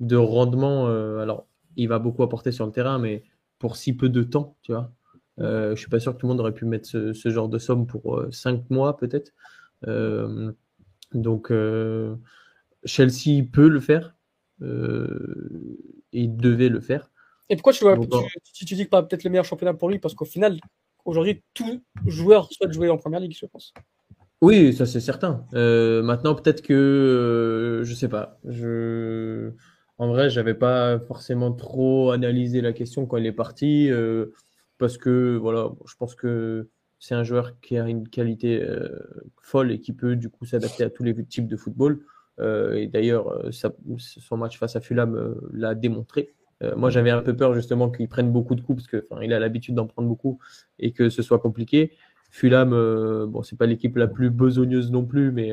de 0.00 0.16
rendement. 0.16 0.88
alors, 1.20 1.48
il 1.76 1.88
va 1.88 1.98
beaucoup 2.00 2.24
apporter 2.24 2.52
sur 2.52 2.66
le 2.66 2.72
terrain, 2.72 2.98
mais 2.98 3.24
pour 3.60 3.76
si 3.76 3.94
peu 3.96 4.10
de 4.10 4.24
temps, 4.24 4.56
tu 4.62 4.72
vois. 4.72 4.92
Je 5.38 5.74
suis 5.76 5.90
pas 5.90 6.00
sûr 6.00 6.14
que 6.14 6.18
tout 6.18 6.26
le 6.26 6.32
monde 6.32 6.40
aurait 6.40 6.54
pu 6.54 6.64
mettre 6.64 6.88
ce, 6.88 7.12
ce 7.12 7.28
genre 7.28 7.48
de 7.48 7.58
somme 7.58 7.86
pour 7.86 8.22
cinq 8.30 8.68
mois 8.70 8.96
peut-être. 8.96 9.32
donc, 11.12 11.52
Chelsea 12.86 13.44
peut 13.52 13.68
le 13.68 13.80
faire 13.80 14.14
euh, 14.62 15.78
et 16.12 16.26
devait 16.26 16.68
le 16.68 16.80
faire. 16.80 17.10
Et 17.48 17.56
pourquoi 17.56 17.72
tu, 17.72 17.84
vois, 17.84 17.96
tu, 17.98 18.64
tu, 18.64 18.74
dis 18.74 18.84
que 18.84 18.90
pas 18.90 19.02
peut-être 19.02 19.24
le 19.24 19.30
meilleur 19.30 19.44
championnat 19.44 19.74
pour 19.74 19.88
lui 19.88 19.98
Parce 19.98 20.14
qu'au 20.14 20.24
final, 20.24 20.58
aujourd'hui, 21.04 21.42
tout 21.54 21.82
joueur 22.06 22.48
souhaite 22.50 22.72
jouer 22.72 22.88
en 22.88 22.96
première 22.96 23.20
ligue, 23.20 23.36
je 23.38 23.46
pense. 23.46 23.72
Oui, 24.40 24.72
ça 24.72 24.86
c'est 24.86 25.00
certain. 25.00 25.46
Euh, 25.54 26.02
maintenant, 26.02 26.34
peut-être 26.34 26.62
que 26.62 26.72
euh, 26.72 27.84
je 27.84 27.94
sais 27.94 28.08
pas. 28.08 28.38
Je, 28.44 29.52
en 29.98 30.08
vrai, 30.08 30.28
j'avais 30.30 30.54
pas 30.54 30.98
forcément 30.98 31.52
trop 31.52 32.10
analysé 32.10 32.60
la 32.60 32.72
question 32.72 33.06
quand 33.06 33.16
il 33.18 33.26
est 33.26 33.32
parti, 33.32 33.90
euh, 33.90 34.26
parce 34.78 34.98
que 34.98 35.36
voilà, 35.36 35.70
je 35.86 35.94
pense 35.96 36.14
que 36.14 36.68
c'est 36.98 37.14
un 37.14 37.24
joueur 37.24 37.58
qui 37.60 37.78
a 37.78 37.86
une 37.88 38.08
qualité 38.08 38.62
euh, 38.62 38.88
folle 39.42 39.70
et 39.70 39.80
qui 39.80 39.92
peut 39.92 40.16
du 40.16 40.30
coup 40.30 40.44
s'adapter 40.46 40.84
à 40.84 40.90
tous 40.90 41.02
les 41.02 41.14
types 41.24 41.46
de 41.46 41.56
football. 41.56 42.00
Euh, 42.38 42.74
et 42.74 42.86
d'ailleurs, 42.86 43.28
euh, 43.28 43.50
son 43.96 44.36
match 44.36 44.58
face 44.58 44.76
à 44.76 44.80
Fulham 44.80 45.36
l'a 45.52 45.74
démontré. 45.74 46.32
moi, 46.76 46.88
j'avais 46.90 47.10
un 47.10 47.22
peu 47.22 47.36
peur 47.36 47.54
justement 47.54 47.90
qu'il 47.90 48.08
prenne 48.08 48.32
beaucoup 48.32 48.54
de 48.54 48.62
coups 48.62 48.86
parce 48.86 49.04
qu'il 49.04 49.32
a 49.32 49.38
l'habitude 49.38 49.74
d'en 49.74 49.86
prendre 49.86 50.08
beaucoup 50.08 50.38
et 50.78 50.92
que 50.92 51.10
ce 51.10 51.22
soit 51.22 51.38
compliqué. 51.38 51.92
Fulham, 52.30 52.70
bon, 53.26 53.42
c'est 53.42 53.56
pas 53.56 53.66
l'équipe 53.66 53.96
la 53.96 54.08
plus 54.08 54.30
besogneuse 54.30 54.90
non 54.90 55.04
plus, 55.04 55.32
mais 55.32 55.52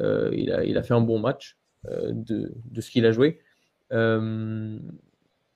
il, 0.00 0.76
a, 0.76 0.82
fait 0.82 0.94
un 0.94 1.00
bon 1.00 1.20
match 1.20 1.56
de, 1.84 2.52
ce 2.80 2.90
qu'il 2.90 3.06
a 3.06 3.12
joué. 3.12 3.40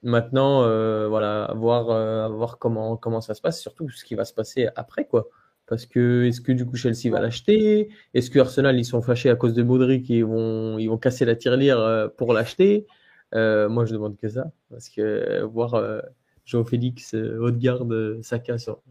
Maintenant, 0.02 0.62
voilà, 1.08 1.52
voir, 1.56 2.30
voir 2.32 2.58
comment, 2.58 2.96
comment 2.96 3.20
ça 3.20 3.34
se 3.34 3.40
passe, 3.40 3.60
surtout 3.60 3.88
ce 3.90 4.04
qui 4.04 4.14
va 4.14 4.24
se 4.24 4.34
passer 4.34 4.68
après, 4.76 5.06
quoi. 5.06 5.28
Parce 5.66 5.86
que 5.86 6.24
est-ce 6.24 6.40
que 6.40 6.52
du 6.52 6.66
coup 6.66 6.76
Chelsea 6.76 7.10
va 7.10 7.20
l'acheter? 7.20 7.88
Est-ce 8.14 8.30
que 8.30 8.38
Arsenal 8.40 8.78
ils 8.78 8.84
sont 8.84 9.00
fâchés 9.00 9.30
à 9.30 9.36
cause 9.36 9.54
de 9.54 9.62
Modric 9.62 10.10
et 10.10 10.18
ils 10.18 10.24
vont 10.24 10.76
ils 10.76 10.88
vont 10.88 10.98
casser 10.98 11.24
la 11.24 11.36
tirelire 11.36 11.78
euh, 11.78 12.08
pour 12.08 12.34
l'acheter? 12.34 12.86
Euh, 13.34 13.68
Moi 13.68 13.86
je 13.86 13.92
demande 13.94 14.16
que 14.16 14.28
ça 14.28 14.50
parce 14.70 14.88
que 14.90 15.00
euh, 15.00 15.46
voir 15.46 15.74
euh, 15.74 16.00
João 16.44 16.64
Félix, 16.64 17.14
Haute-Garde, 17.14 18.20
Saka 18.22 18.58
sur, 18.58 18.82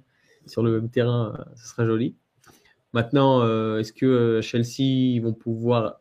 sur 0.48 0.64
le 0.64 0.72
même 0.72 0.90
terrain, 0.90 1.46
ce 1.56 1.68
sera 1.68 1.86
joli. 1.86 2.16
Maintenant, 2.94 3.46
est-ce 3.78 3.94
que 3.94 4.40
Chelsea 4.42 4.80
ils 4.80 5.20
vont 5.20 5.34
pouvoir 5.34 6.00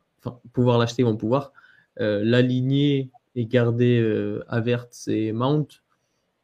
pouvoir 0.53 0.79
l'acheter, 0.79 1.03
ils 1.03 1.05
vont 1.05 1.17
pouvoir 1.17 1.53
l'aligner 1.99 3.11
et 3.35 3.47
garder 3.47 4.39
Havertz 4.49 5.09
et 5.09 5.33
Mount 5.33 5.67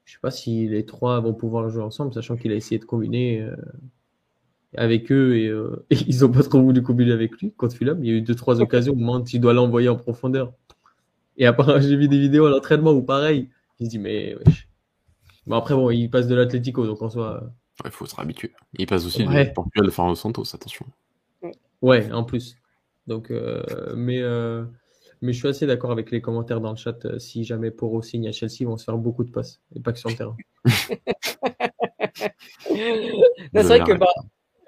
Je 0.04 0.12
sais 0.14 0.20
pas 0.20 0.30
si 0.30 0.68
les 0.68 0.84
trois 0.86 1.20
vont 1.20 1.34
pouvoir 1.34 1.68
jouer 1.68 1.82
ensemble, 1.82 2.12
sachant 2.14 2.36
qu'il 2.36 2.52
a 2.52 2.54
essayé 2.54 2.78
de 2.78 2.84
combiner 2.84 3.48
avec 4.76 5.10
eux 5.10 5.32
euh, 5.34 5.84
et, 5.90 5.96
ils 6.06 6.24
ont 6.24 6.30
pas 6.30 6.42
trop 6.42 6.60
voulu 6.60 6.82
combiner 6.82 7.12
avec 7.12 7.32
lui 7.38 7.52
contre 7.52 7.76
Fulham. 7.76 8.02
Il 8.02 8.10
y 8.10 8.12
a 8.12 8.16
eu 8.16 8.22
deux 8.22 8.34
trois 8.34 8.60
occasions 8.60 8.92
où 8.92 8.96
Mount 8.96 9.24
il 9.32 9.40
doit 9.40 9.52
l'envoyer 9.52 9.88
en 9.88 9.96
profondeur. 9.96 10.52
Et 11.36 11.46
après 11.46 11.80
j'ai 11.82 11.96
vu 11.96 12.08
des 12.08 12.18
vidéos 12.18 12.46
à 12.46 12.50
l'entraînement 12.50 12.92
où 12.92 13.02
pareil, 13.02 13.50
il 13.78 13.86
se 13.86 13.90
dit 13.90 13.98
mais 13.98 14.36
bon 15.46 15.56
après 15.56 15.74
bon 15.74 15.90
il 15.90 16.10
passe 16.10 16.28
de 16.28 16.34
l'Atlético 16.34 16.86
donc 16.86 17.02
en 17.02 17.10
soi. 17.10 17.50
Il 17.84 17.90
faut 17.90 18.06
se 18.06 18.16
réhabituer. 18.16 18.52
Il 18.78 18.86
passe 18.86 19.04
aussi 19.04 19.26
ouais. 19.26 19.46
du 19.46 19.52
Portugal 19.52 19.86
de 19.86 19.90
Fernando 19.90 20.16
Santos 20.16 20.54
attention. 20.54 20.86
Ouais 21.82 22.10
en 22.12 22.24
plus. 22.24 22.56
Donc 23.06 23.30
euh, 23.30 23.62
mais 23.94 24.20
euh, 24.20 24.64
mais 25.22 25.32
je 25.32 25.38
suis 25.38 25.48
assez 25.48 25.66
d'accord 25.66 25.90
avec 25.90 26.10
les 26.10 26.20
commentaires 26.20 26.60
dans 26.60 26.70
le 26.70 26.76
chat. 26.76 27.18
si 27.18 27.44
jamais 27.44 27.70
Poro 27.70 28.02
signe 28.02 28.28
à 28.28 28.32
Chelsea, 28.32 28.56
ils 28.60 28.66
vont 28.66 28.76
se 28.76 28.84
faire 28.84 28.98
beaucoup 28.98 29.24
de 29.24 29.30
passes 29.30 29.60
et 29.74 29.80
pas 29.80 29.92
que 29.92 29.98
sur 29.98 30.10
le 30.10 30.16
terrain. 30.16 30.36
c'est 32.64 33.62
vrai 33.62 33.80
que 33.80 33.92
bah, 33.92 34.06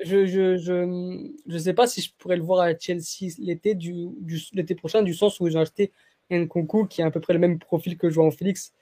je, 0.00 0.26
je, 0.26 0.56
je, 0.56 1.28
je 1.46 1.58
sais 1.58 1.74
pas 1.74 1.86
si 1.86 2.00
je 2.00 2.12
pourrais 2.18 2.36
le 2.36 2.42
voir 2.42 2.60
à 2.60 2.76
Chelsea 2.78 3.32
l'été 3.38 3.74
du, 3.74 4.08
du 4.20 4.40
l'été 4.52 4.74
prochain, 4.74 5.02
du 5.02 5.14
sens 5.14 5.40
où 5.40 5.48
j'ai 5.48 5.58
acheté 5.58 5.92
Nkunku 6.30 6.86
qui 6.86 7.02
a 7.02 7.06
à 7.06 7.10
peu 7.10 7.20
près 7.20 7.32
le 7.32 7.38
même 7.38 7.58
profil 7.58 7.96
que 7.96 8.10
Joao 8.10 8.30
Félix. 8.30 8.72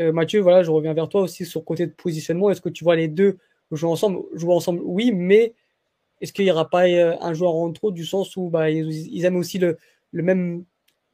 Euh, 0.00 0.12
Mathieu, 0.12 0.40
voilà, 0.40 0.62
je 0.62 0.70
reviens 0.70 0.92
vers 0.92 1.08
toi 1.08 1.22
aussi 1.22 1.46
sur 1.46 1.60
le 1.60 1.64
côté 1.64 1.86
de 1.86 1.92
positionnement. 1.92 2.50
Est-ce 2.50 2.60
que 2.60 2.68
tu 2.68 2.84
vois 2.84 2.96
les 2.96 3.08
deux 3.08 3.38
jouer 3.70 3.90
ensemble 3.90 4.20
Jouer 4.34 4.54
ensemble, 4.54 4.80
oui, 4.84 5.12
mais 5.12 5.54
est-ce 6.20 6.32
qu'il 6.32 6.44
n'y 6.44 6.50
aura 6.50 6.68
pas 6.68 6.86
euh, 6.86 7.16
un 7.20 7.34
joueur 7.34 7.54
en 7.54 7.72
trop 7.72 7.90
du 7.90 8.04
sens 8.04 8.36
où 8.36 8.48
bah, 8.48 8.70
ils, 8.70 9.14
ils 9.14 9.24
aiment 9.24 9.36
aussi 9.36 9.58
le, 9.58 9.78
le 10.12 10.22
même 10.22 10.64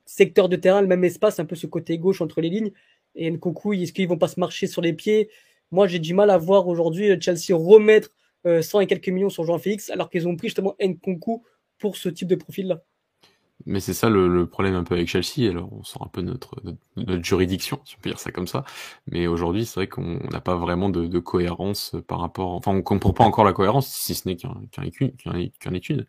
secteur 0.04 0.48
de 0.48 0.56
terrain, 0.56 0.80
le 0.80 0.86
même 0.86 1.04
espace, 1.04 1.38
un 1.38 1.44
peu 1.44 1.56
ce 1.56 1.66
côté 1.66 1.98
gauche 1.98 2.20
entre 2.20 2.40
les 2.40 2.50
lignes. 2.50 2.72
Et 3.14 3.30
Nkunku, 3.30 3.74
est-ce 3.74 3.92
qu'ils 3.92 4.08
vont 4.08 4.18
pas 4.18 4.28
se 4.28 4.40
marcher 4.40 4.66
sur 4.66 4.82
les 4.82 4.92
pieds? 4.92 5.30
Moi, 5.70 5.86
j'ai 5.86 5.98
du 5.98 6.14
mal 6.14 6.30
à 6.30 6.38
voir 6.38 6.68
aujourd'hui 6.68 7.08
Chelsea 7.20 7.54
remettre 7.56 8.10
100 8.44 8.78
euh, 8.78 8.80
et 8.82 8.86
quelques 8.86 9.08
millions 9.08 9.30
sur 9.30 9.44
Jean-Félix, 9.44 9.90
alors 9.90 10.10
qu'ils 10.10 10.28
ont 10.28 10.36
pris 10.36 10.48
justement 10.48 10.74
Nkunku 10.80 11.42
pour 11.78 11.96
ce 11.96 12.08
type 12.08 12.28
de 12.28 12.34
profil-là. 12.34 12.82
Mais 13.66 13.80
c'est 13.80 13.94
ça 13.94 14.08
le, 14.08 14.28
le, 14.28 14.46
problème 14.46 14.74
un 14.74 14.84
peu 14.84 14.94
avec 14.94 15.08
Chelsea. 15.08 15.50
Alors 15.50 15.72
on 15.72 15.82
sort 15.82 16.02
un 16.02 16.08
peu 16.08 16.22
notre, 16.22 16.56
notre, 16.96 17.24
juridiction, 17.24 17.80
si 17.84 17.96
on 17.96 18.02
peut 18.02 18.10
dire 18.10 18.18
ça 18.18 18.30
comme 18.30 18.46
ça. 18.46 18.64
Mais 19.10 19.26
aujourd'hui, 19.26 19.64
c'est 19.66 19.74
vrai 19.74 19.86
qu'on 19.88 20.20
n'a 20.30 20.40
pas 20.40 20.56
vraiment 20.56 20.88
de, 20.88 21.06
de, 21.06 21.18
cohérence 21.18 21.96
par 22.08 22.20
rapport. 22.20 22.52
Enfin, 22.52 22.72
on 22.72 22.82
comprend 22.82 23.12
pas 23.12 23.24
encore 23.24 23.44
la 23.44 23.52
cohérence, 23.52 23.88
si 23.88 24.14
ce 24.14 24.28
n'est 24.28 24.36
qu'un 24.36 24.54
qu'un 24.70 24.90
qu 24.90 25.12
étude. 25.74 26.06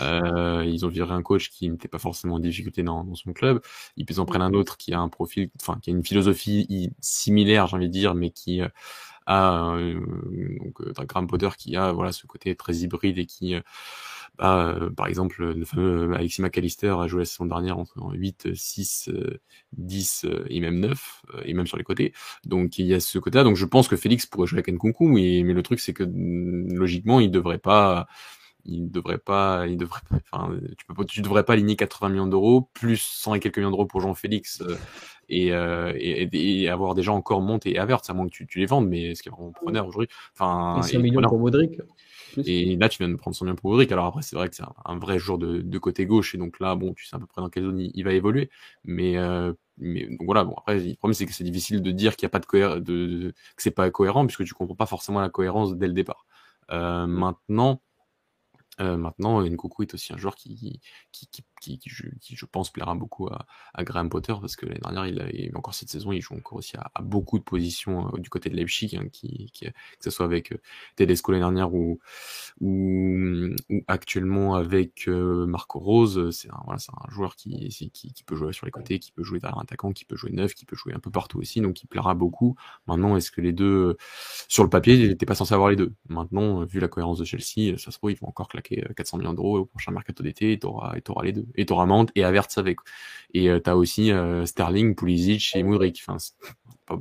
Euh, 0.00 0.64
ils 0.66 0.86
ont 0.86 0.88
viré 0.88 1.12
un 1.12 1.22
coach 1.22 1.50
qui 1.50 1.68
n'était 1.68 1.88
pas 1.88 1.98
forcément 1.98 2.36
en 2.36 2.40
difficulté 2.40 2.82
dans, 2.82 3.04
dans, 3.04 3.14
son 3.14 3.32
club. 3.32 3.60
Ils 3.96 4.20
en 4.20 4.24
prennent 4.24 4.42
un 4.42 4.54
autre 4.54 4.76
qui 4.76 4.92
a 4.92 5.00
un 5.00 5.08
profil, 5.08 5.50
enfin 5.60 5.78
qui 5.82 5.90
a 5.90 5.92
une 5.92 6.04
philosophie 6.04 6.92
similaire, 7.00 7.66
j'ai 7.66 7.76
envie 7.76 7.88
de 7.88 7.92
dire, 7.92 8.14
mais 8.14 8.30
qui 8.30 8.60
à 9.26 9.74
euh, 9.74 10.00
donc 10.60 10.80
euh, 10.80 10.92
Graham 11.06 11.26
Potter 11.26 11.48
qui 11.56 11.76
a 11.76 11.92
voilà 11.92 12.12
ce 12.12 12.26
côté 12.26 12.54
très 12.56 12.76
hybride 12.76 13.18
et 13.18 13.26
qui 13.26 13.54
euh, 13.54 13.60
bah, 14.38 14.78
par 14.96 15.06
exemple 15.06 15.44
le 15.44 15.64
fameux 15.64 16.14
Alexis 16.14 16.42
McAllister 16.42 16.94
a 16.98 17.06
joué 17.06 17.20
la 17.20 17.24
saison 17.26 17.46
dernière 17.46 17.78
entre 17.78 17.96
8, 18.14 18.54
6, 18.54 19.10
10 19.72 20.26
et 20.48 20.60
même 20.60 20.80
9 20.80 21.22
et 21.44 21.54
même 21.54 21.66
sur 21.66 21.76
les 21.76 21.84
côtés 21.84 22.12
donc 22.44 22.78
il 22.78 22.86
y 22.86 22.94
a 22.94 23.00
ce 23.00 23.18
côté 23.18 23.38
là 23.38 23.44
donc 23.44 23.56
je 23.56 23.66
pense 23.66 23.88
que 23.88 23.96
Félix 23.96 24.24
pourrait 24.26 24.46
jouer 24.46 24.60
avec 24.60 24.68
Nkunku 24.68 25.06
mais, 25.06 25.42
mais 25.44 25.52
le 25.52 25.62
truc 25.62 25.80
c'est 25.80 25.92
que 25.92 26.04
mm, 26.04 26.74
logiquement 26.74 27.20
il 27.20 27.30
devrait 27.30 27.58
pas 27.58 28.06
il 28.64 28.90
devrait 28.90 29.18
pas, 29.18 29.66
il 29.66 29.76
devrait 29.76 30.00
enfin, 30.30 30.56
tu 30.78 30.86
peux 30.86 31.04
tu 31.04 31.20
devrais 31.20 31.44
pas 31.44 31.54
aligner 31.54 31.76
80 31.76 32.10
millions 32.10 32.26
d'euros 32.26 32.68
plus 32.74 32.98
100 32.98 33.34
et 33.34 33.40
quelques 33.40 33.58
millions 33.58 33.70
d'euros 33.70 33.86
pour 33.86 34.00
Jean-Félix 34.00 34.62
et, 35.28 35.52
euh, 35.52 35.92
et, 35.96 36.62
et, 36.62 36.68
avoir 36.68 36.94
déjà 36.94 37.12
encore 37.12 37.40
monté 37.40 37.72
et 37.72 37.78
Havertz, 37.78 38.08
à 38.10 38.14
moins 38.14 38.26
que 38.26 38.32
tu, 38.32 38.46
tu 38.46 38.58
les 38.58 38.66
vendes, 38.66 38.88
mais 38.88 39.14
ce 39.14 39.22
qui 39.22 39.28
est 39.28 39.32
vraiment 39.32 39.52
preneur 39.52 39.86
aujourd'hui? 39.86 40.08
Enfin, 40.34 40.80
et 40.80 40.92
100 40.92 41.00
millions 41.00 41.22
pour 41.22 41.38
Modric. 41.38 41.80
Et 42.44 42.76
là, 42.76 42.88
tu 42.88 42.98
viens 42.98 43.08
de 43.08 43.16
prendre 43.16 43.36
100 43.36 43.44
millions 43.44 43.56
pour 43.56 43.70
Modric. 43.70 43.90
Alors 43.92 44.06
après, 44.06 44.22
c'est 44.22 44.36
vrai 44.36 44.48
que 44.48 44.56
c'est 44.56 44.64
un, 44.84 44.98
vrai 44.98 45.18
jour 45.18 45.38
de, 45.38 45.60
de, 45.60 45.78
côté 45.78 46.06
gauche, 46.06 46.34
et 46.34 46.38
donc 46.38 46.60
là, 46.60 46.74
bon, 46.74 46.94
tu 46.94 47.06
sais 47.06 47.16
à 47.16 47.18
peu 47.18 47.26
près 47.26 47.42
dans 47.42 47.48
quelle 47.50 47.64
zone 47.64 47.80
il, 47.80 48.04
va 48.04 48.12
évoluer. 48.12 48.50
Mais, 48.84 49.16
euh, 49.18 49.52
mais 49.78 50.06
donc 50.06 50.22
voilà, 50.24 50.44
bon, 50.44 50.54
après, 50.56 50.78
le 50.78 50.94
problème, 50.96 51.14
c'est 51.14 51.26
que 51.26 51.32
c'est 51.32 51.44
difficile 51.44 51.82
de 51.82 51.90
dire 51.90 52.16
qu'il 52.16 52.26
n'y 52.26 52.30
a 52.30 52.30
pas 52.30 52.40
de, 52.40 52.46
cohérence, 52.46 52.76
de, 52.76 52.82
de, 52.82 53.30
que 53.30 53.62
c'est 53.62 53.70
pas 53.70 53.90
cohérent, 53.90 54.26
puisque 54.26 54.44
tu 54.44 54.54
comprends 54.54 54.74
pas 54.76 54.86
forcément 54.86 55.20
la 55.20 55.30
cohérence 55.30 55.74
dès 55.76 55.86
le 55.86 55.94
départ. 55.94 56.26
Euh, 56.70 57.06
maintenant, 57.06 57.80
euh, 58.80 58.96
maintenant, 58.96 59.42
Nkoukou 59.42 59.82
est 59.82 59.94
aussi 59.94 60.12
un 60.12 60.16
joueur 60.16 60.34
qui, 60.34 60.80
qui, 61.12 61.26
qui, 61.28 61.44
qui, 61.62 61.78
qui, 61.78 61.88
je, 61.88 62.02
qui, 62.20 62.36
je 62.36 62.44
pense, 62.44 62.70
plaira 62.70 62.94
beaucoup 62.94 63.28
à, 63.28 63.46
à 63.72 63.84
Graham 63.84 64.08
Potter 64.08 64.34
parce 64.40 64.56
que 64.56 64.66
l'année 64.66 64.80
dernière, 64.82 65.06
il 65.06 65.20
a, 65.20 65.58
encore 65.58 65.74
cette 65.74 65.88
saison, 65.88 66.12
il 66.12 66.20
joue 66.20 66.34
encore 66.34 66.58
aussi 66.58 66.76
à, 66.76 66.90
à 66.94 67.02
beaucoup 67.02 67.38
de 67.38 67.44
positions 67.44 68.08
euh, 68.14 68.18
du 68.18 68.28
côté 68.28 68.50
de 68.50 68.56
Leipzig, 68.56 68.96
hein, 68.96 69.06
qui, 69.12 69.50
qui, 69.52 69.66
que 69.66 69.72
ce 70.00 70.10
soit 70.10 70.26
avec 70.26 70.52
euh, 70.52 70.58
Tedesco 70.96 71.32
l'année 71.32 71.42
dernière 71.42 71.72
ou, 71.72 72.00
ou, 72.60 73.54
ou, 73.70 73.80
actuellement 73.86 74.56
avec 74.56 75.08
euh, 75.08 75.46
Marco 75.46 75.78
Rose. 75.78 76.30
C'est 76.30 76.50
un, 76.50 76.60
voilà, 76.64 76.78
c'est 76.78 76.92
un 76.92 77.10
joueur 77.10 77.36
qui, 77.36 77.68
qui, 77.68 77.90
qui, 78.12 78.24
peut 78.24 78.34
jouer 78.34 78.52
sur 78.52 78.66
les 78.66 78.72
côtés, 78.72 78.98
qui 78.98 79.12
peut 79.12 79.22
jouer 79.22 79.38
derrière 79.38 79.58
un 79.58 79.62
attaquant, 79.62 79.92
qui 79.92 80.04
peut 80.04 80.16
jouer 80.16 80.32
neuf, 80.32 80.54
qui 80.54 80.64
peut 80.64 80.76
jouer 80.76 80.92
un 80.94 81.00
peu 81.00 81.10
partout 81.10 81.38
aussi, 81.38 81.60
donc 81.60 81.82
il 81.82 81.86
plaira 81.86 82.14
beaucoup. 82.14 82.56
Maintenant, 82.86 83.16
est-ce 83.16 83.30
que 83.30 83.40
les 83.40 83.52
deux, 83.52 83.96
sur 84.48 84.64
le 84.64 84.70
papier, 84.70 84.94
il 84.94 85.08
n'était 85.08 85.26
pas 85.26 85.34
censé 85.36 85.54
avoir 85.54 85.70
les 85.70 85.76
deux? 85.76 85.92
Maintenant, 86.08 86.64
vu 86.64 86.80
la 86.80 86.88
cohérence 86.88 87.18
de 87.18 87.24
Chelsea, 87.24 87.76
ça 87.78 87.90
se 87.90 87.98
trouve, 87.98 88.10
ils 88.10 88.18
vont 88.18 88.28
encore 88.28 88.48
claquer 88.48 88.84
400 88.96 89.16
euh, 89.16 89.20
millions 89.20 89.32
d'euros 89.34 89.58
au 89.60 89.64
prochain 89.66 89.92
mercato 89.92 90.22
d'été 90.22 90.52
et 90.52 90.58
t'auras 90.58 91.22
les 91.22 91.32
deux. 91.32 91.46
Et 91.56 91.66
t'auras 91.66 91.86
Mount 91.86 92.06
et 92.14 92.24
Havertz 92.24 92.58
avec. 92.58 92.78
Et 93.34 93.48
euh, 93.48 93.60
t'as 93.60 93.74
aussi 93.74 94.12
euh, 94.12 94.44
Sterling, 94.44 94.94
Pulisic 94.94 95.52
et 95.54 95.62
Mudrik. 95.62 96.02
Enfin, 96.06 96.16
pas, 96.86 96.98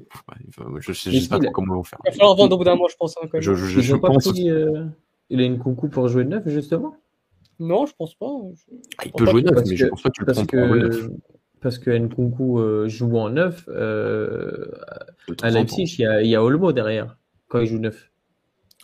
je, 0.79 0.93
sais, 0.93 1.11
je 1.11 1.19
sais 1.19 1.29
pas 1.29 1.39
trop 1.39 1.51
comment 1.51 1.75
vont 1.75 1.83
faire. 1.83 1.99
Il 2.05 2.11
va 2.11 2.17
falloir 2.17 2.35
vendre 2.35 2.55
au 2.55 2.57
bout 2.57 2.63
d'un 2.63 2.75
mois, 2.75 2.87
je 2.89 2.95
pense. 2.95 3.17
Hein, 3.17 3.27
je, 3.33 3.53
je, 3.53 3.81
je 3.81 3.95
pense. 3.95 4.27
Pris, 4.29 4.49
euh, 4.49 4.85
il 5.29 5.41
a 5.41 5.43
une 5.43 5.59
concours 5.59 5.89
pour 5.89 6.07
jouer 6.07 6.23
neuf, 6.25 6.47
justement? 6.47 6.95
Non, 7.59 7.85
je 7.85 7.93
pense 7.97 8.15
pas. 8.15 8.31
Ah, 8.97 9.03
il 9.05 9.11
peut 9.11 9.25
jouer 9.25 9.43
neuf, 9.43 9.55
mais 9.55 9.71
que, 9.71 9.75
je 9.75 9.85
pense 9.87 10.01
pas 10.01 10.09
que 10.09 10.15
tu 10.15 10.25
le 10.25 10.33
prends 10.33 10.45
que... 10.45 11.11
parce 11.61 11.77
que 11.77 11.91
Nkunku 11.91 12.87
joue 12.87 13.17
en 13.17 13.29
neuf. 13.29 13.67
à 13.67 15.49
Leipzig, 15.49 15.95
il 15.97 16.01
y 16.01 16.05
a, 16.05 16.21
il 16.21 16.29
y 16.29 16.35
a 16.35 16.43
Olmo 16.43 16.71
derrière 16.71 17.17
quand 17.47 17.59
il 17.59 17.67
joue 17.67 17.79
neuf. 17.79 18.10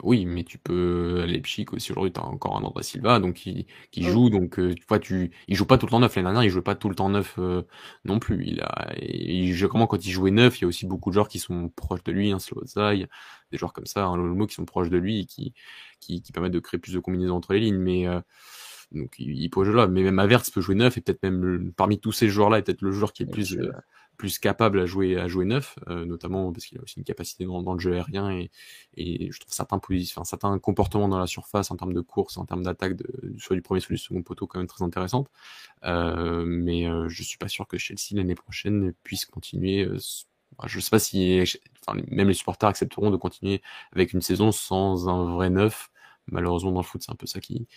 Oui, 0.03 0.27
mais 0.27 0.43
tu 0.43 0.59
peux 0.59 1.21
aller 1.23 1.33
Leipzig 1.33 1.65
aussi 1.71 1.91
aujourd'hui, 1.91 2.13
tu 2.13 2.19
as 2.19 2.23
encore 2.23 2.55
un 2.55 2.63
André 2.63 2.83
Silva 2.83 3.19
donc 3.19 3.33
qui, 3.33 3.65
qui 3.91 4.03
joue 4.03 4.29
donc 4.29 4.59
euh, 4.59 4.75
tu 4.75 4.83
vois 4.87 4.99
tu 4.99 5.31
il 5.47 5.55
joue 5.55 5.65
pas 5.65 5.79
tout 5.79 5.87
le 5.87 5.89
temps 5.91 5.99
neuf. 5.99 6.15
L'année 6.15 6.25
dernière, 6.25 6.43
il 6.43 6.51
jouait 6.51 6.61
pas 6.61 6.75
tout 6.75 6.87
le 6.87 6.93
temps 6.93 7.09
neuf 7.09 7.35
euh, 7.39 7.63
non 8.05 8.19
plus. 8.19 8.45
Il 8.45 8.61
a 8.61 8.93
il, 9.01 9.67
comment 9.67 9.87
quand 9.87 10.05
il 10.05 10.11
jouait 10.11 10.29
neuf, 10.29 10.59
il 10.59 10.61
y 10.61 10.65
a 10.65 10.67
aussi 10.67 10.85
beaucoup 10.85 11.09
de 11.09 11.15
joueurs 11.15 11.27
qui 11.27 11.39
sont 11.39 11.69
proches 11.69 12.03
de 12.03 12.11
lui, 12.11 12.31
hein, 12.31 12.37
Slozai, 12.37 13.07
des 13.51 13.57
joueurs 13.57 13.73
comme 13.73 13.87
ça, 13.87 14.05
un 14.05 14.39
hein, 14.39 14.45
qui 14.45 14.53
sont 14.53 14.65
proches 14.65 14.89
de 14.91 14.97
lui 14.97 15.21
et 15.21 15.25
qui, 15.25 15.53
qui 15.99 16.21
qui 16.21 16.31
permettent 16.31 16.53
de 16.53 16.59
créer 16.59 16.79
plus 16.79 16.93
de 16.93 16.99
combinaisons 16.99 17.35
entre 17.35 17.53
les 17.53 17.59
lignes. 17.61 17.77
Mais 17.79 18.07
euh, 18.07 18.21
donc 18.91 19.15
il, 19.17 19.31
il 19.35 19.49
peut 19.49 19.63
jouer 19.63 19.75
là, 19.75 19.87
mais 19.87 20.03
même 20.03 20.19
Avertz 20.19 20.51
peut 20.51 20.61
jouer 20.61 20.75
neuf 20.75 20.97
et 20.97 21.01
peut-être 21.01 21.23
même 21.23 21.73
parmi 21.75 21.99
tous 21.99 22.11
ces 22.11 22.29
joueurs 22.29 22.51
là, 22.51 22.59
est 22.59 22.63
peut-être 22.63 22.83
le 22.83 22.91
joueur 22.91 23.13
qui 23.13 23.23
est 23.23 23.27
plus 23.27 23.57
plus 24.17 24.39
capable 24.39 24.79
à 24.79 24.85
jouer 24.85 25.17
à 25.17 25.27
jouer 25.27 25.45
neuf, 25.45 25.77
euh, 25.87 26.05
notamment 26.05 26.51
parce 26.51 26.65
qu'il 26.65 26.77
a 26.79 26.81
aussi 26.81 26.97
une 26.97 27.03
capacité 27.03 27.45
dans, 27.45 27.61
dans 27.61 27.73
le 27.73 27.79
jeu 27.79 27.93
aérien 27.93 28.31
et, 28.31 28.51
et 28.95 29.31
je 29.31 29.39
trouve 29.39 29.53
certains 29.53 29.77
enfin, 29.77 30.23
certains 30.23 30.57
comportements 30.59 31.07
dans 31.07 31.19
la 31.19 31.27
surface 31.27 31.69
en 31.71 31.77
termes 31.77 31.93
de 31.93 32.01
course, 32.01 32.37
en 32.37 32.45
termes 32.45 32.63
d'attaque, 32.63 32.95
de, 32.95 33.35
soit 33.37 33.55
du 33.55 33.61
premier 33.61 33.79
soit 33.79 33.93
du 33.93 33.99
second 33.99 34.23
poteau 34.23 34.47
quand 34.47 34.59
même 34.59 34.67
très 34.67 34.83
intéressantes. 34.83 35.29
Euh, 35.85 36.45
mais 36.47 36.87
euh, 36.87 37.07
je 37.09 37.23
suis 37.23 37.37
pas 37.37 37.47
sûr 37.47 37.67
que 37.67 37.77
Chelsea 37.77 38.13
l'année 38.13 38.35
prochaine 38.35 38.93
puisse 39.03 39.25
continuer. 39.25 39.83
Euh, 39.85 39.97
je 40.65 40.79
sais 40.79 40.89
pas 40.89 40.99
si 40.99 41.43
enfin, 41.85 41.99
même 42.09 42.27
les 42.29 42.33
supporters 42.33 42.69
accepteront 42.69 43.11
de 43.11 43.17
continuer 43.17 43.61
avec 43.93 44.13
une 44.13 44.21
saison 44.21 44.51
sans 44.51 45.07
un 45.09 45.33
vrai 45.33 45.49
neuf. 45.49 45.89
Malheureusement 46.29 46.71
dans 46.71 46.81
le 46.81 46.85
foot 46.85 47.01
c'est 47.03 47.11
un 47.11 47.15
peu 47.15 47.27
ça 47.27 47.39
qui 47.39 47.67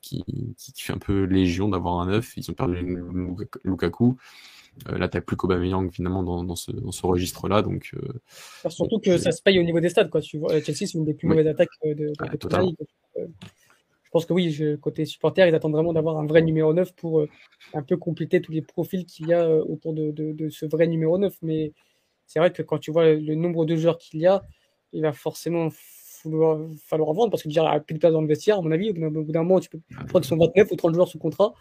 qui, 0.00 0.24
qui 0.56 0.72
fait 0.82 0.92
un 0.94 0.98
peu 0.98 1.24
légion 1.24 1.68
d'avoir 1.68 2.00
un 2.00 2.06
neuf. 2.06 2.32
Ils 2.36 2.50
ont 2.50 2.54
perdu 2.54 2.98
Lukaku. 3.64 4.16
Euh, 4.88 4.98
là, 4.98 5.08
t'as 5.08 5.20
plus 5.20 5.36
qu'Aubameyang 5.36 5.90
finalement 5.90 6.22
dans, 6.22 6.42
dans, 6.44 6.56
ce, 6.56 6.70
dans 6.72 6.92
ce 6.92 7.06
registre-là. 7.06 7.62
Donc, 7.62 7.90
euh, 7.94 8.68
surtout 8.68 8.98
que 8.98 9.18
ça 9.18 9.32
se 9.32 9.42
paye 9.42 9.58
au 9.58 9.62
niveau 9.62 9.80
des 9.80 9.88
stades. 9.88 10.10
Quoi. 10.10 10.20
Tu 10.20 10.38
vois, 10.38 10.60
Chelsea, 10.60 10.86
c'est 10.86 10.94
une 10.94 11.04
des 11.04 11.14
plus 11.14 11.28
mauvaises 11.28 11.46
attaques 11.46 11.68
de, 11.84 11.94
de, 11.94 12.12
euh, 13.18 13.26
je 14.02 14.10
pense 14.10 14.26
que 14.26 14.32
oui, 14.32 14.50
je, 14.50 14.76
côté 14.76 15.04
supporter, 15.04 15.48
ils 15.48 15.54
attendent 15.54 15.74
vraiment 15.74 15.92
d'avoir 15.92 16.18
un 16.18 16.26
vrai 16.26 16.42
numéro 16.42 16.72
9 16.72 16.94
pour 16.94 17.24
un 17.74 17.82
peu 17.82 17.96
compléter 17.96 18.40
tous 18.40 18.52
les 18.52 18.62
profils 18.62 19.06
qu'il 19.06 19.28
y 19.28 19.34
a 19.34 19.48
autour 19.48 19.92
de, 19.92 20.10
de, 20.10 20.48
ce 20.48 20.66
vrai 20.66 20.86
numéro 20.86 21.16
9. 21.18 21.34
Mais 21.42 21.72
c'est 22.26 22.38
vrai 22.38 22.52
que 22.52 22.62
quand 22.62 22.78
tu 22.78 22.90
vois 22.90 23.12
le 23.12 23.34
nombre 23.34 23.64
de 23.66 23.76
joueurs 23.76 23.98
qu'il 23.98 24.20
y 24.20 24.26
a, 24.26 24.42
il 24.92 25.02
va 25.02 25.12
forcément 25.12 25.68
falloir, 26.22 26.58
falloir 26.84 27.12
vendre 27.12 27.30
parce 27.30 27.42
que 27.42 27.48
déjà, 27.48 27.70
a 27.70 27.80
plus 27.80 27.94
de 27.94 27.98
place 27.98 28.12
dans 28.12 28.20
le 28.20 28.26
vestiaire, 28.26 28.58
à 28.58 28.62
mon 28.62 28.70
avis. 28.70 28.90
Au 28.90 29.10
bout 29.10 29.32
d'un 29.32 29.42
moment, 29.42 29.60
tu 29.60 29.68
peux, 29.68 29.78
qu'ils 29.78 30.24
sont 30.24 30.36
29 30.36 30.70
ou 30.70 30.76
30 30.76 30.94
joueurs 30.94 31.08
sous 31.08 31.18
contrat. 31.18 31.54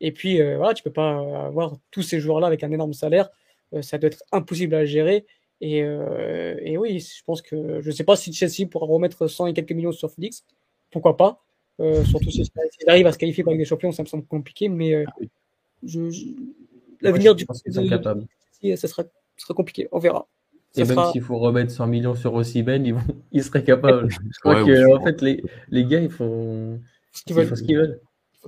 Et 0.00 0.12
puis, 0.12 0.40
euh, 0.40 0.56
voilà, 0.56 0.74
tu 0.74 0.82
peux 0.82 0.92
pas 0.92 1.18
avoir 1.46 1.76
tous 1.90 2.02
ces 2.02 2.20
joueurs-là 2.20 2.46
avec 2.46 2.62
un 2.62 2.70
énorme 2.70 2.92
salaire. 2.92 3.30
Euh, 3.72 3.82
ça 3.82 3.98
doit 3.98 4.08
être 4.08 4.22
impossible 4.32 4.74
à 4.74 4.84
gérer. 4.84 5.26
Et, 5.60 5.82
euh, 5.82 6.56
et, 6.60 6.76
oui, 6.76 7.00
je 7.00 7.24
pense 7.24 7.40
que 7.40 7.80
je 7.80 7.86
ne 7.86 7.94
sais 7.94 8.04
pas 8.04 8.16
si 8.16 8.32
Chelsea 8.32 8.68
pourra 8.70 8.86
remettre 8.86 9.26
100 9.26 9.46
et 9.46 9.54
quelques 9.54 9.72
millions 9.72 9.92
sur 9.92 10.10
Félix. 10.10 10.44
Pourquoi 10.90 11.16
pas? 11.16 11.42
Surtout 12.04 12.30
si 12.30 12.42
il 12.82 12.90
arrive 12.90 13.06
à 13.06 13.12
se 13.12 13.18
qualifier 13.18 13.44
pour 13.44 13.52
les 13.52 13.64
champions, 13.64 13.92
ça 13.92 14.02
me 14.02 14.08
semble 14.08 14.24
compliqué. 14.24 14.68
Mais 14.68 15.04
je, 15.82 16.00
l'avenir 17.00 17.34
du 17.34 17.46
Chelsea, 17.64 18.76
ça 18.76 18.88
sera, 18.88 19.04
sera 19.36 19.54
compliqué. 19.54 19.88
On 19.92 19.98
verra. 19.98 20.26
et 20.74 20.84
même 20.84 20.98
s'il 21.12 21.22
faut 21.22 21.38
remettre 21.38 21.70
100 21.70 21.86
millions 21.86 22.14
sur 22.14 22.32
Ossiben, 22.34 22.84
ils, 22.84 22.94
vont... 22.94 23.00
ils 23.32 23.44
seraient 23.44 23.64
capables. 23.64 24.10
je 24.10 24.40
crois 24.40 24.64
que, 24.64 24.94
en 24.94 25.02
fait, 25.02 25.20
les, 25.20 25.42
les 25.68 25.84
gars, 25.84 26.00
ils 26.00 26.10
font 26.10 26.80
ce 27.12 27.22
qu'ils 27.24 27.36
veulent. 27.36 27.44
Ils 27.44 27.48
font 27.48 27.56
ce 27.56 27.62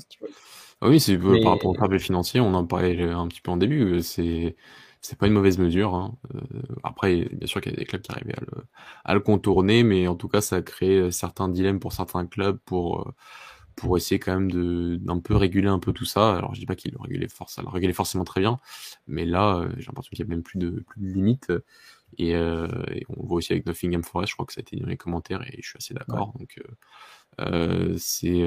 qu'ils 0.07 0.21
veulent. 0.21 0.33
Ah 0.81 0.89
oui, 0.89 1.01
c'est 1.01 1.17
euh, 1.17 1.43
par 1.43 1.53
rapport 1.53 1.71
au 1.71 1.75
travail 1.75 1.99
financier, 1.99 2.41
on 2.41 2.55
en 2.55 2.65
parlait 2.65 3.03
un 3.03 3.27
petit 3.27 3.41
peu 3.41 3.51
en 3.51 3.57
début. 3.57 3.95
Euh, 3.95 4.01
c'est 4.01 4.57
c'est 5.01 5.19
pas 5.19 5.27
une 5.27 5.33
mauvaise 5.33 5.59
mesure. 5.59 5.95
Hein. 5.95 6.17
Euh, 6.35 6.41
après, 6.83 7.29
bien 7.33 7.47
sûr 7.47 7.61
qu'il 7.61 7.73
y 7.73 7.75
a 7.75 7.79
des 7.79 7.85
clubs 7.85 8.03
qui 8.03 8.13
arrivaient 8.13 8.37
à 8.37 8.41
le, 8.41 8.65
à 9.05 9.15
le 9.15 9.21
contourner, 9.21 9.83
mais 9.85 10.09
en 10.09 10.17
tout 10.17 10.29
cas, 10.29 10.41
ça 10.41 10.57
a 10.57 10.63
créé 10.63 11.11
certains 11.11 11.49
dilemmes 11.49 11.81
pour 11.81 11.93
certains 11.93 12.27
clubs 12.27 12.59
pour 12.65 13.13
pour 13.77 13.97
essayer 13.97 14.19
quand 14.19 14.35
même 14.35 14.51
de 14.51 14.97
d'un 14.97 15.21
peu 15.21 15.37
réguler 15.37 15.69
un 15.69 15.79
peu 15.79 15.93
tout 15.93 16.05
ça. 16.05 16.37
Alors 16.37 16.55
je 16.55 16.61
dis 16.61 16.67
pas 16.67 16.77
qu'il 16.77 16.93
le 16.93 16.99
régulait 17.01 17.29
forcément 17.29 18.25
très 18.25 18.41
bien, 18.41 18.59
mais 19.07 19.25
là 19.25 19.69
j'ai 19.79 19.87
l'impression 19.87 20.11
qu'il 20.11 20.21
y 20.21 20.23
a 20.23 20.27
même 20.27 20.43
plus 20.43 20.59
de 20.59 20.71
plus 20.89 21.01
de 21.01 21.07
limites. 21.13 21.53
Et, 22.17 22.35
euh, 22.35 22.67
et, 22.95 23.05
on 23.09 23.27
voit 23.27 23.37
aussi 23.37 23.53
avec 23.53 23.67
Nottingham 23.67 24.03
Forest, 24.03 24.31
je 24.31 24.35
crois 24.35 24.47
que 24.47 24.53
ça 24.53 24.61
a 24.61 24.63
été 24.63 24.77
dit 24.77 24.83
dans 24.83 24.89
les 24.89 24.97
commentaires 24.97 25.43
et 25.43 25.61
je 25.61 25.69
suis 25.69 25.77
assez 25.77 25.95
d'accord. 25.95 26.33
Donc 26.39 26.59
euh, 27.41 27.95
c'est 27.99 28.43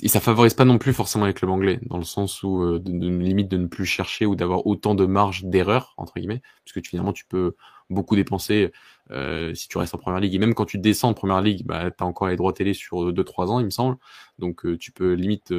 et 0.00 0.08
ça 0.08 0.20
favorise 0.20 0.54
pas 0.54 0.64
non 0.64 0.78
plus 0.78 0.94
forcément 0.94 1.26
les 1.26 1.34
clubs 1.34 1.50
anglais, 1.50 1.78
dans 1.82 1.98
le 1.98 2.04
sens 2.04 2.42
où 2.42 2.62
euh, 2.62 2.78
de, 2.78 2.92
de, 2.92 3.08
limite 3.08 3.48
de 3.48 3.58
ne 3.58 3.66
plus 3.66 3.84
chercher 3.84 4.24
ou 4.24 4.34
d'avoir 4.34 4.66
autant 4.66 4.94
de 4.94 5.04
marge 5.04 5.44
d'erreur 5.44 5.94
entre 5.98 6.14
guillemets, 6.14 6.40
parce 6.64 6.72
que 6.72 6.80
tu, 6.80 6.90
finalement 6.90 7.12
tu 7.12 7.26
peux 7.26 7.56
beaucoup 7.90 8.16
dépenser 8.16 8.72
euh, 9.10 9.52
si 9.54 9.68
tu 9.68 9.76
restes 9.76 9.94
en 9.94 9.98
première 9.98 10.20
ligue. 10.20 10.34
Et 10.34 10.38
même 10.38 10.54
quand 10.54 10.64
tu 10.64 10.78
descends 10.78 11.10
en 11.10 11.14
première 11.14 11.42
ligue, 11.42 11.66
bah, 11.66 11.90
tu 11.90 12.02
as 12.02 12.06
encore 12.06 12.28
les 12.28 12.36
droits 12.36 12.54
télé 12.54 12.72
sur 12.72 13.12
2-3 13.12 13.50
ans, 13.50 13.60
il 13.60 13.66
me 13.66 13.70
semble. 13.70 13.98
Donc 14.38 14.64
euh, 14.64 14.78
tu 14.78 14.92
peux 14.92 15.12
limite 15.12 15.52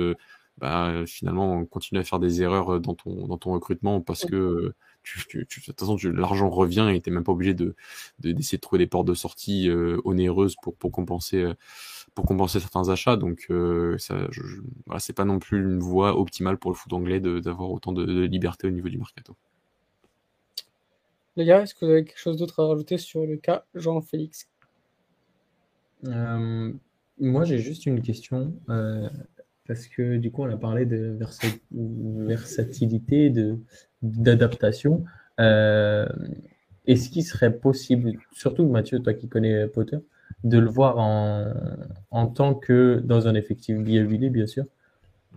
bah, 0.57 1.05
finalement 1.05 1.63
continuer 1.65 2.01
à 2.01 2.03
faire 2.03 2.19
des 2.19 2.41
erreurs 2.41 2.79
dans 2.79 2.95
ton, 2.95 3.27
dans 3.27 3.37
ton 3.37 3.51
recrutement 3.51 4.01
parce 4.01 4.25
que 4.25 4.73
tu, 5.03 5.19
tu, 5.27 5.45
tu, 5.45 5.59
de 5.59 5.65
toute 5.65 5.79
façon, 5.79 5.97
l'argent 6.11 6.49
revient 6.49 6.89
et 6.93 7.01
tu 7.01 7.11
même 7.11 7.23
pas 7.23 7.31
obligé 7.31 7.53
de 7.53 7.75
d'essayer 8.19 8.57
de, 8.57 8.61
trouver 8.61 8.79
des 8.79 8.87
portes 8.87 9.07
de 9.07 9.13
sortie 9.13 9.69
onéreuses 10.03 10.55
pour, 10.61 10.75
pour 10.75 10.91
compenser 10.91 11.53
pour 12.13 12.25
compenser 12.25 12.59
certains 12.59 12.89
achats. 12.89 13.15
Donc, 13.15 13.47
euh, 13.49 13.97
ça, 13.97 14.27
je, 14.31 14.41
voilà, 14.85 14.99
c'est 14.99 15.13
pas 15.13 15.25
non 15.25 15.39
plus 15.39 15.61
une 15.61 15.79
voie 15.79 16.17
optimale 16.17 16.57
pour 16.57 16.71
le 16.71 16.75
foot 16.75 16.93
anglais 16.93 17.19
d'avoir 17.19 17.71
autant 17.71 17.91
de, 17.91 18.03
liberté 18.25 18.67
au 18.67 18.71
niveau 18.71 18.89
du 18.89 18.97
mercato. 18.97 19.35
Les 21.35 21.45
gars, 21.45 21.61
est-ce 21.61 21.73
que 21.73 21.85
vous 21.85 21.91
avez 21.91 22.05
quelque 22.05 22.19
chose 22.19 22.37
d'autre 22.37 22.61
à 22.61 22.67
rajouter 22.67 22.97
sur 22.97 23.25
le 23.25 23.37
cas 23.37 23.65
Jean-Félix? 23.73 24.47
Euh, 26.05 26.71
Moi, 27.19 27.43
j'ai 27.45 27.57
juste 27.57 27.85
une 27.85 28.01
question. 28.01 28.53
Euh, 29.63 29.67
parce 29.67 29.87
que 29.87 30.17
du 30.17 30.31
coup, 30.31 30.43
on 30.43 30.49
a 30.49 30.57
parlé 30.57 30.85
de 30.85 31.17
versatilité, 31.71 33.33
d'adaptation. 34.01 35.03
Est-ce 36.85 37.09
qu'il 37.09 37.23
serait 37.23 37.53
possible, 37.53 38.19
surtout 38.33 38.67
Mathieu, 38.67 38.99
toi 38.99 39.13
qui 39.13 39.29
connais 39.29 39.67
Potter, 39.67 39.97
de 40.43 40.57
le 40.59 40.67
voir 40.67 40.97
en, 40.97 41.53
en 42.11 42.27
tant 42.27 42.55
que, 42.55 43.01
dans 43.03 43.27
un 43.27 43.35
effectif 43.35 43.77
bienveillant, 43.77 44.31
bien 44.31 44.47
sûr, 44.47 44.65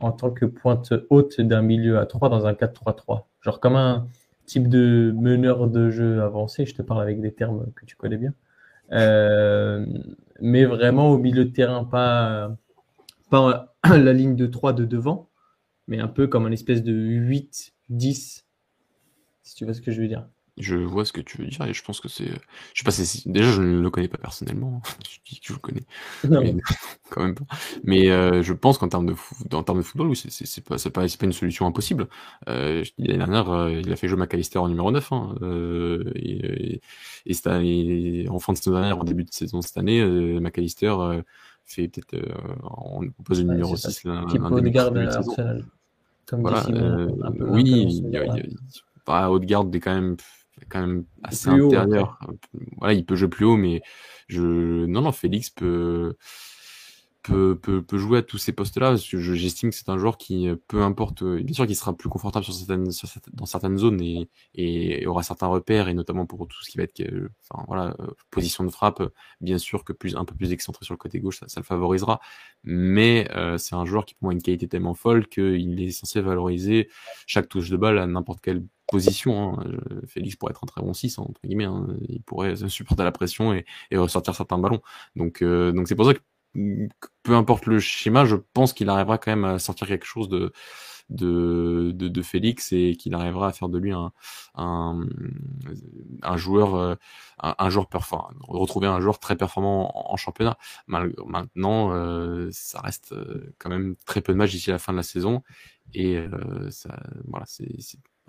en 0.00 0.12
tant 0.12 0.30
que 0.30 0.44
pointe 0.44 0.92
haute 1.10 1.40
d'un 1.40 1.62
milieu 1.62 1.98
à 1.98 2.06
3 2.06 2.28
dans 2.28 2.46
un 2.46 2.52
4-3-3. 2.52 3.24
Genre 3.40 3.60
comme 3.60 3.76
un 3.76 4.08
type 4.46 4.68
de 4.68 5.12
meneur 5.16 5.68
de 5.68 5.90
jeu 5.90 6.22
avancé, 6.22 6.66
je 6.66 6.74
te 6.74 6.82
parle 6.82 7.02
avec 7.02 7.20
des 7.20 7.32
termes 7.32 7.66
que 7.74 7.84
tu 7.84 7.96
connais 7.96 8.16
bien. 8.16 8.34
Euh, 8.92 9.84
mais 10.40 10.64
vraiment 10.64 11.10
au 11.10 11.18
milieu 11.18 11.44
de 11.44 11.50
terrain, 11.50 11.84
pas, 11.84 12.56
pas 13.30 13.76
la 13.84 14.12
ligne 14.12 14.36
de 14.36 14.46
3 14.46 14.72
de 14.72 14.84
devant, 14.84 15.30
mais 15.88 15.98
un 15.98 16.08
peu 16.08 16.26
comme 16.26 16.46
une 16.46 16.52
espèce 16.52 16.82
de 16.82 16.92
8-10, 16.92 17.72
si 19.42 19.54
tu 19.54 19.64
vois 19.64 19.74
ce 19.74 19.80
que 19.80 19.92
je 19.92 20.00
veux 20.00 20.08
dire. 20.08 20.26
Je 20.58 20.74
vois 20.74 21.04
ce 21.04 21.12
que 21.12 21.20
tu 21.20 21.36
veux 21.36 21.46
dire 21.46 21.66
et 21.66 21.74
je 21.74 21.84
pense 21.84 22.00
que 22.00 22.08
c'est. 22.08 22.28
Je 22.72 22.80
sais 22.80 22.84
pas 22.84 22.90
si 22.90 23.28
déjà 23.28 23.52
je 23.52 23.60
ne 23.60 23.78
le 23.78 23.90
connais 23.90 24.08
pas 24.08 24.16
personnellement. 24.16 24.80
je 25.06 25.18
dis 25.28 25.38
que 25.38 25.48
je 25.48 25.52
le 25.52 25.58
connais, 25.58 25.82
non. 26.30 26.40
mais 26.40 26.54
quand 27.10 27.22
même 27.22 27.34
pas. 27.34 27.44
Mais 27.84 28.10
euh, 28.10 28.42
je 28.42 28.54
pense 28.54 28.78
qu'en 28.78 28.88
termes 28.88 29.04
de 29.04 29.14
en 29.54 29.62
termes 29.62 29.78
de 29.78 29.82
football, 29.82 30.08
oui, 30.08 30.16
c'est 30.16 30.64
pas 30.64 30.76
pas, 30.76 31.06
pas 31.06 31.26
une 31.26 31.32
solution 31.32 31.66
impossible. 31.66 32.08
Euh, 32.48 32.82
l'année 32.96 33.18
dernière, 33.18 33.50
euh, 33.50 33.70
il 33.70 33.92
a 33.92 33.96
fait 33.96 34.08
jouer 34.08 34.18
McAllister 34.18 34.58
en 34.58 34.68
numéro 34.68 34.90
9 34.90 35.12
hein, 35.12 35.34
et, 36.14 36.80
et, 37.26 38.28
en 38.30 38.38
fin 38.38 38.54
de 38.54 38.58
saison 38.58 38.72
dernière, 38.72 38.98
en 38.98 39.04
début 39.04 39.24
de 39.24 39.32
saison 39.32 39.60
cette 39.60 39.76
année, 39.76 40.02
McAllister 40.40 40.94
fait 41.66 41.88
peut-être 41.88 42.16
on 42.62 43.08
propose 43.10 43.40
une 43.40 43.50
numéro 43.50 43.76
6 43.76 44.04
là, 44.04 44.24
un, 44.28 44.60
de 44.60 44.68
garde 44.68 44.96
Arsenal. 44.96 45.64
Comme 46.26 46.40
voilà, 46.40 46.66
oui, 47.40 47.62
il 47.62 48.10
y 48.10 48.16
a, 48.16 48.24
il 48.24 48.36
y 48.36 48.40
a, 48.40 48.42
bah, 49.06 49.30
Haute-Garde 49.30 49.74
est 49.74 49.80
quand 49.80 49.94
même 49.94 50.16
quand 50.68 50.80
même 50.80 51.04
assez 51.22 51.48
intérieur. 51.48 52.18
Voilà, 52.78 52.94
il 52.94 53.04
peut 53.04 53.14
jouer 53.14 53.28
plus 53.28 53.44
haut, 53.44 53.56
mais 53.56 53.82
je 54.28 54.86
non 54.86 55.02
non 55.02 55.12
Félix 55.12 55.50
peut 55.50 56.16
peut, 57.26 57.58
peut, 57.60 57.82
peut 57.82 57.98
jouer 57.98 58.18
à 58.18 58.22
tous 58.22 58.38
ces 58.38 58.52
postes-là. 58.52 58.90
Parce 58.90 59.08
que 59.08 59.18
j'estime 59.18 59.70
que 59.70 59.76
c'est 59.76 59.88
un 59.88 59.98
joueur 59.98 60.18
qui, 60.18 60.48
peu 60.68 60.82
importe, 60.82 61.24
bien 61.24 61.54
sûr 61.54 61.66
qu'il 61.66 61.76
sera 61.76 61.96
plus 61.96 62.08
confortable 62.08 62.44
sur 62.44 62.54
certaines, 62.54 62.90
sur 62.90 63.08
dans 63.32 63.46
certaines 63.46 63.78
zones 63.78 64.00
et, 64.00 64.28
et, 64.54 65.06
aura 65.06 65.22
certains 65.22 65.46
repères, 65.46 65.88
et 65.88 65.94
notamment 65.94 66.26
pour 66.26 66.46
tout 66.48 66.62
ce 66.62 66.70
qui 66.70 66.78
va 66.78 66.84
être, 66.84 67.02
enfin 67.50 67.64
voilà, 67.68 67.96
position 68.30 68.64
de 68.64 68.70
frappe. 68.70 69.02
Bien 69.40 69.58
sûr 69.58 69.84
que 69.84 69.92
plus 69.92 70.16
un 70.16 70.24
peu 70.24 70.34
plus 70.34 70.52
excentré 70.52 70.84
sur 70.84 70.94
le 70.94 70.98
côté 70.98 71.20
gauche, 71.20 71.40
ça, 71.40 71.48
ça 71.48 71.60
le 71.60 71.64
favorisera. 71.64 72.20
Mais 72.64 73.28
euh, 73.36 73.58
c'est 73.58 73.74
un 73.74 73.84
joueur 73.84 74.04
qui 74.04 74.14
pour 74.14 74.30
a 74.30 74.32
une 74.32 74.42
qualité 74.42 74.68
tellement 74.68 74.94
folle 74.94 75.28
qu'il 75.28 75.80
est 75.80 75.90
censé 75.90 76.20
valoriser 76.20 76.88
chaque 77.26 77.48
touche 77.48 77.70
de 77.70 77.76
balle 77.76 77.98
à 77.98 78.06
n'importe 78.06 78.40
quelle 78.40 78.64
position. 78.88 79.60
Hein. 79.60 79.64
Félix 80.06 80.36
pourrait 80.36 80.50
être 80.50 80.64
un 80.64 80.66
très 80.66 80.82
bon 80.82 80.92
6, 80.92 81.18
entre 81.18 81.40
guillemets. 81.44 81.64
Hein. 81.64 81.86
Il 82.08 82.22
pourrait 82.22 82.56
supporter 82.68 83.04
la 83.04 83.12
pression 83.12 83.52
et, 83.52 83.64
et 83.90 83.96
ressortir 83.96 84.34
certains 84.34 84.58
ballons. 84.58 84.80
Donc, 85.16 85.42
euh, 85.42 85.72
donc 85.72 85.88
c'est 85.88 85.94
pour 85.94 86.06
ça 86.06 86.14
que 86.14 86.20
peu 87.22 87.34
importe 87.34 87.66
le 87.66 87.78
schéma, 87.78 88.24
je 88.24 88.36
pense 88.36 88.72
qu'il 88.72 88.88
arrivera 88.88 89.18
quand 89.18 89.30
même 89.30 89.44
à 89.44 89.58
sortir 89.58 89.86
quelque 89.86 90.06
chose 90.06 90.28
de, 90.28 90.52
de, 91.10 91.92
de, 91.92 92.22
Félix 92.22 92.72
et 92.72 92.96
qu'il 92.96 93.14
arrivera 93.14 93.48
à 93.48 93.52
faire 93.52 93.68
de 93.68 93.78
lui 93.78 93.92
un, 93.92 94.12
un, 94.54 95.06
un 96.22 96.36
joueur, 96.36 96.74
euh, 96.74 96.94
un, 97.38 97.70
joueur 97.70 97.88
performant, 97.88 98.30
retrouver 98.48 98.86
un 98.86 99.00
joueur 99.00 99.18
très 99.18 99.36
performant 99.36 100.12
en, 100.12 100.16
championnat. 100.16 100.58
Maintenant, 100.86 101.92
euh, 101.92 102.48
ça 102.52 102.80
reste 102.80 103.12
euh, 103.12 103.54
quand 103.58 103.70
même 103.70 103.96
très 104.04 104.20
peu 104.20 104.32
de 104.32 104.38
matchs 104.38 104.52
d'ici 104.52 104.70
la 104.70 104.78
fin 104.78 104.92
de 104.92 104.98
la 104.98 105.02
saison 105.02 105.42
et 105.94 106.18
ça, 106.70 107.00
voilà, 107.26 107.46
c'est 107.46 107.68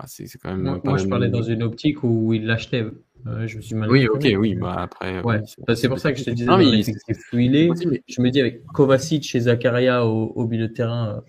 c'est 0.06 0.26
quand 0.38 0.56
même. 0.56 0.80
Moi, 0.84 0.98
je 0.98 1.06
parlais 1.06 1.28
dans 1.28 1.42
une 1.42 1.62
optique 1.62 2.02
où 2.04 2.32
il 2.32 2.46
l'achetait. 2.46 2.84
je 3.24 3.56
me 3.56 3.62
suis 3.62 3.74
mal. 3.74 3.90
Oui, 3.90 4.06
ok, 4.06 4.26
oui. 4.38 4.54
Bah 4.54 4.76
après. 4.78 5.22
Ouais. 5.22 5.42
c'est 5.74 5.88
pour 5.88 5.98
ça 5.98 6.12
que 6.12 6.18
je 6.18 6.24
te 6.24 6.30
disais. 6.30 6.46
Non, 6.46 6.58
mais 6.58 6.82
c'est 6.82 6.94
Je 7.10 8.22
me 8.22 8.30
dis 8.30 8.40
avec 8.40 8.64
Kovacic 8.66 9.34
et 9.34 9.40
Zakaria 9.40 10.06
au, 10.06 10.32
au 10.34 10.46
milieu 10.46 10.68
de 10.68 10.72
terrain, 10.72 11.22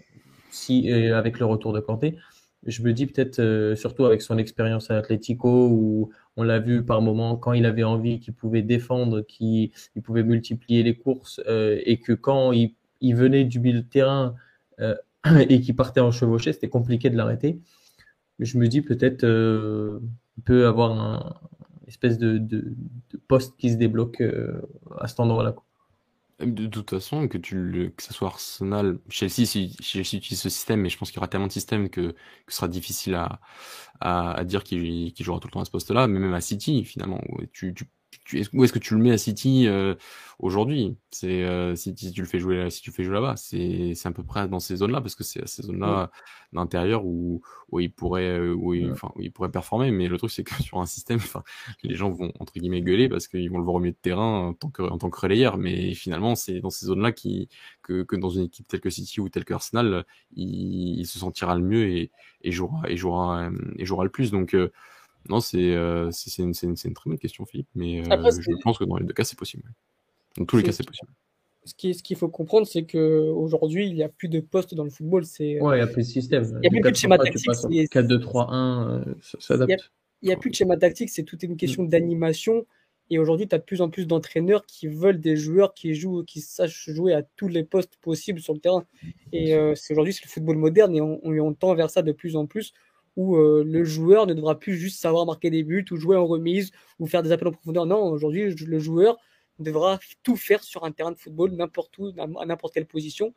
si 0.51 0.91
avec 0.91 1.39
le 1.39 1.45
retour 1.45 1.73
de 1.73 1.79
Kanté, 1.79 2.17
je 2.65 2.81
me 2.83 2.93
dis 2.93 3.05
peut-être 3.05 3.39
euh, 3.39 3.75
surtout 3.75 4.05
avec 4.05 4.21
son 4.21 4.37
expérience 4.37 4.91
à 4.91 4.97
Atletico 4.97 5.69
où 5.69 6.09
on 6.35 6.43
l'a 6.43 6.59
vu 6.59 6.83
par 6.83 7.01
moment 7.01 7.37
quand 7.37 7.53
il 7.53 7.65
avait 7.65 7.83
envie 7.83 8.19
qu'il 8.19 8.33
pouvait 8.33 8.61
défendre, 8.61 9.21
qu'il 9.21 9.71
pouvait 10.03 10.23
multiplier 10.23 10.83
les 10.83 10.95
courses 10.95 11.41
euh, 11.47 11.79
et 11.85 11.97
que 11.97 12.13
quand 12.13 12.51
il, 12.51 12.75
venait 13.01 13.45
du 13.45 13.59
milieu 13.59 13.81
de 13.81 13.87
terrain 13.87 14.35
euh, 14.81 14.95
et 15.49 15.61
qu'il 15.61 15.75
partait 15.75 16.01
en 16.01 16.11
chevauché, 16.11 16.51
c'était 16.51 16.69
compliqué 16.69 17.09
de 17.09 17.17
l'arrêter. 17.17 17.59
Je 18.39 18.57
me 18.57 18.67
dis 18.67 18.81
peut-être 18.81 19.23
il 19.23 20.43
peut 20.43 20.65
avoir 20.65 20.99
un 20.99 21.35
espèce 21.87 22.17
de, 22.17 22.75
poste 23.27 23.57
qui 23.57 23.71
se 23.71 23.75
débloque 23.75 24.23
à 24.99 25.07
cet 25.07 25.19
endroit-là. 25.19 25.55
De 26.39 26.67
toute 26.67 26.89
façon, 26.91 27.27
que 27.27 27.37
tu 27.37 27.91
que 27.97 28.01
ce 28.01 28.13
soit 28.13 28.29
Arsenal, 28.29 28.97
Chelsea, 29.09 29.43
Chelsea 29.81 30.15
utilise 30.15 30.39
ce 30.39 30.47
système, 30.47 30.79
mais 30.79 30.89
je 30.89 30.97
pense 30.97 31.11
qu'il 31.11 31.17
y 31.17 31.19
aura 31.19 31.27
tellement 31.27 31.47
de 31.47 31.51
systèmes 31.51 31.89
que, 31.89 32.11
que 32.11 32.15
ce 32.47 32.55
sera 32.55 32.69
difficile 32.69 33.15
à, 33.15 33.41
à, 33.99 34.31
à 34.31 34.43
dire 34.45 34.63
qu'il 34.63 35.13
jouera 35.19 35.41
tout 35.41 35.49
le 35.49 35.51
temps 35.51 35.59
à 35.59 35.65
ce 35.65 35.71
poste-là, 35.71 36.07
mais 36.07 36.17
même 36.17 36.33
à 36.33 36.39
City, 36.39 36.85
finalement, 36.85 37.21
tu, 37.51 37.73
tu 37.73 37.89
où 38.53 38.63
est-ce 38.63 38.73
que 38.73 38.79
tu 38.79 38.95
le 38.95 39.01
mets 39.01 39.11
à 39.11 39.17
City 39.17 39.67
euh, 39.67 39.95
aujourd'hui? 40.39 40.97
C'est 41.11 41.43
euh, 41.43 41.75
si, 41.75 41.93
tu 41.93 42.21
le 42.21 42.27
fais 42.27 42.39
jouer, 42.39 42.69
si 42.69 42.81
tu 42.81 42.91
fais 42.91 43.03
jouer 43.03 43.15
là-bas, 43.15 43.35
c'est 43.35 43.93
c'est 43.95 44.07
à 44.07 44.11
peu 44.11 44.23
près 44.23 44.47
dans 44.47 44.59
ces 44.59 44.77
zones-là 44.77 45.01
parce 45.01 45.15
que 45.15 45.23
c'est 45.23 45.43
à 45.43 45.47
ces 45.47 45.63
zones-là 45.63 46.11
d'intérieur 46.53 47.05
où 47.05 47.41
où 47.71 47.79
il 47.79 47.91
pourrait 47.91 48.39
euh, 48.39 48.53
où 48.53 48.73
il, 48.73 48.91
enfin 48.91 49.11
où 49.15 49.21
il 49.21 49.31
pourrait 49.31 49.51
performer. 49.51 49.91
Mais 49.91 50.07
le 50.07 50.17
truc 50.17 50.31
c'est 50.31 50.43
que 50.43 50.53
sur 50.61 50.79
un 50.79 50.85
système, 50.85 51.17
enfin 51.17 51.43
les 51.83 51.95
gens 51.95 52.09
vont 52.11 52.31
entre 52.39 52.53
guillemets 52.53 52.81
gueuler 52.81 53.09
parce 53.09 53.27
qu'ils 53.27 53.49
vont 53.49 53.57
le 53.57 53.63
voir 53.63 53.75
au 53.75 53.79
milieu 53.79 53.93
de 53.93 53.97
terrain 53.97 54.47
en 54.47 54.53
tant 54.53 54.69
que 54.69 54.83
en 54.83 54.97
tant 54.97 55.09
que 55.09 55.19
relayeur. 55.19 55.57
Mais 55.57 55.93
finalement 55.93 56.35
c'est 56.35 56.59
dans 56.59 56.69
ces 56.69 56.85
zones-là 56.87 57.11
qui 57.11 57.49
que 57.81 58.03
que 58.03 58.15
dans 58.15 58.29
une 58.29 58.43
équipe 58.43 58.67
telle 58.67 58.81
que 58.81 58.89
City 58.89 59.21
ou 59.21 59.29
telle 59.29 59.45
que 59.45 59.53
Arsenal, 59.53 60.05
il, 60.35 60.99
il 60.99 61.05
se 61.05 61.19
sentira 61.19 61.55
le 61.55 61.63
mieux 61.63 61.89
et 61.89 62.11
et 62.41 62.51
jouera 62.51 62.89
et 62.89 62.97
jouera 62.97 63.49
et 63.77 63.85
jouera 63.85 64.03
le 64.03 64.11
plus. 64.11 64.31
Donc 64.31 64.55
non, 65.29 65.39
euh, 65.53 66.09
c'est 66.11 66.41
une, 66.41 66.53
une, 66.63 66.75
une, 66.83 66.93
très 66.93 67.09
bonne 67.09 67.19
question, 67.19 67.45
Philippe, 67.45 67.67
mais 67.75 68.01
euh, 68.01 68.31
je 68.31 68.51
pense 68.63 68.79
que 68.79 68.83
dans 68.83 68.97
les 68.97 69.05
deux 69.05 69.13
cas, 69.13 69.23
c'est 69.23 69.37
possible. 69.37 69.63
Dans 70.37 70.45
tous 70.45 70.57
les 70.57 70.63
cas, 70.63 70.71
c'est 70.71 70.85
possible. 70.85 71.11
Ce 71.65 71.75
qu'il 71.75 71.93
ce 71.93 72.01
qu'il 72.01 72.17
faut 72.17 72.29
comprendre, 72.29 72.65
c'est 72.65 72.83
qu'aujourd'hui, 72.83 73.87
il 73.87 73.93
n'y 73.93 74.01
a 74.01 74.09
plus 74.09 74.27
de 74.27 74.39
postes 74.39 74.73
dans 74.73 74.83
le 74.83 74.89
football. 74.89 75.25
C'est, 75.25 75.61
ouais, 75.61 75.77
il 75.77 75.83
n'y 75.83 75.87
a 75.87 75.87
plus 75.87 76.01
de 76.01 76.07
système. 76.07 76.43
Il 76.63 76.71
n'y 76.71 76.79
a 76.79 76.81
plus 76.81 76.91
de 76.91 76.95
schéma 76.95 77.17
tactique. 77.19 77.47
4-2-3-1, 77.47 79.03
ça 79.21 79.37
s'adapte. 79.39 79.91
Il 80.21 80.27
n'y 80.27 80.33
a, 80.33 80.37
plus 80.37 80.49
de 80.49 80.55
schéma 80.55 80.77
tactique, 80.77 81.09
c'est 81.09 81.23
toute 81.23 81.43
une 81.43 81.55
question 81.55 81.83
mm. 81.83 81.89
d'animation. 81.89 82.65
Et 83.11 83.19
aujourd'hui, 83.19 83.47
tu 83.47 83.55
as 83.55 83.59
de 83.59 83.63
plus 83.63 83.81
en 83.81 83.89
plus 83.89 84.05
d'entraîneurs 84.07 84.65
qui 84.65 84.87
veulent 84.87 85.19
des 85.19 85.35
joueurs 85.35 85.73
qui 85.73 85.93
jouent, 85.95 86.23
qui 86.23 86.41
sachent 86.41 86.89
jouer 86.89 87.13
à 87.13 87.23
tous 87.23 87.47
les 87.47 87.63
postes 87.63 87.97
possibles 88.01 88.39
sur 88.39 88.53
le 88.53 88.59
terrain. 88.59 88.85
Et 89.31 89.55
euh, 89.55 89.73
aujourd'hui, 89.89 90.13
c'est 90.13 90.25
le 90.25 90.29
football 90.29 90.57
moderne 90.57 90.95
et 90.95 91.01
on, 91.01 91.19
on, 91.23 91.53
tend 91.53 91.73
vers 91.73 91.89
ça 91.89 92.01
de 92.01 92.11
plus 92.11 92.35
en 92.35 92.45
plus 92.45 92.73
où 93.19 93.35
euh, 93.35 93.65
le 93.65 93.83
joueur 93.83 94.27
ne 94.27 94.33
devra 94.33 94.57
plus 94.57 94.77
juste 94.77 95.01
savoir 95.01 95.25
marquer 95.25 95.49
des 95.49 95.63
buts 95.63 95.85
ou 95.91 95.97
jouer 95.97 96.15
en 96.15 96.25
remise 96.25 96.71
ou 96.99 97.05
faire 97.05 97.21
des 97.21 97.33
appels 97.33 97.49
en 97.49 97.51
profondeur. 97.51 97.85
Non, 97.85 98.01
aujourd'hui, 98.09 98.55
le 98.55 98.79
joueur 98.79 99.17
devra 99.59 99.99
tout 100.23 100.37
faire 100.37 100.63
sur 100.63 100.85
un 100.85 100.93
terrain 100.93 101.11
de 101.11 101.17
football, 101.17 101.51
n'importe 101.51 101.97
où, 101.97 102.13
à 102.17 102.45
n'importe 102.45 102.73
quelle 102.73 102.85
position. 102.85 103.33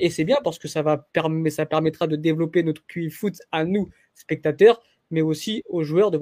Et 0.00 0.10
c'est 0.10 0.24
bien 0.24 0.38
parce 0.42 0.58
que 0.58 0.66
ça, 0.66 0.82
va 0.82 1.06
ça 1.50 1.66
permettra 1.66 2.08
de 2.08 2.16
développer 2.16 2.64
notre 2.64 2.84
QI 2.84 3.10
foot 3.10 3.36
à 3.52 3.64
nous, 3.64 3.90
spectateurs, 4.16 4.82
mais 5.12 5.20
aussi 5.20 5.62
aux 5.68 5.84
joueurs 5.84 6.10
de, 6.10 6.18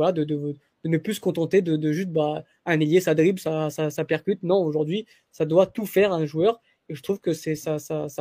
ne 0.84 0.98
plus 0.98 1.14
se 1.14 1.20
contenter 1.20 1.62
de, 1.62 1.92
juste 1.92 2.10
bah, 2.10 2.44
un 2.66 2.80
ailier, 2.80 3.00
ça 3.00 3.14
dribble, 3.14 3.38
ça, 3.38 4.04
percute. 4.06 4.42
Non, 4.42 4.62
aujourd'hui, 4.62 5.06
ça 5.32 5.46
doit 5.46 5.66
tout 5.66 5.86
faire 5.86 6.12
un 6.12 6.26
joueur. 6.26 6.60
Et 6.90 6.94
je 6.94 7.02
trouve 7.02 7.18
que 7.18 7.32
ça, 7.32 7.78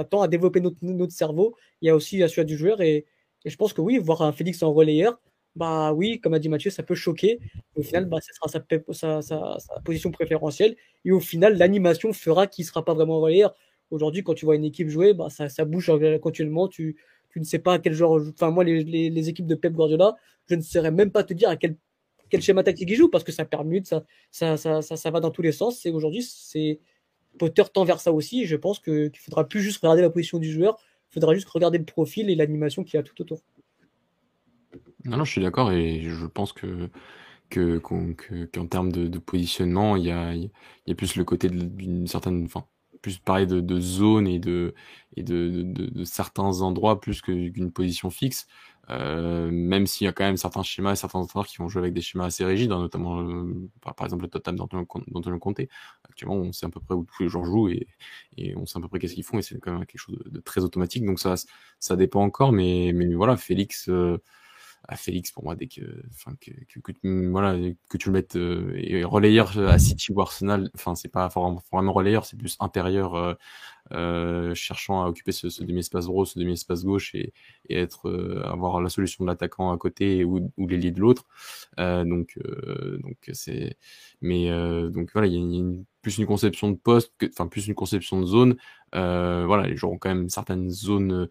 tend 0.10 0.22
à 0.22 0.30
développer 0.30 0.62
notre, 0.62 0.78
notre 0.84 1.12
cerveau. 1.12 1.58
Il 1.82 1.88
y 1.88 1.90
a 1.90 1.96
aussi 1.96 2.20
la 2.20 2.30
suite 2.30 2.46
du 2.46 2.56
joueur. 2.56 2.80
Et, 2.80 3.06
et 3.46 3.50
je 3.50 3.58
pense 3.58 3.74
que 3.74 3.82
oui, 3.82 3.98
voir 3.98 4.22
un 4.22 4.32
Félix 4.32 4.64
en 4.64 4.74
relayeur, 4.74 5.20
bah 5.56 5.94
oui, 5.94 6.20
comme 6.22 6.34
a 6.34 6.40
dit 6.40 6.50
Mathieu, 6.50 6.70
ça 6.70 6.84
peut 6.84 6.96
choquer. 6.96 7.40
Au 7.76 7.82
final, 7.82 8.06
bah, 8.06 8.18
ce 8.22 8.34
sera 8.34 9.22
sa, 9.22 9.80
position 9.84 10.12
préférentielle. 10.12 10.76
Et 11.06 11.12
au 11.12 11.20
final, 11.20 11.58
l'animation 11.58 12.14
fera 12.14 12.48
qu'il 12.48 12.64
ne 12.64 12.68
sera 12.68 12.86
pas 12.86 12.94
vraiment 12.94 13.20
relayeur. 13.20 13.56
Aujourd'hui, 13.92 14.24
quand 14.24 14.36
tu 14.36 14.46
vois 14.46 14.56
une 14.56 14.64
équipe 14.64 14.90
jouer, 14.90 15.14
bah, 15.14 15.30
ça, 15.30 15.50
ça 15.50 15.66
bouge 15.66 15.92
continuellement. 16.22 16.68
Tu, 16.68 16.98
tu 17.30 17.40
ne 17.40 17.46
sais 17.46 17.60
pas 17.60 17.74
à 17.74 17.80
quel 17.80 17.94
genre. 17.94 18.22
Enfin, 18.34 18.52
moi, 18.52 18.64
les, 18.64 19.30
équipes 19.30 19.48
de 19.48 19.56
Pep 19.56 19.74
Guardiola, 19.74 20.16
je 20.48 20.56
ne 20.56 20.62
saurais 20.62 20.92
même 20.92 21.12
pas 21.12 21.24
te 21.24 21.34
dire 21.34 21.50
à 21.50 21.58
quel, 21.58 21.76
quel 22.30 22.42
schéma 22.42 22.64
tactique 22.64 22.90
il 22.90 22.96
joue 22.96 23.10
parce 23.10 23.24
que 23.24 23.32
ça 23.32 23.46
permute, 23.46 23.88
ça, 23.88 24.04
ça, 24.32 24.58
ça, 24.58 24.82
ça, 24.82 25.12
va 25.12 25.20
dans 25.20 25.32
tous 25.32 25.42
les 25.42 25.52
sens. 25.52 25.86
Et 25.86 25.92
aujourd'hui, 25.92 26.24
c'est 26.24 26.80
Potter 27.38 27.64
tend 27.74 27.86
vers 27.86 28.00
ça 28.00 28.12
aussi. 28.12 28.46
Je 28.46 28.56
pense 28.56 28.80
qu'il 28.80 29.12
faudra 29.18 29.48
plus 29.48 29.62
juste 29.62 29.82
regarder 29.82 30.02
la 30.02 30.10
position 30.10 30.38
du 30.38 30.52
joueur, 30.52 30.80
faudra 31.12 31.34
juste 31.34 31.49
regarder 31.49 31.78
le 31.78 31.86
profil 31.86 32.30
et 32.30 32.36
l'animation 32.36 32.84
qu'il 32.84 32.97
y 32.97 32.99
a 32.99 33.03
tout 33.03 33.20
autour. 33.22 33.41
Non, 35.05 35.24
je 35.24 35.32
suis 35.32 35.41
d'accord 35.41 35.72
et 35.72 36.01
je 36.01 36.26
pense 36.26 36.53
que 36.53 36.89
que 37.49 37.80
qu'en 37.80 38.68
termes 38.68 38.91
de, 38.91 39.18
positionnement, 39.18 39.95
il 39.95 40.05
y 40.05 40.12
a, 40.12 40.34
il 40.34 40.95
plus 40.95 41.16
le 41.16 41.24
côté 41.24 41.49
d'une 41.49 42.07
certaine, 42.07 42.45
enfin, 42.45 42.66
plus 43.01 43.18
parler 43.18 43.45
de, 43.45 43.60
de 43.60 43.80
zone 43.80 44.28
et 44.28 44.39
de 44.39 44.74
et 45.16 45.24
de, 45.24 45.64
de, 45.64 46.03
certains 46.03 46.62
endroits 46.62 47.01
plus 47.01 47.22
qu'une 47.22 47.72
position 47.72 48.10
fixe. 48.10 48.47
Euh, 48.92 49.50
même 49.52 49.86
s'il 49.86 50.06
y 50.06 50.08
a 50.08 50.14
quand 50.14 50.24
même 50.24 50.38
certains 50.38 50.64
schémas 50.64 50.94
et 50.94 50.96
certains 50.96 51.20
entraîneurs 51.20 51.48
qui 51.48 51.58
vont 51.58 51.70
jouer 51.70 51.82
avec 51.82 51.94
des 51.94 52.02
schémas 52.02 52.26
assez 52.26 52.44
rigides, 52.44 52.72
hein, 52.72 52.80
notamment 52.80 53.22
euh, 53.22 53.70
par, 53.82 54.06
exemple 54.06 54.24
le 54.24 54.30
Tottenham 54.30 54.56
d'Antonio 54.58 55.40
Conte. 55.40 55.62
Actuellement, 56.10 56.36
on 56.36 56.52
sait 56.52 56.66
à 56.66 56.70
peu 56.70 56.80
près 56.80 56.96
où 56.96 57.06
tous 57.06 57.24
les 57.24 57.30
joueurs 57.30 57.46
jouent 57.46 57.70
et, 57.70 57.88
et 58.38 58.56
on 58.56 58.66
sait 58.66 58.80
à 58.80 58.82
peu 58.82 58.88
près 58.88 59.00
qu'est-ce 59.00 59.14
qu'ils 59.14 59.24
font 59.24 59.38
et 59.38 59.42
c'est 59.42 59.60
quand 59.60 59.74
même 59.74 59.86
quelque 59.86 60.02
chose 60.02 60.18
de, 60.26 60.40
très 60.40 60.64
automatique. 60.64 61.06
Donc 61.06 61.20
ça, 61.20 61.36
ça 61.80 61.96
dépend 61.96 62.24
encore, 62.24 62.52
mais, 62.52 62.92
mais 62.94 63.14
voilà, 63.14 63.38
Félix. 63.38 63.90
Euh, 63.90 64.18
à 64.88 64.96
Félix 64.96 65.32
pour 65.32 65.44
moi 65.44 65.56
dès 65.56 65.68
que 65.68 65.82
enfin 66.12 66.32
que, 66.40 66.51
que, 66.68 66.80
que, 66.80 67.30
voilà 67.30 67.55
que 67.89 67.97
tu 67.97 68.09
le 68.09 68.13
mettes 68.13 68.36
euh, 68.36 68.74
et 68.76 69.04
relayeur 69.04 69.58
à 69.59 69.78
City 69.78 70.12
ou 70.12 70.22
Arsenal 70.22 70.70
enfin 70.74 70.96
c'est 70.96 71.09
pas 71.09 71.28
vraiment 71.28 71.93
relayeur 71.93 72.26
c'est 72.26 72.38
plus 72.38 72.55
intérieur 72.59 73.16
euh, 73.16 73.34
euh, 73.93 74.53
cherchant 74.55 75.03
à 75.03 75.07
occuper 75.09 75.32
ce, 75.32 75.49
ce 75.49 75.63
demi-espace 75.63 76.05
droit 76.05 76.25
ce 76.25 76.39
demi-espace 76.39 76.83
gauche 76.83 77.16
et, 77.16 77.33
et 77.70 77.78
être 77.78 78.09
euh, 78.09 78.41
avoir 78.45 78.82
la 78.82 78.89
solution 78.89 79.24
de 79.25 79.29
l'attaquant 79.29 79.71
à 79.71 79.78
côté 79.78 80.24
ou, 80.24 80.51
ou 80.57 80.67
l'ailier 80.67 80.91
de 80.91 80.99
l'autre. 80.99 81.25
Donc 81.78 82.37
donc 83.03 83.17
c'est 83.33 83.78
mais 84.21 84.49
donc 84.89 85.11
voilà 85.13 85.28
il 85.28 85.33
y 85.33 85.37
a, 85.37 85.39
une, 85.39 85.86
plus 86.01 86.17
une 86.17 86.26
conception 86.26 86.70
de 86.70 86.76
poste 86.76 87.13
enfin 87.32 87.47
plus 87.47 87.67
une 87.67 87.76
conception 87.76 88.20
de 88.20 88.26
zone 88.26 88.55
voilà 88.93 89.67
les 89.67 89.76
joueurs 89.76 89.93
ont 89.93 89.97
quand 89.97 90.09
même 90.09 90.30
certaines 90.30 90.70
zones 90.70 91.28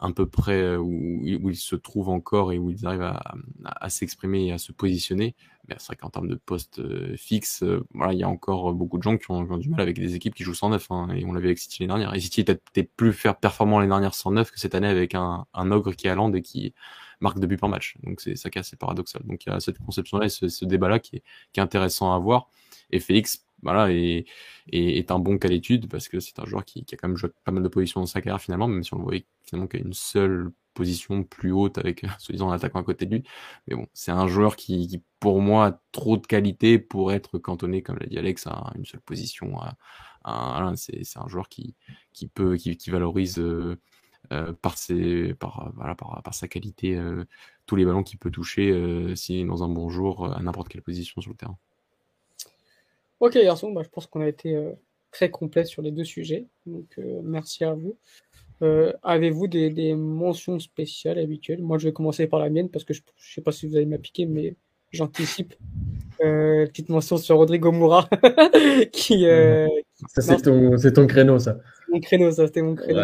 à 0.00 0.10
peu 0.12 0.26
près 0.26 0.60
euh, 0.60 0.78
où, 0.78 1.20
où, 1.22 1.50
ils 1.50 1.56
se 1.56 1.76
trouvent 1.76 2.08
encore 2.08 2.52
et 2.52 2.58
où 2.58 2.70
ils 2.70 2.86
arrivent 2.86 3.02
à, 3.02 3.34
à, 3.64 3.90
s'exprimer 3.90 4.46
et 4.46 4.52
à 4.52 4.58
se 4.58 4.72
positionner. 4.72 5.36
Mais 5.68 5.76
c'est 5.78 5.88
vrai 5.88 5.96
qu'en 5.96 6.08
termes 6.08 6.28
de 6.28 6.36
poste 6.36 6.78
euh, 6.78 7.14
fixe, 7.16 7.62
euh, 7.62 7.84
voilà, 7.92 8.14
il 8.14 8.18
y 8.18 8.22
a 8.22 8.28
encore 8.28 8.72
beaucoup 8.72 8.96
de 8.96 9.02
gens 9.02 9.18
qui 9.18 9.30
ont, 9.30 9.42
du 9.58 9.68
mal 9.68 9.80
avec 9.80 9.98
des 9.98 10.14
équipes 10.14 10.34
qui 10.34 10.42
jouent 10.42 10.54
109. 10.54 10.90
Hein, 10.90 11.08
et 11.14 11.24
on 11.26 11.32
l'avait 11.32 11.48
avec 11.48 11.58
City 11.58 11.82
l'année 11.82 12.00
dernière. 12.00 12.14
Et 12.14 12.20
City 12.20 12.40
était 12.40 12.82
plus 12.82 13.14
performant 13.40 13.78
l'année 13.78 13.90
dernière 13.90 14.14
109 14.14 14.50
que 14.50 14.58
cette 14.58 14.74
année 14.74 14.88
avec 14.88 15.14
un, 15.14 15.46
un 15.52 15.70
ogre 15.70 15.92
qui 15.92 16.06
est 16.06 16.10
à 16.10 16.14
land 16.14 16.32
et 16.32 16.42
qui 16.42 16.72
marque 17.20 17.38
de 17.38 17.46
buts 17.46 17.58
par 17.58 17.68
match. 17.68 17.96
Donc 18.02 18.22
c'est 18.22 18.36
ça 18.36 18.48
qui 18.48 18.58
est 18.58 18.76
paradoxal. 18.76 19.22
Donc 19.26 19.44
il 19.44 19.50
y 19.50 19.52
a 19.52 19.60
cette 19.60 19.78
conception-là 19.78 20.26
et 20.26 20.30
ce, 20.30 20.48
ce 20.48 20.64
débat-là 20.64 20.98
qui 20.98 21.16
est, 21.16 21.22
qui 21.52 21.60
est 21.60 21.62
intéressant 21.62 22.14
à 22.14 22.18
voir. 22.18 22.48
Et 22.90 23.00
Félix 23.00 23.44
voilà, 23.62 23.92
et, 23.92 24.26
est 24.72 25.10
un 25.10 25.18
bon 25.18 25.38
cas 25.38 25.48
d'étude 25.48 25.88
parce 25.88 26.08
que 26.08 26.20
c'est 26.20 26.38
un 26.38 26.44
joueur 26.46 26.64
qui, 26.64 26.84
qui, 26.84 26.94
a 26.94 26.98
quand 26.98 27.08
même 27.08 27.16
joué 27.16 27.30
pas 27.44 27.52
mal 27.52 27.62
de 27.62 27.68
positions 27.68 28.00
dans 28.00 28.06
sa 28.06 28.20
carrière 28.20 28.40
finalement, 28.40 28.68
même 28.68 28.82
si 28.84 28.94
on 28.94 28.98
le 28.98 29.04
voyait 29.04 29.26
finalement 29.44 29.68
qu'il 29.68 29.80
a 29.80 29.84
une 29.84 29.92
seule 29.92 30.50
position 30.74 31.24
plus 31.24 31.52
haute 31.52 31.78
avec 31.78 32.04
soi-disant 32.18 32.50
un 32.50 32.54
attaquant 32.54 32.80
à 32.80 32.84
côté 32.84 33.06
de 33.06 33.16
lui. 33.16 33.24
Mais 33.66 33.76
bon, 33.76 33.86
c'est 33.92 34.12
un 34.12 34.26
joueur 34.28 34.56
qui, 34.56 34.86
qui, 34.88 35.02
pour 35.18 35.40
moi, 35.40 35.66
a 35.66 35.80
trop 35.92 36.16
de 36.16 36.26
qualité 36.26 36.78
pour 36.78 37.12
être 37.12 37.38
cantonné, 37.38 37.82
comme 37.82 37.98
l'a 37.98 38.06
dit 38.06 38.18
Alex, 38.18 38.46
à 38.46 38.72
une 38.76 38.84
seule 38.84 39.00
position. 39.00 39.56
C'est, 40.76 41.18
un 41.18 41.28
joueur 41.28 41.48
qui, 41.48 41.74
qui 42.12 42.28
peut, 42.28 42.56
qui, 42.56 42.76
qui 42.76 42.90
valorise 42.90 43.38
euh, 43.38 43.76
euh, 44.32 44.52
par, 44.52 44.78
ses, 44.78 45.34
par, 45.34 45.72
voilà, 45.74 45.96
par, 45.96 46.22
par 46.22 46.34
sa 46.34 46.46
qualité 46.46 46.94
euh, 46.94 47.24
tous 47.66 47.74
les 47.74 47.84
ballons 47.84 48.04
qu'il 48.04 48.18
peut 48.18 48.30
toucher 48.30 48.70
euh, 48.70 49.14
est 49.14 49.44
dans 49.44 49.64
un 49.64 49.68
bon 49.68 49.88
jour 49.88 50.32
à 50.32 50.40
n'importe 50.40 50.68
quelle 50.68 50.82
position 50.82 51.20
sur 51.20 51.32
le 51.32 51.36
terrain. 51.36 51.58
Ok, 53.20 53.34
garçon, 53.34 53.70
bah, 53.72 53.82
je 53.84 53.88
pense 53.90 54.06
qu'on 54.06 54.22
a 54.22 54.28
été 54.28 54.54
euh, 54.56 54.72
très 55.10 55.30
complet 55.30 55.64
sur 55.64 55.82
les 55.82 55.90
deux 55.90 56.04
sujets. 56.04 56.46
Donc, 56.66 56.86
euh, 56.98 57.20
merci 57.22 57.64
à 57.64 57.74
vous. 57.74 57.98
Euh, 58.62 58.92
avez-vous 59.02 59.46
des, 59.46 59.94
mentions 59.94 60.58
spéciales 60.58 61.18
habituelles? 61.18 61.62
Moi, 61.62 61.78
je 61.78 61.88
vais 61.88 61.92
commencer 61.92 62.26
par 62.26 62.40
la 62.40 62.50
mienne 62.50 62.70
parce 62.70 62.84
que 62.84 62.94
je 62.94 63.00
ne 63.00 63.34
sais 63.34 63.42
pas 63.42 63.52
si 63.52 63.66
vous 63.66 63.76
allez 63.76 63.86
m'appliquer, 63.86 64.26
mais 64.26 64.56
j'anticipe. 64.90 65.54
Petite 66.18 66.88
mention 66.88 67.16
sur 67.16 67.36
Rodrigo 67.36 67.72
Moura. 67.72 68.08
qui, 68.92 69.26
euh, 69.26 69.68
c'est 70.14 70.42
ton, 70.42 70.76
ton, 70.76 71.06
créneau, 71.06 71.38
ça. 71.38 71.58
Mon 71.90 72.00
créneau, 72.00 72.30
ça, 72.30 72.46
c'était 72.46 72.62
mon 72.62 72.74
créneau. 72.74 73.00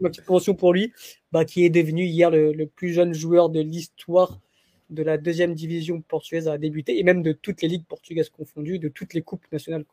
Ma 0.00 0.10
petite 0.10 0.28
mention 0.28 0.54
pour 0.54 0.72
lui, 0.72 0.92
bah, 1.32 1.44
qui 1.44 1.64
est 1.64 1.70
devenu 1.70 2.04
hier 2.04 2.30
le, 2.30 2.66
plus 2.66 2.92
jeune 2.92 3.14
joueur 3.14 3.48
de 3.48 3.60
l'histoire 3.60 4.40
de 4.90 5.02
la 5.02 5.18
deuxième 5.18 5.54
division 5.54 6.02
portugaise 6.02 6.48
à 6.48 6.58
débuter, 6.58 6.98
et 6.98 7.02
même 7.02 7.22
de 7.22 7.32
toutes 7.32 7.62
les 7.62 7.68
ligues 7.68 7.86
portugaises 7.86 8.28
confondues, 8.28 8.78
de 8.78 8.88
toutes 8.88 9.14
les 9.14 9.22
coupes 9.22 9.44
nationales 9.52 9.84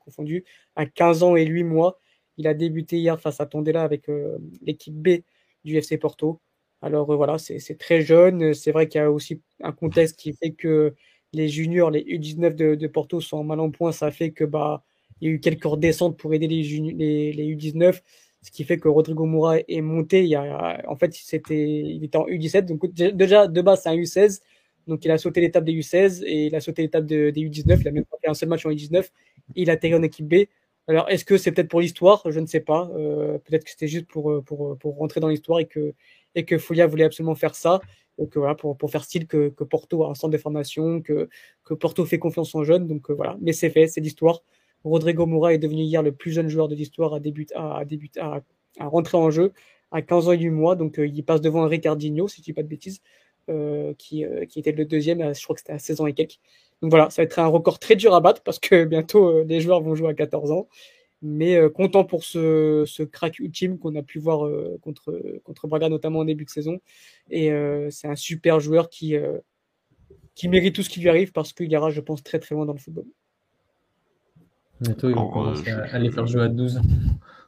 confondues, 0.00 0.44
à 0.76 0.86
15 0.86 1.22
ans 1.22 1.36
et 1.36 1.46
8 1.46 1.64
mois. 1.64 1.98
Il 2.36 2.46
a 2.46 2.54
débuté 2.54 2.98
hier 2.98 3.20
face 3.20 3.40
à 3.40 3.46
Tondela 3.46 3.82
avec 3.82 4.08
euh, 4.08 4.38
l'équipe 4.62 4.94
B 4.94 5.22
du 5.64 5.76
FC 5.76 5.98
Porto. 5.98 6.40
Alors 6.82 7.10
euh, 7.10 7.16
voilà, 7.16 7.38
c'est 7.38 7.78
très 7.78 8.02
jeune. 8.02 8.54
C'est 8.54 8.72
vrai 8.72 8.88
qu'il 8.88 9.00
y 9.00 9.04
a 9.04 9.10
aussi 9.10 9.40
un 9.62 9.72
contexte 9.72 10.18
qui 10.18 10.32
fait 10.34 10.52
que 10.52 10.94
les 11.32 11.48
juniors, 11.48 11.90
les 11.90 12.04
U19 12.04 12.54
de, 12.54 12.86
Porto 12.86 13.20
sont 13.20 13.38
en 13.38 13.44
mal 13.44 13.60
en 13.60 13.70
point. 13.70 13.92
Ça 13.92 14.10
fait 14.10 14.30
que 14.30 14.44
bah 14.44 14.84
il 15.20 15.28
y 15.28 15.30
a 15.30 15.34
eu 15.34 15.40
quelques 15.40 15.64
redescentes 15.64 16.16
pour 16.16 16.32
aider 16.34 16.46
les, 16.46 16.62
U19, 16.62 18.00
ce 18.48 18.50
qui 18.50 18.64
fait 18.64 18.78
que 18.78 18.88
Rodrigo 18.88 19.26
Moura 19.26 19.58
est 19.58 19.82
monté. 19.82 20.34
En 20.86 20.96
fait, 20.96 21.12
c'était, 21.12 21.80
il 21.80 22.02
était 22.02 22.16
en 22.16 22.26
U17, 22.26 22.64
donc 22.64 22.90
déjà 22.90 23.46
de 23.46 23.60
base 23.60 23.82
c'est 23.82 23.90
un 23.90 23.96
U16, 23.96 24.40
donc 24.86 25.04
il 25.04 25.10
a 25.10 25.18
sauté 25.18 25.42
l'étape 25.42 25.64
des 25.64 25.74
U16 25.74 26.24
et 26.24 26.46
il 26.46 26.54
a 26.54 26.60
sauté 26.60 26.80
l'étape 26.80 27.04
des 27.04 27.30
U19. 27.30 27.78
Il 27.80 27.88
a 27.88 27.90
même 27.90 28.06
pas 28.06 28.16
fait 28.22 28.30
un 28.30 28.34
seul 28.34 28.48
match 28.48 28.64
en 28.64 28.70
U19. 28.70 29.04
Et 29.54 29.62
il 29.62 29.70
a 29.70 29.74
atterri 29.74 29.94
en 29.94 30.02
équipe 30.02 30.26
B. 30.26 30.46
Alors, 30.86 31.10
est-ce 31.10 31.26
que 31.26 31.36
c'est 31.36 31.52
peut-être 31.52 31.68
pour 31.68 31.82
l'histoire? 31.82 32.22
Je 32.30 32.40
ne 32.40 32.46
sais 32.46 32.60
pas. 32.60 32.90
Euh, 32.96 33.36
peut-être 33.38 33.64
que 33.64 33.70
c'était 33.70 33.88
juste 33.88 34.06
pour, 34.06 34.30
euh, 34.30 34.40
pour, 34.40 34.78
pour, 34.78 34.96
rentrer 34.96 35.20
dans 35.20 35.28
l'histoire 35.28 35.60
et 35.60 35.66
que, 35.66 35.92
et 36.34 36.46
que 36.46 36.54
voulait 36.86 37.04
absolument 37.04 37.34
faire 37.34 37.54
ça. 37.54 37.80
Donc 38.16 38.34
voilà, 38.38 38.54
pour, 38.54 38.78
pour 38.78 38.90
faire 38.90 39.04
style 39.04 39.26
que, 39.26 39.50
Porto 39.50 40.04
a 40.04 40.10
un 40.10 40.14
centre 40.14 40.32
de 40.32 40.38
formation, 40.38 41.02
que, 41.02 41.28
que 41.64 41.74
Porto 41.74 42.06
fait 42.06 42.18
confiance 42.18 42.54
en 42.54 42.64
jeunes. 42.64 42.86
Donc 42.86 43.10
euh, 43.10 43.12
voilà, 43.12 43.36
mais 43.42 43.52
c'est 43.52 43.68
fait, 43.68 43.88
c'est 43.88 44.00
l'histoire. 44.00 44.42
Rodrigo 44.84 45.26
Moura 45.26 45.54
est 45.54 45.58
devenu 45.58 45.82
hier 45.82 46.02
le 46.02 46.12
plus 46.12 46.32
jeune 46.32 46.48
joueur 46.48 46.68
de 46.68 46.74
l'histoire 46.74 47.14
à, 47.14 47.20
début, 47.20 47.46
à, 47.50 48.40
rentrer 48.80 49.18
en 49.18 49.30
jeu 49.30 49.52
à 49.90 50.02
15 50.02 50.28
ans 50.28 50.32
et 50.32 50.38
8 50.38 50.50
mois. 50.50 50.76
Donc 50.76 50.98
il 50.98 51.24
passe 51.24 51.40
devant 51.40 51.66
Ricardinho, 51.66 52.28
si 52.28 52.36
je 52.36 52.40
ne 52.42 52.44
dis 52.44 52.52
pas 52.52 52.62
de 52.62 52.68
bêtises, 52.68 53.00
qui, 53.98 54.24
qui 54.48 54.58
était 54.58 54.72
le 54.72 54.84
deuxième, 54.84 55.34
je 55.34 55.42
crois 55.42 55.54
que 55.54 55.60
c'était 55.60 55.72
à 55.72 55.78
16 55.78 56.00
ans 56.00 56.06
et 56.06 56.14
quelques. 56.14 56.38
Donc 56.82 56.90
voilà, 56.90 57.10
ça 57.10 57.22
va 57.22 57.24
être 57.24 57.38
un 57.38 57.46
record 57.46 57.78
très 57.78 57.96
dur 57.96 58.14
à 58.14 58.20
battre 58.20 58.42
parce 58.42 58.58
que 58.58 58.84
bientôt 58.84 59.28
euh, 59.28 59.44
les 59.44 59.60
joueurs 59.60 59.80
vont 59.80 59.94
jouer 59.94 60.10
à 60.10 60.14
14 60.14 60.50
ans. 60.50 60.68
Mais 61.20 61.56
euh, 61.56 61.68
content 61.68 62.04
pour 62.04 62.22
ce, 62.24 63.02
crack 63.04 63.40
ultime 63.40 63.78
qu'on 63.78 63.96
a 63.96 64.02
pu 64.02 64.20
voir 64.20 64.46
euh, 64.46 64.78
contre, 64.82 65.20
contre 65.42 65.66
Braga, 65.66 65.88
notamment 65.88 66.20
en 66.20 66.24
début 66.24 66.44
de 66.44 66.50
saison. 66.50 66.80
Et 67.30 67.50
c'est 67.90 68.08
un 68.08 68.16
super 68.16 68.60
joueur 68.60 68.88
qui, 68.88 69.16
qui 70.36 70.48
mérite 70.48 70.74
tout 70.76 70.82
ce 70.82 70.88
qui 70.88 71.00
lui 71.00 71.08
arrive 71.08 71.32
parce 71.32 71.52
qu'il 71.52 71.70
ira, 71.72 71.90
je 71.90 72.00
pense, 72.00 72.22
très 72.22 72.38
très 72.38 72.54
loin 72.54 72.66
dans 72.66 72.72
le 72.72 72.78
football. 72.78 73.06
Bientôt, 74.80 75.08
il 75.08 75.14
va 75.14 75.22
commencer 75.32 75.70
à 75.70 75.98
les 75.98 76.10
faire 76.10 76.26
jouer 76.26 76.42
à 76.42 76.48
12. 76.48 76.80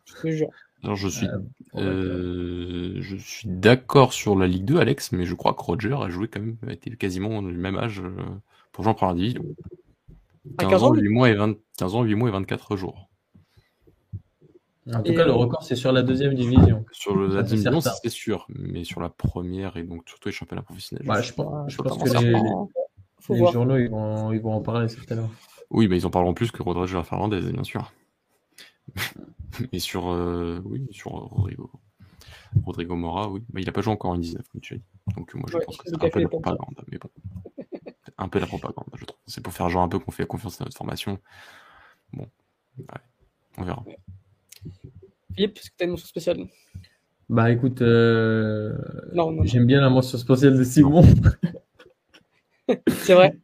Je 0.05 0.15
te 0.15 0.29
jure. 0.29 0.51
Alors 0.83 0.97
je 0.97 1.09
suis, 1.09 1.29
je 1.75 3.17
suis 3.19 3.49
d'accord 3.49 4.13
sur 4.13 4.37
la 4.37 4.47
Ligue 4.47 4.65
2, 4.65 4.79
Alex, 4.79 5.13
mais 5.13 5.27
je 5.27 5.35
crois 5.35 5.53
que 5.55 5.63
Roger 5.63 5.95
a 5.95 6.09
joué 6.09 6.29
quand 6.29 6.41
même, 6.41 6.57
a 6.67 6.73
été 6.73 6.91
quasiment 6.97 7.43
du 7.43 7.53
même 7.53 7.77
âge 7.77 8.03
pour 8.73 8.85
jouer 8.85 8.93
en 8.93 8.95
première 8.95 9.15
division. 9.15 9.45
15 10.59 10.83
ans, 10.83 10.95
8 10.95 11.09
mois 11.09 11.29
et 11.29 11.35
20... 11.35 11.57
15 11.77 11.95
ans, 11.95 12.03
8 12.03 12.15
mois 12.15 12.29
et 12.29 12.33
24 12.33 12.77
jours. 12.77 13.09
En 14.93 15.03
tout 15.03 15.15
cas, 15.15 15.25
le 15.25 15.33
record, 15.33 15.63
c'est 15.63 15.77
sur 15.77 15.93
la 15.93 16.03
deuxième 16.03 16.35
division. 16.35 16.85
Sur 16.93 17.15
la 17.17 17.43
deuxième 17.43 17.75
division, 17.75 17.93
c'est 18.03 18.09
sûr. 18.09 18.47
Mais 18.49 18.85
sur 18.85 19.01
la 19.01 19.11
première 19.11 19.77
et 19.77 19.85
donc 19.85 20.09
surtout 20.09 20.29
les 20.29 20.33
championnats 20.33 20.63
professionnels. 20.63 21.07
je, 21.07 21.23
je, 21.23 21.33
pense, 21.35 21.71
je 21.71 21.77
pense 21.77 22.03
que 22.03 22.19
les, 22.19 23.39
les 23.39 23.53
journaux, 23.53 23.77
ils 23.77 23.91
vont, 23.91 24.33
ils 24.33 24.41
vont 24.41 24.55
en 24.55 24.63
parler 24.63 24.89
certainement. 24.89 25.31
Oui, 25.71 25.89
mais 25.89 25.99
ils 25.99 26.07
en 26.07 26.11
parleront 26.11 26.35
plus 26.35 26.51
que 26.51 26.63
Rodrigo 26.63 27.03
Fernandez, 27.03 27.53
bien 27.53 27.65
sûr. 27.65 27.93
Et 29.73 29.79
sur, 29.79 30.11
euh, 30.11 30.61
oui, 30.65 30.87
sur 30.91 31.11
Rodrigo. 31.11 31.71
Rodrigo 32.65 32.97
Mora, 32.97 33.29
oui. 33.29 33.43
Mais 33.53 33.63
il 33.63 33.67
n'a 33.67 33.73
pas 33.73 33.81
joué 33.81 33.93
encore 33.93 34.11
en 34.13 34.19
19, 34.19 34.47
comme 34.49 34.61
tu 34.61 34.75
as 34.75 34.77
dit. 34.79 34.85
Donc 35.17 35.35
moi, 35.35 35.47
je 35.51 35.59
pense 35.59 35.77
que 35.77 35.89
c'est 35.89 35.95
un 35.95 36.09
peu 36.09 36.21
de 36.21 36.27
propagande. 36.27 36.81
Mais 36.91 36.99
bon 36.99 37.11
un 38.21 38.29
peu 38.29 38.39
la 38.39 38.47
propagande, 38.47 38.87
je 38.95 39.05
trouve. 39.05 39.19
C'est 39.27 39.43
pour 39.43 39.53
faire 39.53 39.69
genre 39.69 39.83
un 39.83 39.89
peu 39.89 39.99
qu'on 39.99 40.11
fait 40.11 40.27
confiance 40.27 40.61
à 40.61 40.65
notre 40.65 40.77
formation. 40.77 41.19
Bon, 42.13 42.29
on 43.57 43.65
verra. 43.65 43.85
Philippe, 45.35 45.59
est-ce 45.59 45.71
que 45.71 45.77
tu 45.77 45.83
as 45.83 45.85
une 45.85 45.91
mention 45.93 46.07
spéciale? 46.07 46.47
Bah 47.29 47.51
écoute, 47.51 47.81
euh, 47.81 48.77
j'aime 49.45 49.67
bien 49.67 49.81
la 49.81 49.89
mention 49.89 50.19
spéciale 50.19 50.57
de 50.57 50.65
Simon. 50.65 51.03
C'est 52.89 53.15
vrai. 53.15 53.37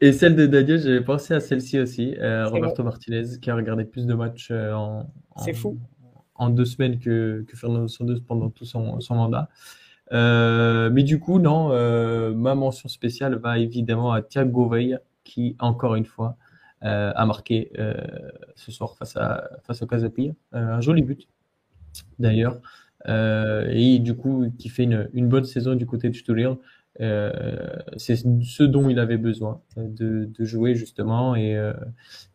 Et, 0.00 0.12
celle 0.12 0.36
de 0.36 0.46
Daniel, 0.46 0.78
j'avais 0.78 1.02
pensé 1.02 1.34
à 1.34 1.40
celle-ci 1.40 1.78
aussi, 1.78 2.14
euh, 2.18 2.48
Roberto 2.48 2.82
Martinez, 2.82 3.38
qui 3.40 3.50
a 3.50 3.54
regardé 3.54 3.84
plus 3.84 4.06
de 4.06 4.14
matchs 4.14 4.48
euh, 4.50 4.72
en, 4.72 5.06
fou. 5.54 5.78
en 6.34 6.50
deux 6.50 6.64
semaines 6.64 6.98
que, 6.98 7.44
que 7.48 7.56
Fernando 7.56 7.88
Santos 7.88 8.20
pendant 8.26 8.50
tout 8.50 8.64
son, 8.64 9.00
son 9.00 9.14
mandat. 9.14 9.48
Euh, 10.12 10.90
mais 10.90 11.02
du 11.02 11.18
coup, 11.18 11.38
non, 11.38 11.70
euh, 11.72 12.34
ma 12.34 12.54
mention 12.54 12.88
spéciale 12.88 13.36
va 13.36 13.58
évidemment 13.58 14.12
à 14.12 14.22
Thiago 14.22 14.68
Veil, 14.68 14.98
qui, 15.24 15.56
encore 15.58 15.94
une 15.94 16.04
fois, 16.04 16.36
euh, 16.84 17.12
a 17.14 17.26
marqué 17.26 17.72
ce 18.56 18.72
soir 18.72 18.96
face 18.96 19.16
à, 19.16 19.48
face 19.64 19.82
au 19.82 19.86
Casapia. 19.86 20.32
un 20.52 20.80
joli 20.80 21.02
but, 21.02 21.28
d'ailleurs. 22.18 22.60
et 23.08 23.98
du 24.00 24.14
coup, 24.14 24.52
qui 24.58 24.68
fait 24.68 24.84
une, 24.84 25.08
une, 25.14 25.28
bonne 25.28 25.44
saison 25.44 25.74
du 25.74 25.86
côté 25.86 26.10
de 26.10 26.14
Sturil. 26.14 26.56
C'est 26.98 28.16
ce 28.16 28.62
dont 28.62 28.88
il 28.88 28.98
avait 28.98 29.16
besoin 29.16 29.60
de, 29.76 30.26
de 30.26 30.44
jouer 30.44 30.74
justement 30.74 31.34
et, 31.34 31.52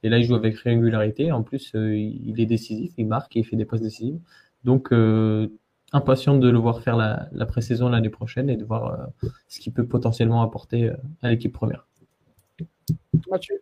et, 0.03 0.09
là 0.09 0.17
il 0.17 0.23
joue 0.23 0.35
avec 0.35 0.57
régularité 0.57 1.31
en 1.31 1.43
plus 1.43 1.71
il 1.75 2.39
est 2.39 2.45
décisif 2.45 2.91
il 2.97 3.07
marque 3.07 3.35
et 3.35 3.39
il 3.39 3.45
fait 3.45 3.55
des 3.55 3.65
passes 3.65 3.81
décisives 3.81 4.19
donc 4.63 4.91
impatient 5.93 6.37
de 6.37 6.49
le 6.49 6.57
voir 6.57 6.81
faire 6.81 6.97
la, 6.97 7.27
la 7.31 7.45
pré-saison 7.45 7.89
l'année 7.89 8.09
prochaine 8.09 8.49
et 8.49 8.57
de 8.57 8.65
voir 8.65 8.85
euh, 9.23 9.29
ce 9.47 9.59
qu'il 9.59 9.73
peut 9.73 9.85
potentiellement 9.85 10.41
apporter 10.41 10.89
euh, 10.89 10.95
à 11.21 11.29
l'équipe 11.29 11.53
première. 11.53 11.87
Mathieu? 13.29 13.61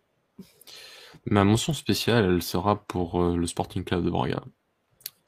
Ma 1.24 1.44
mention 1.44 1.72
spéciale, 1.72 2.24
elle 2.24 2.42
sera 2.42 2.84
pour 2.84 3.22
euh, 3.22 3.36
le 3.36 3.46
Sporting 3.46 3.84
Club 3.84 4.04
de 4.04 4.10
Braga 4.10 4.42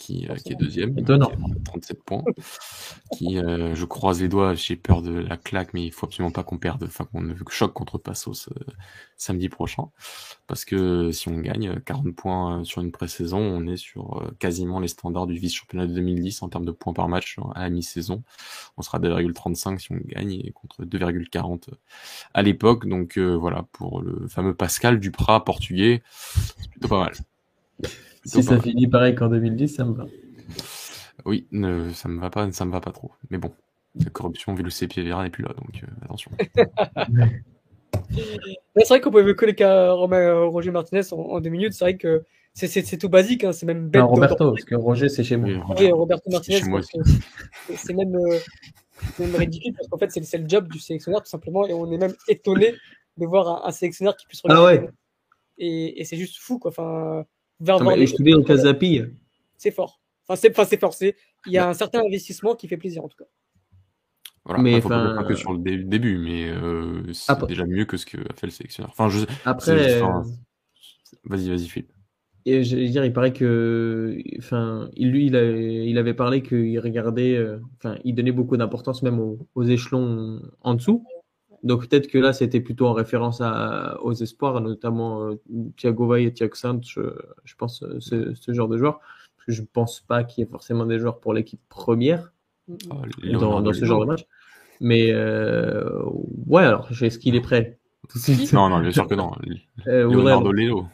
qui, 0.09 0.27
euh, 0.29 0.35
qui 0.37 0.53
est 0.53 0.57
deuxième, 0.57 0.99
Étonnant. 0.99 1.31
37 1.67 2.03
points. 2.03 2.25
qui, 3.13 3.39
euh, 3.39 3.75
je 3.75 3.85
croise 3.85 4.23
les 4.23 4.29
doigts, 4.29 4.55
j'ai 4.55 4.77
peur 4.77 5.03
de 5.03 5.13
la 5.13 5.37
claque, 5.37 5.75
mais 5.75 5.85
il 5.85 5.93
faut 5.93 6.07
absolument 6.07 6.31
pas 6.31 6.43
qu'on 6.43 6.57
perde, 6.57 6.85
enfin 6.85 7.05
qu'on 7.05 7.21
ne 7.21 7.35
choque 7.51 7.75
contre 7.75 7.99
Passos 7.99 8.49
euh, 8.49 8.73
samedi 9.19 9.51
prochain, 9.51 9.89
parce 10.47 10.65
que 10.65 11.13
si 11.13 11.29
on 11.29 11.39
gagne 11.39 11.79
40 11.81 12.15
points 12.15 12.65
sur 12.65 12.81
une 12.81 12.91
pré-saison, 12.91 13.39
on 13.39 13.67
est 13.67 13.77
sur 13.77 14.33
quasiment 14.39 14.81
les 14.81 14.89
standards 14.89 15.27
du 15.27 15.35
vice-championnat 15.35 15.87
de 15.87 15.95
2010 15.95 16.43
en 16.43 16.49
termes 16.49 16.65
de 16.65 16.73
points 16.73 16.95
par 16.95 17.09
match 17.09 17.37
à 17.55 17.63
la 17.63 17.71
mi-saison. 17.71 18.23
On 18.79 18.83
sera 18.83 18.99
2,35 18.99 19.79
si 19.79 19.93
on 19.93 19.99
gagne 20.07 20.33
et 20.33 20.53
contre 20.53 20.85
2,40 20.85 21.69
à 22.33 22.43
l'époque. 22.43 22.87
Donc 22.87 23.19
voilà, 23.19 23.67
pour 23.73 24.01
le 24.01 24.27
fameux 24.29 24.55
Pascal 24.55 25.01
Duprat 25.01 25.45
portugais, 25.45 26.03
c'est 26.61 26.71
plutôt 26.71 26.89
pas 26.89 27.05
mal. 27.05 27.13
Si 28.25 28.43
ça 28.43 28.61
finit 28.61 28.87
pareil 28.87 29.15
qu'en 29.15 29.29
2010, 29.29 29.69
ça 29.69 29.85
me 29.85 29.95
va. 29.95 30.07
Oui, 31.25 31.47
ça 31.95 32.09
me 32.09 32.21
va 32.21 32.31
pas, 32.31 32.51
ça 32.53 32.65
me 32.65 32.73
va 32.73 32.81
pas 32.81 32.93
trop. 32.93 33.11
Mais 33.31 33.39
bon, 33.39 33.53
la 33.95 34.11
corruption, 34.11 34.55
vu 34.55 34.63
le 34.63 34.71
CP 34.71 35.03
Vera 35.03 35.25
n'est 35.25 35.31
plus 35.31 35.45
là, 35.45 35.53
donc 35.55 35.83
euh, 35.83 36.05
attention. 36.05 36.31
c'est 38.77 38.89
vrai 38.89 39.01
qu'on 39.01 39.11
peut 39.11 39.35
coller 39.35 39.55
qu'à 39.55 39.93
euh, 39.93 40.47
Roger 40.47 40.71
Martinez 40.71 41.03
en, 41.13 41.41
deux 41.41 41.51
minutes. 41.51 41.73
C'est 41.73 41.85
vrai 41.85 41.97
que 41.97 42.25
c'est 42.55 42.99
tout 42.99 43.09
basique, 43.09 43.45
hein, 43.45 43.53
c'est 43.53 43.67
même 43.67 43.89
bête. 43.89 44.03
Non, 44.03 44.09
Roberto, 44.09 44.53
parce 44.53 44.65
que 44.65 44.75
Roger, 44.75 45.09
c'est 45.09 45.25
chez 45.25 45.37
moi. 45.37 45.75
Oui, 45.79 45.91
Roberto 45.91 46.31
Martinez, 46.31 46.61
c'est 47.75 47.95
même, 47.95 48.15
euh, 48.15 48.39
même, 49.19 49.35
ridicule 49.35 49.75
parce 49.75 49.89
qu'en 49.89 49.99
fait, 49.99 50.11
c'est 50.11 50.39
le 50.39 50.49
job 50.49 50.69
du 50.69 50.79
sélectionneur, 50.79 51.23
tout 51.23 51.31
simplement, 51.31 51.67
et 51.67 51.73
on 51.73 51.91
est 51.93 51.99
même 51.99 52.15
étonné 52.29 52.75
de 53.17 53.27
voir 53.27 53.67
un, 53.67 53.73
sélectionneur 53.73 54.17
qui 54.17 54.27
puisse 54.27 54.43
regarder. 54.43 54.79
Ah 54.79 54.83
ouais. 54.83 54.91
Et, 55.59 56.01
et 56.01 56.05
c'est 56.05 56.17
juste 56.17 56.39
fou, 56.39 56.59
quoi. 56.59 56.71
Enfin, 56.71 57.25
c'est 59.57 59.71
fort. 59.71 60.01
Enfin, 60.27 60.41
c'est 60.41 60.59
enfin, 60.59 60.77
forcé. 60.77 61.17
Il 61.47 61.53
y 61.53 61.59
a 61.59 61.69
un 61.69 61.75
certain 61.75 62.01
investissement 62.01 62.55
qui 62.55 62.69
fait 62.69 62.77
plaisir, 62.77 63.05
en 63.05 63.09
tout 63.09 63.17
cas. 63.17 63.29
Voilà, 64.45 64.63
mais 64.63 64.77
enfin, 64.77 65.15
pas 65.17 65.25
que 65.25 65.35
sur 65.35 65.53
le 65.53 65.59
début, 65.59 66.19
mais 66.19 66.49
euh, 66.49 67.13
c'est 67.13 67.47
déjà 67.47 67.67
mieux 67.67 67.85
que 67.85 67.97
ce 67.97 68.07
que 68.07 68.19
a 68.19 68.35
fait 68.35 68.47
le 68.47 68.53
sélectionneur. 68.53 68.91
Enfin, 68.91 69.09
je... 69.11 69.25
Après, 69.45 70.01
vas-y, 71.25 71.49
vas-y, 71.49 71.69
Philippe. 71.69 71.93
Et 72.47 72.65
je 72.65 72.77
veux 72.77 72.89
dire, 72.89 73.05
il 73.05 73.13
paraît 73.13 73.35
que, 73.35 74.17
enfin, 74.39 74.89
lui, 74.97 75.27
il, 75.27 75.35
il 75.35 75.99
avait 75.99 76.15
parlé 76.15 76.43
qu'il 76.43 76.79
regardait, 76.81 77.37
euh, 77.37 77.59
enfin, 77.77 77.99
il 78.05 78.15
donnait 78.15 78.33
beaucoup 78.33 78.57
d'importance 78.57 79.03
même 79.03 79.21
aux, 79.21 79.65
échelons 79.65 80.41
en 80.63 80.75
dessous. 80.75 81.05
Donc 81.63 81.89
peut-être 81.89 82.09
que 82.09 82.19
là, 82.19 82.33
c'était 82.33 82.61
plutôt 82.61 82.87
en 82.87 82.93
référence 82.93 83.41
à, 83.41 83.99
aux 84.03 84.13
espoirs, 84.13 84.61
notamment 84.61 85.25
euh, 85.25 85.35
Thiago 85.77 86.07
Valle 86.07 86.23
et 86.23 86.33
Thiago 86.33 86.55
Santos, 86.55 87.01
je, 87.45 87.55
pense, 87.57 87.83
euh, 87.83 87.97
ce, 88.01 88.35
ce, 88.35 88.53
genre 88.53 88.69
de 88.69 88.79
joueur. 88.79 89.01
que 89.47 89.53
je 89.53 89.63
pense 89.63 90.01
pas 90.01 90.25
qu'il 90.25 90.45
y 90.45 90.47
ait 90.47 90.51
forcément 90.51 90.87
des 90.87 90.99
joueurs 90.99 91.19
pour 91.21 91.35
l'équipe 91.35 91.61
première 91.69 92.33
Ah, 92.91 92.97
dans, 93.33 93.61
dans 93.61 93.73
ce 93.73 93.85
genre 93.85 94.01
de 94.03 94.07
match. 94.07 94.27
Mais 94.81 95.11
euh, 95.11 96.03
ouais, 96.47 96.63
alors 96.65 96.89
est-ce 97.01 97.19
qu'il 97.19 97.35
est 97.35 97.41
prêt? 97.41 97.79
Tout 98.09 98.19
de 98.19 98.23
suite 98.23 98.53
Non, 98.53 98.69
non, 98.69 98.81
bien 98.81 98.93
sûr 98.93 99.07
que 99.07 99.15
non. 99.15 99.33
Euh. 99.87 100.11
Leonardo 100.11 100.53
Leo. 100.53 100.87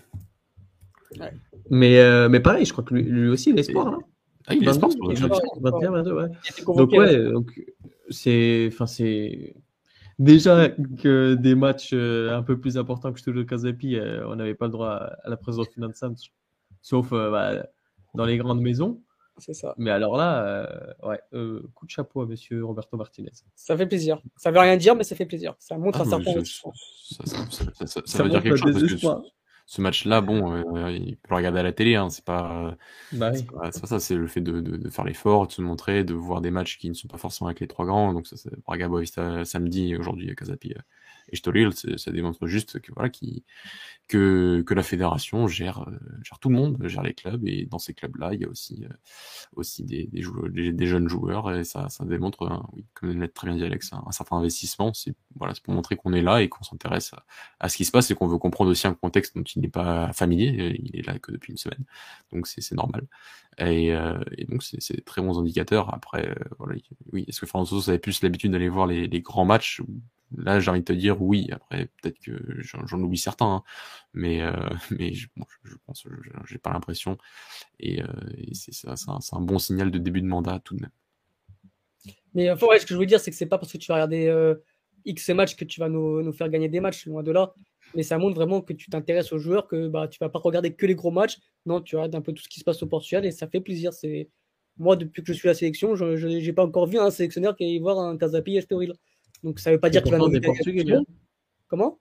Mais, 1.71 1.99
euh, 1.99 2.29
mais 2.29 2.41
pareil, 2.41 2.65
je 2.65 2.73
crois 2.73 2.85
que 2.85 2.95
lui, 2.95 3.03
lui 3.03 3.29
aussi, 3.29 3.51
il 3.51 3.57
a 3.57 3.61
espoir. 3.61 3.91
Là. 3.91 3.99
Ah, 4.47 4.55
il 4.55 4.63
est 4.63 4.67
22, 4.67 4.73
sport 4.75 4.93
sur 4.93 5.05
le 5.07 5.13
il 5.15 5.19
chat. 5.19 5.27
a 5.27 5.71
21, 5.71 5.91
22, 5.91 6.13
ouais. 6.13 6.29
Donc 6.77 6.93
ouais, 6.93 7.31
donc 7.31 7.61
c'est, 8.11 8.69
enfin 8.71 8.87
c'est 8.87 9.55
déjà 10.19 10.69
que 10.69 11.35
des 11.35 11.55
matchs 11.55 11.91
euh, 11.93 12.37
un 12.37 12.43
peu 12.43 12.59
plus 12.59 12.77
importants 12.79 13.13
que 13.13 13.21
Studio 13.21 13.45
Casapi, 13.45 13.97
euh, 13.97 14.27
on 14.29 14.37
n'avait 14.37 14.55
pas 14.55 14.67
le 14.67 14.73
droit 14.73 14.91
à, 14.91 15.29
la 15.29 15.37
présence 15.37 15.69
financière, 15.69 16.11
sauf 16.83 17.13
euh, 17.13 17.31
bah, 17.31 17.67
dans 18.15 18.25
les 18.25 18.37
grandes 18.39 18.61
maisons. 18.61 19.01
C'est 19.39 19.55
ça. 19.55 19.75
Mais 19.79 19.91
alors 19.91 20.17
là, 20.17 20.45
euh, 20.45 21.09
ouais, 21.09 21.21
euh, 21.33 21.63
coup 21.75 21.87
de 21.87 21.91
chapeau 21.91 22.21
à 22.23 22.27
Monsieur 22.27 22.65
Roberto 22.65 22.97
Martinez. 22.97 23.33
Ça 23.57 23.77
fait 23.77 23.87
plaisir. 23.87 24.23
Ça 24.37 24.53
veut 24.53 24.61
rien 24.61 24.77
dire, 24.77 24.95
mais 24.95 25.03
ça 25.03 25.17
fait 25.17 25.27
plaisir. 25.27 25.57
Ça 25.59 25.77
montre 25.77 25.99
Ah, 26.01 26.03
un 26.03 26.23
certain 26.23 26.45
ça, 26.45 26.45
ça- 26.45 27.27
ça- 27.27 27.51
ça- 27.51 27.65
ça- 27.75 27.87
ça 27.87 28.01
Ça 28.05 28.23
veut 28.23 28.29
dire 28.31 28.43
quelque 28.43 28.57
chose. 28.57 29.19
Ce, 29.67 29.81
match-là, 29.81 30.21
bon, 30.21 30.53
euh, 30.53 30.91
il 30.91 31.17
peut 31.17 31.29
le 31.31 31.37
regarder 31.37 31.61
à 31.61 31.63
la 31.63 31.73
télé, 31.73 31.95
hein, 31.95 32.11
c'est 32.11 32.25
pas, 32.25 32.77
Bah 33.13 33.31
oui. 33.33 33.43
pas, 33.45 33.73
ça, 33.73 34.01
c'est 34.01 34.15
le 34.15 34.27
fait 34.27 34.41
de, 34.41 34.61
de, 34.61 34.77
de 34.77 34.91
faire 34.91 35.05
l'effort, 35.05 35.47
de 35.47 35.53
se 35.53 35.63
montrer, 35.63 36.05
de 36.05 36.15
voir 36.15 36.41
des 36.41 36.51
matchs 36.51 36.79
qui 36.79 36.89
ne 36.89 36.95
sont 36.95 37.09
pas 37.09 37.19
forcément 37.19 37.49
avec 37.49 37.61
les 37.61 37.69
trois 37.69 37.87
grands. 37.87 38.13
Donc 38.13 38.27
ça, 38.27 38.37
c'est 38.37 38.55
Braga 38.65 38.89
Boavista 38.89 39.45
samedi, 39.45 39.93
et 39.93 39.97
aujourd'hui 39.97 40.35
Casapi 40.35 40.75
et 41.35 41.99
ça 41.99 42.11
démontre 42.11 42.47
juste 42.47 42.81
que 42.81 42.93
voilà, 42.93 43.09
qui, 43.11 43.45
que, 44.09 44.63
que 44.67 44.75
la 44.75 44.83
fédération 44.83 45.47
gère, 45.47 45.89
euh, 45.89 45.99
gère 46.23 46.39
tout 46.39 46.49
le 46.49 46.57
monde, 46.57 46.79
gère 46.87 47.03
les 47.03 47.15
clubs, 47.15 47.47
et 47.47 47.67
dans 47.67 47.79
ces 47.79 47.95
clubs-là, 47.95 48.35
il 48.35 48.41
y 48.41 48.45
a 48.45 48.49
aussi, 48.49 48.85
euh, 48.85 48.95
aussi 49.57 49.85
des, 49.85 50.07
des, 50.07 50.21
joueurs, 50.21 50.51
des, 50.51 50.87
jeunes 50.87 51.09
joueurs, 51.09 51.51
et 51.55 51.65
ça, 51.65 51.89
ça 51.89 52.05
démontre, 52.05 52.63
oui, 52.75 52.85
comme 52.95 53.19
l'a 53.19 53.29
très 53.29 53.49
bien 53.49 53.57
dit 53.57 53.65
Alex, 53.65 53.93
un, 53.93 54.13
certain 54.13 54.37
investissement. 54.37 54.93
C'est 54.93 55.15
voilà, 55.37 55.55
pour 55.63 55.75
montrer 55.75 55.97
qu'on 55.97 56.13
est 56.13 56.23
là 56.23 56.43
et 56.43 56.49
qu'on 56.49 56.65
s'intéresse 56.65 57.13
à, 57.15 57.25
à 57.61 57.69
ce 57.69 57.77
qui 57.77 57.85
se 57.85 57.91
passe 57.91 58.11
et 58.11 58.15
qu'on 58.15 58.27
veut 58.27 58.39
comprendre 58.39 58.71
aussi 58.71 58.87
un 58.87 58.95
contexte 58.95 59.37
dont 59.37 59.43
il 59.43 59.63
n'est 59.63 59.69
pas 59.69 60.13
familier. 60.13 60.79
Il 60.83 60.97
est 60.99 61.07
là 61.07 61.19
que 61.19 61.33
depuis 61.33 61.53
une 61.53 61.59
semaine, 61.59 61.85
donc 62.33 62.47
c'est 62.47 62.73
normal. 62.73 63.07
Et, 63.59 63.95
euh, 63.95 64.19
et 64.37 64.45
donc 64.45 64.63
c'est 64.63 65.05
très 65.05 65.23
bons 65.23 65.39
indicateurs. 65.39 65.93
Après, 65.95 66.29
euh, 66.29 66.77
oui, 67.13 67.25
est-ce 67.29 67.41
que 67.41 67.47
Santos 67.47 67.89
avait 67.89 67.99
plus 67.99 68.23
l'habitude 68.23 68.53
d'aller 68.53 68.69
voir 68.69 68.87
les, 68.87 69.21
grands 69.21 69.45
matchs? 69.45 69.83
Là, 70.37 70.59
j'ai 70.59 70.71
envie 70.71 70.81
de 70.81 70.85
te 70.85 70.93
dire 70.93 71.23
oui. 71.23 71.49
Après, 71.53 71.89
peut-être 72.03 72.19
que 72.19 72.33
j'en 72.61 73.01
oublie 73.01 73.19
certains, 73.19 73.57
hein. 73.57 73.63
mais 74.13 74.43
euh, 74.43 74.53
mais 74.91 75.13
je, 75.15 75.29
je, 75.63 75.75
pense, 75.87 76.07
j'ai 76.47 76.59
pas 76.59 76.73
l'impression. 76.73 77.19
Et, 77.79 78.03
euh, 78.03 78.07
c'est 78.53 78.89
un, 78.89 79.41
bon 79.41 79.59
signal 79.59 79.91
de 79.91 79.99
début 79.99 80.23
de 80.23 80.27
mandat 80.27 80.61
tout 80.65 80.75
de 80.75 80.83
même. 80.83 82.15
Mais 82.35 82.51
enfin, 82.51 82.67
ce 82.79 82.87
que 82.87 82.95
je 82.95 82.99
veux 82.99 83.07
dire, 83.07 83.21
c'est 83.21 83.31
que 83.31 83.37
c'est 83.37 83.47
pas 83.47 83.59
parce 83.59 83.73
que 83.73 83.79
tu 83.79 83.87
vas 83.89 83.95
regarder 83.95 84.55
X 85.05 85.29
matchs 85.31 85.55
que 85.55 85.65
tu 85.65 85.79
vas 85.79 85.89
nous 85.89 86.33
faire 86.33 86.49
gagner 86.49 86.69
des 86.69 86.81
matchs, 86.81 87.07
loin 87.07 87.23
de 87.23 87.31
là. 87.31 87.55
Mais 87.95 88.03
ça 88.03 88.19
montre 88.19 88.35
vraiment 88.35 88.61
que 88.61 88.73
tu 88.73 88.91
t'intéresses 88.91 89.33
aux 89.33 89.39
joueurs, 89.39 89.69
que 89.69 89.89
bah, 89.89 90.09
tu 90.09 90.19
vas 90.21 90.29
pas 90.29 90.39
regarder 90.41 90.73
que 90.75 90.87
les 90.87 90.95
gros 90.95 91.11
matchs. 91.11 91.39
Non, 91.67 91.81
tu 91.81 91.97
regardes 91.97 92.15
un 92.15 92.21
peu 92.21 92.33
tout 92.33 92.43
ce 92.43 92.49
qui 92.49 92.59
se 92.61 92.65
passe 92.65 92.83
au 92.83 92.87
Portugal 92.87 93.25
et 93.25 93.31
ça 93.31 93.47
fait 93.47 93.61
plaisir. 93.61 93.93
C'est 93.93 94.29
Moi, 94.79 94.97
depuis 94.97 95.23
que 95.23 95.33
je 95.33 95.39
suis 95.39 95.49
à 95.49 95.53
la 95.53 95.55
sélection, 95.55 95.95
je 95.95 96.27
n'ai 96.27 96.53
pas 96.53 96.65
encore 96.65 96.87
vu 96.87 96.99
un 96.99 97.11
sélectionneur 97.11 97.57
qui 97.57 97.65
aille 97.65 97.79
voir 97.79 97.99
un 98.01 98.17
Casapi 98.17 98.57
Estoril. 98.57 98.95
Donc 99.43 99.59
ça 99.61 99.71
veut 99.71 99.79
pas 99.81 99.89
Et 99.89 99.91
dire 99.91 100.03
qu'il 100.03 100.13
va 100.13 100.19
nous 100.19 100.29
des 100.29 100.41
Portugais. 100.41 100.93
hein. 100.93 101.05
Comment? 101.69 101.99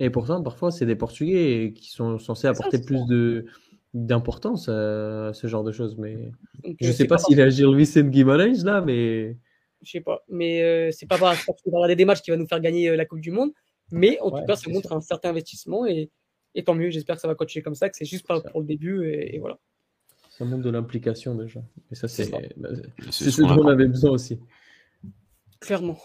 Et 0.00 0.10
pourtant, 0.10 0.42
parfois, 0.42 0.70
c'est 0.70 0.86
des 0.86 0.96
Portugais 0.96 1.72
qui 1.76 1.90
sont 1.90 2.18
censés 2.18 2.46
apporter 2.48 2.80
plus 2.80 2.98
ça. 2.98 3.04
de 3.08 3.46
d'importance 3.92 4.68
à 4.68 5.30
ce 5.34 5.46
genre 5.46 5.62
de 5.62 5.70
choses. 5.70 5.96
Mais 5.98 6.16
Donc, 6.64 6.76
je 6.80 6.88
euh, 6.88 6.92
sais 6.92 7.06
pas 7.06 7.16
s'il 7.18 7.40
a 7.40 7.48
Gilles 7.48 7.76
Vicente 7.76 8.10
Guimarães 8.10 8.64
là, 8.64 8.80
mais 8.80 9.36
Je 9.82 9.90
sais 9.92 10.00
pas. 10.00 10.24
Mais 10.28 10.62
euh, 10.62 10.90
c'est 10.90 11.06
pas 11.06 11.16
parce 11.16 11.44
qu'on 11.44 11.70
va 11.70 11.78
regarder 11.78 11.94
des 11.94 12.04
matchs 12.04 12.22
qui 12.22 12.30
va 12.32 12.36
nous 12.36 12.46
faire 12.48 12.60
gagner 12.60 12.88
euh, 12.88 12.96
la 12.96 13.04
Coupe 13.04 13.20
du 13.20 13.30
Monde. 13.30 13.52
Mais 13.90 14.18
en 14.20 14.30
Ouais, 14.30 14.40
tout 14.40 14.46
cas, 14.46 14.56
ça 14.56 14.70
montre 14.70 14.88
sûr. 14.88 14.96
un 14.96 15.00
certain 15.00 15.30
investissement 15.30 15.86
et, 15.86 16.10
et 16.54 16.64
tant 16.64 16.74
mieux. 16.74 16.90
J'espère 16.90 17.16
que 17.16 17.22
ça 17.22 17.28
va 17.28 17.34
continuer 17.34 17.62
comme 17.62 17.74
ça, 17.74 17.88
que 17.90 17.96
c'est 17.96 18.04
juste 18.04 18.26
pas 18.26 18.40
pour 18.40 18.60
le 18.60 18.66
début 18.66 19.06
et, 19.08 19.36
et 19.36 19.38
voilà. 19.38 19.58
ça 20.30 20.44
montre 20.44 20.62
de 20.64 20.70
l'implication 20.70 21.34
déjà. 21.34 21.62
Et 21.90 21.94
ça, 21.94 22.08
C'est 22.08 22.30
bah, 22.56 22.70
ce 23.10 23.40
dont 23.42 23.58
on 23.64 23.68
avait 23.68 23.86
besoin 23.88 24.10
aussi. 24.12 24.38
Clairement. 25.60 25.98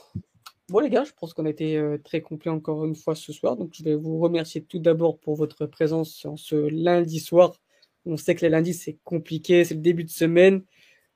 Bon 0.70 0.80
les 0.80 0.90
gars, 0.90 1.04
je 1.04 1.12
pense 1.20 1.34
qu'on 1.34 1.46
a 1.46 1.50
été 1.50 1.78
euh, 1.78 1.98
très 1.98 2.22
complet 2.22 2.52
encore 2.52 2.86
une 2.86 2.96
fois 2.96 3.16
ce 3.16 3.34
soir. 3.34 3.58
Donc 3.58 3.72
je 3.74 3.84
vais 3.84 3.96
vous 3.96 4.20
remercier 4.20 4.64
tout 4.64 4.80
d'abord 4.80 5.20
pour 5.20 5.36
votre 5.36 5.66
présence 5.66 6.26
en 6.26 6.38
ce 6.38 6.56
lundi 6.56 7.20
soir. 7.20 7.60
On 8.06 8.18
sait 8.18 8.36
que 8.36 8.42
les 8.42 8.50
lundis 8.50 8.74
c'est 8.76 8.98
compliqué, 9.04 9.66
c'est 9.66 9.74
le 9.74 9.82
début 9.82 10.04
de 10.04 10.10
semaine 10.10 10.64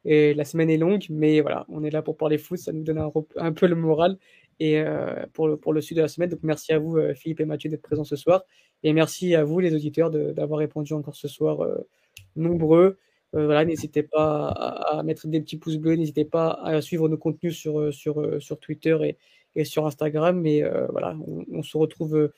et 0.05 0.33
la 0.33 0.43
semaine 0.43 0.69
est 0.69 0.77
longue, 0.77 1.05
mais 1.09 1.39
voilà, 1.39 1.65
on 1.69 1.83
est 1.83 1.89
là 1.91 2.01
pour 2.01 2.17
parler 2.17 2.37
foot, 2.37 2.57
ça 2.57 2.73
nous 2.73 2.83
donne 2.83 2.99
un 3.37 3.53
peu 3.53 3.67
le 3.67 3.75
moral 3.75 4.17
et 4.59 4.79
euh, 4.79 5.25
pour 5.33 5.47
le 5.47 5.57
pour 5.57 5.73
le 5.73 5.81
sud 5.81 5.97
de 5.97 6.01
la 6.01 6.07
semaine. 6.07 6.29
Donc 6.29 6.39
merci 6.43 6.73
à 6.73 6.79
vous 6.79 6.97
euh, 6.97 7.13
Philippe 7.13 7.39
et 7.39 7.45
Mathieu 7.45 7.69
d'être 7.69 7.81
présents 7.81 8.03
ce 8.03 8.15
soir 8.15 8.43
et 8.83 8.93
merci 8.93 9.35
à 9.35 9.43
vous 9.43 9.59
les 9.59 9.73
auditeurs 9.73 10.11
d'avoir 10.11 10.59
répondu 10.59 10.93
encore 10.93 11.15
ce 11.15 11.27
soir 11.27 11.61
euh, 11.61 11.87
nombreux. 12.35 12.97
Voilà, 13.35 13.65
n'hésitez 13.65 14.03
pas 14.03 14.49
à, 14.49 15.01
mettre 15.01 15.27
des 15.27 15.41
petits 15.41 15.57
pouces 15.57 15.77
bleus, 15.77 15.95
n'hésitez 15.95 16.23
pas 16.23 16.51
à 16.51 16.79
suivre 16.81 17.09
nos 17.09 17.17
contenus 17.17 17.57
sur, 17.57 17.91
sur, 17.91 18.39
sur 18.39 18.59
Twitter 18.59 18.95
et, 19.01 19.17
et 19.55 19.65
sur 19.65 19.87
Instagram. 19.87 20.39
Mais 20.39 20.61
voilà, 20.89 21.17
on, 21.51 21.63
se 21.63 21.75
retrouve 21.75 22.31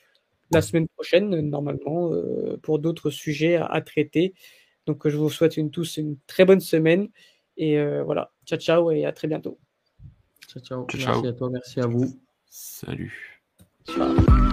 la 0.50 0.62
semaine 0.62 0.88
prochaine, 0.88 1.38
normalement, 1.50 2.12
pour 2.62 2.78
d'autres 2.78 3.10
sujets 3.10 3.56
à, 3.56 3.78
traiter. 3.82 4.32
Donc, 4.86 5.06
je 5.06 5.18
vous 5.18 5.28
souhaite 5.28 5.58
une, 5.58 5.70
tous 5.70 5.98
une 5.98 6.16
très 6.26 6.46
bonne 6.46 6.60
semaine. 6.60 7.10
Et 7.58 7.78
voilà, 8.00 8.32
ciao, 8.46 8.58
ciao 8.58 8.90
et 8.90 9.04
à 9.04 9.12
très 9.12 9.28
bientôt. 9.28 9.58
Ciao, 10.48 10.62
ciao. 10.62 10.86
Ciao, 10.86 10.86
Merci 10.94 11.04
ciao. 11.22 11.26
à 11.26 11.32
toi, 11.32 11.50
merci 11.50 11.80
à 11.80 11.86
vous. 11.86 12.20
Salut. 12.48 13.42
Ciao. 13.86 14.45